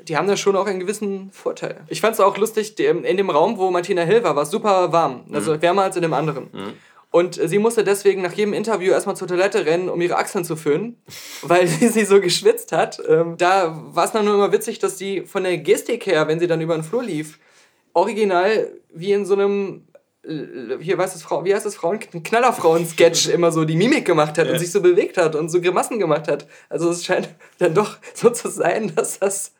die 0.00 0.16
haben 0.16 0.28
da 0.28 0.36
schon 0.36 0.56
auch 0.56 0.66
einen 0.66 0.80
gewissen 0.80 1.30
Vorteil. 1.32 1.80
Ich 1.88 2.00
fand 2.00 2.14
es 2.14 2.20
auch 2.20 2.36
lustig, 2.36 2.74
die- 2.74 2.84
in 2.84 3.16
dem 3.16 3.30
Raum, 3.30 3.58
wo 3.58 3.70
Martina 3.70 4.02
Hill 4.02 4.22
war, 4.24 4.36
war 4.36 4.42
es 4.42 4.50
super 4.50 4.92
warm. 4.92 5.24
Also 5.32 5.60
wärmer 5.62 5.82
als 5.84 5.96
in 5.96 6.02
dem 6.02 6.12
anderen. 6.12 6.48
Und 7.10 7.38
äh, 7.38 7.46
sie 7.48 7.58
musste 7.58 7.84
deswegen 7.84 8.22
nach 8.22 8.32
jedem 8.32 8.54
Interview 8.54 8.90
erstmal 8.92 9.16
zur 9.16 9.28
Toilette 9.28 9.64
rennen, 9.66 9.88
um 9.88 10.00
ihre 10.00 10.16
Achseln 10.16 10.44
zu 10.44 10.56
föhnen, 10.56 11.00
weil 11.42 11.66
sie, 11.68 12.04
so 12.04 12.20
geschwitzt 12.20 12.72
hat. 12.72 13.00
Ähm, 13.08 13.36
da 13.38 13.80
war 13.92 14.04
es 14.04 14.10
dann 14.12 14.24
nur 14.24 14.34
immer 14.34 14.50
witzig, 14.52 14.80
dass 14.80 14.98
sie 14.98 15.22
von 15.22 15.44
der 15.44 15.58
Gestik 15.58 16.06
her, 16.06 16.26
wenn 16.26 16.40
sie 16.40 16.48
dann 16.48 16.60
über 16.60 16.74
den 16.74 16.82
Flur 16.82 17.04
lief, 17.04 17.38
original 17.92 18.72
wie 18.92 19.12
in 19.12 19.24
so 19.24 19.34
einem 19.34 19.84
äh, 20.26 20.78
hier 20.80 20.98
weiß 20.98 21.14
es 21.14 21.22
Frau, 21.22 21.44
wie 21.44 21.54
heißt 21.54 21.66
es 21.66 21.76
Frauen 21.76 22.00
Knallerfrauen-Sketch 22.00 23.28
immer 23.32 23.52
so 23.52 23.64
die 23.64 23.76
Mimik 23.76 24.04
gemacht 24.04 24.36
hat 24.38 24.48
und 24.48 24.58
sich 24.58 24.72
so 24.72 24.80
bewegt 24.80 25.16
hat 25.16 25.36
und 25.36 25.48
so 25.50 25.60
Grimassen 25.60 25.98
gemacht 25.98 26.28
hat. 26.28 26.46
Also 26.68 26.90
es 26.90 27.04
scheint 27.04 27.28
dann 27.58 27.74
doch 27.74 27.96
so 28.14 28.30
zu 28.30 28.48
sein, 28.48 28.92
dass 28.94 29.18
das 29.18 29.52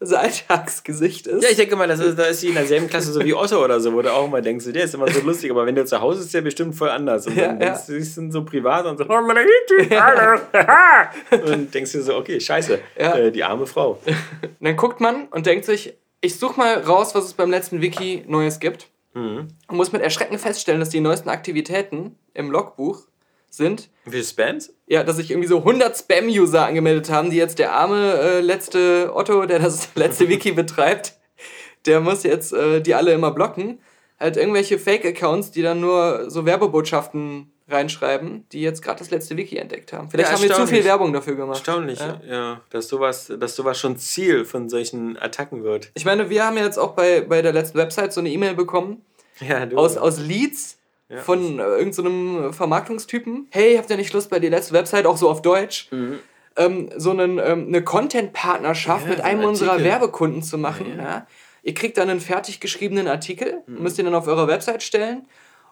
so 0.00 0.16
Alltagsgesicht 0.16 1.26
ist. 1.26 1.42
Ja, 1.42 1.50
ich 1.50 1.56
denke 1.56 1.76
mal, 1.76 1.88
das 1.88 2.00
ist, 2.00 2.18
da 2.18 2.24
ist 2.24 2.40
sie 2.40 2.48
in 2.48 2.54
derselben 2.54 2.88
Klasse 2.88 3.12
so 3.12 3.22
wie 3.24 3.34
Otto 3.34 3.62
oder 3.64 3.80
so, 3.80 3.92
wo 3.92 4.02
du 4.02 4.12
auch 4.12 4.26
immer 4.26 4.40
denkst, 4.42 4.66
der 4.72 4.84
ist 4.84 4.94
immer 4.94 5.10
so 5.10 5.20
lustig, 5.20 5.50
aber 5.50 5.66
wenn 5.66 5.74
du 5.74 5.84
zu 5.84 6.00
Hause 6.00 6.20
ist, 6.20 6.26
ist 6.26 6.34
der 6.34 6.42
bestimmt 6.42 6.74
voll 6.74 6.90
anders. 6.90 7.26
Und 7.26 7.36
Ja, 7.36 7.46
dann 7.48 7.60
ja. 7.60 7.66
denkst 7.66 7.86
du, 7.86 7.92
sie 7.94 8.02
sind 8.02 8.32
so 8.32 8.44
privat 8.44 8.86
und 8.86 8.98
so, 8.98 9.04
oh, 9.08 9.18
und 11.52 11.74
denkst 11.74 11.92
dir 11.92 12.02
so, 12.02 12.16
okay, 12.16 12.40
scheiße, 12.40 12.78
Ja. 12.98 13.16
äh, 13.16 13.32
die 13.32 13.44
arme 13.44 13.66
Frau. 13.66 13.98
Und 14.06 14.16
dann 14.60 14.76
guckt 14.76 15.00
man 15.00 15.26
und 15.28 15.46
denkt 15.46 15.64
sich, 15.64 15.94
ich 16.20 16.38
suche 16.38 16.58
mal 16.58 16.78
raus, 16.80 17.14
was 17.14 17.24
es 17.24 17.32
beim 17.34 17.50
letzten 17.50 17.80
Wiki 17.80 18.24
Neues 18.26 18.58
gibt. 18.60 18.88
Und 19.14 19.48
muss 19.70 19.92
mit 19.92 20.02
Erschrecken 20.02 20.38
feststellen, 20.38 20.78
dass 20.78 20.90
die 20.90 21.00
neuesten 21.00 21.30
Aktivitäten 21.30 22.16
im 22.34 22.50
Logbuch 22.50 23.00
sind, 23.56 23.88
Wie 24.04 24.10
viele 24.10 24.24
Spams? 24.24 24.72
ja, 24.86 25.02
dass 25.02 25.16
sich 25.16 25.30
irgendwie 25.30 25.48
so 25.48 25.58
100 25.58 25.96
Spam-User 25.96 26.64
angemeldet 26.66 27.10
haben, 27.10 27.30
die 27.30 27.36
jetzt 27.36 27.58
der 27.58 27.72
arme 27.72 28.14
äh, 28.20 28.40
letzte 28.40 29.10
Otto, 29.14 29.46
der 29.46 29.58
das 29.58 29.88
letzte 29.94 30.28
Wiki 30.28 30.52
betreibt, 30.52 31.14
der 31.86 32.00
muss 32.00 32.22
jetzt 32.22 32.52
äh, 32.52 32.80
die 32.80 32.94
alle 32.94 33.12
immer 33.12 33.30
blocken. 33.30 33.78
halt 34.18 34.36
irgendwelche 34.36 34.78
Fake-Accounts, 34.78 35.50
die 35.50 35.62
dann 35.62 35.80
nur 35.80 36.30
so 36.30 36.44
Werbebotschaften 36.46 37.50
reinschreiben, 37.68 38.44
die 38.52 38.60
jetzt 38.60 38.80
gerade 38.80 39.00
das 39.00 39.10
letzte 39.10 39.36
Wiki 39.36 39.56
entdeckt 39.56 39.92
haben. 39.92 40.08
Vielleicht 40.08 40.30
Ja, 40.30 40.36
haben 40.36 40.42
wir 40.42 40.54
zu 40.54 40.66
viel. 40.68 40.84
Werbung 40.84 41.12
dafür 41.12 41.34
gemacht. 41.34 41.56
Erstaunlich, 41.58 41.98
Ja. 41.98 42.20
ja. 42.28 42.60
dass, 42.70 42.86
sowas, 42.88 43.32
dass 43.40 43.56
sowas 43.56 43.78
schon 43.78 43.98
Ziel 43.98 44.44
von 44.44 44.68
solchen 44.68 45.16
Attacken 45.20 45.64
wird. 45.64 45.90
Ich 45.94 46.04
meine, 46.04 46.30
wir 46.30 46.44
haben 46.44 46.56
jetzt 46.58 46.78
auch 46.78 46.92
bei, 46.92 47.22
bei 47.22 47.42
der 47.42 47.52
letzten 47.52 47.76
Website 47.78 48.12
so 48.12 48.20
eine 48.20 48.30
E-Mail 48.30 48.54
bekommen 48.54 49.02
Ja, 49.40 49.66
aus, 49.74 49.96
aus 49.96 50.20
Leads 50.20 50.78
Ja. 51.08 51.18
von 51.18 51.60
äh, 51.60 51.62
irgendeinem 51.62 52.42
so 52.44 52.52
Vermarktungstypen. 52.52 53.46
Hey, 53.50 53.76
habt 53.76 53.88
ihr 53.90 53.96
nicht 53.96 54.12
Lust 54.12 54.28
bei 54.28 54.40
die 54.40 54.48
letzte 54.48 54.72
Website, 54.74 55.06
auch 55.06 55.16
so 55.16 55.28
auf 55.30 55.40
Deutsch, 55.40 55.88
ähm, 56.56 56.90
so 56.96 57.10
einen, 57.10 57.38
ähm, 57.38 57.66
eine 57.68 57.82
Content-Partnerschaft 57.82 59.04
Ja, 59.04 59.10
mit 59.10 59.20
einem 59.20 59.40
ein 59.42 59.46
unserer. 59.46 59.82
Werbekunden 59.84 60.42
zu 60.42 60.58
machen? 60.58 60.98
Ja. 60.98 61.26
Ihr 61.62 61.74
kriegt 61.74 61.96
dann 61.98 62.10
einen 62.10 62.20
fertig 62.20 62.60
geschriebenen 62.60 63.06
Artikel, 63.08 63.62
Mhm. 63.66 63.82
müsst 63.82 63.98
ihr 63.98 64.04
dann 64.04 64.14
auf 64.14 64.26
eurer 64.26 64.48
Website 64.48 64.82
stellen 64.82 65.26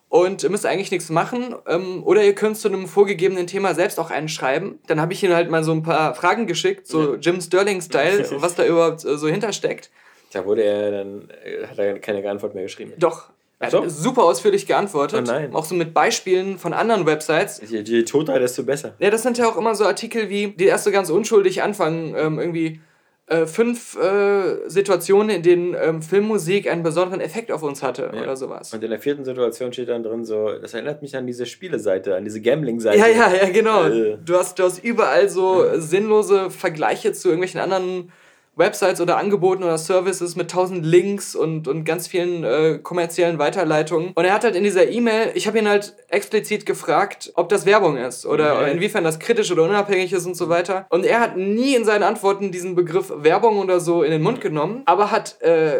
und 0.08 0.48
müsst 0.50 0.66
eigentlich 0.66 0.90
nichts 0.92 1.10
machen. 1.10 1.54
Ähm, 1.66 2.02
oder 2.04 2.22
ihr 2.22 2.34
könnt 2.34 2.56
zu 2.56 2.68
einem 2.68 2.86
vorgegebenen 2.86 3.46
Thema 3.48 3.74
selbst 3.74 3.98
auch 3.98 4.10
einen 4.10 4.28
schreiben. 4.28 4.78
Dann 4.86 5.00
habe 5.00 5.12
ich 5.14 5.22
ihnen 5.24 5.34
halt 5.34 5.50
mal 5.50 5.64
so 5.64 5.72
ein 5.72 5.82
paar 5.82 6.14
Fragen 6.14 6.46
geschickt, 6.46 6.86
so 6.86 7.14
Jim 7.16 7.40
Sterling-Style, 7.40 8.26
was 8.40 8.54
da 8.54 8.64
überhaupt 8.64 9.04
äh, 9.04 9.16
so 9.18 9.26
hintersteckt. 9.28 9.90
Da 10.32 10.44
wurde 10.44 10.62
er 10.62 10.90
dann, 10.90 11.28
hat 11.68 11.78
er 11.78 11.98
keine 12.00 12.28
Antwort 12.28 12.54
mehr 12.54 12.64
geschrieben. 12.64 12.92
Doch. 12.98 13.30
Er 13.60 13.70
so. 13.70 13.82
hat 13.82 13.90
super 13.90 14.24
ausführlich 14.24 14.66
geantwortet. 14.66 15.30
Oh. 15.52 15.56
Auch 15.56 15.64
so 15.64 15.74
mit 15.74 15.94
Beispielen 15.94 16.58
von 16.58 16.72
anderen 16.72 17.06
Websites. 17.06 17.60
Je, 17.68 17.80
je 17.80 18.02
toter, 18.02 18.38
desto 18.38 18.64
besser. 18.64 18.94
Ja, 18.98 19.10
das 19.10 19.22
sind 19.22 19.38
ja 19.38 19.48
auch 19.48 19.56
immer 19.56 19.74
so 19.74 19.84
Artikel 19.84 20.28
wie, 20.28 20.48
die 20.48 20.64
erst 20.66 20.84
so 20.84 20.90
ganz 20.90 21.08
unschuldig 21.10 21.62
anfangen, 21.62 22.14
ähm, 22.16 22.38
irgendwie 22.38 22.80
äh, 23.26 23.46
fünf 23.46 23.96
äh, 23.96 24.68
Situationen, 24.68 25.30
in 25.30 25.42
denen 25.42 25.74
ähm, 25.80 26.02
Filmmusik 26.02 26.70
einen 26.70 26.82
besonderen 26.82 27.22
Effekt 27.22 27.50
auf 27.50 27.62
uns 27.62 27.82
hatte 27.82 28.10
Ja. 28.12 28.22
oder 28.22 28.36
sowas. 28.36 28.74
Und 28.74 28.84
in 28.84 28.90
der 28.90 28.98
vierten 28.98 29.24
Situation 29.24 29.72
steht 29.72 29.88
dann 29.88 30.02
drin 30.02 30.24
so, 30.26 30.58
das 30.58 30.74
erinnert 30.74 31.00
mich 31.00 31.16
an 31.16 31.26
diese 31.26 31.46
Spieleseite, 31.46 32.16
an 32.16 32.24
diese 32.24 32.42
Gambling-Seite. 32.42 32.98
Ja, 32.98 33.06
ja, 33.06 33.32
ja, 33.34 33.48
genau. 33.48 33.84
Äh. 33.84 34.18
Du 34.22 34.36
hast, 34.36 34.58
du 34.58 34.64
hast 34.64 34.84
überall 34.84 35.30
so 35.30 35.64
sinnlose 35.76 36.50
Vergleiche 36.50 37.12
zu 37.12 37.28
irgendwelchen 37.28 37.60
anderen 37.60 38.12
Websites 38.56 39.00
oder 39.00 39.16
Angeboten 39.16 39.62
oder 39.64 39.78
Services 39.78 40.36
mit 40.36 40.50
tausend 40.50 40.86
Links 40.86 41.34
und, 41.34 41.66
und 41.66 41.84
ganz 41.84 42.06
vielen 42.06 42.44
äh, 42.44 42.78
kommerziellen 42.82 43.38
Weiterleitungen. 43.38 44.12
Und 44.14 44.24
er 44.24 44.32
hat 44.32 44.44
halt 44.44 44.54
in 44.54 44.62
dieser 44.64 44.88
E-Mail, 44.88 45.32
ich 45.34 45.46
habe 45.46 45.58
ihn 45.58 45.68
halt 45.68 45.94
explizit 46.08 46.64
gefragt, 46.64 47.32
ob 47.34 47.48
das 47.48 47.66
Werbung 47.66 47.96
ist 47.96 48.24
oder 48.26 48.54
Okay. 48.60 48.72
inwiefern 48.72 49.02
das 49.04 49.18
kritisch 49.18 49.50
oder 49.50 49.64
unabhängig 49.64 50.12
ist 50.12 50.26
und 50.26 50.36
so 50.36 50.48
weiter. 50.48 50.86
Und 50.90 51.04
er 51.04 51.20
hat 51.20 51.36
nie 51.36 51.74
in 51.74 51.84
seinen 51.84 52.02
Antworten 52.04 52.52
diesen 52.52 52.74
Begriff 52.74 53.12
Werbung 53.16 53.58
oder 53.58 53.80
so 53.80 54.02
in 54.02 54.10
den 54.12 54.22
Mund 54.22 54.40
genommen, 54.40 54.82
aber 54.86 55.10
hat 55.10 55.40
äh, 55.42 55.78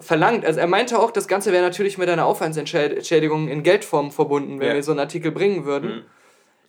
verlangt, 0.00 0.44
also 0.44 0.58
er 0.60 0.66
meinte 0.66 0.98
auch, 0.98 1.10
das 1.10 1.28
Ganze 1.28 1.52
wäre 1.52 1.62
natürlich 1.62 1.96
mit 1.98 2.08
einer 2.08 2.26
Aufwandsentschädigung 2.26 3.48
in 3.48 3.62
Geldform 3.62 4.10
verbunden, 4.10 4.60
wenn 4.60 4.68
Ja. 4.68 4.74
wir 4.74 4.82
so 4.82 4.90
einen 4.90 5.00
Artikel 5.00 5.30
bringen 5.30 5.64
würden. 5.64 6.04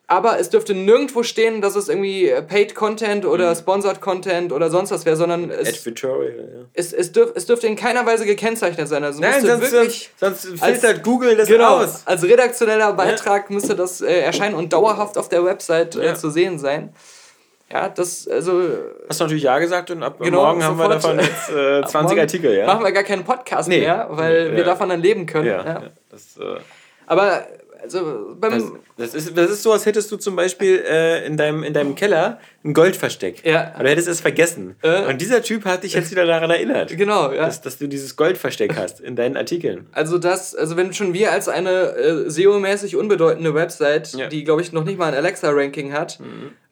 Aber 0.10 0.40
es 0.40 0.50
dürfte 0.50 0.74
nirgendwo 0.74 1.22
stehen, 1.24 1.60
dass 1.62 1.76
es 1.76 1.90
irgendwie 1.90 2.32
Paid 2.48 2.76
Content 2.76 3.26
oder 3.26 3.54
Sponsored 3.54 4.00
Content 4.00 4.54
oder 4.54 4.70
sonst 4.70 4.92
was 4.92 5.06
wäre, 5.06 5.18
sondern 5.18 5.50
es, 5.52 5.68
Advertorial, 5.80 6.34
ja. 6.38 6.66
es, 6.74 6.94
es, 6.94 7.12
dürf, 7.12 7.32
es 7.36 7.46
dürfte 7.46 7.68
in 7.68 7.76
keiner 7.76 8.06
Weise 8.06 8.26
gekennzeichnet 8.26 8.88
sein. 8.88 9.04
Also 9.04 9.20
Nein, 9.20 9.46
sonst, 9.46 9.70
wirklich 9.70 10.10
sonst, 10.16 10.44
sonst 10.44 10.64
als- 10.64 10.80
filtert 10.80 11.04
Google 11.04 11.36
das 11.36 11.50
genau, 11.50 11.80
aus. 11.80 12.04
als 12.06 12.24
redaktioneller 12.24 12.94
Beitrag 12.94 13.50
müsste 13.50 13.76
das 13.76 14.00
äh, 14.00 14.22
erscheinen 14.22 14.56
und 14.56 14.72
dauerhaft 14.72 15.18
auf 15.18 15.28
der 15.28 15.44
Website 15.44 15.98
äh, 15.98 16.06
Ja. 16.06 16.16
zu 16.16 16.30
sehen 16.30 16.58
sein. 16.58 16.94
Ja, 17.70 17.90
das, 17.90 18.30
also. 18.30 18.62
Hast 19.10 19.20
du 19.20 19.26
natürlich 19.26 19.44
Ja 19.44 19.60
gesagt 19.60 19.92
und 19.92 20.02
ab 20.04 20.20
Genau, 20.22 20.42
morgen 20.46 20.64
haben 20.64 20.78
wir 20.80 20.88
davon 20.88 21.20
jetzt 21.20 21.50
äh, 21.50 21.82
20 21.86 21.94
morgen 22.04 22.20
Artikel, 22.22 22.54
ja? 22.58 22.66
Machen 22.66 22.86
wir 22.86 22.94
gar 22.94 23.04
keinen 23.04 23.26
Podcast 23.26 23.68
Nee. 23.68 23.82
mehr, 23.82 24.08
weil 24.12 24.52
wir 24.54 24.60
ja. 24.60 24.64
davon 24.64 24.88
dann 24.88 25.02
leben 25.02 25.26
können. 25.26 25.48
ja, 25.48 25.58
Ja. 25.66 25.66
ja. 25.66 25.84
Das, 26.10 26.38
äh, 26.38 26.62
Aber, 27.08 27.46
also, 27.96 28.38
das, 28.42 29.12
das, 29.12 29.14
ist, 29.14 29.38
das 29.38 29.52
ist 29.52 29.64
so, 29.64 29.72
als 29.72 29.86
hättest 29.86 30.12
du 30.12 30.18
zum 30.18 30.36
Beispiel 30.36 30.84
äh, 30.88 31.26
in, 31.26 31.38
deinem, 31.38 31.64
in 31.64 31.74
deinem 31.74 31.96
Keller 31.96 32.40
ein 32.64 32.74
Goldversteck. 32.74 33.46
Ja. 33.46 33.72
Aber 33.74 33.84
du 33.84 33.90
hättest 33.90 34.08
es 34.08 34.22
vergessen. 34.22 34.76
Äh. 34.82 35.06
Und 35.06 35.22
dieser 35.22 35.42
Typ 35.42 35.66
hat 35.66 35.84
dich 35.84 35.94
jetzt 35.94 36.12
wieder 36.12 36.26
daran 36.26 36.50
erinnert, 36.50 36.96
genau, 36.98 37.32
ja. 37.32 37.46
dass, 37.46 37.62
dass 37.62 37.78
du 37.78 37.88
dieses 37.88 38.16
Goldversteck 38.16 38.76
hast 38.78 39.00
in 39.00 39.16
deinen 39.16 39.38
Artikeln. 39.38 39.88
Also 39.92 40.18
das, 40.18 40.56
also 40.56 40.78
wenn 40.78 40.94
schon 40.94 41.14
wir 41.14 41.32
als 41.32 41.48
eine 41.48 41.96
äh, 41.96 42.30
SEO-mäßig 42.30 42.96
unbedeutende 42.96 43.54
Website, 43.54 44.14
Ja. 44.14 44.28
die 44.28 44.44
glaube 44.44 44.62
ich 44.62 44.72
noch 44.72 44.84
nicht 44.84 44.98
mal 44.98 45.08
ein 45.08 45.16
Alexa-Ranking 45.16 45.94
hat, 45.94 46.20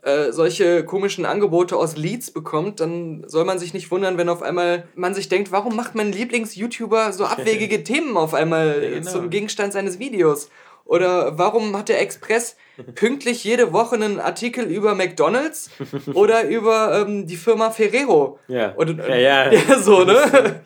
äh, 0.05 0.31
solche 0.31 0.85
komischen 0.85 1.25
Angebote 1.25 1.75
aus 1.75 1.97
Leads 1.97 2.29
bekommt, 2.29 2.79
dann 2.79 3.23
soll 3.27 3.43
man 3.43 3.57
sich 3.57 3.73
nicht 3.73 3.89
wundern, 3.89 4.19
wenn 4.19 4.29
auf 4.29 4.43
einmal 4.43 4.87
man 4.95 5.15
sich 5.15 5.29
denkt, 5.29 5.51
warum 5.51 5.75
macht 5.75 5.95
mein 5.95 6.11
Lieblings-YouTuber 6.11 7.11
so 7.11 7.25
abwegige 7.25 7.83
Themen 7.83 8.15
auf 8.15 8.35
einmal 8.35 8.81
genau. 8.81 9.11
zum 9.11 9.29
Gegenstand 9.31 9.73
seines 9.73 9.97
Videos? 9.97 10.49
Oder 10.85 11.37
warum 11.37 11.75
hat 11.75 11.89
der 11.89 11.99
Express 11.99 12.55
pünktlich 12.93 13.43
jede 13.43 13.73
Woche 13.73 13.95
einen 13.95 14.19
Artikel 14.19 14.65
über 14.65 14.93
McDonalds 14.95 15.71
oder 16.13 16.47
über 16.47 17.01
ähm, 17.01 17.25
die 17.25 17.37
Firma 17.37 17.71
Ferrero? 17.71 18.39
Ja. 18.47 18.71
Und, 18.73 18.97
Ja, 18.99 19.15
ja. 19.15 19.51
ja 19.51 19.79
so, 19.79 20.03
ne? 20.03 20.61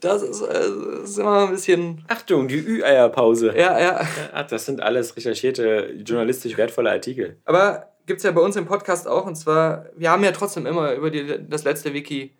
Das 0.00 0.22
ist, 0.22 0.40
äh, 0.42 1.02
ist 1.04 1.18
immer 1.18 1.46
ein 1.46 1.50
bisschen. 1.52 2.04
Achtung, 2.08 2.48
die 2.48 2.56
Ü-Eier-Pause. 2.58 3.54
Ja, 3.56 3.78
ja. 3.78 4.00
Ach, 4.32 4.46
das 4.46 4.66
sind 4.66 4.82
alles 4.82 5.16
recherchierte, 5.16 5.94
journalistisch 6.04 6.56
wertvolle 6.56 6.90
Artikel. 6.90 7.36
Aber 7.44 7.90
gibt 8.06 8.18
es 8.18 8.24
ja 8.24 8.32
bei 8.32 8.40
uns 8.40 8.56
im 8.56 8.66
Podcast 8.66 9.06
auch. 9.06 9.26
Und 9.26 9.36
zwar, 9.36 9.86
wir 9.96 10.10
haben 10.10 10.24
ja 10.24 10.32
trotzdem 10.32 10.66
immer 10.66 10.94
über 10.94 11.10
die, 11.10 11.46
das 11.48 11.64
letzte 11.64 11.92
Wiki 11.92 12.32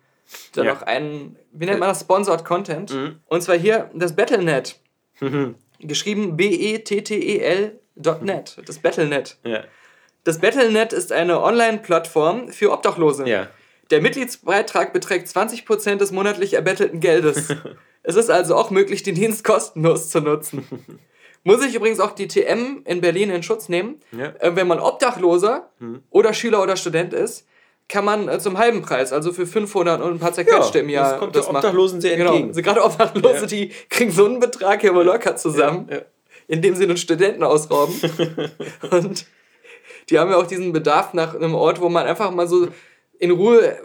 dann 0.53 0.65
Ja. 0.65 0.73
noch 0.73 0.81
einen, 0.81 1.37
wie 1.53 1.65
nennt 1.65 1.79
man 1.79 1.89
das, 1.89 2.01
Sponsored 2.01 2.43
Content. 2.43 2.93
Mhm. 2.93 3.19
Und 3.27 3.41
zwar 3.41 3.55
hier 3.57 3.89
das 3.93 4.15
Battlenet. 4.15 4.79
Geschrieben 5.79 6.37
B-E-T-T-E-L.net. 6.37 7.77
Das 8.65 8.79
Battlenet. 8.79 9.37
Ja. 9.43 9.63
Das 10.23 10.39
Battlenet 10.39 10.93
ist 10.93 11.11
eine 11.11 11.41
Online-Plattform 11.41 12.49
für 12.49 12.71
Obdachlose. 12.71 13.27
Ja. 13.27 13.49
Der 13.91 14.01
Mitgliedsbeitrag 14.01 14.91
beträgt 14.93 15.27
20% 15.27 15.95
des 15.95 16.11
monatlich 16.11 16.53
erbettelten 16.53 16.99
Geldes. 16.99 17.47
es 18.03 18.15
ist 18.15 18.29
also 18.29 18.55
auch 18.55 18.69
möglich, 18.69 19.03
den 19.03 19.15
Dienst 19.15 19.43
kostenlos 19.43 20.09
zu 20.09 20.19
nutzen. 20.19 20.65
Muss 21.43 21.63
ich 21.65 21.75
übrigens 21.75 21.99
auch 22.01 22.11
die 22.11 22.27
TM 22.27 22.81
in 22.83 22.99
Berlin 22.99 23.29
in 23.29 23.43
Schutz 23.43 23.69
nehmen. 23.69 24.01
Ja. 24.11 24.33
Äh, 24.39 24.55
wenn 24.55 24.67
man 24.67 24.79
Obdachloser 24.79 25.69
oder 26.09 26.33
Schüler 26.33 26.61
oder 26.61 26.75
Student 26.75 27.13
ist, 27.13 27.47
kann 27.89 28.03
man 28.05 28.27
äh, 28.27 28.39
zum 28.39 28.57
halben 28.57 28.81
Preis, 28.81 29.13
also 29.13 29.31
für 29.31 29.45
500 29.47 30.01
und 30.01 30.13
ein 30.13 30.19
paar 30.19 30.33
zerquetschte 30.33 30.79
Ja, 30.79 30.83
im 30.83 30.89
Jahr, 30.89 31.11
das 31.11 31.19
kommt 31.19 31.35
den 31.35 31.41
machen. 31.43 31.55
Obdachlosen 31.55 32.01
sehr 32.01 32.17
genau. 32.17 32.31
entgegen. 32.31 32.49
Also 32.49 32.61
gerade 32.61 32.83
Obdachlose, 32.83 33.41
Ja. 33.41 33.45
die 33.45 33.69
kriegen 33.89 34.11
so 34.11 34.25
einen 34.25 34.39
Betrag 34.39 34.81
hier 34.81 34.93
wohl 34.93 35.05
locker 35.05 35.35
zusammen, 35.37 35.87
Ja. 35.89 35.99
indem 36.47 36.75
sie 36.75 36.83
einen 36.83 36.97
Studenten 36.97 37.43
ausrauben. 37.43 37.93
und 38.91 39.25
die 40.09 40.19
haben 40.19 40.29
ja 40.31 40.37
auch 40.37 40.47
diesen 40.47 40.73
Bedarf 40.73 41.13
nach 41.13 41.35
einem 41.35 41.55
Ort, 41.55 41.79
wo 41.81 41.89
man 41.89 42.05
einfach 42.05 42.31
mal 42.31 42.47
so 42.47 42.67
in 43.19 43.31
Ruhe 43.31 43.77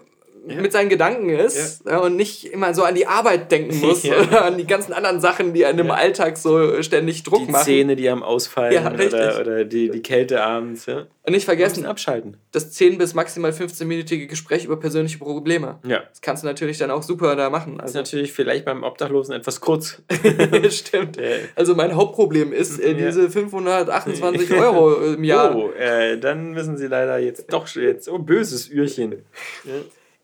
mit 0.45 0.73
seinen 0.73 0.89
Gedanken 0.89 1.29
ist 1.29 1.85
ja. 1.87 1.99
und 1.99 2.17
nicht 2.17 2.45
immer 2.53 2.75
so 2.75 2.83
an 2.83 2.95
die 2.95 3.07
Arbeit 3.07 3.53
denken 3.53 3.79
muss 3.87 4.03
Ja. 4.03 4.21
oder 4.21 4.45
an 4.45 4.59
die 4.59 4.67
ganzen 4.67 4.93
anderen 4.93 5.21
Sachen, 5.21 5.53
die 5.55 5.65
einem 5.65 5.79
im 5.81 5.91
Alltag 5.91 6.37
so 6.37 6.83
ständig 6.83 7.23
Druck 7.23 7.47
Die 7.47 7.53
machen. 7.53 7.65
Zähne, 7.65 7.95
die 7.97 8.09
am 8.09 8.23
Ausfallen 8.23 8.73
Ja, 8.75 8.93
oder, 8.93 9.41
oder 9.41 9.65
die, 9.65 9.91
die 9.91 10.03
Kälte 10.03 10.43
abends. 10.43 10.87
Ja. 10.87 11.07
Und 11.25 11.35
nicht 11.35 11.45
vergessen, 11.45 11.87
abschalten. 11.87 12.37
das 12.51 12.73
10 12.73 12.99
bis 12.99 13.15
maximal 13.15 13.53
15-minütige 13.53 14.27
Gespräch 14.27 14.65
über 14.65 14.77
persönliche 14.81 15.19
Probleme. 15.19 15.79
Ja. 15.87 16.01
Das 16.11 16.21
kannst 16.21 16.43
du 16.43 16.49
natürlich 16.49 16.79
dann 16.79 16.91
auch 16.91 17.05
super 17.05 17.37
da 17.37 17.49
machen. 17.49 17.79
Das 17.79 17.91
ist 17.93 17.97
Also, 17.97 17.99
natürlich 18.17 18.33
vielleicht 18.33 18.65
beim 18.65 18.83
Obdachlosen 18.83 19.33
etwas 19.35 19.61
kurz. 19.61 20.03
stimmt. 20.71 21.17
Ja. 21.19 21.23
Also 21.55 21.77
mein 21.77 21.95
Hauptproblem 21.95 22.53
ist 22.53 22.81
äh, 22.81 22.89
Ja. 22.99 23.07
diese 23.07 23.31
528 23.31 24.53
Euro 24.59 24.97
im 25.15 25.23
Jahr. 25.23 25.55
Oh, 25.55 25.71
äh, 25.79 26.19
dann 26.19 26.51
müssen 26.51 26.77
Sie 26.77 26.89
leider 26.89 27.19
jetzt 27.19 27.53
doch 27.53 27.69
jetzt. 27.69 28.09
Oh, 28.09 28.19
böses 28.19 28.69
Ührchen. 28.69 29.23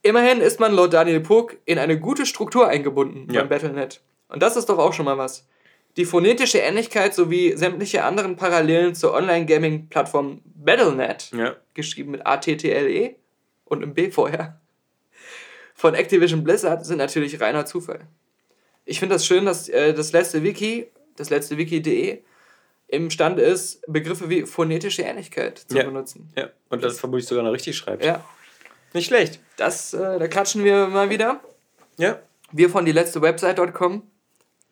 Immerhin 0.02 0.40
ist 0.40 0.60
man 0.60 0.72
laut 0.74 0.92
Daniel 0.92 1.20
Puck 1.20 1.56
in 1.64 1.78
eine 1.78 1.98
gute 1.98 2.24
Struktur 2.26 2.68
eingebunden 2.68 3.32
Ja. 3.32 3.40
beim 3.40 3.48
Battlenet. 3.48 4.00
Und 4.28 4.42
das 4.42 4.56
ist 4.56 4.68
doch 4.68 4.78
auch 4.78 4.92
schon 4.92 5.04
mal 5.04 5.18
was. 5.18 5.46
Die 5.96 6.04
phonetische 6.04 6.58
Ähnlichkeit 6.58 7.14
sowie 7.14 7.56
sämtliche 7.56 8.04
anderen 8.04 8.36
Parallelen 8.36 8.94
zur 8.94 9.14
Online-Gaming-Plattform 9.14 10.40
Battlenet, 10.44 11.30
Ja. 11.32 11.56
geschrieben 11.74 12.12
mit 12.12 12.26
A-T-T-L-E 12.26 13.16
und 13.64 13.82
im 13.82 13.94
B 13.94 14.10
vorher, 14.10 14.60
von 15.74 15.94
Activision 15.94 16.44
Blizzard 16.44 16.84
sind 16.86 16.98
natürlich 16.98 17.40
reiner 17.40 17.66
Zufall. 17.66 18.00
Ich 18.84 18.98
finde 19.00 19.14
das 19.16 19.26
schön, 19.26 19.44
dass 19.46 19.68
äh, 19.68 19.92
das 19.94 20.12
letzte 20.12 20.42
Wiki, 20.42 20.88
das 21.16 21.30
letzte 21.30 21.56
Wiki.de, 21.58 22.20
imstande 22.88 23.42
ist, 23.42 23.82
Begriffe 23.86 24.28
wie 24.30 24.46
phonetische 24.46 25.02
Ähnlichkeit 25.02 25.58
zu 25.58 25.76
Ja. 25.76 25.84
benutzen. 25.84 26.32
ja. 26.36 26.48
Und 26.70 26.82
das 26.82 26.98
vermutlich 26.98 27.26
sogar 27.26 27.44
noch 27.44 27.52
richtig 27.52 27.76
schreibt. 27.76 28.04
Ja, 28.04 28.24
Nicht 28.94 29.06
schlecht. 29.06 29.40
das, 29.56 29.92
äh, 29.94 30.18
da 30.18 30.28
klatschen 30.28 30.64
wir 30.64 30.86
mal 30.88 31.10
wieder. 31.10 31.40
Ja. 31.98 32.18
Wir 32.52 32.70
von 32.70 32.84
die 32.84 32.92
letzte 32.92 33.20
Website.com. 33.20 34.02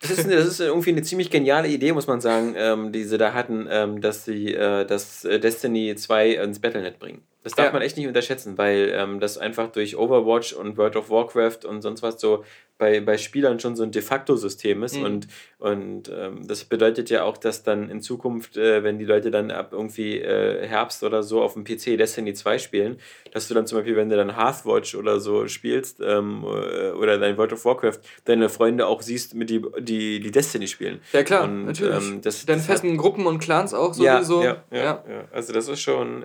Das 0.01 0.11
ist, 0.11 0.31
das 0.31 0.47
ist 0.47 0.61
irgendwie 0.61 0.91
eine 0.91 1.03
ziemlich 1.03 1.31
geniale 1.31 1.69
Idee, 1.69 1.93
muss 1.93 2.07
man 2.07 2.21
sagen, 2.21 2.55
ähm, 2.57 2.93
die 2.93 3.05
sie 3.05 3.17
da 3.17 3.33
hatten, 3.33 3.67
ähm, 3.71 4.01
dass 4.01 4.25
sie 4.25 4.55
äh, 4.55 4.85
das 4.85 5.25
äh, 5.25 5.41
Destiny 5.41 5.95
2 5.97 6.33
ins 6.33 6.61
Battlenet 6.61 6.99
bringen. 6.99 7.23
Das 7.47 7.55
darf 7.55 7.66
ja. 7.66 7.72
man 7.74 7.82
echt 7.82 7.97
nicht 7.97 8.09
unterschätzen, 8.09 8.59
weil 8.59 8.90
ähm, 8.92 9.20
das 9.20 9.38
einfach 9.38 9.70
durch 9.70 9.97
Overwatch 9.97 10.53
und 10.53 10.76
World 10.78 10.97
of 10.97 11.11
Warcraft 11.11 11.64
und 11.64 11.80
sonst 11.80 12.03
was 12.03 12.20
so 12.20 12.42
bei, 12.76 12.99
bei 12.99 13.18
Spielern 13.18 13.61
schon 13.61 13.76
so 13.76 13.84
ein 13.84 13.92
de 13.92 14.03
facto 14.03 14.34
System 14.34 14.82
ist. 14.82 14.97
Mhm. 14.97 15.05
Und, 15.05 15.28
und 15.61 16.12
ähm, 16.12 16.49
das 16.49 16.64
bedeutet 16.64 17.09
ja 17.09 17.22
auch, 17.22 17.36
dass 17.36 17.62
dann 17.62 17.88
in 17.88 18.01
Zukunft, 18.03 18.57
äh, 18.57 18.82
wenn 18.82 18.99
die 18.99 19.05
Leute 19.05 19.30
dann 19.30 19.53
ab 19.53 19.68
irgendwie 19.70 20.18
äh, 20.18 20.66
Herbst 20.66 21.05
oder 21.05 21.22
so 21.22 21.40
auf 21.40 21.53
dem 21.53 21.62
PC 21.62 21.97
Destiny 21.97 22.34
2 22.34 22.59
spielen, 22.59 22.99
dass 23.30 23.47
du 23.47 23.55
dann 23.55 23.68
zum 23.68 23.78
Beispiel, 23.78 23.94
wenn 23.94 24.09
du 24.09 24.16
dann 24.16 24.34
Hearthwatch 24.34 24.97
oder 24.97 25.20
so 25.20 25.47
spielst 25.47 26.01
ähm, 26.01 26.42
äh, 26.42 26.90
oder 26.90 27.16
dein 27.16 27.38
World 27.38 27.53
of 27.53 27.64
Warcraft, 27.64 28.01
deine 28.24 28.49
Freunde 28.49 28.88
auch 28.88 29.03
siehst, 29.03 29.36
mit 29.36 29.51
die, 29.51 29.62
die, 29.78 30.18
die 30.18 30.30
Destiny 30.32 30.66
spielen. 30.66 30.99
Ja, 31.12 31.22
klar, 31.22 31.44
und, 31.44 31.66
natürlich. 31.66 32.11
Ähm, 32.11 32.22
das, 32.22 32.44
Deine 32.44 32.61
festen 32.61 32.97
Gruppen 32.97 33.24
und 33.24 33.38
Clans 33.38 33.72
auch 33.72 33.94
sowieso. 33.94 34.42
Ja, 34.42 34.64
ja, 34.72 34.76
ja, 34.76 34.82
ja. 34.82 35.05
ja. 35.09 35.24
Also, 35.30 35.53
das 35.53 35.68
ist 35.68 35.78
schon. 35.78 36.24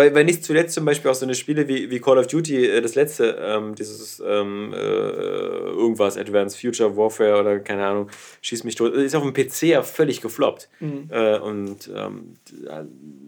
Weil, 0.00 0.14
weil 0.14 0.24
nicht 0.24 0.42
zuletzt 0.44 0.72
zum 0.72 0.86
Beispiel 0.86 1.10
auch 1.10 1.14
so 1.14 1.26
eine 1.26 1.34
Spiele 1.34 1.68
wie, 1.68 1.90
wie 1.90 2.00
Call 2.00 2.16
of 2.16 2.26
Duty, 2.26 2.64
äh, 2.64 2.80
das 2.80 2.94
letzte, 2.94 3.36
ähm, 3.38 3.74
dieses 3.74 4.18
ähm, 4.26 4.72
äh, 4.72 4.78
irgendwas, 4.78 6.16
Advanced 6.16 6.58
Future 6.58 6.96
Warfare 6.96 7.38
oder 7.38 7.60
keine 7.60 7.86
Ahnung, 7.86 8.08
schieß 8.40 8.64
mich 8.64 8.76
tot, 8.76 8.94
ist 8.94 9.14
auf 9.14 9.22
dem 9.22 9.34
PC 9.34 9.64
ja 9.64 9.82
völlig 9.82 10.22
gefloppt. 10.22 10.70
Mhm. 10.80 11.10
Äh, 11.10 11.38
und 11.38 11.90
ähm, 11.94 12.36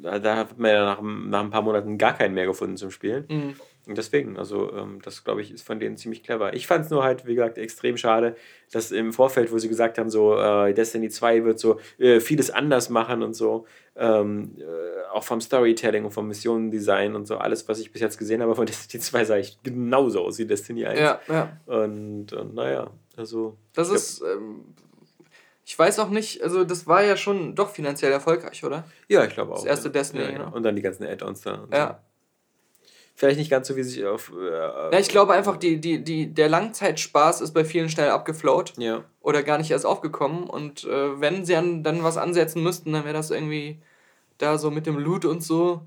da, 0.01 0.19
da, 0.19 0.37
hat 0.37 0.59
man 0.59 0.71
ja 0.71 0.85
nach, 0.87 1.03
nach 1.03 1.41
ein 1.41 1.51
paar 1.51 1.61
Monaten 1.61 1.99
gar 1.99 2.17
keinen 2.17 2.33
mehr 2.33 2.47
gefunden 2.47 2.79
zum 2.79 2.91
Spielen. 2.91 3.27
Mhm. 3.29 3.55
Und 3.87 3.99
deswegen, 3.99 4.37
also 4.37 4.73
ähm, 4.73 5.01
das 5.03 5.25
glaube 5.25 5.43
ich 5.43 5.53
ist 5.53 5.67
von 5.67 5.81
denen 5.81 5.97
ziemlich 5.97 6.23
clever. 6.23 6.55
Ich 6.55 6.69
fand 6.69 6.85
es 6.85 6.91
nur 6.91 7.03
halt, 7.03 7.27
wie 7.27 7.35
gesagt, 7.35 7.59
extrem 7.59 7.97
schade, 7.97 8.37
dass 8.71 8.93
im 8.93 9.13
Vorfeld, 9.13 9.51
wo 9.51 9.59
sie 9.59 9.69
gesagt 9.69 9.99
haben, 9.99 10.09
so 10.09 10.39
äh, 10.39 10.73
Destiny 10.73 11.09
2 11.09 11.45
wird 11.45 11.59
so 11.59 11.81
äh, 11.99 12.21
vieles 12.21 12.51
anders 12.51 12.91
machen 12.91 13.23
und 13.25 13.35
so, 13.35 13.67
ähm, 13.97 14.57
äh, 14.59 15.11
auch 15.11 15.25
vom 15.25 15.41
Storytelling 15.41 16.05
und 16.05 16.13
vom 16.13 16.29
Missionendesign 16.29 17.17
und 17.17 17.27
so, 17.27 17.39
alles, 17.39 17.69
was 17.69 17.81
ich 17.81 17.91
bis 17.91 18.01
jetzt 18.01 18.19
gesehen 18.19 18.41
habe 18.41 18.55
von 18.55 18.67
Destiny 18.67 19.03
2, 19.03 19.25
sah 19.25 19.37
ich 19.37 19.61
genauso 19.65 20.25
aus 20.25 20.39
wie 20.39 20.47
Destiny 20.47 20.87
1. 20.87 21.01
Ja, 21.01 21.21
ja. 21.29 21.57
Und, 21.67 22.33
und 22.33 22.55
naja, 22.55 22.91
also. 23.17 23.57
Das 23.75 23.91
ist. 23.91 24.23
Ähm, 24.23 24.65
ich 25.65 25.79
weiß 25.79 26.01
auch 26.01 26.11
nicht, 26.11 26.43
also 26.43 26.65
das 26.65 26.87
war 26.87 27.05
ja 27.05 27.17
schon 27.17 27.55
doch 27.55 27.71
finanziell 27.71 28.11
erfolgreich, 28.11 28.65
oder? 28.65 28.85
Ja, 29.09 29.25
ich 29.25 29.33
glaube 29.33 29.53
auch. 29.53 29.57
Das 29.57 29.65
erste 29.65 29.89
ja. 29.89 29.93
Destiny, 29.93 30.25
ja, 30.25 30.31
genau. 30.33 30.53
Und 30.53 30.65
dann 30.65 30.75
die 30.75 30.83
ganzen 30.83 31.05
Add-ons 31.05 31.41
da. 31.43 31.67
ja. 31.73 31.89
So. 31.89 32.12
Vielleicht 33.15 33.39
nicht 33.39 33.51
ganz 33.51 33.69
so, 33.69 33.77
wie 33.77 33.83
sich 33.83 34.05
auf. 34.05 34.33
Äh, 34.37 34.93
ja, 34.93 34.99
ich 34.99 35.09
glaube 35.09 35.35
einfach, 35.35 35.57
die, 35.57 35.81
die, 35.81 36.03
die, 36.03 36.33
der 36.33 36.49
Langzeitspaß 36.49 37.41
ist 37.41 37.53
bei 37.53 37.65
vielen 37.65 37.89
schnell 37.89 38.11
abgeflaut. 38.11 38.73
Ja. 38.79 39.05
Oder 39.21 39.43
gar 39.43 39.59
nicht 39.59 39.71
erst 39.71 39.87
aufgekommen. 39.87 40.45
Und 40.45 40.85
äh, 40.85 41.21
wenn 41.21 41.45
sie 41.45 41.57
an, 41.57 41.83
dann 41.83 42.03
was 42.03 42.17
ansetzen 42.17 42.63
müssten, 42.63 42.93
dann 42.93 43.05
wäre 43.05 43.15
das 43.15 43.31
irgendwie 43.31 43.79
da 44.39 44.59
so 44.59 44.71
mit 44.71 44.87
dem 44.87 44.99
Loot 44.99 45.25
und 45.25 45.43
so 45.43 45.83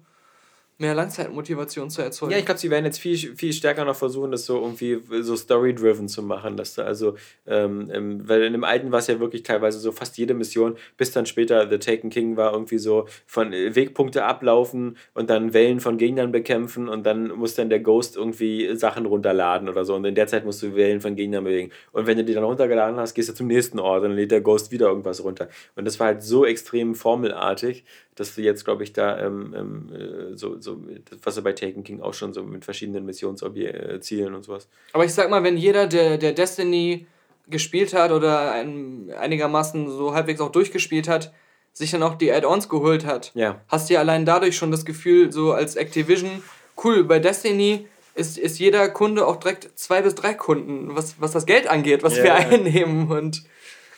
mehr 0.78 0.94
Langzeitmotivation 0.94 1.90
zu 1.90 2.02
erzeugen. 2.02 2.34
Ja, 2.34 2.38
ich 2.38 2.46
glaube, 2.46 2.60
sie 2.60 2.70
werden 2.70 2.86
jetzt 2.86 3.00
viel, 3.00 3.18
viel 3.36 3.54
stärker 3.54 3.86
noch 3.86 3.96
versuchen, 3.96 4.32
das 4.32 4.46
so 4.46 4.60
irgendwie 4.60 5.00
so 5.22 5.36
story-driven 5.38 6.10
zu 6.10 6.22
machen, 6.22 6.58
dass 6.58 6.74
da 6.76 6.84
also, 6.84 7.16
ähm, 7.48 7.88
weil 8.28 8.44
in 8.44 8.52
dem 8.52 8.66
alten 8.66 8.92
war 8.92 9.00
es 9.00 9.08
ja 9.08 9.20
wirklich 9.20 9.44
teilweise 9.44 9.80
so 9.80 9.94
fast 9.94 10.18
jede 10.18 10.34
Mission, 10.34 10.76
bis 10.98 11.12
dann 11.12 11.26
später 11.26 11.70
The 11.70 11.78
Taken 11.78 12.10
King 12.10 12.36
war 12.36 12.52
irgendwie 12.52 12.78
so 12.78 13.08
von 13.26 13.52
Wegpunkte 13.52 14.26
ablaufen 14.26 14.98
und 15.14 15.30
dann 15.30 15.54
Wellen 15.54 15.80
von 15.80 15.98
Gegnern 15.98 16.34
bekämpfen 16.34 16.90
und 16.90 17.06
dann 17.06 17.30
muss 17.30 17.56
dann 17.56 17.70
der 17.70 17.80
Ghost 17.80 18.18
irgendwie 18.18 18.76
Sachen 18.76 19.06
runterladen 19.06 19.70
oder 19.70 19.86
so. 19.86 19.96
Und 19.96 20.04
in 20.04 20.16
der 20.16 20.28
Zeit 20.28 20.44
musst 20.44 20.62
du 20.62 20.76
Wellen 20.76 21.00
von 21.00 21.16
Gegnern 21.16 21.46
bewegen. 21.46 21.72
Und 21.94 22.06
wenn 22.06 22.18
du 22.18 22.26
die 22.26 22.34
dann 22.34 22.44
runtergeladen 22.44 22.98
hast, 22.98 23.14
gehst 23.14 23.30
du 23.30 23.34
zum 23.34 23.48
nächsten 23.48 23.80
Ort 23.80 24.04
und 24.04 24.10
dann 24.10 24.18
lädt 24.18 24.32
der 24.32 24.42
Ghost 24.42 24.72
wieder 24.72 24.88
irgendwas 24.88 25.24
runter. 25.24 25.48
Und 25.76 25.86
das 25.86 26.00
war 26.00 26.08
halt 26.08 26.24
so 26.24 26.46
extrem 26.46 26.96
formelartig, 26.96 27.86
dass 28.16 28.36
du 28.36 28.42
jetzt, 28.42 28.64
glaube 28.64 28.84
ich, 28.84 28.94
da 28.94 29.20
ähm, 29.20 29.54
ähm, 29.56 29.90
äh, 29.94 30.38
so, 30.38 30.60
so, 30.66 30.82
was 31.24 31.38
er 31.38 31.44
bei 31.44 31.54
Taken 31.54 31.84
King 31.84 32.02
auch 32.02 32.14
schon 32.14 32.34
so 32.34 32.44
mit 32.44 32.66
verschiedenen 32.66 33.06
Missionszielen 33.06 34.36
und 34.36 34.44
sowas. 34.44 34.68
Aber 34.92 35.06
ich 35.06 35.14
sag 35.14 35.30
mal, 35.30 35.44
wenn 35.44 35.56
jeder, 35.56 35.88
der, 35.88 36.18
der 36.18 36.34
Destiny 36.34 37.08
gespielt 37.48 37.94
hat 37.94 38.12
oder 38.12 38.52
ein, 38.52 39.12
einigermaßen 39.18 39.90
so 39.90 40.14
halbwegs 40.14 40.42
auch 40.42 40.52
durchgespielt 40.52 41.08
hat, 41.08 41.32
sich 41.74 41.92
dann 41.92 42.04
auch 42.04 42.16
die 42.16 42.32
Add-ons 42.32 42.70
geholt 42.70 43.06
hat, 43.06 43.32
ja. 43.36 43.62
hast 43.68 43.90
du 43.90 43.96
ja 43.96 44.00
allein 44.00 44.26
dadurch 44.26 44.58
schon 44.58 44.72
das 44.72 44.86
Gefühl, 44.86 45.32
so 45.32 45.52
als 45.52 45.76
Activision, 45.76 46.44
cool, 46.84 47.04
bei 47.04 47.20
Destiny 47.20 47.88
ist, 48.16 48.38
ist 48.38 48.60
jeder 48.60 48.88
Kunde 48.90 49.28
auch 49.28 49.36
direkt 49.36 49.78
zwei 49.78 50.02
bis 50.02 50.16
drei 50.16 50.34
Kunden, 50.34 50.96
was, 50.96 51.16
was 51.20 51.32
das 51.32 51.46
Geld 51.46 51.68
angeht, 51.68 52.02
was 52.02 52.18
ja. 52.18 52.24
wir 52.24 52.36
einnehmen. 52.36 53.12
Und 53.12 53.44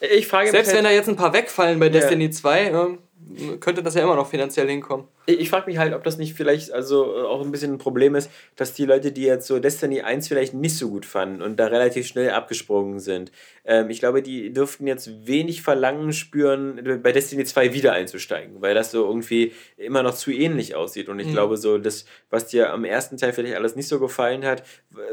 ich 0.02 0.28
frage 0.28 0.50
selbst 0.50 0.74
wenn 0.74 0.84
da 0.84 0.92
jetzt 0.92 1.08
ein 1.08 1.16
paar 1.16 1.34
wegfallen 1.34 1.80
bei 1.80 1.90
Destiny 1.90 2.26
ja. 2.26 2.32
2, 2.32 2.98
könnte 3.60 3.84
das 3.84 3.94
ja 3.94 4.04
immer 4.04 4.16
noch 4.16 4.28
finanziell 4.28 4.68
hinkommen. 4.68 5.08
Ich, 5.30 5.50
frage 5.50 5.70
mich 5.70 5.78
halt, 5.78 5.94
ob 5.94 6.06
das 6.06 6.18
nicht 6.18 6.36
vielleicht 6.36 6.72
also 6.72 7.14
äh, 7.14 7.22
auch 7.24 7.42
ein 7.42 7.52
bisschen 7.52 7.74
ein 7.74 7.78
Problem 7.78 8.16
ist, 8.16 8.32
dass 8.56 8.74
die 8.74 8.86
Leute, 8.86 9.12
die 9.12 9.24
jetzt 9.24 9.46
so 9.46 9.60
Destiny 9.60 10.02
1 10.02 10.30
vielleicht 10.30 10.54
nicht 10.54 10.78
so 10.78 10.90
gut 10.90 11.06
fanden 11.06 11.42
und 11.42 11.58
da 11.60 11.68
relativ 11.68 12.08
schnell 12.08 12.30
abgesprungen 12.30 13.00
sind, 13.00 13.34
ähm, 13.66 13.90
ich 13.90 14.00
glaube, 14.00 14.24
die 14.24 14.54
dürften 14.54 14.88
jetzt 14.88 15.28
wenig 15.28 15.62
Verlangen 15.62 16.14
spüren, 16.14 17.02
bei 17.04 17.12
Destiny 17.12 17.44
2 17.44 17.74
wieder 17.74 17.92
einzusteigen, 17.92 18.62
weil 18.62 18.74
das 18.74 18.92
so 18.92 19.06
irgendwie 19.06 19.52
immer 19.76 20.02
noch 20.02 20.16
zu 20.16 20.32
ähnlich 20.32 20.76
aussieht. 20.76 21.10
Und 21.10 21.20
ich 21.20 21.28
mhm. 21.28 21.34
glaube, 21.34 21.58
so 21.58 21.78
das, 21.78 22.06
was 22.30 22.48
dir 22.48 22.72
am 22.72 22.86
ersten 22.86 23.18
Teil 23.18 23.34
vielleicht 23.34 23.56
alles 23.56 23.76
nicht 23.76 23.90
so 23.90 24.00
gefallen 24.00 24.46
hat, 24.46 24.64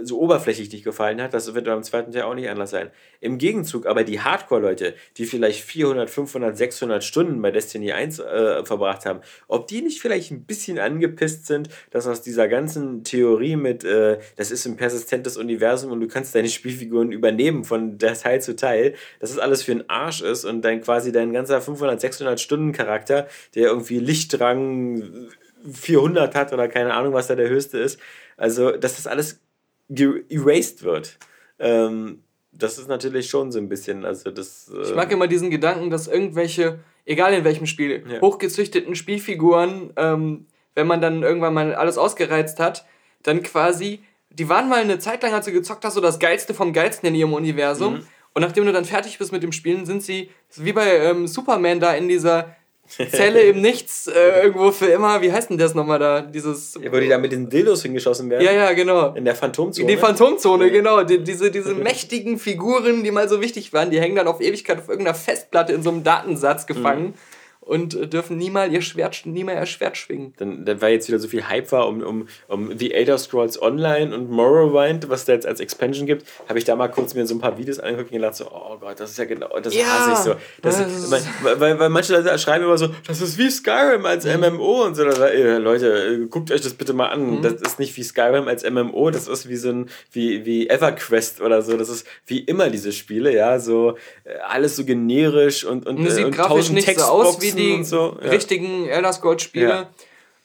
so 0.02 0.20
oberflächlich 0.20 0.70
nicht 0.72 0.84
gefallen 0.84 1.20
hat, 1.20 1.34
das 1.34 1.52
wird 1.54 1.64
beim 1.64 1.82
zweiten 1.82 2.12
Teil 2.12 2.22
auch 2.22 2.34
nicht 2.34 2.48
anders 2.48 2.70
sein. 2.70 2.90
Im 3.20 3.38
Gegenzug 3.38 3.86
aber 3.86 4.04
die 4.04 4.20
Hardcore-Leute, 4.20 4.94
die 5.16 5.26
vielleicht 5.26 5.64
400, 5.64 6.08
500, 6.08 6.56
600 6.56 7.02
Stunden 7.02 7.42
bei 7.42 7.50
Destiny 7.50 7.90
1 7.90 8.20
äh, 8.20 8.64
verbracht 8.64 9.06
haben, 9.06 9.20
ob 9.48 9.66
die 9.66 9.82
nicht 9.82 10.03
vielleicht 10.04 10.30
ein 10.32 10.44
bisschen 10.44 10.78
angepisst 10.78 11.46
sind, 11.46 11.70
dass 11.90 12.06
aus 12.06 12.20
dieser 12.20 12.46
ganzen 12.46 13.04
Theorie 13.04 13.56
mit, 13.56 13.84
äh, 13.84 14.18
das 14.36 14.50
ist 14.50 14.66
ein 14.66 14.76
persistentes 14.76 15.38
Universum 15.38 15.92
und 15.92 16.00
du 16.00 16.08
kannst 16.08 16.34
deine 16.34 16.50
Spielfiguren 16.50 17.10
übernehmen 17.10 17.64
von 17.64 17.98
Teil 17.98 18.42
zu 18.42 18.54
Teil, 18.54 18.92
dass 19.20 19.30
das 19.30 19.38
alles 19.38 19.62
für 19.62 19.72
ein 19.72 19.88
Arsch 19.88 20.20
ist 20.20 20.44
und 20.44 20.60
dann 20.60 20.82
quasi 20.82 21.10
dein 21.10 21.32
ganzer 21.32 21.58
500, 21.62 21.98
600 22.02 22.38
Stunden 22.38 22.72
Charakter, 22.72 23.28
der 23.54 23.68
irgendwie 23.68 23.98
Lichtrang 23.98 25.30
400 25.72 26.34
hat 26.34 26.52
oder 26.52 26.68
keine 26.68 26.92
Ahnung, 26.92 27.14
was 27.14 27.28
da 27.28 27.34
der 27.34 27.48
höchste 27.48 27.78
ist, 27.78 27.98
also 28.36 28.72
dass 28.72 28.96
das 28.96 29.06
alles 29.06 29.40
erased 29.88 30.82
wird. 30.82 31.16
Ähm, 31.58 32.24
das 32.52 32.76
ist 32.76 32.88
natürlich 32.88 33.30
schon 33.30 33.50
so 33.50 33.58
ein 33.58 33.70
bisschen, 33.70 34.04
also 34.04 34.30
das. 34.30 34.68
Äh 34.68 34.82
ich 34.82 34.94
mag 34.94 35.10
immer 35.10 35.28
diesen 35.28 35.50
Gedanken, 35.50 35.88
dass 35.88 36.08
irgendwelche, 36.08 36.80
egal 37.04 37.34
in 37.34 37.44
welchem 37.44 37.66
Spiel, 37.66 38.04
ja. 38.08 38.20
hochgezüchteten 38.20 38.94
Spielfiguren, 38.94 39.92
ähm, 39.96 40.46
wenn 40.74 40.86
man 40.86 41.00
dann 41.00 41.22
irgendwann 41.22 41.54
mal 41.54 41.74
alles 41.74 41.98
ausgereizt 41.98 42.58
hat, 42.58 42.84
dann 43.22 43.42
quasi, 43.42 44.00
die 44.30 44.48
waren 44.48 44.68
mal 44.68 44.80
eine 44.80 44.98
Zeit 44.98 45.22
lang, 45.22 45.32
als 45.32 45.46
du 45.46 45.52
gezockt 45.52 45.84
hast, 45.84 45.94
so 45.94 46.00
das 46.00 46.18
Geilste 46.18 46.54
vom 46.54 46.72
Geilsten 46.72 47.08
in 47.08 47.14
ihrem 47.14 47.32
Universum. 47.32 47.94
Mhm. 47.94 48.06
Und 48.34 48.42
nachdem 48.42 48.66
du 48.66 48.72
dann 48.72 48.84
fertig 48.84 49.18
bist 49.18 49.32
mit 49.32 49.42
dem 49.42 49.52
Spielen, 49.52 49.86
sind 49.86 50.02
sie, 50.02 50.30
wie 50.56 50.72
bei 50.72 50.98
ähm, 50.98 51.28
Superman 51.28 51.78
da 51.78 51.94
in 51.94 52.08
dieser 52.08 52.56
Zelle 52.86 53.40
im 53.42 53.60
Nichts 53.60 54.06
äh, 54.06 54.42
irgendwo 54.42 54.70
für 54.70 54.86
immer. 54.86 55.22
Wie 55.22 55.32
heißt 55.32 55.50
denn 55.50 55.58
das 55.58 55.74
nochmal 55.74 55.98
da? 55.98 56.20
Dieses. 56.20 56.78
Ja, 56.80 56.92
wo 56.92 56.98
die 56.98 57.08
da 57.08 57.18
mit 57.18 57.32
den 57.32 57.48
Dildos 57.48 57.82
hingeschossen 57.82 58.30
werden. 58.30 58.44
Ja, 58.44 58.52
ja, 58.52 58.72
genau. 58.72 59.14
In 59.14 59.24
der 59.24 59.34
Phantomzone. 59.34 59.82
In 59.82 59.88
die 59.88 60.00
Phantomzone, 60.00 60.70
genau. 60.70 61.02
Die, 61.02 61.22
diese, 61.22 61.50
diese 61.50 61.74
mächtigen 61.74 62.38
Figuren, 62.38 63.02
die 63.02 63.10
mal 63.10 63.28
so 63.28 63.40
wichtig 63.40 63.72
waren, 63.72 63.90
die 63.90 64.00
hängen 64.00 64.16
dann 64.16 64.28
auf 64.28 64.40
Ewigkeit 64.40 64.78
auf 64.78 64.88
irgendeiner 64.88 65.16
Festplatte 65.16 65.72
in 65.72 65.82
so 65.82 65.90
einem 65.90 66.04
Datensatz 66.04 66.66
gefangen. 66.66 67.06
Mhm 67.06 67.14
und 67.64 67.94
äh, 67.94 68.06
dürfen 68.06 68.36
nie 68.36 68.50
mal 68.50 68.72
ihr 68.72 68.82
Schwert, 68.82 69.22
nie 69.24 69.44
mal 69.44 69.54
ihr 69.54 69.66
Schwert 69.66 69.96
schwingen. 69.96 70.34
Dann, 70.36 70.64
dann 70.64 70.80
weil 70.80 70.92
jetzt 70.92 71.08
wieder 71.08 71.18
so 71.18 71.28
viel 71.28 71.48
Hype 71.48 71.72
war 71.72 71.88
um, 71.88 72.02
um, 72.02 72.28
um 72.48 72.76
The 72.76 72.92
Elder 72.92 73.18
Scrolls 73.18 73.60
Online 73.60 74.14
und 74.14 74.30
Morrowind, 74.30 75.08
was 75.08 75.24
da 75.24 75.32
jetzt 75.32 75.46
als 75.46 75.60
Expansion 75.60 76.06
gibt, 76.06 76.26
habe 76.48 76.58
ich 76.58 76.64
da 76.64 76.76
mal 76.76 76.88
kurz 76.88 77.14
mir 77.14 77.26
so 77.26 77.34
ein 77.34 77.40
paar 77.40 77.58
Videos 77.58 77.80
angeguckt 77.80 78.10
und 78.12 78.18
gedacht 78.18 78.36
so, 78.36 78.50
oh 78.50 78.76
Gott, 78.78 79.00
das 79.00 79.12
ist 79.12 79.18
ja 79.18 79.24
genau, 79.24 79.48
das 79.60 79.74
ja, 79.74 79.84
hasse 79.86 80.12
ich 80.12 80.18
so. 80.18 80.34
Das, 80.62 80.78
das 80.78 80.92
ist, 80.92 81.10
weil, 81.42 81.78
weil 81.78 81.88
manche 81.88 82.14
Leute 82.14 82.38
schreiben 82.38 82.64
immer 82.64 82.78
so, 82.78 82.88
das 83.06 83.20
ist 83.20 83.38
wie 83.38 83.50
Skyrim 83.50 84.04
als. 84.04 84.24
MMO 84.24 84.84
und 84.84 84.94
so. 84.94 85.04
Ey, 85.04 85.58
Leute, 85.58 86.26
guckt 86.28 86.50
euch 86.50 86.60
das 86.60 86.74
bitte 86.74 86.92
mal 86.92 87.08
an. 87.08 87.36
Mhm. 87.38 87.42
Das 87.42 87.54
ist 87.54 87.78
nicht 87.78 87.96
wie 87.96 88.02
Skyrim 88.02 88.48
als 88.48 88.68
MMO, 88.68 89.10
das 89.10 89.28
ist 89.28 89.48
wie 89.48 89.56
so 89.56 89.70
ein, 89.70 89.90
wie, 90.12 90.44
wie 90.44 90.68
EverQuest 90.68 91.40
oder 91.40 91.62
so. 91.62 91.76
Das 91.76 91.88
ist 91.88 92.06
wie 92.26 92.40
immer 92.40 92.70
diese 92.70 92.92
Spiele, 92.92 93.34
ja, 93.34 93.58
so 93.58 93.96
äh, 94.24 94.34
alles 94.48 94.76
so 94.76 94.84
generisch 94.84 95.64
und, 95.64 95.86
und, 95.86 96.10
sieht 96.10 96.26
und 96.26 96.32
grafisch 96.32 96.70
nicht 96.70 96.98
so 96.98 97.04
aus 97.04 97.40
wie 97.40 97.53
die 97.54 97.84
so, 97.84 98.16
ja. 98.22 98.30
richtigen 98.30 98.86
Elder 98.86 99.12
Scrolls 99.12 99.42
Spiele. 99.42 99.88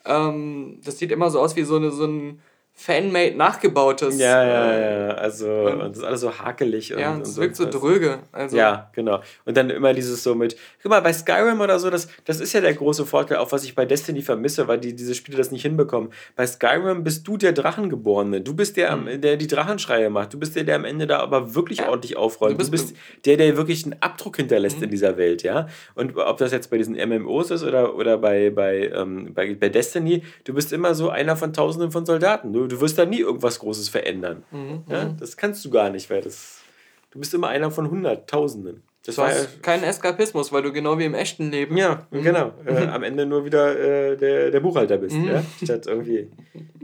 Ähm, 0.04 0.80
das 0.84 0.98
sieht 0.98 1.12
immer 1.12 1.30
so 1.30 1.40
aus 1.40 1.56
wie 1.56 1.62
so, 1.62 1.76
eine, 1.76 1.90
so 1.90 2.06
ein 2.06 2.40
Fanmade 2.82 3.36
nachgebautes. 3.36 4.18
Ja, 4.18 4.42
ja, 4.42 4.78
ja. 5.08 5.08
Also, 5.14 5.46
und 5.50 5.80
das 5.90 5.98
ist 5.98 6.04
alles 6.04 6.20
so 6.22 6.38
hakelig. 6.38 6.88
Ja, 6.88 7.12
und, 7.14 7.22
es 7.22 7.36
und 7.36 7.42
wirkt 7.42 7.56
so 7.56 7.68
dröge. 7.68 8.20
Also, 8.32 8.56
Ja, 8.56 8.90
genau. 8.94 9.20
Und 9.44 9.56
dann 9.58 9.68
immer 9.68 9.92
dieses 9.92 10.22
so 10.22 10.34
mit, 10.34 10.56
guck 10.82 10.88
mal, 10.90 11.00
bei 11.00 11.12
Skyrim 11.12 11.60
oder 11.60 11.78
so, 11.78 11.90
das, 11.90 12.08
das 12.24 12.40
ist 12.40 12.54
ja 12.54 12.62
der 12.62 12.72
große 12.72 13.04
Vorteil, 13.04 13.36
auch 13.36 13.52
was 13.52 13.64
ich 13.64 13.74
bei 13.74 13.84
Destiny 13.84 14.22
vermisse, 14.22 14.66
weil 14.66 14.78
die, 14.78 14.94
diese 14.96 15.14
Spiele 15.14 15.36
das 15.36 15.50
nicht 15.50 15.60
hinbekommen. 15.62 16.10
Bei 16.36 16.46
Skyrim 16.46 17.04
bist 17.04 17.28
du 17.28 17.36
der 17.36 17.52
Drachengeborene. 17.52 18.40
Du 18.40 18.54
bist 18.54 18.78
der, 18.78 18.92
am- 18.92 19.20
der 19.20 19.36
die 19.36 19.46
Drachenschreie 19.46 20.08
macht. 20.08 20.32
Du 20.32 20.38
bist 20.38 20.56
der, 20.56 20.64
der 20.64 20.76
am 20.76 20.86
Ende 20.86 21.06
da 21.06 21.18
aber 21.18 21.54
wirklich 21.54 21.86
ordentlich 21.86 22.16
aufräumt. 22.16 22.52
Du 22.58 22.64
Du 22.64 22.70
bist 22.70 22.86
bist, 22.94 22.96
der, 23.26 23.36
der 23.36 23.56
wirklich 23.58 23.84
einen 23.84 23.96
Abdruck 24.00 24.36
hinterlässt 24.36 24.80
in 24.82 24.88
dieser 24.90 25.16
Welt, 25.18 25.42
ja. 25.42 25.66
Und 25.94 26.16
ob 26.16 26.38
das 26.38 26.50
jetzt 26.52 26.70
bei 26.70 26.78
diesen 26.78 26.94
MMOs 26.96 27.50
ist 27.50 27.62
oder, 27.62 27.94
oder 27.94 28.16
bei, 28.16 28.48
bei, 28.50 28.90
ähm, 28.94 29.34
bei, 29.34 29.54
bei 29.54 29.68
Destiny, 29.68 30.22
du 30.44 30.54
bist 30.54 30.72
immer 30.72 30.94
so 30.94 31.10
einer 31.10 31.36
von 31.36 31.52
Tausenden 31.52 31.90
von 31.90 32.06
Soldaten. 32.06 32.52
Du, 32.52 32.69
du 32.70 32.80
wirst 32.80 32.98
da 32.98 33.04
nie 33.04 33.20
irgendwas 33.20 33.58
Großes 33.58 33.88
verändern. 33.88 34.44
Ja? 34.88 35.14
Das 35.18 35.36
kannst 35.36 35.64
du 35.64 35.70
gar 35.70 35.90
nicht, 35.90 36.08
weil 36.10 36.22
das. 36.22 36.58
Du 37.10 37.18
bist 37.18 37.34
immer 37.34 37.48
einer 37.48 37.70
von 37.70 37.90
Hunderttausenden. 37.90 38.82
Das 39.04 39.16
Du 39.16 39.22
war 39.22 39.30
ja, 39.32 39.44
keinen 39.62 39.82
Eskapismus, 39.82 40.52
weil 40.52 40.62
du 40.62 40.72
genau 40.72 40.98
wie 40.98 41.04
im 41.06 41.14
echten 41.14 41.50
Leben. 41.50 41.76
ja, 41.76 42.06
genau. 42.10 42.52
Äh, 42.64 42.86
am 42.86 43.02
Ende 43.02 43.26
nur 43.26 43.44
wieder 43.44 43.78
äh, 43.78 44.16
der, 44.16 44.50
der 44.50 44.60
Buchhalter 44.60 44.98
bist, 44.98 45.16
ja? 45.16 45.42
Statt 45.62 45.86
irgendwie. 45.86 46.30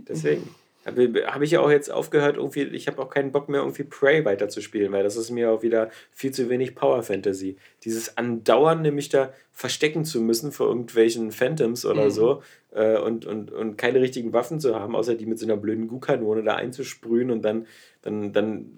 Deswegen. 0.09 0.49
Habe 0.87 1.27
hab 1.27 1.43
ich 1.43 1.51
ja 1.51 1.61
auch 1.61 1.71
jetzt 1.71 1.91
aufgehört, 1.91 2.37
irgendwie, 2.37 2.63
ich 2.63 2.87
habe 2.87 3.03
auch 3.03 3.11
keinen 3.11 3.33
Bock 3.33 3.49
mehr, 3.49 3.61
irgendwie 3.61 3.83
Prey 3.83 4.25
weiterzuspielen, 4.25 4.93
weil 4.93 5.03
das 5.03 5.17
ist 5.17 5.31
mir 5.31 5.51
auch 5.51 5.63
wieder 5.63 5.91
viel 6.13 6.31
zu 6.31 6.49
wenig 6.49 6.77
Power 6.77 7.03
Fantasy. 7.03 7.57
Dieses 7.83 8.17
andauernde, 8.17 8.93
mich 8.93 9.09
da 9.09 9.33
verstecken 9.53 10.05
zu 10.05 10.21
müssen 10.21 10.53
vor 10.53 10.69
irgendwelchen 10.69 11.33
Phantoms 11.33 11.85
oder 11.85 12.11
so 12.11 12.43
äh, 12.71 12.99
und, 12.99 13.27
und, 13.27 13.51
und 13.51 13.77
keine 13.77 14.01
richtigen 14.01 14.33
Waffen 14.33 14.61
zu 14.61 14.79
haben, 14.79 14.95
außer 14.95 15.17
die 15.17 15.27
mit 15.27 15.39
so 15.39 15.47
einer 15.47 15.57
blöden 15.57 15.89
Gu-Kanone 15.89 16.45
da 16.45 16.55
einzusprühen 16.55 17.31
und 17.31 17.43
dann, 17.43 17.67
dann, 18.03 18.33
dann 18.33 18.71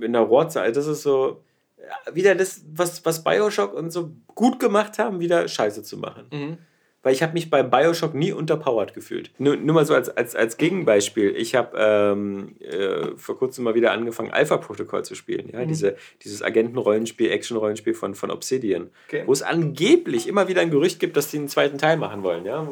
in 0.00 0.12
der 0.12 0.22
Rohrzahl, 0.22 0.72
das 0.72 0.86
ist 0.86 1.02
so 1.02 1.42
wieder 2.12 2.34
das, 2.34 2.64
was, 2.72 3.04
was 3.04 3.22
Bioshock 3.22 3.74
und 3.74 3.90
so 3.90 4.10
gut 4.34 4.58
gemacht 4.58 4.98
haben, 4.98 5.20
wieder 5.20 5.46
scheiße 5.46 5.82
zu 5.82 5.98
machen. 5.98 6.26
Mhm. 6.32 6.58
Weil 7.04 7.12
ich 7.12 7.22
habe 7.22 7.34
mich 7.34 7.50
bei 7.50 7.62
Bioshock 7.62 8.14
nie 8.14 8.32
unterpowered 8.32 8.94
gefühlt. 8.94 9.30
Nur, 9.38 9.56
nur 9.56 9.74
mal 9.74 9.84
so 9.86 9.94
als, 9.94 10.08
als, 10.08 10.34
als 10.34 10.56
Gegenbeispiel. 10.56 11.36
Ich 11.36 11.54
habe 11.54 11.76
ähm, 11.78 12.56
äh, 12.60 13.16
vor 13.16 13.38
kurzem 13.38 13.62
mal 13.62 13.74
wieder 13.74 13.92
angefangen, 13.92 14.32
Alpha 14.32 14.56
Protocol 14.56 15.04
zu 15.04 15.14
spielen. 15.14 15.50
Ja? 15.52 15.64
Diese, 15.66 15.96
dieses 16.24 16.42
Agenten-Rollenspiel, 16.42 17.30
Action-Rollenspiel 17.30 17.94
von, 17.94 18.14
von 18.14 18.30
Obsidian. 18.30 18.90
Okay. 19.06 19.22
Wo 19.26 19.32
es 19.32 19.42
angeblich 19.42 20.26
immer 20.26 20.48
wieder 20.48 20.62
ein 20.62 20.70
Gerücht 20.70 20.98
gibt, 20.98 21.16
dass 21.16 21.28
die 21.30 21.36
einen 21.36 21.48
zweiten 21.48 21.78
Teil 21.78 21.98
machen 21.98 22.22
wollen. 22.22 22.46
Ja? 22.46 22.66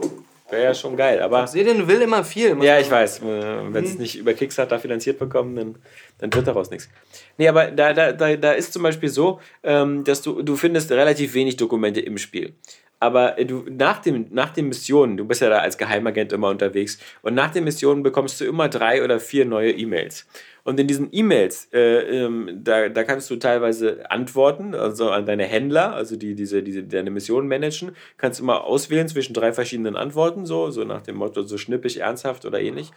Wäre 0.51 0.65
ja 0.65 0.75
schon 0.75 0.97
geil. 0.97 1.21
Aber 1.23 1.43
Obsidian 1.43 1.87
will 1.89 2.01
immer 2.03 2.25
viel. 2.25 2.57
ja, 2.63 2.79
ich 2.79 2.91
weiß. 2.91 3.21
äh, 3.21 3.23
Wenn 3.71 3.85
es 3.85 3.99
nicht 3.99 4.19
über 4.19 4.35
Kickstarter 4.35 4.79
finanziert 4.79 5.19
bekommen, 5.19 5.57
dann, 5.57 5.75
dann 6.19 6.33
wird 6.35 6.47
daraus 6.47 6.71
nichts. 6.71 6.89
Nee, 7.39 7.49
aber 7.49 7.71
da, 7.71 7.93
da, 7.95 8.13
da, 8.13 8.37
da 8.37 8.53
ist 8.53 8.73
zum 8.73 8.83
Beispiel 8.83 9.09
so, 9.09 9.41
ähm, 9.63 10.05
dass 10.05 10.21
du, 10.21 10.43
du 10.43 10.57
findest 10.57 10.91
relativ 10.91 11.35
wenig 11.35 11.57
Dokumente 11.57 12.01
im 12.01 12.19
Spiel. 12.19 12.55
Aber 13.03 13.37
äh, 13.37 13.45
du, 13.45 13.65
nach, 13.69 13.99
dem, 13.99 14.27
nach 14.31 14.51
den 14.51 14.69
Missionen, 14.69 15.17
du 15.17 15.25
bist 15.25 15.41
ja 15.41 15.49
da 15.49 15.59
als 15.59 15.77
Geheimagent 15.77 16.33
immer 16.33 16.49
unterwegs, 16.49 16.99
und 17.23 17.35
nach 17.35 17.51
den 17.51 17.65
Missionen 17.65 18.05
bekommst 18.05 18.41
du 18.41 18.45
immer 18.45 18.69
drei 18.69 19.03
oder 19.03 19.19
vier 19.19 19.45
neue 19.45 19.73
E-Mails. 19.73 20.25
Und 20.63 20.79
in 20.79 20.87
diesen 20.87 21.09
E-Mails, 21.11 21.69
äh, 21.73 22.23
ähm, 22.23 22.61
da, 22.63 22.89
da 22.89 23.03
kannst 23.03 23.29
du 23.29 23.35
teilweise 23.35 24.09
antworten, 24.09 24.77
also 24.77 25.11
an 25.11 25.27
deine 25.27 25.47
Händler, 25.47 25.93
also 25.95 26.15
die 26.15 26.37
diese, 26.37 26.63
diese 26.63 26.85
deine 26.85 27.11
Mission 27.11 27.49
managen, 27.49 27.91
kannst 28.19 28.39
du 28.39 28.45
immer 28.45 28.63
auswählen 28.63 29.09
zwischen 29.09 29.35
drei 29.35 29.53
verschiedenen 29.53 29.97
Antworten, 29.97 30.47
so, 30.47 30.71
so 30.71 30.85
nach 30.85 31.03
dem 31.03 31.17
Motto, 31.17 31.43
so 31.43 31.59
schnippig, 31.59 31.99
ernsthaft 31.99 32.45
oder 32.45 32.61
ähnlich. 32.61 32.93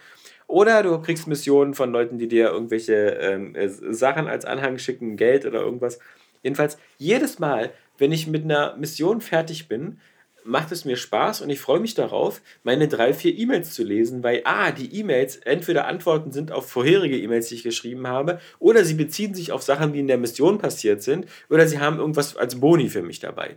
Oder 0.46 0.84
du 0.84 1.00
kriegst 1.00 1.26
Missionen 1.26 1.74
von 1.74 1.90
Leuten, 1.90 2.16
die 2.18 2.28
dir 2.28 2.50
irgendwelche 2.50 2.94
ähm, 2.94 3.56
äh, 3.56 3.68
Sachen 3.68 4.28
als 4.28 4.44
Anhang 4.44 4.78
schicken, 4.78 5.16
Geld 5.16 5.44
oder 5.44 5.62
irgendwas. 5.62 5.98
Jedenfalls, 6.44 6.78
jedes 6.98 7.40
Mal, 7.40 7.72
wenn 7.98 8.12
ich 8.12 8.26
mit 8.26 8.44
einer 8.44 8.76
Mission 8.76 9.20
fertig 9.20 9.68
bin, 9.68 9.98
macht 10.46 10.72
es 10.72 10.84
mir 10.84 10.96
Spaß 10.96 11.40
und 11.40 11.50
ich 11.50 11.60
freue 11.60 11.80
mich 11.80 11.94
darauf, 11.94 12.40
meine 12.62 12.88
drei, 12.88 13.12
vier 13.12 13.36
E-Mails 13.36 13.74
zu 13.74 13.82
lesen, 13.82 14.22
weil 14.22 14.42
A, 14.44 14.70
die 14.70 14.94
E-Mails 14.94 15.38
entweder 15.38 15.86
Antworten 15.88 16.30
sind 16.32 16.52
auf 16.52 16.70
vorherige 16.70 17.18
E-Mails, 17.18 17.48
die 17.48 17.56
ich 17.56 17.62
geschrieben 17.62 18.06
habe, 18.06 18.40
oder 18.58 18.84
sie 18.84 18.94
beziehen 18.94 19.34
sich 19.34 19.52
auf 19.52 19.62
Sachen, 19.62 19.92
die 19.92 20.00
in 20.00 20.06
der 20.06 20.18
Mission 20.18 20.58
passiert 20.58 21.02
sind, 21.02 21.26
oder 21.50 21.66
sie 21.66 21.80
haben 21.80 21.98
irgendwas 21.98 22.36
als 22.36 22.60
Boni 22.60 22.88
für 22.88 23.02
mich 23.02 23.18
dabei. 23.18 23.56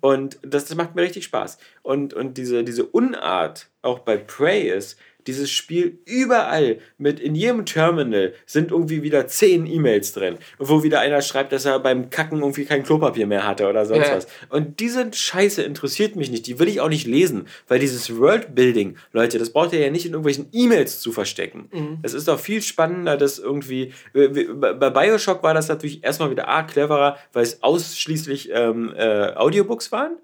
Und 0.00 0.38
das, 0.42 0.64
das 0.64 0.76
macht 0.76 0.94
mir 0.94 1.02
richtig 1.02 1.24
Spaß. 1.24 1.58
Und, 1.82 2.14
und 2.14 2.38
diese, 2.38 2.64
diese 2.64 2.86
Unart 2.86 3.68
auch 3.82 4.00
bei 4.00 4.16
Prey 4.16 4.68
ist, 4.70 4.98
dieses 5.26 5.50
Spiel 5.50 5.98
überall 6.06 6.78
mit 6.98 7.20
in 7.20 7.34
jedem 7.34 7.66
Terminal 7.66 8.32
sind 8.46 8.70
irgendwie 8.70 9.02
wieder 9.02 9.26
zehn 9.26 9.66
E-Mails 9.66 10.12
drin, 10.12 10.36
wo 10.58 10.82
wieder 10.82 11.00
einer 11.00 11.22
schreibt, 11.22 11.52
dass 11.52 11.64
er 11.64 11.78
beim 11.80 12.10
Kacken 12.10 12.38
irgendwie 12.40 12.64
kein 12.64 12.82
Klopapier 12.82 13.26
mehr 13.26 13.46
hatte 13.46 13.68
oder 13.68 13.84
sonst 13.86 14.08
Ja. 14.08 14.16
was. 14.16 14.26
Und 14.48 14.80
diese 14.80 15.12
Scheiße 15.12 15.62
interessiert 15.62 16.16
mich 16.16 16.30
nicht, 16.30 16.46
die 16.46 16.58
will 16.58 16.68
ich 16.68 16.80
auch 16.80 16.88
nicht 16.88 17.06
lesen, 17.06 17.46
weil 17.68 17.78
dieses 17.78 18.16
Worldbuilding, 18.18 18.96
Leute, 19.12 19.38
das 19.38 19.50
braucht 19.50 19.72
ihr 19.72 19.80
ja 19.80 19.90
nicht 19.90 20.06
in 20.06 20.12
irgendwelchen 20.12 20.48
E-Mails 20.52 21.00
zu 21.00 21.12
verstecken. 21.12 21.98
Es 22.02 22.14
ist 22.14 22.28
doch 22.28 22.38
viel 22.40 22.62
spannender, 22.62 23.16
das 23.16 23.38
irgendwie. 23.38 23.92
wie- 24.12 24.44
Bei 24.54 24.72
bei 24.74 24.90
Bioshock 24.90 25.42
war 25.42 25.54
das 25.54 25.68
natürlich 25.68 26.02
erstmal 26.04 26.30
wieder 26.30 26.48
A, 26.48 26.62
cleverer, 26.62 27.16
weil 27.32 27.42
es 27.42 27.62
ausschließlich 27.62 28.50
ähm, 28.52 28.92
äh, 28.96 29.32
Audiobooks 29.34 29.92
waren. 29.92 30.16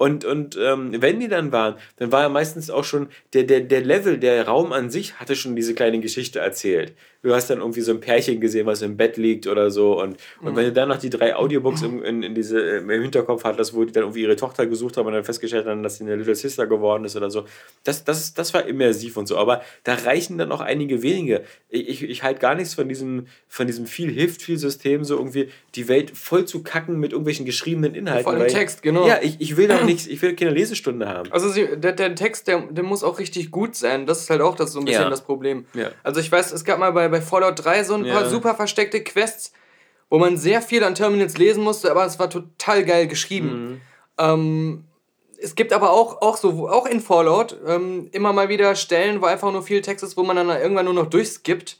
Und, 0.00 0.24
und 0.24 0.56
ähm, 0.58 1.02
wenn 1.02 1.20
die 1.20 1.28
dann 1.28 1.52
waren, 1.52 1.74
dann 1.96 2.10
war 2.10 2.22
ja 2.22 2.30
meistens 2.30 2.70
auch 2.70 2.84
schon 2.84 3.10
der, 3.34 3.42
der, 3.42 3.60
der 3.60 3.82
Level, 3.82 4.16
der 4.16 4.46
Raum 4.46 4.72
an 4.72 4.88
sich 4.88 5.20
hatte 5.20 5.36
schon 5.36 5.56
diese 5.56 5.74
kleine 5.74 6.00
Geschichte 6.00 6.38
erzählt. 6.38 6.94
Du 7.22 7.34
hast 7.34 7.50
dann 7.50 7.58
irgendwie 7.58 7.82
so 7.82 7.92
ein 7.92 8.00
Pärchen 8.00 8.40
gesehen, 8.40 8.64
was 8.66 8.80
im 8.80 8.96
Bett 8.96 9.18
liegt 9.18 9.46
oder 9.46 9.70
so. 9.70 10.00
Und, 10.00 10.16
und 10.40 10.56
wenn 10.56 10.64
du 10.64 10.72
dann 10.72 10.88
noch 10.88 10.96
die 10.96 11.10
drei 11.10 11.36
Audiobooks 11.36 11.82
im, 11.82 12.02
in, 12.02 12.22
in 12.22 12.34
diese, 12.34 12.58
äh, 12.60 12.78
im 12.78 12.88
Hinterkopf 12.88 13.44
hattest, 13.44 13.74
wo 13.74 13.84
die 13.84 13.92
dann 13.92 14.04
irgendwie 14.04 14.22
ihre 14.22 14.36
Tochter 14.36 14.66
gesucht 14.66 14.96
haben 14.96 15.06
und 15.06 15.12
dann 15.12 15.24
festgestellt 15.24 15.66
haben, 15.66 15.82
dass 15.82 15.98
sie 15.98 16.04
eine 16.04 16.16
Little 16.16 16.34
Sister 16.34 16.66
geworden 16.66 17.04
ist 17.04 17.16
oder 17.16 17.30
so, 17.30 17.44
das, 17.84 18.04
das, 18.04 18.32
das 18.32 18.54
war 18.54 18.64
immersiv 18.66 19.18
und 19.18 19.26
so. 19.28 19.36
Aber 19.36 19.60
da 19.84 19.94
reichen 19.96 20.38
dann 20.38 20.50
auch 20.50 20.62
einige 20.62 21.02
wenige. 21.02 21.42
Ich, 21.68 21.88
ich, 21.88 22.02
ich 22.04 22.22
halte 22.22 22.40
gar 22.40 22.54
nichts 22.54 22.72
von 22.72 22.88
diesem, 22.88 23.26
von 23.48 23.66
diesem 23.66 23.84
viel 23.86 24.10
hilft 24.10 24.40
viel 24.40 24.56
System, 24.56 25.04
so 25.04 25.16
irgendwie 25.18 25.50
die 25.74 25.88
Welt 25.88 26.12
voll 26.16 26.46
zu 26.46 26.62
kacken 26.62 26.98
mit 26.98 27.12
irgendwelchen 27.12 27.44
geschriebenen 27.44 27.94
Inhalten. 27.94 28.24
Voll 28.24 28.34
im 28.36 28.40
weil- 28.40 28.46
Text, 28.48 28.82
genau. 28.82 29.06
Ja, 29.06 29.18
ich, 29.20 29.36
ich 29.40 29.58
will 29.58 29.68
doch 29.68 29.84
nichts, 29.84 30.06
ich 30.06 30.22
will 30.22 30.34
keine 30.34 30.52
Lesestunde 30.52 31.06
haben. 31.06 31.30
Also 31.32 31.50
sie, 31.50 31.68
der, 31.76 31.92
der 31.92 32.14
Text, 32.14 32.48
der, 32.48 32.60
der 32.70 32.82
muss 32.82 33.04
auch 33.04 33.18
richtig 33.18 33.50
gut 33.50 33.76
sein. 33.76 34.06
Das 34.06 34.20
ist 34.22 34.30
halt 34.30 34.40
auch 34.40 34.56
das 34.56 34.72
so 34.72 34.78
ein 34.78 34.86
bisschen 34.86 35.02
Ja. 35.02 35.10
das 35.10 35.20
Problem. 35.20 35.66
Ja. 35.74 35.90
Also 36.02 36.20
ich 36.20 36.32
weiß, 36.32 36.52
es 36.52 36.64
gab 36.64 36.78
mal 36.78 36.92
bei, 36.92 37.09
bei 37.10 37.20
Fallout 37.20 37.64
3 37.64 37.84
so 37.84 37.94
ein 37.94 38.02
paar 38.04 38.22
Ja. 38.22 38.28
super 38.28 38.54
versteckte 38.54 39.02
Quests, 39.02 39.52
wo 40.08 40.18
man 40.18 40.36
sehr 40.36 40.62
viel 40.62 40.82
an 40.84 40.94
Terminals 40.94 41.38
lesen 41.38 41.62
musste, 41.62 41.90
aber 41.90 42.04
es 42.04 42.18
war 42.18 42.30
total 42.30 42.84
geil 42.84 43.06
geschrieben. 43.06 43.48
Mhm. 43.48 43.80
Ähm, 44.18 44.84
es 45.42 45.54
gibt 45.54 45.72
aber 45.72 45.90
auch, 45.90 46.20
auch 46.20 46.36
so, 46.36 46.68
auch 46.68 46.86
in 46.86 47.00
Fallout, 47.00 47.56
ähm, 47.66 48.08
immer 48.12 48.32
mal 48.32 48.48
wieder 48.48 48.74
Stellen, 48.74 49.22
wo 49.22 49.26
einfach 49.26 49.50
nur 49.52 49.62
viel 49.62 49.80
Text 49.80 50.04
ist, 50.04 50.16
wo 50.16 50.22
man 50.22 50.36
dann 50.36 50.48
irgendwann 50.48 50.84
nur 50.84 50.94
noch 50.94 51.06
durchskippt, 51.06 51.78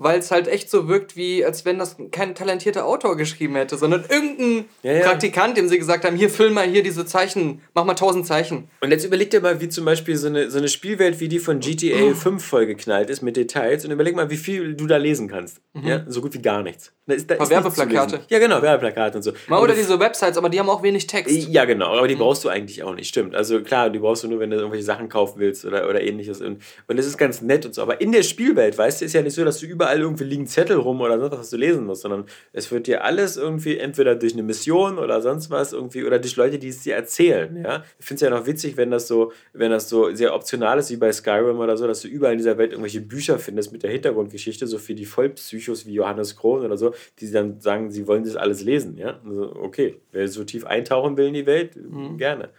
weil 0.00 0.18
es 0.18 0.30
halt 0.30 0.48
echt 0.48 0.70
so 0.70 0.88
wirkt, 0.88 1.14
wie 1.14 1.44
als 1.44 1.66
wenn 1.66 1.78
das 1.78 1.96
kein 2.10 2.34
talentierter 2.34 2.86
Autor 2.86 3.18
geschrieben 3.18 3.54
hätte, 3.54 3.76
sondern 3.76 4.02
irgendein 4.08 4.64
Ja, 4.82 4.92
ja. 4.92 5.00
Praktikant, 5.04 5.58
dem 5.58 5.68
sie 5.68 5.78
gesagt 5.78 6.06
haben, 6.06 6.16
hier 6.16 6.30
füll 6.30 6.48
mal 6.50 6.66
hier 6.66 6.82
diese 6.82 7.04
Zeichen, 7.04 7.60
mach 7.74 7.84
mal 7.84 7.94
tausend 7.94 8.26
Zeichen. 8.26 8.70
Und 8.80 8.90
jetzt 8.92 9.04
überleg 9.04 9.28
dir 9.30 9.42
mal, 9.42 9.60
wie 9.60 9.68
zum 9.68 9.84
Beispiel 9.84 10.16
so 10.16 10.28
eine, 10.28 10.50
so 10.50 10.56
eine 10.56 10.68
Spielwelt 10.68 11.20
wie 11.20 11.28
die 11.28 11.38
von 11.38 11.60
GTA 11.60 12.14
5 12.14 12.42
vollgeknallt 12.42 13.10
ist 13.10 13.20
mit 13.20 13.36
Details 13.36 13.84
und 13.84 13.90
überleg 13.90 14.16
mal, 14.16 14.30
wie 14.30 14.38
viel 14.38 14.74
du 14.74 14.86
da 14.86 14.96
lesen 14.96 15.28
kannst. 15.28 15.60
Ja, 15.74 16.02
so 16.08 16.22
gut 16.22 16.32
wie 16.32 16.42
gar 16.42 16.62
nichts. 16.62 16.92
Da 17.06 17.14
ist, 17.14 17.30
da 17.30 17.34
Paar 17.34 17.66
ist 17.66 17.76
lesen. 17.76 18.20
Ja, 18.28 18.38
genau, 18.38 18.62
Werbeplakate 18.62 19.18
und 19.18 19.22
so. 19.22 19.32
Mal 19.48 19.56
Aber 19.56 19.64
oder 19.64 19.74
diese 19.74 19.98
Websites, 19.98 20.38
aber 20.38 20.48
die 20.48 20.58
haben 20.58 20.70
auch 20.70 20.82
wenig 20.82 21.06
Text. 21.08 21.48
Ja, 21.48 21.64
genau, 21.64 21.96
aber 21.98 22.08
die 22.08 22.14
brauchst 22.14 22.44
du 22.44 22.48
eigentlich 22.48 22.82
auch 22.82 22.94
nicht, 22.94 23.08
stimmt. 23.08 23.34
Also 23.34 23.60
klar, 23.60 23.90
die 23.90 23.98
brauchst 23.98 24.22
du 24.22 24.28
nur, 24.28 24.38
wenn 24.38 24.50
du 24.50 24.56
irgendwelche 24.56 24.84
Sachen 24.84 25.08
kaufen 25.08 25.40
willst 25.40 25.64
oder, 25.64 25.88
oder 25.88 26.02
ähnliches. 26.02 26.40
Und, 26.40 26.62
und 26.86 26.96
das 26.96 27.06
ist 27.06 27.18
ganz 27.18 27.42
nett 27.42 27.66
und 27.66 27.74
so. 27.74 27.82
Aber 27.82 28.00
in 28.00 28.12
der 28.12 28.22
Spielwelt, 28.22 28.78
weißt 28.78 29.00
du, 29.00 29.04
ist 29.04 29.12
ja 29.12 29.22
nicht 29.22 29.34
so, 29.34 29.44
dass 29.44 29.58
du 29.58 29.66
überall 29.66 29.89
irgendwie 29.98 30.24
liegen 30.24 30.46
Zettel 30.46 30.76
rum 30.76 31.00
oder 31.00 31.18
sonst 31.18 31.32
was, 31.32 31.40
was 31.40 31.50
du 31.50 31.56
lesen 31.56 31.86
musst, 31.86 32.02
sondern 32.02 32.24
es 32.52 32.70
wird 32.70 32.86
dir 32.86 33.04
alles 33.04 33.36
irgendwie 33.36 33.78
entweder 33.78 34.14
durch 34.14 34.32
eine 34.32 34.42
Mission 34.42 34.98
oder 34.98 35.20
sonst 35.20 35.50
was 35.50 35.72
irgendwie 35.72 36.04
oder 36.04 36.18
durch 36.18 36.36
Leute, 36.36 36.58
die 36.58 36.68
es 36.68 36.82
dir 36.82 36.94
erzählen. 36.94 37.56
Ja? 37.64 37.84
Ich 37.98 38.06
finde 38.06 38.14
es 38.16 38.20
ja 38.22 38.30
noch 38.30 38.46
witzig, 38.46 38.76
wenn 38.76 38.90
das 38.90 39.08
so, 39.08 39.32
wenn 39.52 39.70
das 39.70 39.88
so 39.88 40.14
sehr 40.14 40.34
optional 40.34 40.78
ist, 40.78 40.90
wie 40.90 40.96
bei 40.96 41.12
Skyrim 41.12 41.58
oder 41.58 41.76
so, 41.76 41.86
dass 41.86 42.00
du 42.00 42.08
überall 42.08 42.32
in 42.32 42.38
dieser 42.38 42.56
Welt 42.58 42.72
irgendwelche 42.72 43.00
Bücher 43.00 43.38
findest 43.38 43.72
mit 43.72 43.82
der 43.82 43.90
Hintergrundgeschichte, 43.90 44.66
so 44.66 44.78
für 44.78 44.94
die 44.94 45.06
Vollpsychos 45.06 45.86
wie 45.86 45.94
Johannes 45.94 46.36
Krohn 46.36 46.64
oder 46.64 46.76
so, 46.76 46.94
die 47.18 47.30
dann 47.30 47.60
sagen, 47.60 47.90
sie 47.90 48.06
wollen 48.06 48.24
das 48.24 48.36
alles 48.36 48.62
lesen. 48.62 48.96
Ja? 48.96 49.20
Also, 49.26 49.56
okay, 49.56 49.96
wer 50.12 50.28
so 50.28 50.44
tief 50.44 50.64
eintauchen 50.64 51.16
will 51.16 51.26
in 51.26 51.34
die 51.34 51.46
Welt, 51.46 51.72
gerne. 52.16 52.50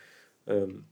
Ähm, 0.48 0.86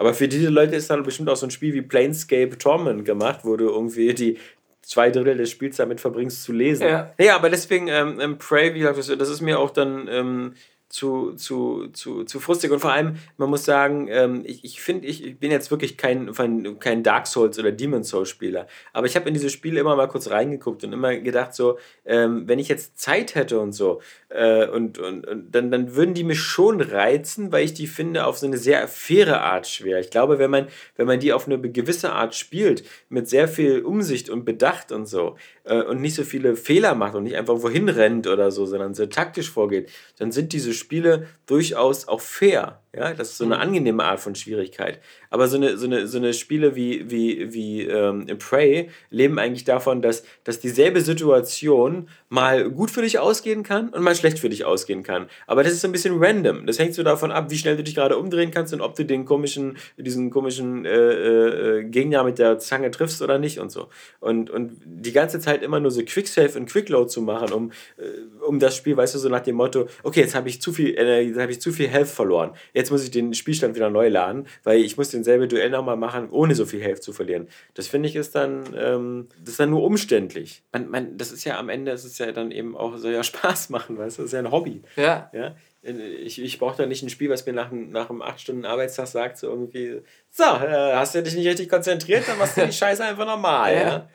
aber 0.00 0.14
für 0.14 0.28
diese 0.28 0.48
Leute 0.48 0.76
ist 0.76 0.88
dann 0.88 1.02
bestimmt 1.02 1.28
auch 1.28 1.36
so 1.36 1.46
ein 1.46 1.50
Spiel 1.50 1.74
wie 1.74 1.82
Planescape 1.82 2.56
Torment 2.56 3.04
gemacht, 3.04 3.40
wo 3.42 3.56
du 3.58 3.66
irgendwie 3.66 4.14
die 4.14 4.38
zwei 4.82 5.10
Drittel 5.10 5.36
des 5.36 5.50
Spiels 5.50 5.76
damit 5.76 6.00
verbringst 6.00 6.42
zu 6.42 6.52
lesen. 6.52 6.86
Ja. 6.86 7.12
ja 7.18 7.36
aber 7.36 7.50
deswegen, 7.50 7.88
ähm, 7.88 8.18
ähm, 8.20 8.38
Prey, 8.38 8.74
wie 8.74 8.80
gesagt, 8.80 8.98
das, 8.98 9.06
das 9.06 9.28
ist 9.28 9.40
mir 9.40 9.58
auch 9.58 9.70
dann, 9.70 10.08
ähm, 10.08 10.54
zu, 10.90 11.34
zu, 11.34 11.86
zu, 11.92 12.24
zu 12.24 12.40
frustig. 12.40 12.72
Und 12.72 12.80
vor 12.80 12.92
allem, 12.92 13.14
man 13.36 13.48
muss 13.48 13.64
sagen, 13.64 14.08
ähm, 14.10 14.42
ich, 14.44 14.64
ich 14.64 14.80
finde, 14.80 15.06
ich 15.06 15.38
bin 15.38 15.52
jetzt 15.52 15.70
wirklich 15.70 15.96
kein, 15.96 16.34
kein 16.80 17.04
Dark 17.04 17.28
Souls 17.28 17.58
oder 17.60 17.70
Demon 17.70 18.02
Souls 18.02 18.28
Spieler. 18.28 18.66
Aber 18.92 19.06
ich 19.06 19.14
habe 19.14 19.28
in 19.28 19.34
diese 19.34 19.50
Spiele 19.50 19.78
immer 19.78 19.94
mal 19.94 20.08
kurz 20.08 20.30
reingeguckt 20.30 20.82
und 20.82 20.92
immer 20.92 21.16
gedacht, 21.16 21.54
so, 21.54 21.78
ähm, 22.04 22.48
wenn 22.48 22.58
ich 22.58 22.68
jetzt 22.68 22.98
Zeit 22.98 23.36
hätte 23.36 23.60
und 23.60 23.72
so, 23.72 24.00
äh, 24.30 24.66
und, 24.66 24.98
und, 24.98 25.28
und 25.28 25.52
dann, 25.52 25.70
dann 25.70 25.94
würden 25.94 26.14
die 26.14 26.24
mich 26.24 26.40
schon 26.40 26.80
reizen, 26.80 27.52
weil 27.52 27.64
ich 27.64 27.72
die 27.72 27.86
finde 27.86 28.26
auf 28.26 28.38
so 28.38 28.46
eine 28.46 28.58
sehr 28.58 28.86
faire 28.88 29.42
Art 29.42 29.68
schwer. 29.68 30.00
Ich 30.00 30.10
glaube, 30.10 30.40
wenn 30.40 30.50
man, 30.50 30.66
wenn 30.96 31.06
man 31.06 31.20
die 31.20 31.32
auf 31.32 31.46
eine 31.46 31.60
gewisse 31.60 32.12
Art 32.12 32.34
spielt, 32.34 32.82
mit 33.08 33.28
sehr 33.28 33.46
viel 33.46 33.82
Umsicht 33.82 34.28
und 34.28 34.44
Bedacht 34.44 34.90
und 34.90 35.06
so, 35.06 35.36
äh, 35.70 35.82
und 35.82 36.00
nicht 36.00 36.16
so 36.16 36.24
viele 36.24 36.56
Fehler 36.56 36.94
macht 36.94 37.14
und 37.14 37.22
nicht 37.22 37.36
einfach 37.36 37.62
wohin 37.62 37.88
rennt 37.88 38.26
oder 38.26 38.50
so, 38.50 38.66
sondern 38.66 38.92
sehr 38.92 39.08
taktisch 39.08 39.50
vorgeht, 39.50 39.90
dann 40.18 40.32
sind 40.32 40.52
diese 40.52 40.74
Spiele 40.74 41.28
durchaus 41.46 42.08
auch 42.08 42.20
fair. 42.20 42.82
Ja, 42.92 43.14
das 43.14 43.30
ist 43.30 43.38
so 43.38 43.44
eine 43.44 43.54
mhm. 43.54 43.60
angenehme 43.60 44.04
Art 44.04 44.18
von 44.18 44.34
Schwierigkeit. 44.34 44.98
Aber 45.30 45.46
so 45.46 45.56
eine, 45.56 45.76
so 45.76 45.86
eine, 45.86 46.08
so 46.08 46.18
eine 46.18 46.34
Spiele 46.34 46.74
wie, 46.74 47.08
wie, 47.08 47.52
wie 47.52 47.82
ähm, 47.82 48.26
Prey 48.38 48.90
leben 49.10 49.38
eigentlich 49.38 49.62
davon, 49.62 50.02
dass, 50.02 50.24
dass 50.42 50.58
dieselbe 50.58 51.00
Situation 51.00 52.08
mal 52.28 52.68
gut 52.68 52.90
für 52.90 53.02
dich 53.02 53.20
ausgehen 53.20 53.62
kann 53.62 53.90
und 53.90 54.02
mal 54.02 54.16
schlecht 54.16 54.40
für 54.40 54.48
dich 54.48 54.64
ausgehen 54.64 55.04
kann. 55.04 55.28
Aber 55.46 55.62
das 55.62 55.72
ist 55.72 55.82
so 55.82 55.88
ein 55.88 55.92
bisschen 55.92 56.20
random. 56.20 56.66
Das 56.66 56.80
hängt 56.80 56.94
so 56.94 57.04
davon 57.04 57.30
ab, 57.30 57.50
wie 57.50 57.58
schnell 57.58 57.76
du 57.76 57.84
dich 57.84 57.94
gerade 57.94 58.16
umdrehen 58.18 58.50
kannst 58.50 58.74
und 58.74 58.80
ob 58.80 58.96
du 58.96 59.04
den 59.04 59.24
komischen, 59.24 59.76
diesen 59.96 60.30
komischen 60.30 60.84
äh, 60.84 60.90
äh, 60.90 61.84
Gegner 61.84 62.24
mit 62.24 62.40
der 62.40 62.58
Zange 62.58 62.90
triffst 62.90 63.22
oder 63.22 63.38
nicht 63.38 63.60
und 63.60 63.70
so. 63.70 63.88
Und, 64.18 64.50
und 64.50 64.80
die 64.84 65.12
ganze 65.12 65.38
Zeit 65.38 65.62
immer 65.62 65.78
nur 65.78 65.92
so 65.92 66.02
Quicksave 66.02 66.58
und 66.58 66.68
Quickload 66.68 67.08
zu 67.08 67.22
machen, 67.22 67.52
um, 67.52 67.70
äh, 67.98 68.02
um 68.44 68.58
das 68.58 68.76
Spiel, 68.76 68.96
weißt 68.96 69.14
du, 69.14 69.20
so 69.20 69.28
nach 69.28 69.40
dem 69.40 69.54
Motto, 69.54 69.86
okay, 70.02 70.22
jetzt 70.22 70.34
habe 70.34 70.48
ich 70.48 70.60
zu 70.60 70.72
viel 70.72 70.98
Energie, 70.98 71.28
jetzt 71.28 71.40
habe 71.40 71.52
ich 71.52 71.60
zu 71.60 71.70
viel 71.70 71.86
Health 71.86 72.08
verloren. 72.08 72.50
Jetzt 72.72 72.79
muss 72.88 73.02
ich 73.02 73.10
den 73.10 73.34
Spielstand 73.34 73.74
wieder 73.74 73.90
neu 73.90 74.08
laden, 74.08 74.46
weil 74.62 74.80
ich 74.80 74.96
muss 74.96 75.10
denselbe 75.10 75.48
Duell 75.48 75.70
nochmal 75.70 75.96
machen, 75.96 76.30
ohne 76.30 76.54
so 76.54 76.64
viel 76.64 76.80
Health 76.80 77.02
zu 77.02 77.12
verlieren. 77.12 77.48
Das 77.74 77.88
finde 77.88 78.08
ich 78.08 78.16
ist 78.16 78.34
dann, 78.34 78.74
ähm, 78.78 79.28
das 79.40 79.50
ist 79.50 79.60
dann 79.60 79.70
nur 79.70 79.82
umständlich. 79.82 80.62
Man, 80.72 80.88
man, 80.88 81.18
das 81.18 81.32
ist 81.32 81.44
ja 81.44 81.58
am 81.58 81.68
Ende, 81.68 81.90
das 81.90 82.04
ist 82.04 82.18
ja 82.18 82.30
dann 82.32 82.52
eben 82.52 82.76
auch, 82.76 82.96
soll 82.96 83.12
ja 83.12 83.22
Spaß 83.24 83.70
machen, 83.70 83.98
weißt 83.98 84.18
du, 84.18 84.22
das 84.22 84.30
ist 84.30 84.32
ja 84.32 84.38
ein 84.38 84.50
Hobby. 84.50 84.82
Ja. 84.96 85.30
ja? 85.34 85.56
Ich, 85.82 86.40
ich 86.40 86.58
brauche 86.58 86.76
da 86.76 86.86
nicht 86.86 87.02
ein 87.02 87.08
Spiel, 87.08 87.30
was 87.30 87.46
mir 87.46 87.54
nach, 87.54 87.72
nach 87.72 88.10
einem 88.10 88.22
8-Stunden-Arbeitstag 88.22 89.06
sagt, 89.06 89.38
so 89.38 89.48
irgendwie, 89.48 90.02
so, 90.30 90.44
äh, 90.44 90.94
hast 90.94 91.14
du 91.14 91.22
dich 91.22 91.34
nicht 91.34 91.48
richtig 91.48 91.68
konzentriert, 91.68 92.28
dann 92.28 92.38
machst 92.38 92.56
du 92.56 92.66
die 92.66 92.72
Scheiße 92.72 93.04
einfach 93.04 93.26
normal. 93.26 93.74
ja? 93.74 93.82
ja? 93.82 94.08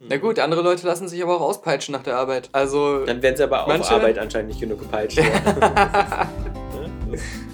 Na 0.00 0.16
gut, 0.16 0.38
andere 0.38 0.62
Leute 0.62 0.86
lassen 0.86 1.08
sich 1.08 1.22
aber 1.22 1.36
auch 1.36 1.40
auspeitschen 1.40 1.92
nach 1.92 2.04
der 2.04 2.16
Arbeit. 2.16 2.50
Also. 2.52 3.04
Dann 3.04 3.20
werden 3.20 3.36
sie 3.36 3.42
aber 3.42 3.62
auf 3.62 3.68
manche... 3.68 3.90
Arbeit 3.90 4.18
anscheinend 4.18 4.50
nicht 4.50 4.60
genug 4.60 4.78
gepeitscht. 4.78 5.18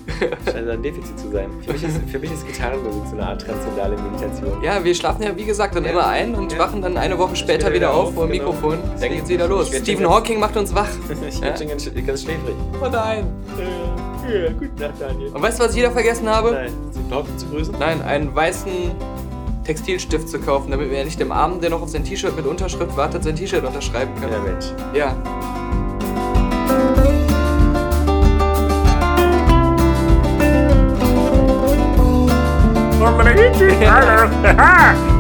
Scheint 0.51 0.69
ein 0.69 0.83
Defizit 0.83 1.19
zu 1.19 1.31
sein. 1.31 1.51
Für 1.65 1.73
mich, 1.73 1.85
ist, 1.85 2.11
für 2.11 2.19
mich 2.19 2.33
ist 2.33 2.47
Gitarrenmusik 2.47 3.03
so 3.07 3.17
eine 3.17 3.27
Art 3.27 3.43
transzendale 3.43 3.97
Meditation. 3.97 4.63
Ja, 4.63 4.83
wir 4.83 4.95
schlafen 4.95 5.23
ja 5.23 5.37
wie 5.37 5.45
gesagt 5.45 5.75
dann 5.75 5.85
ja. 5.85 5.91
immer 5.91 6.07
ein 6.07 6.35
und 6.35 6.53
ja. 6.53 6.59
wachen 6.59 6.83
dann 6.83 6.97
eine 6.97 7.19
Woche 7.19 7.37
später 7.37 7.73
wieder 7.73 7.93
auf 7.93 8.15
vor 8.15 8.27
dem 8.27 8.33
genau. 8.33 8.53
Mikrofon. 8.53 8.79
Dann 9.01 9.11
geht's 9.11 9.29
wieder 9.29 9.49
los. 9.49 9.69
Stephen 9.69 10.09
Hawking 10.09 10.39
macht 10.41 10.57
uns 10.57 10.75
wach. 10.75 10.89
ich 11.29 11.41
bin 11.41 11.57
schon 11.57 11.69
ganz, 11.69 11.91
ganz 12.07 12.23
schläfrig. 12.23 12.55
Oh 12.83 12.89
nein. 12.91 13.27
Ja, 14.29 14.51
gute 14.53 14.83
Nacht, 14.83 14.95
Daniel. 15.01 15.31
Und 15.33 15.43
weißt 15.43 15.59
du, 15.59 15.65
was 15.65 15.73
ich 15.73 15.79
wieder 15.79 15.91
vergessen 15.91 16.29
habe? 16.29 16.53
Nein, 16.53 16.73
Stephen 16.91 17.15
Hawking 17.15 17.39
zu 17.39 17.47
grüßen? 17.47 17.75
Nein, 17.79 18.03
einen 18.03 18.35
weißen 18.35 18.73
Textilstift 19.65 20.29
zu 20.29 20.39
kaufen, 20.39 20.71
damit 20.71 20.91
wir 20.91 21.05
nicht 21.05 21.19
dem 21.19 21.33
Armen, 21.33 21.61
der 21.61 21.71
noch 21.71 21.83
auf 21.83 21.89
sein 21.89 22.05
T-Shirt 22.05 22.37
mit 22.37 22.47
Unterschrift 22.47 22.97
wartet, 22.97 23.25
sein 23.25 23.37
T-Shirt 23.37 23.65
unterschreiben 23.65 24.13
können. 24.21 24.33
Ja, 24.33 24.41
Mensch. 24.41 24.67
Ja. 24.95 25.17
I'm 33.05 33.17
gonna 33.19 33.33
eat 33.33 33.61
you. 35.11 35.14